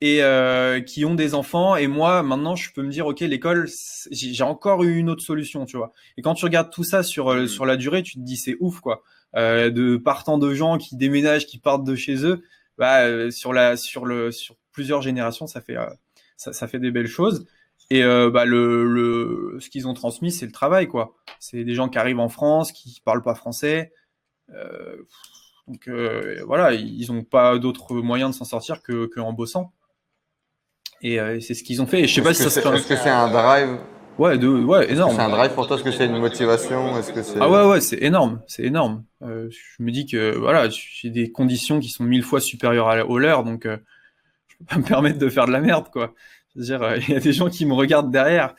et 0.00 0.22
euh, 0.22 0.80
qui 0.80 1.04
ont 1.04 1.14
des 1.14 1.34
enfants. 1.34 1.76
Et 1.76 1.86
moi, 1.86 2.22
maintenant, 2.22 2.56
je 2.56 2.72
peux 2.72 2.82
me 2.82 2.90
dire, 2.90 3.06
ok, 3.06 3.20
l'école, 3.20 3.68
j'ai 4.10 4.42
encore 4.42 4.82
eu 4.82 4.96
une 4.96 5.10
autre 5.10 5.22
solution, 5.22 5.66
tu 5.66 5.76
vois. 5.76 5.92
Et 6.16 6.22
quand 6.22 6.34
tu 6.34 6.44
regardes 6.44 6.70
tout 6.70 6.84
ça 6.84 7.02
sur 7.02 7.30
euh, 7.30 7.46
sur 7.46 7.66
la 7.66 7.76
durée, 7.76 8.02
tu 8.02 8.14
te 8.14 8.20
dis, 8.20 8.36
c'est 8.36 8.56
ouf, 8.60 8.80
quoi. 8.80 9.02
Euh, 9.36 9.70
de 9.70 9.96
partant 9.96 10.38
de 10.38 10.54
gens 10.54 10.78
qui 10.78 10.96
déménagent, 10.96 11.46
qui 11.46 11.58
partent 11.58 11.84
de 11.84 11.94
chez 11.94 12.24
eux, 12.24 12.42
bah, 12.78 13.02
euh, 13.02 13.30
sur 13.30 13.52
la 13.52 13.76
sur 13.76 14.06
le 14.06 14.32
sur 14.32 14.56
plusieurs 14.72 15.02
générations, 15.02 15.46
ça 15.46 15.60
fait 15.60 15.76
ça, 16.36 16.52
ça, 16.52 16.68
fait 16.68 16.78
des 16.78 16.90
belles 16.90 17.06
choses. 17.06 17.46
Et 17.90 18.02
bah, 18.04 18.44
le, 18.44 18.84
le 18.84 19.58
ce 19.60 19.68
qu'ils 19.68 19.88
ont 19.88 19.94
transmis, 19.94 20.30
c'est 20.32 20.46
le 20.46 20.52
travail, 20.52 20.86
quoi. 20.86 21.16
C'est 21.40 21.64
des 21.64 21.74
gens 21.74 21.88
qui 21.88 21.98
arrivent 21.98 22.20
en 22.20 22.28
France, 22.28 22.72
qui 22.72 23.00
parlent 23.04 23.22
pas 23.22 23.34
français. 23.34 23.92
donc 25.68 25.88
voilà, 26.46 26.72
ils 26.72 27.12
n'ont 27.12 27.24
pas 27.24 27.58
d'autre 27.58 27.94
moyen 27.96 28.30
de 28.30 28.34
s'en 28.34 28.44
sortir 28.44 28.82
que, 28.82 29.06
que 29.06 29.20
en 29.20 29.32
bossant. 29.32 29.72
Et 31.02 31.18
euh, 31.18 31.40
c'est 31.40 31.54
ce 31.54 31.62
qu'ils 31.62 31.80
ont 31.80 31.86
fait. 31.86 32.00
Et 32.00 32.06
je 32.06 32.14
sais 32.14 32.22
pas 32.22 32.34
si 32.34 32.42
ça 32.42 32.60
Est-ce 32.74 32.86
que 32.86 32.96
c'est 32.96 33.08
un 33.08 33.28
drive? 33.28 33.78
Ouais, 34.18 34.36
de, 34.36 34.48
ouais, 34.48 34.92
énorme. 34.92 35.14
C'est 35.16 35.22
un 35.22 35.30
drive 35.30 35.52
pour 35.52 35.66
toi? 35.66 35.76
Est-ce 35.76 35.84
que 35.84 35.92
c'est 35.92 36.04
une 36.04 36.18
motivation? 36.18 36.98
Est-ce 36.98 37.10
que 37.12 37.22
c'est 37.22 37.38
Ah 37.40 37.48
ouais, 37.48 37.64
ouais, 37.70 37.80
c'est 37.80 38.02
énorme, 38.02 38.42
c'est 38.46 38.64
énorme. 38.64 39.04
Euh, 39.22 39.48
je 39.50 39.82
me 39.82 39.90
dis 39.90 40.04
que 40.04 40.36
voilà, 40.36 40.68
j'ai 40.68 41.08
des 41.08 41.32
conditions 41.32 41.80
qui 41.80 41.88
sont 41.88 42.04
mille 42.04 42.22
fois 42.22 42.40
supérieures 42.40 42.90
à, 42.90 43.06
aux 43.06 43.18
leurs, 43.18 43.44
donc 43.44 43.64
euh, 43.64 43.78
je 44.48 44.56
peux 44.58 44.64
pas 44.66 44.76
me 44.76 44.82
permettre 44.82 45.18
de 45.18 45.28
faire 45.30 45.46
de 45.46 45.52
la 45.52 45.60
merde, 45.60 45.86
quoi. 45.90 46.12
Je 46.54 46.60
veux 46.60 46.66
dire, 46.66 46.82
euh, 46.82 46.98
il 46.98 47.14
y 47.14 47.16
a 47.16 47.20
des 47.20 47.32
gens 47.32 47.48
qui 47.48 47.64
me 47.64 47.72
regardent 47.72 48.10
derrière. 48.10 48.54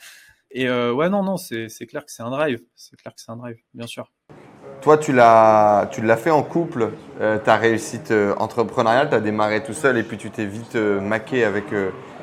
Et 0.50 0.68
ouais, 0.68 1.08
non, 1.08 1.22
non, 1.22 1.36
c'est 1.38 1.68
clair 1.86 2.04
que 2.04 2.12
c'est 2.12 2.22
un 2.22 2.30
drive. 2.30 2.60
C'est 2.74 2.94
clair 2.96 3.14
que 3.14 3.20
c'est 3.22 3.30
un 3.30 3.36
drive, 3.36 3.56
bien 3.72 3.86
sûr. 3.86 4.10
Toi, 4.82 4.98
tu 4.98 5.12
l'as, 5.12 5.88
tu 5.92 6.02
l'as 6.02 6.16
fait 6.18 6.30
en 6.30 6.42
couple, 6.42 6.90
euh, 7.20 7.38
ta 7.38 7.56
réussite 7.56 8.12
entrepreneuriale, 8.36 9.08
tu 9.08 9.14
as 9.14 9.20
démarré 9.20 9.62
tout 9.62 9.72
seul 9.72 9.96
et 9.96 10.02
puis 10.02 10.18
tu 10.18 10.30
t'es 10.30 10.44
vite 10.44 10.74
maqué 10.74 11.44
avec 11.44 11.66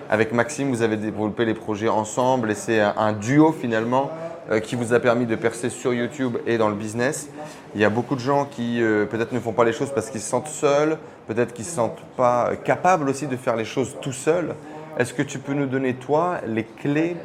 avec 0.10 0.34
Maxime, 0.34 0.70
vous 0.70 0.82
avez 0.82 0.98
développé 0.98 1.46
les 1.46 1.54
projets 1.54 1.88
ensemble 1.88 2.50
et 2.50 2.56
c'est 2.56 2.80
un 2.82 3.14
duo 3.14 3.52
finalement 3.52 4.10
euh, 4.50 4.60
qui 4.60 4.76
vous 4.76 4.94
a 4.94 5.00
permis 5.00 5.28
de 5.28 5.36
percer 5.36 5.70
sur 5.70 5.94
YouTube 5.94 6.38
et 6.48 6.58
dans 6.58 6.70
le 6.70 6.74
business. 6.74 7.30
Il 7.76 7.82
y 7.82 7.86
a 7.86 7.92
beaucoup 7.92 8.16
de 8.16 8.20
gens 8.20 8.46
qui 8.46 8.82
euh, 8.82 9.06
peut-être 9.06 9.34
ne 9.34 9.40
font 9.40 9.54
pas 9.54 9.64
les 9.64 9.72
choses 9.72 9.92
parce 9.94 10.10
qu'ils 10.10 10.22
se 10.22 10.30
sentent 10.30 10.48
seuls, 10.48 10.98
peut-être 11.28 11.54
qu'ils 11.54 11.66
ne 11.66 11.70
se 11.70 11.76
sentent 11.76 12.04
pas 12.18 12.56
capables 12.64 13.08
aussi 13.08 13.28
de 13.28 13.36
faire 13.38 13.56
les 13.56 13.66
choses 13.66 13.98
tout 14.02 14.12
seuls. 14.12 14.56
Est-ce 14.98 15.14
que 15.14 15.22
tu 15.22 15.38
peux 15.38 15.54
nous 15.54 15.68
donner, 15.68 15.94
toi, 15.94 16.40
les 16.48 16.64
clés 16.64 17.16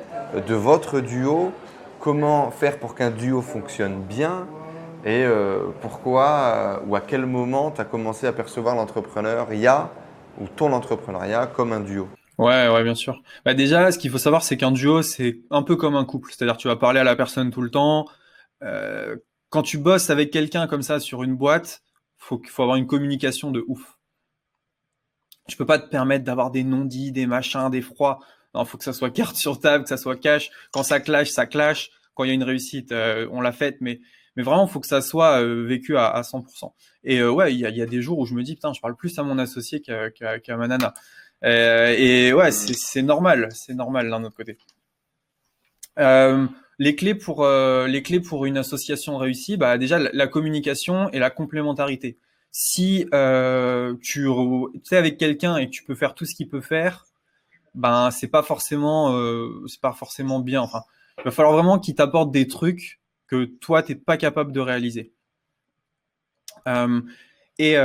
de 0.46 0.54
votre 0.54 1.00
duo? 1.00 1.52
Comment 2.00 2.50
faire 2.50 2.76
pour 2.76 2.94
qu'un 2.94 3.10
duo 3.10 3.40
fonctionne 3.40 4.02
bien? 4.02 4.46
Et 5.06 5.24
euh, 5.24 5.60
pourquoi 5.80 6.82
ou 6.86 6.96
à 6.96 7.00
quel 7.00 7.24
moment 7.24 7.70
tu 7.70 7.80
as 7.80 7.84
commencé 7.84 8.26
à 8.26 8.32
percevoir 8.32 8.74
l'entrepreneuriat 8.74 9.88
ou 10.38 10.48
ton 10.48 10.72
entrepreneuriat 10.74 11.46
comme 11.46 11.72
un 11.72 11.80
duo 11.80 12.08
Ouais, 12.38 12.68
ouais, 12.68 12.82
bien 12.82 12.94
sûr. 12.94 13.22
Bah 13.44 13.54
déjà, 13.54 13.92
ce 13.92 13.98
qu'il 13.98 14.10
faut 14.10 14.18
savoir, 14.18 14.42
c'est 14.42 14.56
qu'un 14.56 14.72
duo, 14.72 15.02
c'est 15.02 15.40
un 15.50 15.62
peu 15.62 15.76
comme 15.76 15.94
un 15.94 16.04
couple. 16.04 16.32
C'est-à-dire, 16.32 16.56
tu 16.56 16.68
vas 16.68 16.76
parler 16.76 17.00
à 17.00 17.04
la 17.04 17.14
personne 17.16 17.50
tout 17.50 17.62
le 17.62 17.70
temps. 17.70 18.06
Euh, 18.62 19.16
quand 19.50 19.62
tu 19.62 19.78
bosses 19.78 20.10
avec 20.10 20.30
quelqu'un 20.32 20.66
comme 20.66 20.82
ça 20.82 20.98
sur 21.00 21.22
une 21.22 21.36
boîte, 21.36 21.82
faut 22.18 22.40
faut 22.48 22.62
avoir 22.62 22.76
une 22.76 22.86
communication 22.86 23.50
de 23.52 23.64
ouf. 23.68 23.98
Tu 25.48 25.56
peux 25.56 25.66
pas 25.66 25.78
te 25.78 25.88
permettre 25.88 26.24
d'avoir 26.24 26.50
des 26.50 26.64
non-dits, 26.64 27.12
des 27.12 27.26
machins, 27.26 27.70
des 27.70 27.82
froids. 27.82 28.20
Non, 28.54 28.64
faut 28.64 28.78
que 28.78 28.84
ça 28.84 28.92
soit 28.92 29.10
carte 29.14 29.36
sur 29.36 29.60
table, 29.60 29.84
que 29.84 29.88
ça 29.88 29.96
soit 29.96 30.16
cash. 30.16 30.50
Quand 30.72 30.82
ça 30.82 31.00
clash, 31.00 31.30
ça 31.30 31.46
clash. 31.46 31.90
Quand 32.14 32.24
il 32.24 32.28
y 32.28 32.30
a 32.30 32.34
une 32.34 32.44
réussite, 32.44 32.92
euh, 32.92 33.28
on 33.32 33.40
l'a 33.40 33.52
faite, 33.52 33.76
mais 33.80 34.00
mais 34.36 34.42
vraiment, 34.42 34.66
faut 34.66 34.80
que 34.80 34.86
ça 34.86 35.00
soit 35.00 35.40
euh, 35.42 35.64
vécu 35.64 35.96
à, 35.96 36.08
à 36.08 36.22
100%. 36.22 36.72
Et 37.04 37.20
euh, 37.20 37.30
ouais, 37.30 37.54
il 37.54 37.60
y 37.60 37.66
a, 37.66 37.70
y 37.70 37.82
a, 37.82 37.86
des 37.86 38.02
jours 38.02 38.18
où 38.18 38.26
je 38.26 38.34
me 38.34 38.42
dis, 38.42 38.54
putain, 38.54 38.72
je 38.72 38.80
parle 38.80 38.96
plus 38.96 39.16
à 39.18 39.22
mon 39.22 39.38
associé 39.38 39.80
qu'à 39.80 40.10
qu 40.10 40.52
ma 40.54 40.66
nana. 40.66 40.92
Euh, 41.44 41.94
et 41.96 42.32
ouais, 42.32 42.50
c'est 42.50 43.02
normal, 43.02 43.48
c'est 43.52 43.74
normal 43.74 44.08
d'un 44.08 44.24
autre 44.24 44.36
côté. 44.36 44.56
Euh, 45.98 46.46
les 46.78 46.96
clés 46.96 47.14
pour 47.14 47.44
euh, 47.44 47.86
les 47.86 48.02
clés 48.02 48.20
pour 48.20 48.46
une 48.46 48.56
association 48.56 49.16
réussie, 49.18 49.56
bah 49.56 49.78
déjà 49.78 49.98
la, 49.98 50.26
communication 50.26 51.10
et 51.10 51.18
la 51.18 51.30
complémentarité. 51.30 52.18
Si 52.50 53.06
tu 53.10 53.14
es 53.14 54.96
avec 54.96 55.18
quelqu'un 55.18 55.56
et 55.56 55.66
que 55.66 55.70
tu 55.70 55.84
peux 55.84 55.94
faire 55.94 56.14
tout 56.14 56.24
ce 56.24 56.34
qu'il 56.34 56.48
peut 56.48 56.60
faire, 56.60 57.06
ben 57.74 58.10
c'est 58.10 58.28
pas 58.28 58.42
forcément 58.42 59.14
c'est 59.66 59.80
pas 59.80 59.92
forcément 59.92 60.40
bien. 60.40 60.62
Enfin, 60.62 60.82
il 61.18 61.24
va 61.24 61.30
falloir 61.30 61.54
vraiment 61.54 61.78
qu'il 61.78 61.94
t'apporte 61.94 62.30
des 62.30 62.48
trucs 62.48 63.00
que 63.26 63.44
toi 63.44 63.82
t'es 63.82 63.94
pas 63.96 64.16
capable 64.16 64.52
de 64.52 64.60
réaliser. 64.60 65.12
Et 67.58 67.76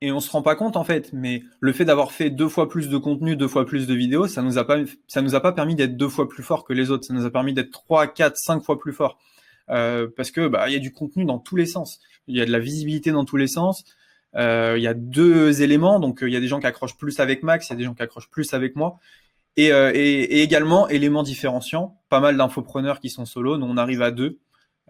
et 0.00 0.12
on 0.12 0.20
se 0.20 0.30
rend 0.30 0.42
pas 0.42 0.54
compte 0.54 0.76
en 0.76 0.84
fait, 0.84 1.12
mais 1.12 1.42
le 1.60 1.72
fait 1.72 1.84
d'avoir 1.84 2.12
fait 2.12 2.30
deux 2.30 2.48
fois 2.48 2.68
plus 2.68 2.88
de 2.88 2.96
contenu, 2.98 3.36
deux 3.36 3.48
fois 3.48 3.66
plus 3.66 3.86
de 3.86 3.94
vidéos, 3.94 4.28
ça 4.28 4.42
nous 4.42 4.58
a 4.58 4.64
pas, 4.64 4.78
ça 5.08 5.22
nous 5.22 5.34
a 5.34 5.40
pas 5.40 5.52
permis 5.52 5.74
d'être 5.74 5.96
deux 5.96 6.08
fois 6.08 6.28
plus 6.28 6.42
fort 6.42 6.64
que 6.64 6.72
les 6.72 6.90
autres. 6.90 7.04
Ça 7.06 7.14
nous 7.14 7.24
a 7.24 7.30
permis 7.30 7.52
d'être 7.52 7.70
trois, 7.70 8.06
quatre, 8.06 8.36
cinq 8.36 8.62
fois 8.62 8.78
plus 8.78 8.92
fort, 8.92 9.18
euh, 9.70 10.08
parce 10.16 10.30
que 10.30 10.46
bah 10.46 10.68
il 10.68 10.72
y 10.72 10.76
a 10.76 10.80
du 10.80 10.92
contenu 10.92 11.24
dans 11.24 11.38
tous 11.38 11.56
les 11.56 11.66
sens. 11.66 12.00
Il 12.28 12.36
y 12.36 12.40
a 12.40 12.46
de 12.46 12.52
la 12.52 12.60
visibilité 12.60 13.10
dans 13.10 13.24
tous 13.24 13.36
les 13.36 13.48
sens. 13.48 13.84
Euh, 14.36 14.74
il 14.76 14.82
y 14.82 14.86
a 14.86 14.94
deux 14.94 15.62
éléments, 15.62 15.98
donc 16.00 16.20
il 16.22 16.28
y 16.28 16.36
a 16.36 16.40
des 16.40 16.48
gens 16.48 16.60
qui 16.60 16.66
accrochent 16.66 16.96
plus 16.96 17.18
avec 17.18 17.42
Max, 17.42 17.68
il 17.68 17.72
y 17.72 17.74
a 17.74 17.76
des 17.76 17.84
gens 17.84 17.94
qui 17.94 18.02
accrochent 18.02 18.30
plus 18.30 18.52
avec 18.54 18.76
moi, 18.76 18.98
et, 19.56 19.72
euh, 19.72 19.90
et, 19.94 20.42
également 20.42 20.88
éléments 20.88 21.22
différenciants. 21.22 21.98
Pas 22.08 22.20
mal 22.20 22.36
d'infopreneurs 22.36 23.00
qui 23.00 23.10
sont 23.10 23.24
solo, 23.24 23.56
nous 23.56 23.66
on 23.66 23.76
arrive 23.76 24.02
à 24.02 24.10
deux, 24.10 24.38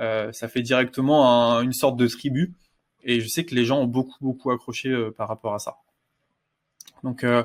euh, 0.01 0.33
ça 0.33 0.49
fait 0.49 0.63
directement 0.63 1.57
un, 1.57 1.63
une 1.63 1.73
sorte 1.73 1.97
de 1.97 2.07
tribu. 2.07 2.55
Et 3.05 3.21
je 3.21 3.29
sais 3.29 3.45
que 3.45 3.55
les 3.55 3.65
gens 3.65 3.81
ont 3.81 3.87
beaucoup, 3.87 4.17
beaucoup 4.21 4.51
accroché 4.51 4.89
euh, 4.91 5.11
par 5.11 5.29
rapport 5.29 5.55
à 5.55 5.59
ça. 5.59 5.77
Donc 7.05 7.23
euh, 7.23 7.45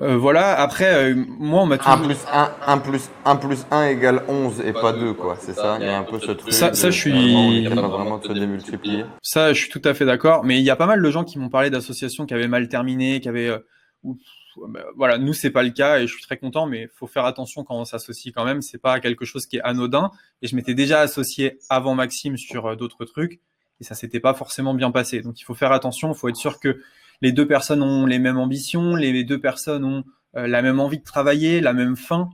euh, 0.00 0.16
voilà, 0.16 0.60
après, 0.60 1.14
moi 1.14 1.62
on 1.62 1.66
m'a 1.66 1.78
toujours... 1.78 1.94
1 1.94 1.98
plus 1.98 2.18
1, 2.30 2.54
1 2.66 2.78
plus 2.78 3.10
1 3.24 3.36
plus 3.36 3.66
1 3.70 3.86
égale 3.88 4.22
11 4.28 4.60
et 4.60 4.72
pas 4.72 4.92
2, 4.92 5.14
quoi, 5.14 5.36
c'est 5.40 5.54
ça? 5.54 5.78
Il 5.80 5.86
y 5.86 5.88
a 5.88 5.98
un 5.98 6.04
peu 6.04 6.20
ce 6.20 6.32
truc. 6.32 6.52
Ça, 6.52 6.74
ça 6.74 6.90
je 6.90 6.96
suis. 6.96 7.66
vraiment 7.66 8.18
de 8.18 8.26
se 8.26 8.32
démultiplier. 8.32 9.04
Ça, 9.22 9.52
je 9.52 9.60
suis 9.60 9.70
tout 9.70 9.82
à 9.84 9.94
fait 9.94 10.04
d'accord, 10.04 10.44
mais 10.44 10.58
il 10.58 10.64
y 10.64 10.70
a 10.70 10.76
pas 10.76 10.86
mal 10.86 11.02
de 11.02 11.10
gens 11.10 11.24
qui 11.24 11.38
m'ont 11.38 11.48
parlé 11.48 11.70
d'associations 11.70 12.26
qui 12.26 12.34
avaient 12.34 12.48
mal 12.48 12.68
terminé, 12.68 13.20
qui 13.20 13.28
avaient. 13.28 13.50
Bah, 14.68 14.80
voilà, 14.96 15.18
nous 15.18 15.34
c'est 15.34 15.50
pas 15.50 15.62
le 15.62 15.70
cas 15.70 15.98
et 15.98 16.06
je 16.06 16.12
suis 16.14 16.22
très 16.22 16.38
content, 16.38 16.66
mais 16.66 16.88
faut 16.94 17.06
faire 17.06 17.26
attention 17.26 17.64
quand 17.64 17.76
on 17.76 17.84
s'associe 17.84 18.32
quand 18.34 18.44
même. 18.44 18.62
C'est 18.62 18.78
pas 18.78 19.00
quelque 19.00 19.24
chose 19.24 19.46
qui 19.46 19.56
est 19.56 19.62
anodin. 19.62 20.10
Et 20.42 20.46
je 20.46 20.56
m'étais 20.56 20.74
déjà 20.74 21.00
associé 21.00 21.58
avant 21.68 21.94
Maxime 21.94 22.36
sur 22.36 22.76
d'autres 22.76 23.04
trucs 23.04 23.40
et 23.80 23.84
ça 23.84 23.94
s'était 23.94 24.20
pas 24.20 24.34
forcément 24.34 24.74
bien 24.74 24.90
passé. 24.90 25.20
Donc 25.20 25.40
il 25.40 25.44
faut 25.44 25.54
faire 25.54 25.72
attention, 25.72 26.12
il 26.12 26.14
faut 26.16 26.28
être 26.28 26.36
sûr 26.36 26.60
que 26.60 26.80
les 27.22 27.32
deux 27.32 27.46
personnes 27.46 27.82
ont 27.82 28.06
les 28.06 28.18
mêmes 28.18 28.38
ambitions, 28.38 28.94
les 28.94 29.24
deux 29.24 29.40
personnes 29.40 29.84
ont 29.84 30.04
euh, 30.36 30.46
la 30.46 30.62
même 30.62 30.80
envie 30.80 30.98
de 30.98 31.04
travailler, 31.04 31.60
la 31.60 31.72
même 31.72 31.96
fin, 31.96 32.28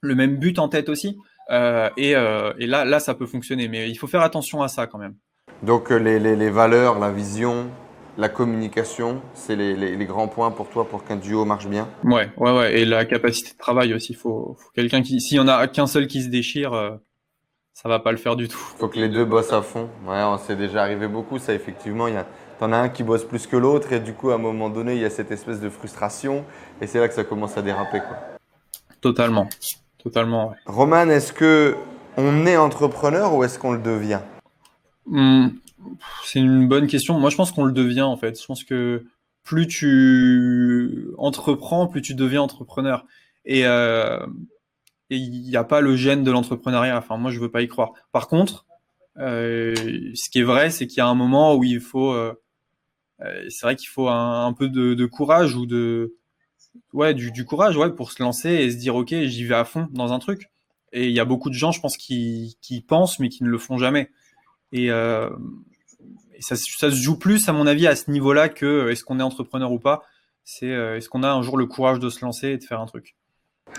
le 0.00 0.14
même 0.14 0.36
but 0.36 0.58
en 0.58 0.68
tête 0.68 0.88
aussi. 0.88 1.18
Euh, 1.50 1.88
et, 1.96 2.14
euh, 2.14 2.52
et 2.58 2.66
là, 2.66 2.84
là, 2.84 3.00
ça 3.00 3.14
peut 3.14 3.26
fonctionner, 3.26 3.68
mais 3.68 3.90
il 3.90 3.96
faut 3.96 4.06
faire 4.06 4.22
attention 4.22 4.62
à 4.62 4.68
ça 4.68 4.86
quand 4.86 4.98
même. 4.98 5.14
Donc 5.62 5.90
les, 5.90 6.20
les, 6.20 6.36
les 6.36 6.50
valeurs, 6.50 6.98
la 6.98 7.10
vision, 7.10 7.68
la 8.16 8.28
communication, 8.28 9.22
c'est 9.34 9.56
les, 9.56 9.74
les, 9.74 10.06
grands 10.06 10.28
points 10.28 10.50
pour 10.50 10.68
toi 10.68 10.88
pour 10.88 11.04
qu'un 11.04 11.16
duo 11.16 11.44
marche 11.44 11.66
bien? 11.68 11.88
Ouais, 12.04 12.30
ouais, 12.36 12.52
ouais. 12.52 12.80
Et 12.80 12.84
la 12.84 13.04
capacité 13.04 13.52
de 13.52 13.58
travail 13.58 13.94
aussi. 13.94 14.12
Il 14.12 14.16
faut, 14.16 14.56
faut 14.58 14.70
quelqu'un 14.74 15.02
qui, 15.02 15.20
s'il 15.20 15.38
y 15.38 15.40
en 15.40 15.48
a 15.48 15.66
qu'un 15.66 15.86
seul 15.86 16.06
qui 16.06 16.22
se 16.22 16.28
déchire, 16.28 16.98
ça 17.80 17.88
va 17.88 18.00
pas 18.00 18.10
le 18.10 18.18
faire 18.18 18.34
du 18.34 18.48
tout. 18.48 18.58
Faut 18.58 18.88
que 18.88 18.98
les 18.98 19.08
deux 19.08 19.24
bossent 19.24 19.52
à 19.52 19.62
fond. 19.62 19.88
Ouais, 20.04 20.20
on 20.24 20.36
s'est 20.36 20.56
déjà 20.56 20.82
arrivé 20.82 21.06
beaucoup. 21.06 21.38
Ça, 21.38 21.54
effectivement, 21.54 22.08
il 22.08 22.14
y 22.14 22.16
a, 22.16 22.26
t'en 22.58 22.72
as 22.72 22.76
un 22.76 22.88
qui 22.88 23.04
bosse 23.04 23.22
plus 23.22 23.46
que 23.46 23.56
l'autre 23.56 23.92
et 23.92 24.00
du 24.00 24.14
coup, 24.14 24.30
à 24.30 24.34
un 24.34 24.38
moment 24.38 24.68
donné, 24.68 24.96
il 24.96 25.00
y 25.00 25.04
a 25.04 25.10
cette 25.10 25.30
espèce 25.30 25.60
de 25.60 25.68
frustration 25.68 26.44
et 26.80 26.88
c'est 26.88 26.98
là 26.98 27.06
que 27.06 27.14
ça 27.14 27.22
commence 27.22 27.56
à 27.56 27.62
déraper, 27.62 28.00
quoi. 28.00 28.18
Totalement, 29.00 29.48
totalement. 30.02 30.48
Ouais. 30.48 30.56
Roman, 30.66 31.08
est-ce 31.08 31.32
que 31.32 31.76
on 32.16 32.46
est 32.46 32.56
entrepreneur 32.56 33.32
ou 33.36 33.44
est-ce 33.44 33.60
qu'on 33.60 33.74
le 33.74 33.80
devient? 33.80 34.22
Hum, 35.12 35.52
c'est 36.24 36.40
une 36.40 36.66
bonne 36.66 36.88
question. 36.88 37.20
Moi, 37.20 37.30
je 37.30 37.36
pense 37.36 37.52
qu'on 37.52 37.64
le 37.64 37.72
devient 37.72 38.02
en 38.02 38.16
fait. 38.16 38.40
Je 38.40 38.44
pense 38.44 38.64
que 38.64 39.04
plus 39.44 39.68
tu 39.68 41.10
entreprends, 41.16 41.86
plus 41.86 42.02
tu 42.02 42.16
deviens 42.16 42.42
entrepreneur. 42.42 43.06
Et 43.44 43.68
euh, 43.68 44.18
il 45.16 45.42
n'y 45.42 45.56
a 45.56 45.64
pas 45.64 45.80
le 45.80 45.96
gène 45.96 46.24
de 46.24 46.30
l'entrepreneuriat. 46.30 46.98
Enfin, 46.98 47.16
moi, 47.16 47.30
je 47.30 47.40
veux 47.40 47.50
pas 47.50 47.62
y 47.62 47.68
croire. 47.68 47.92
Par 48.12 48.28
contre, 48.28 48.66
euh, 49.18 49.74
ce 50.14 50.30
qui 50.30 50.40
est 50.40 50.44
vrai, 50.44 50.70
c'est 50.70 50.86
qu'il 50.86 50.98
y 50.98 51.00
a 51.00 51.06
un 51.06 51.14
moment 51.14 51.54
où 51.54 51.64
il 51.64 51.80
faut. 51.80 52.12
Euh, 52.12 52.34
euh 53.20 53.46
c'est 53.48 53.66
vrai 53.66 53.76
qu'il 53.76 53.88
faut 53.88 54.08
un, 54.08 54.52
peu 54.52 54.68
de, 54.68 55.06
courage 55.06 55.54
ou 55.56 55.66
de 55.66 56.14
ouais 56.92 57.14
du, 57.14 57.44
courage 57.44 57.76
ouais 57.76 57.92
pour 57.92 58.12
se 58.12 58.22
lancer 58.22 58.50
et 58.50 58.70
se 58.70 58.76
dire 58.76 58.94
ok 58.94 59.08
j'y 59.08 59.44
vais 59.44 59.56
à 59.56 59.64
fond 59.64 59.88
dans 59.92 60.12
un 60.12 60.18
truc. 60.18 60.50
Et 60.92 61.06
il 61.06 61.12
y 61.12 61.20
a 61.20 61.24
beaucoup 61.24 61.50
de 61.50 61.54
gens, 61.54 61.72
je 61.72 61.80
pense, 61.80 61.96
qui, 61.96 62.56
pensent 62.86 63.18
mais 63.18 63.28
qui 63.28 63.44
ne 63.44 63.48
le 63.48 63.58
font 63.58 63.76
jamais. 63.76 64.10
Et, 64.72 64.86
et 64.86 66.42
ça, 66.42 66.56
ça, 66.56 66.90
se 66.90 66.96
joue 66.96 67.18
plus, 67.18 67.48
à 67.48 67.52
mon 67.52 67.66
avis, 67.66 67.86
à 67.86 67.96
ce 67.96 68.10
niveau-là 68.10 68.48
que 68.48 68.88
est-ce 68.88 69.04
qu'on 69.04 69.20
est 69.20 69.22
entrepreneur 69.22 69.70
ou 69.72 69.78
pas? 69.78 70.02
C'est 70.44 70.68
est-ce 70.68 71.10
qu'on 71.10 71.22
a 71.22 71.30
un 71.30 71.42
jour 71.42 71.58
le 71.58 71.66
courage 71.66 71.98
de 71.98 72.08
se 72.08 72.24
lancer 72.24 72.48
et 72.48 72.58
de 72.58 72.64
faire 72.64 72.80
un 72.80 72.86
truc? 72.86 73.17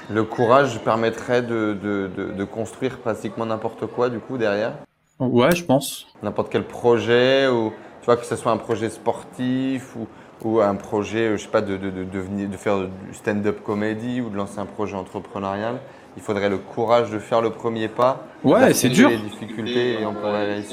Le 0.09 0.23
courage 0.23 0.79
permettrait 0.79 1.41
de, 1.41 1.77
de, 1.81 2.09
de, 2.15 2.31
de 2.31 2.43
construire 2.43 2.99
pratiquement 2.99 3.45
n'importe 3.45 3.85
quoi, 3.87 4.09
du 4.09 4.19
coup, 4.19 4.37
derrière 4.37 4.73
Ouais, 5.19 5.53
je 5.53 5.65
pense. 5.65 6.07
N'importe 6.23 6.49
quel 6.51 6.63
projet, 6.63 7.47
ou 7.47 7.73
tu 8.01 8.05
vois, 8.05 8.17
que 8.17 8.25
ce 8.25 8.35
soit 8.35 8.51
un 8.51 8.57
projet 8.57 8.89
sportif 8.89 9.95
ou, 9.95 10.07
ou 10.47 10.61
un 10.61 10.75
projet, 10.75 11.37
je 11.37 11.43
sais 11.43 11.49
pas, 11.49 11.61
de, 11.61 11.77
de, 11.77 11.89
de, 11.89 12.45
de 12.45 12.57
faire 12.57 12.79
du 12.79 13.13
stand-up 13.13 13.61
comédie 13.61 14.21
ou 14.21 14.29
de 14.29 14.37
lancer 14.37 14.59
un 14.59 14.65
projet 14.65 14.95
entrepreneurial 14.95 15.79
il 16.19 16.21
faudrait 16.21 16.49
le 16.49 16.57
courage 16.57 17.11
de 17.11 17.19
faire 17.19 17.41
le 17.41 17.49
premier 17.49 17.87
pas. 17.87 18.27
Ouais, 18.43 18.73
c'est 18.73 18.89
dur. 18.89 19.09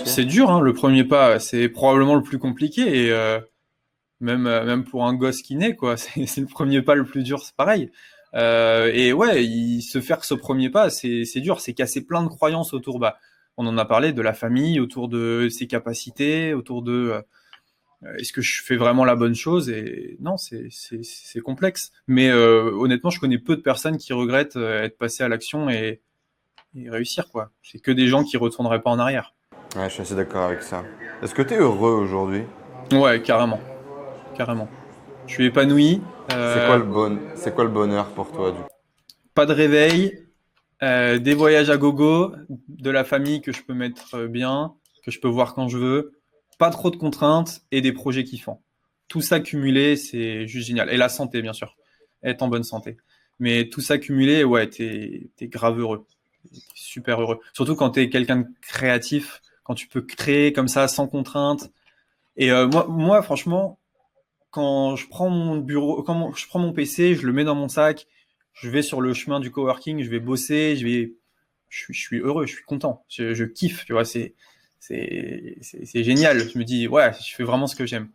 C'est 0.04 0.24
dur, 0.24 0.50
hein, 0.50 0.60
le 0.60 0.72
premier 0.72 1.04
pas. 1.04 1.38
C'est 1.38 1.68
probablement 1.68 2.16
le 2.16 2.22
plus 2.22 2.38
compliqué. 2.38 3.04
Et 3.04 3.12
euh, 3.12 3.38
même, 4.20 4.46
euh, 4.46 4.64
même 4.64 4.84
pour 4.84 5.06
un 5.06 5.14
gosse 5.14 5.42
qui 5.42 5.54
naît, 5.54 5.76
quoi, 5.76 5.96
c'est 5.96 6.38
le 6.38 6.46
premier 6.46 6.82
pas 6.82 6.94
le 6.94 7.04
plus 7.04 7.22
dur, 7.22 7.42
c'est 7.44 7.54
pareil. 7.54 7.90
Euh, 8.34 8.90
et 8.92 9.12
ouais, 9.12 9.44
il, 9.44 9.82
se 9.82 10.00
faire 10.00 10.24
ce 10.24 10.34
premier 10.34 10.70
pas, 10.70 10.90
c'est 10.90 11.40
dur. 11.40 11.60
C'est 11.60 11.74
casser 11.74 12.04
plein 12.04 12.22
de 12.22 12.28
croyances 12.28 12.74
autour. 12.74 12.98
Bah, 12.98 13.18
on 13.56 13.66
en 13.66 13.78
a 13.78 13.84
parlé 13.84 14.12
de 14.12 14.22
la 14.22 14.34
famille, 14.34 14.80
autour 14.80 15.08
de 15.08 15.48
ses 15.50 15.66
capacités, 15.66 16.52
autour 16.52 16.82
de 16.82 17.22
euh, 18.04 18.14
est-ce 18.18 18.32
que 18.32 18.42
je 18.42 18.62
fais 18.62 18.76
vraiment 18.76 19.04
la 19.04 19.16
bonne 19.16 19.34
chose 19.34 19.70
Et 19.70 20.16
non, 20.20 20.36
c'est 20.36 21.40
complexe. 21.42 21.92
Mais 22.06 22.28
euh, 22.28 22.70
honnêtement, 22.72 23.10
je 23.10 23.20
connais 23.20 23.38
peu 23.38 23.56
de 23.56 23.62
personnes 23.62 23.96
qui 23.96 24.12
regrettent 24.12 24.56
être 24.56 24.98
passées 24.98 25.24
à 25.24 25.28
l'action 25.28 25.70
et, 25.70 26.02
et, 26.74 26.90
réussir. 26.90 27.28
quoi. 27.30 27.50
C'est 27.62 27.78
que 27.78 27.90
des 27.90 28.08
gens 28.08 28.24
qui 28.24 28.36
retourneraient 28.36 28.82
pas 28.82 28.90
en 28.90 28.98
arrière. 28.98 29.34
Ouais, 29.74 29.88
je 29.88 29.94
suis 29.94 30.02
assez 30.02 30.14
d'accord 30.14 30.44
avec 30.44 30.62
ça. 30.62 30.84
Est-ce 31.22 31.34
que 31.34 31.42
tu 31.42 31.54
es 31.54 31.58
heureux 31.58 31.92
aujourd'hui? 31.92 32.42
Ouais, 32.92 33.20
carrément. 33.22 33.60
Carrément. 34.36 34.68
Je 35.26 35.32
suis 35.32 35.46
épanoui. 35.46 36.02
Euh... 36.32 36.54
C'est 36.54 36.66
quoi, 36.66 36.76
le 36.78 36.84
bon... 36.84 37.18
quoi 37.54 37.64
le 37.64 37.70
bonheur 37.70 38.06
pour 38.10 38.32
toi 38.32 38.52
du 38.52 38.58
Pas 39.34 39.46
de 39.46 39.52
réveil, 39.52 40.26
euh, 40.82 41.18
des 41.18 41.34
voyages 41.34 41.70
à 41.70 41.76
gogo, 41.76 42.34
de 42.68 42.90
la 42.90 43.04
famille 43.04 43.40
que 43.40 43.52
je 43.52 43.62
peux 43.62 43.74
mettre 43.74 44.26
bien, 44.26 44.74
que 45.04 45.10
je 45.10 45.20
peux 45.20 45.28
voir 45.28 45.54
quand 45.54 45.68
je 45.68 45.78
veux, 45.78 46.12
pas 46.58 46.70
trop 46.70 46.90
de 46.90 46.96
contraintes 46.96 47.62
et 47.70 47.80
des 47.80 47.92
projets 47.92 48.24
kiffants. 48.24 48.62
Tout 49.08 49.20
ça 49.20 49.40
cumulé, 49.40 49.96
c'est 49.96 50.46
juste 50.46 50.66
génial. 50.66 50.90
Et 50.90 50.96
la 50.96 51.08
santé, 51.08 51.42
bien 51.42 51.52
sûr. 51.52 51.76
Être 52.22 52.42
en 52.42 52.48
bonne 52.48 52.64
santé. 52.64 52.96
Mais 53.38 53.68
tout 53.68 53.80
ça 53.80 53.98
cumulé, 53.98 54.44
ouais, 54.44 54.68
t'es 54.68 55.30
es 55.38 55.48
grave 55.48 55.78
heureux. 55.78 56.06
super 56.74 57.20
heureux. 57.20 57.38
Surtout 57.52 57.76
quand 57.76 57.90
t'es 57.90 58.08
quelqu'un 58.08 58.38
de 58.38 58.46
créatif, 58.62 59.40
quand 59.62 59.74
tu 59.74 59.88
peux 59.88 60.00
créer 60.00 60.52
comme 60.52 60.68
ça, 60.68 60.88
sans 60.88 61.06
contraintes. 61.06 61.70
Et 62.36 62.50
euh, 62.50 62.66
moi, 62.66 62.86
moi, 62.88 63.22
franchement, 63.22 63.78
quand 64.56 64.96
je 64.96 65.06
prends 65.06 65.28
mon 65.28 65.58
bureau, 65.58 66.02
quand 66.02 66.32
je 66.34 66.46
prends 66.46 66.58
mon 66.58 66.72
PC, 66.72 67.14
je 67.14 67.26
le 67.26 67.32
mets 67.34 67.44
dans 67.44 67.54
mon 67.54 67.68
sac, 67.68 68.06
je 68.54 68.70
vais 68.70 68.80
sur 68.80 69.02
le 69.02 69.12
chemin 69.12 69.38
du 69.38 69.50
coworking, 69.50 70.02
je 70.02 70.08
vais 70.08 70.18
bosser, 70.18 70.76
je 70.76 70.86
vais, 70.86 71.12
je, 71.68 71.92
je 71.92 72.00
suis 72.00 72.20
heureux, 72.20 72.46
je 72.46 72.54
suis 72.54 72.64
content, 72.64 73.04
je, 73.10 73.34
je 73.34 73.44
kiffe, 73.44 73.84
tu 73.84 73.92
vois, 73.92 74.06
c'est, 74.06 74.34
c'est 74.80 76.02
génial. 76.02 76.48
Je 76.48 76.58
me 76.58 76.64
dis, 76.64 76.88
ouais, 76.88 77.12
je 77.22 77.34
fais 77.34 77.42
vraiment 77.44 77.66
ce 77.66 77.76
que 77.76 77.84
j'aime. 77.84 78.08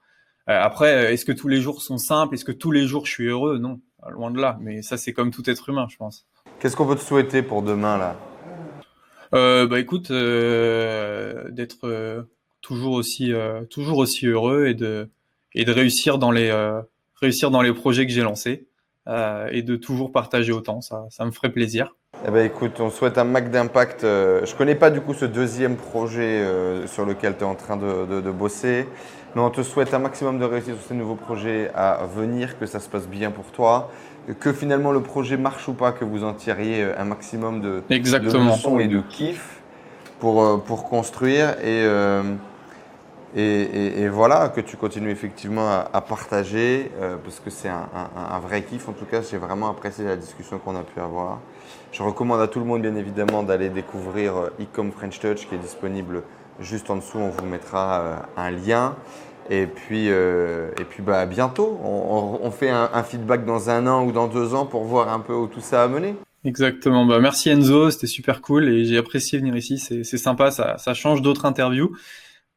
Euh, 0.49 0.59
après, 0.59 1.13
est-ce 1.13 1.25
que 1.25 1.31
tous 1.31 1.47
les 1.47 1.61
jours 1.61 1.83
sont 1.83 1.99
simples? 1.99 2.33
Est-ce 2.33 2.45
que 2.45 2.51
tous 2.51 2.71
les 2.71 2.87
jours 2.87 3.05
je 3.05 3.11
suis 3.11 3.27
heureux? 3.27 3.59
Non, 3.59 3.79
loin 4.09 4.31
de 4.31 4.41
là. 4.41 4.57
Mais 4.61 4.81
ça, 4.81 4.97
c'est 4.97 5.13
comme 5.13 5.29
tout 5.29 5.47
être 5.47 5.69
humain, 5.69 5.85
je 5.91 5.97
pense. 5.97 6.25
Qu'est-ce 6.59 6.75
qu'on 6.75 6.87
peut 6.87 6.95
te 6.95 7.03
souhaiter 7.03 7.43
pour 7.43 7.61
demain, 7.61 7.99
là? 7.99 8.15
Euh, 9.35 9.67
Bah 9.67 9.79
écoute, 9.79 10.09
euh, 10.09 11.51
d'être 11.51 11.85
euh, 11.87 12.23
toujours, 12.61 12.93
aussi, 12.93 13.31
euh, 13.31 13.63
toujours 13.65 13.99
aussi 13.99 14.25
heureux 14.25 14.65
et 14.65 14.73
de, 14.73 15.07
et 15.55 15.65
de 15.65 15.71
réussir, 15.71 16.17
dans 16.17 16.31
les, 16.31 16.49
euh, 16.49 16.81
réussir 17.15 17.51
dans 17.51 17.61
les 17.61 17.73
projets 17.73 18.05
que 18.05 18.11
j'ai 18.11 18.23
lancés 18.23 18.67
et 19.51 19.63
de 19.63 19.75
toujours 19.75 20.11
partager 20.11 20.53
autant. 20.53 20.79
Ça, 20.79 21.05
ça 21.09 21.25
me 21.25 21.31
ferait 21.31 21.51
plaisir. 21.51 21.95
Eh 22.27 22.29
ben 22.29 22.45
écoute, 22.45 22.79
on 22.79 22.91
souhaite 22.91 23.17
un 23.17 23.23
max 23.23 23.49
d'impact. 23.49 24.03
Euh, 24.03 24.45
je 24.45 24.53
connais 24.53 24.75
pas 24.75 24.91
du 24.91 25.01
coup 25.01 25.15
ce 25.15 25.25
deuxième 25.25 25.75
projet 25.75 26.21
euh, 26.41 26.85
sur 26.85 27.03
lequel 27.03 27.35
tu 27.35 27.43
es 27.43 27.47
en 27.47 27.55
train 27.55 27.77
de, 27.77 28.05
de, 28.05 28.21
de, 28.21 28.31
bosser, 28.31 28.85
mais 29.33 29.41
on 29.41 29.49
te 29.49 29.63
souhaite 29.63 29.93
un 29.95 29.99
maximum 29.99 30.37
de 30.37 30.45
réussite 30.45 30.75
sur 30.75 30.83
ces 30.89 30.93
nouveaux 30.93 31.15
projets 31.15 31.71
à 31.73 32.05
venir, 32.15 32.59
que 32.59 32.67
ça 32.67 32.79
se 32.79 32.89
passe 32.89 33.07
bien 33.07 33.31
pour 33.31 33.45
toi, 33.45 33.89
que 34.39 34.53
finalement 34.53 34.91
le 34.91 35.01
projet 35.01 35.35
marche 35.35 35.67
ou 35.67 35.73
pas, 35.73 35.93
que 35.93 36.05
vous 36.05 36.23
en 36.23 36.33
tiriez 36.33 36.83
euh, 36.83 36.93
un 36.99 37.05
maximum 37.05 37.59
de, 37.59 37.81
Exactement. 37.89 38.45
de 38.45 38.49
leçons 38.51 38.79
et 38.79 38.87
de 38.87 39.01
kiff 39.09 39.59
pour, 40.19 40.63
pour 40.63 40.87
construire 40.87 41.53
et, 41.61 41.83
euh, 41.85 42.21
et, 43.35 43.41
et, 43.41 44.01
et, 44.01 44.09
voilà, 44.09 44.49
que 44.49 44.61
tu 44.61 44.77
continues 44.77 45.11
effectivement 45.11 45.69
à, 45.69 45.89
à 45.93 46.01
partager 46.01 46.91
euh, 46.99 47.15
parce 47.23 47.39
que 47.39 47.49
c'est 47.49 47.69
un, 47.69 47.87
un, 47.95 48.35
un, 48.35 48.39
vrai 48.39 48.63
kiff. 48.63 48.89
En 48.89 48.93
tout 48.93 49.05
cas, 49.05 49.21
j'ai 49.21 49.37
vraiment 49.37 49.69
apprécié 49.69 50.03
la 50.03 50.17
discussion 50.17 50.59
qu'on 50.59 50.75
a 50.75 50.83
pu 50.83 50.99
avoir. 50.99 51.39
Je 51.91 52.03
recommande 52.03 52.41
à 52.41 52.47
tout 52.47 52.59
le 52.59 52.65
monde, 52.65 52.81
bien 52.81 52.95
évidemment, 52.95 53.43
d'aller 53.43 53.69
découvrir 53.69 54.37
euh, 54.37 54.49
Ecom 54.59 54.91
French 54.91 55.19
Touch 55.19 55.47
qui 55.47 55.55
est 55.55 55.59
disponible 55.59 56.23
juste 56.59 56.89
en 56.89 56.97
dessous. 56.97 57.19
On 57.19 57.29
vous 57.29 57.45
mettra 57.45 58.01
euh, 58.01 58.15
un 58.37 58.51
lien. 58.51 58.95
Et 59.49 59.65
puis, 59.65 60.07
euh, 60.09 60.71
et 60.79 60.83
puis 60.83 61.01
bah, 61.01 61.25
bientôt. 61.25 61.79
On, 61.83 62.39
on 62.41 62.51
fait 62.51 62.69
un, 62.69 62.89
un, 62.93 63.03
feedback 63.03 63.45
dans 63.45 63.69
un 63.69 63.87
an 63.87 64.05
ou 64.05 64.11
dans 64.11 64.27
deux 64.27 64.53
ans 64.53 64.65
pour 64.65 64.83
voir 64.83 65.11
un 65.11 65.19
peu 65.19 65.33
où 65.33 65.47
tout 65.47 65.61
ça 65.61 65.83
a 65.83 65.87
mené. 65.87 66.15
Exactement. 66.43 67.05
Bah, 67.05 67.19
merci 67.19 67.49
Enzo, 67.49 67.91
c'était 67.91 68.07
super 68.07 68.41
cool 68.41 68.67
et 68.67 68.85
j'ai 68.85 68.97
apprécié 68.97 69.39
venir 69.39 69.55
ici. 69.55 69.77
C'est 69.77 70.17
sympa, 70.17 70.51
ça, 70.51 70.77
ça 70.77 70.93
change 70.93 71.21
d'autres 71.21 71.45
interviews. 71.45 71.91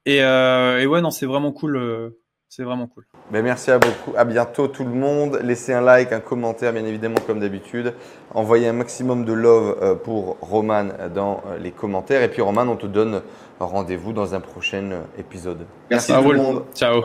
Et, 0.06 0.22
euh, 0.22 0.80
et, 0.80 0.86
ouais, 0.86 1.00
non, 1.00 1.10
c'est 1.10 1.26
vraiment 1.26 1.52
cool. 1.52 1.76
Euh, 1.76 2.10
c'est 2.48 2.62
vraiment 2.62 2.86
cool. 2.86 3.06
Mais 3.32 3.42
merci 3.42 3.70
à 3.70 3.78
beaucoup. 3.78 4.12
À 4.16 4.24
bientôt 4.24 4.68
tout 4.68 4.84
le 4.84 4.90
monde. 4.90 5.40
Laissez 5.42 5.72
un 5.72 5.80
like, 5.80 6.12
un 6.12 6.20
commentaire, 6.20 6.72
bien 6.72 6.84
évidemment, 6.84 7.18
comme 7.26 7.40
d'habitude. 7.40 7.94
Envoyez 8.32 8.68
un 8.68 8.72
maximum 8.72 9.24
de 9.24 9.32
love 9.32 9.76
euh, 9.82 9.94
pour 9.94 10.36
Roman 10.40 10.86
dans 11.12 11.42
les 11.58 11.72
commentaires. 11.72 12.22
Et 12.22 12.30
puis 12.30 12.42
Roman, 12.42 12.62
on 12.62 12.76
te 12.76 12.86
donne 12.86 13.22
rendez-vous 13.58 14.12
dans 14.12 14.34
un 14.34 14.40
prochain 14.40 15.02
épisode. 15.18 15.66
Merci, 15.90 16.12
merci 16.12 16.12
à 16.12 16.22
tout 16.22 16.32
le 16.32 16.38
monde. 16.38 16.64
Ciao. 16.74 17.02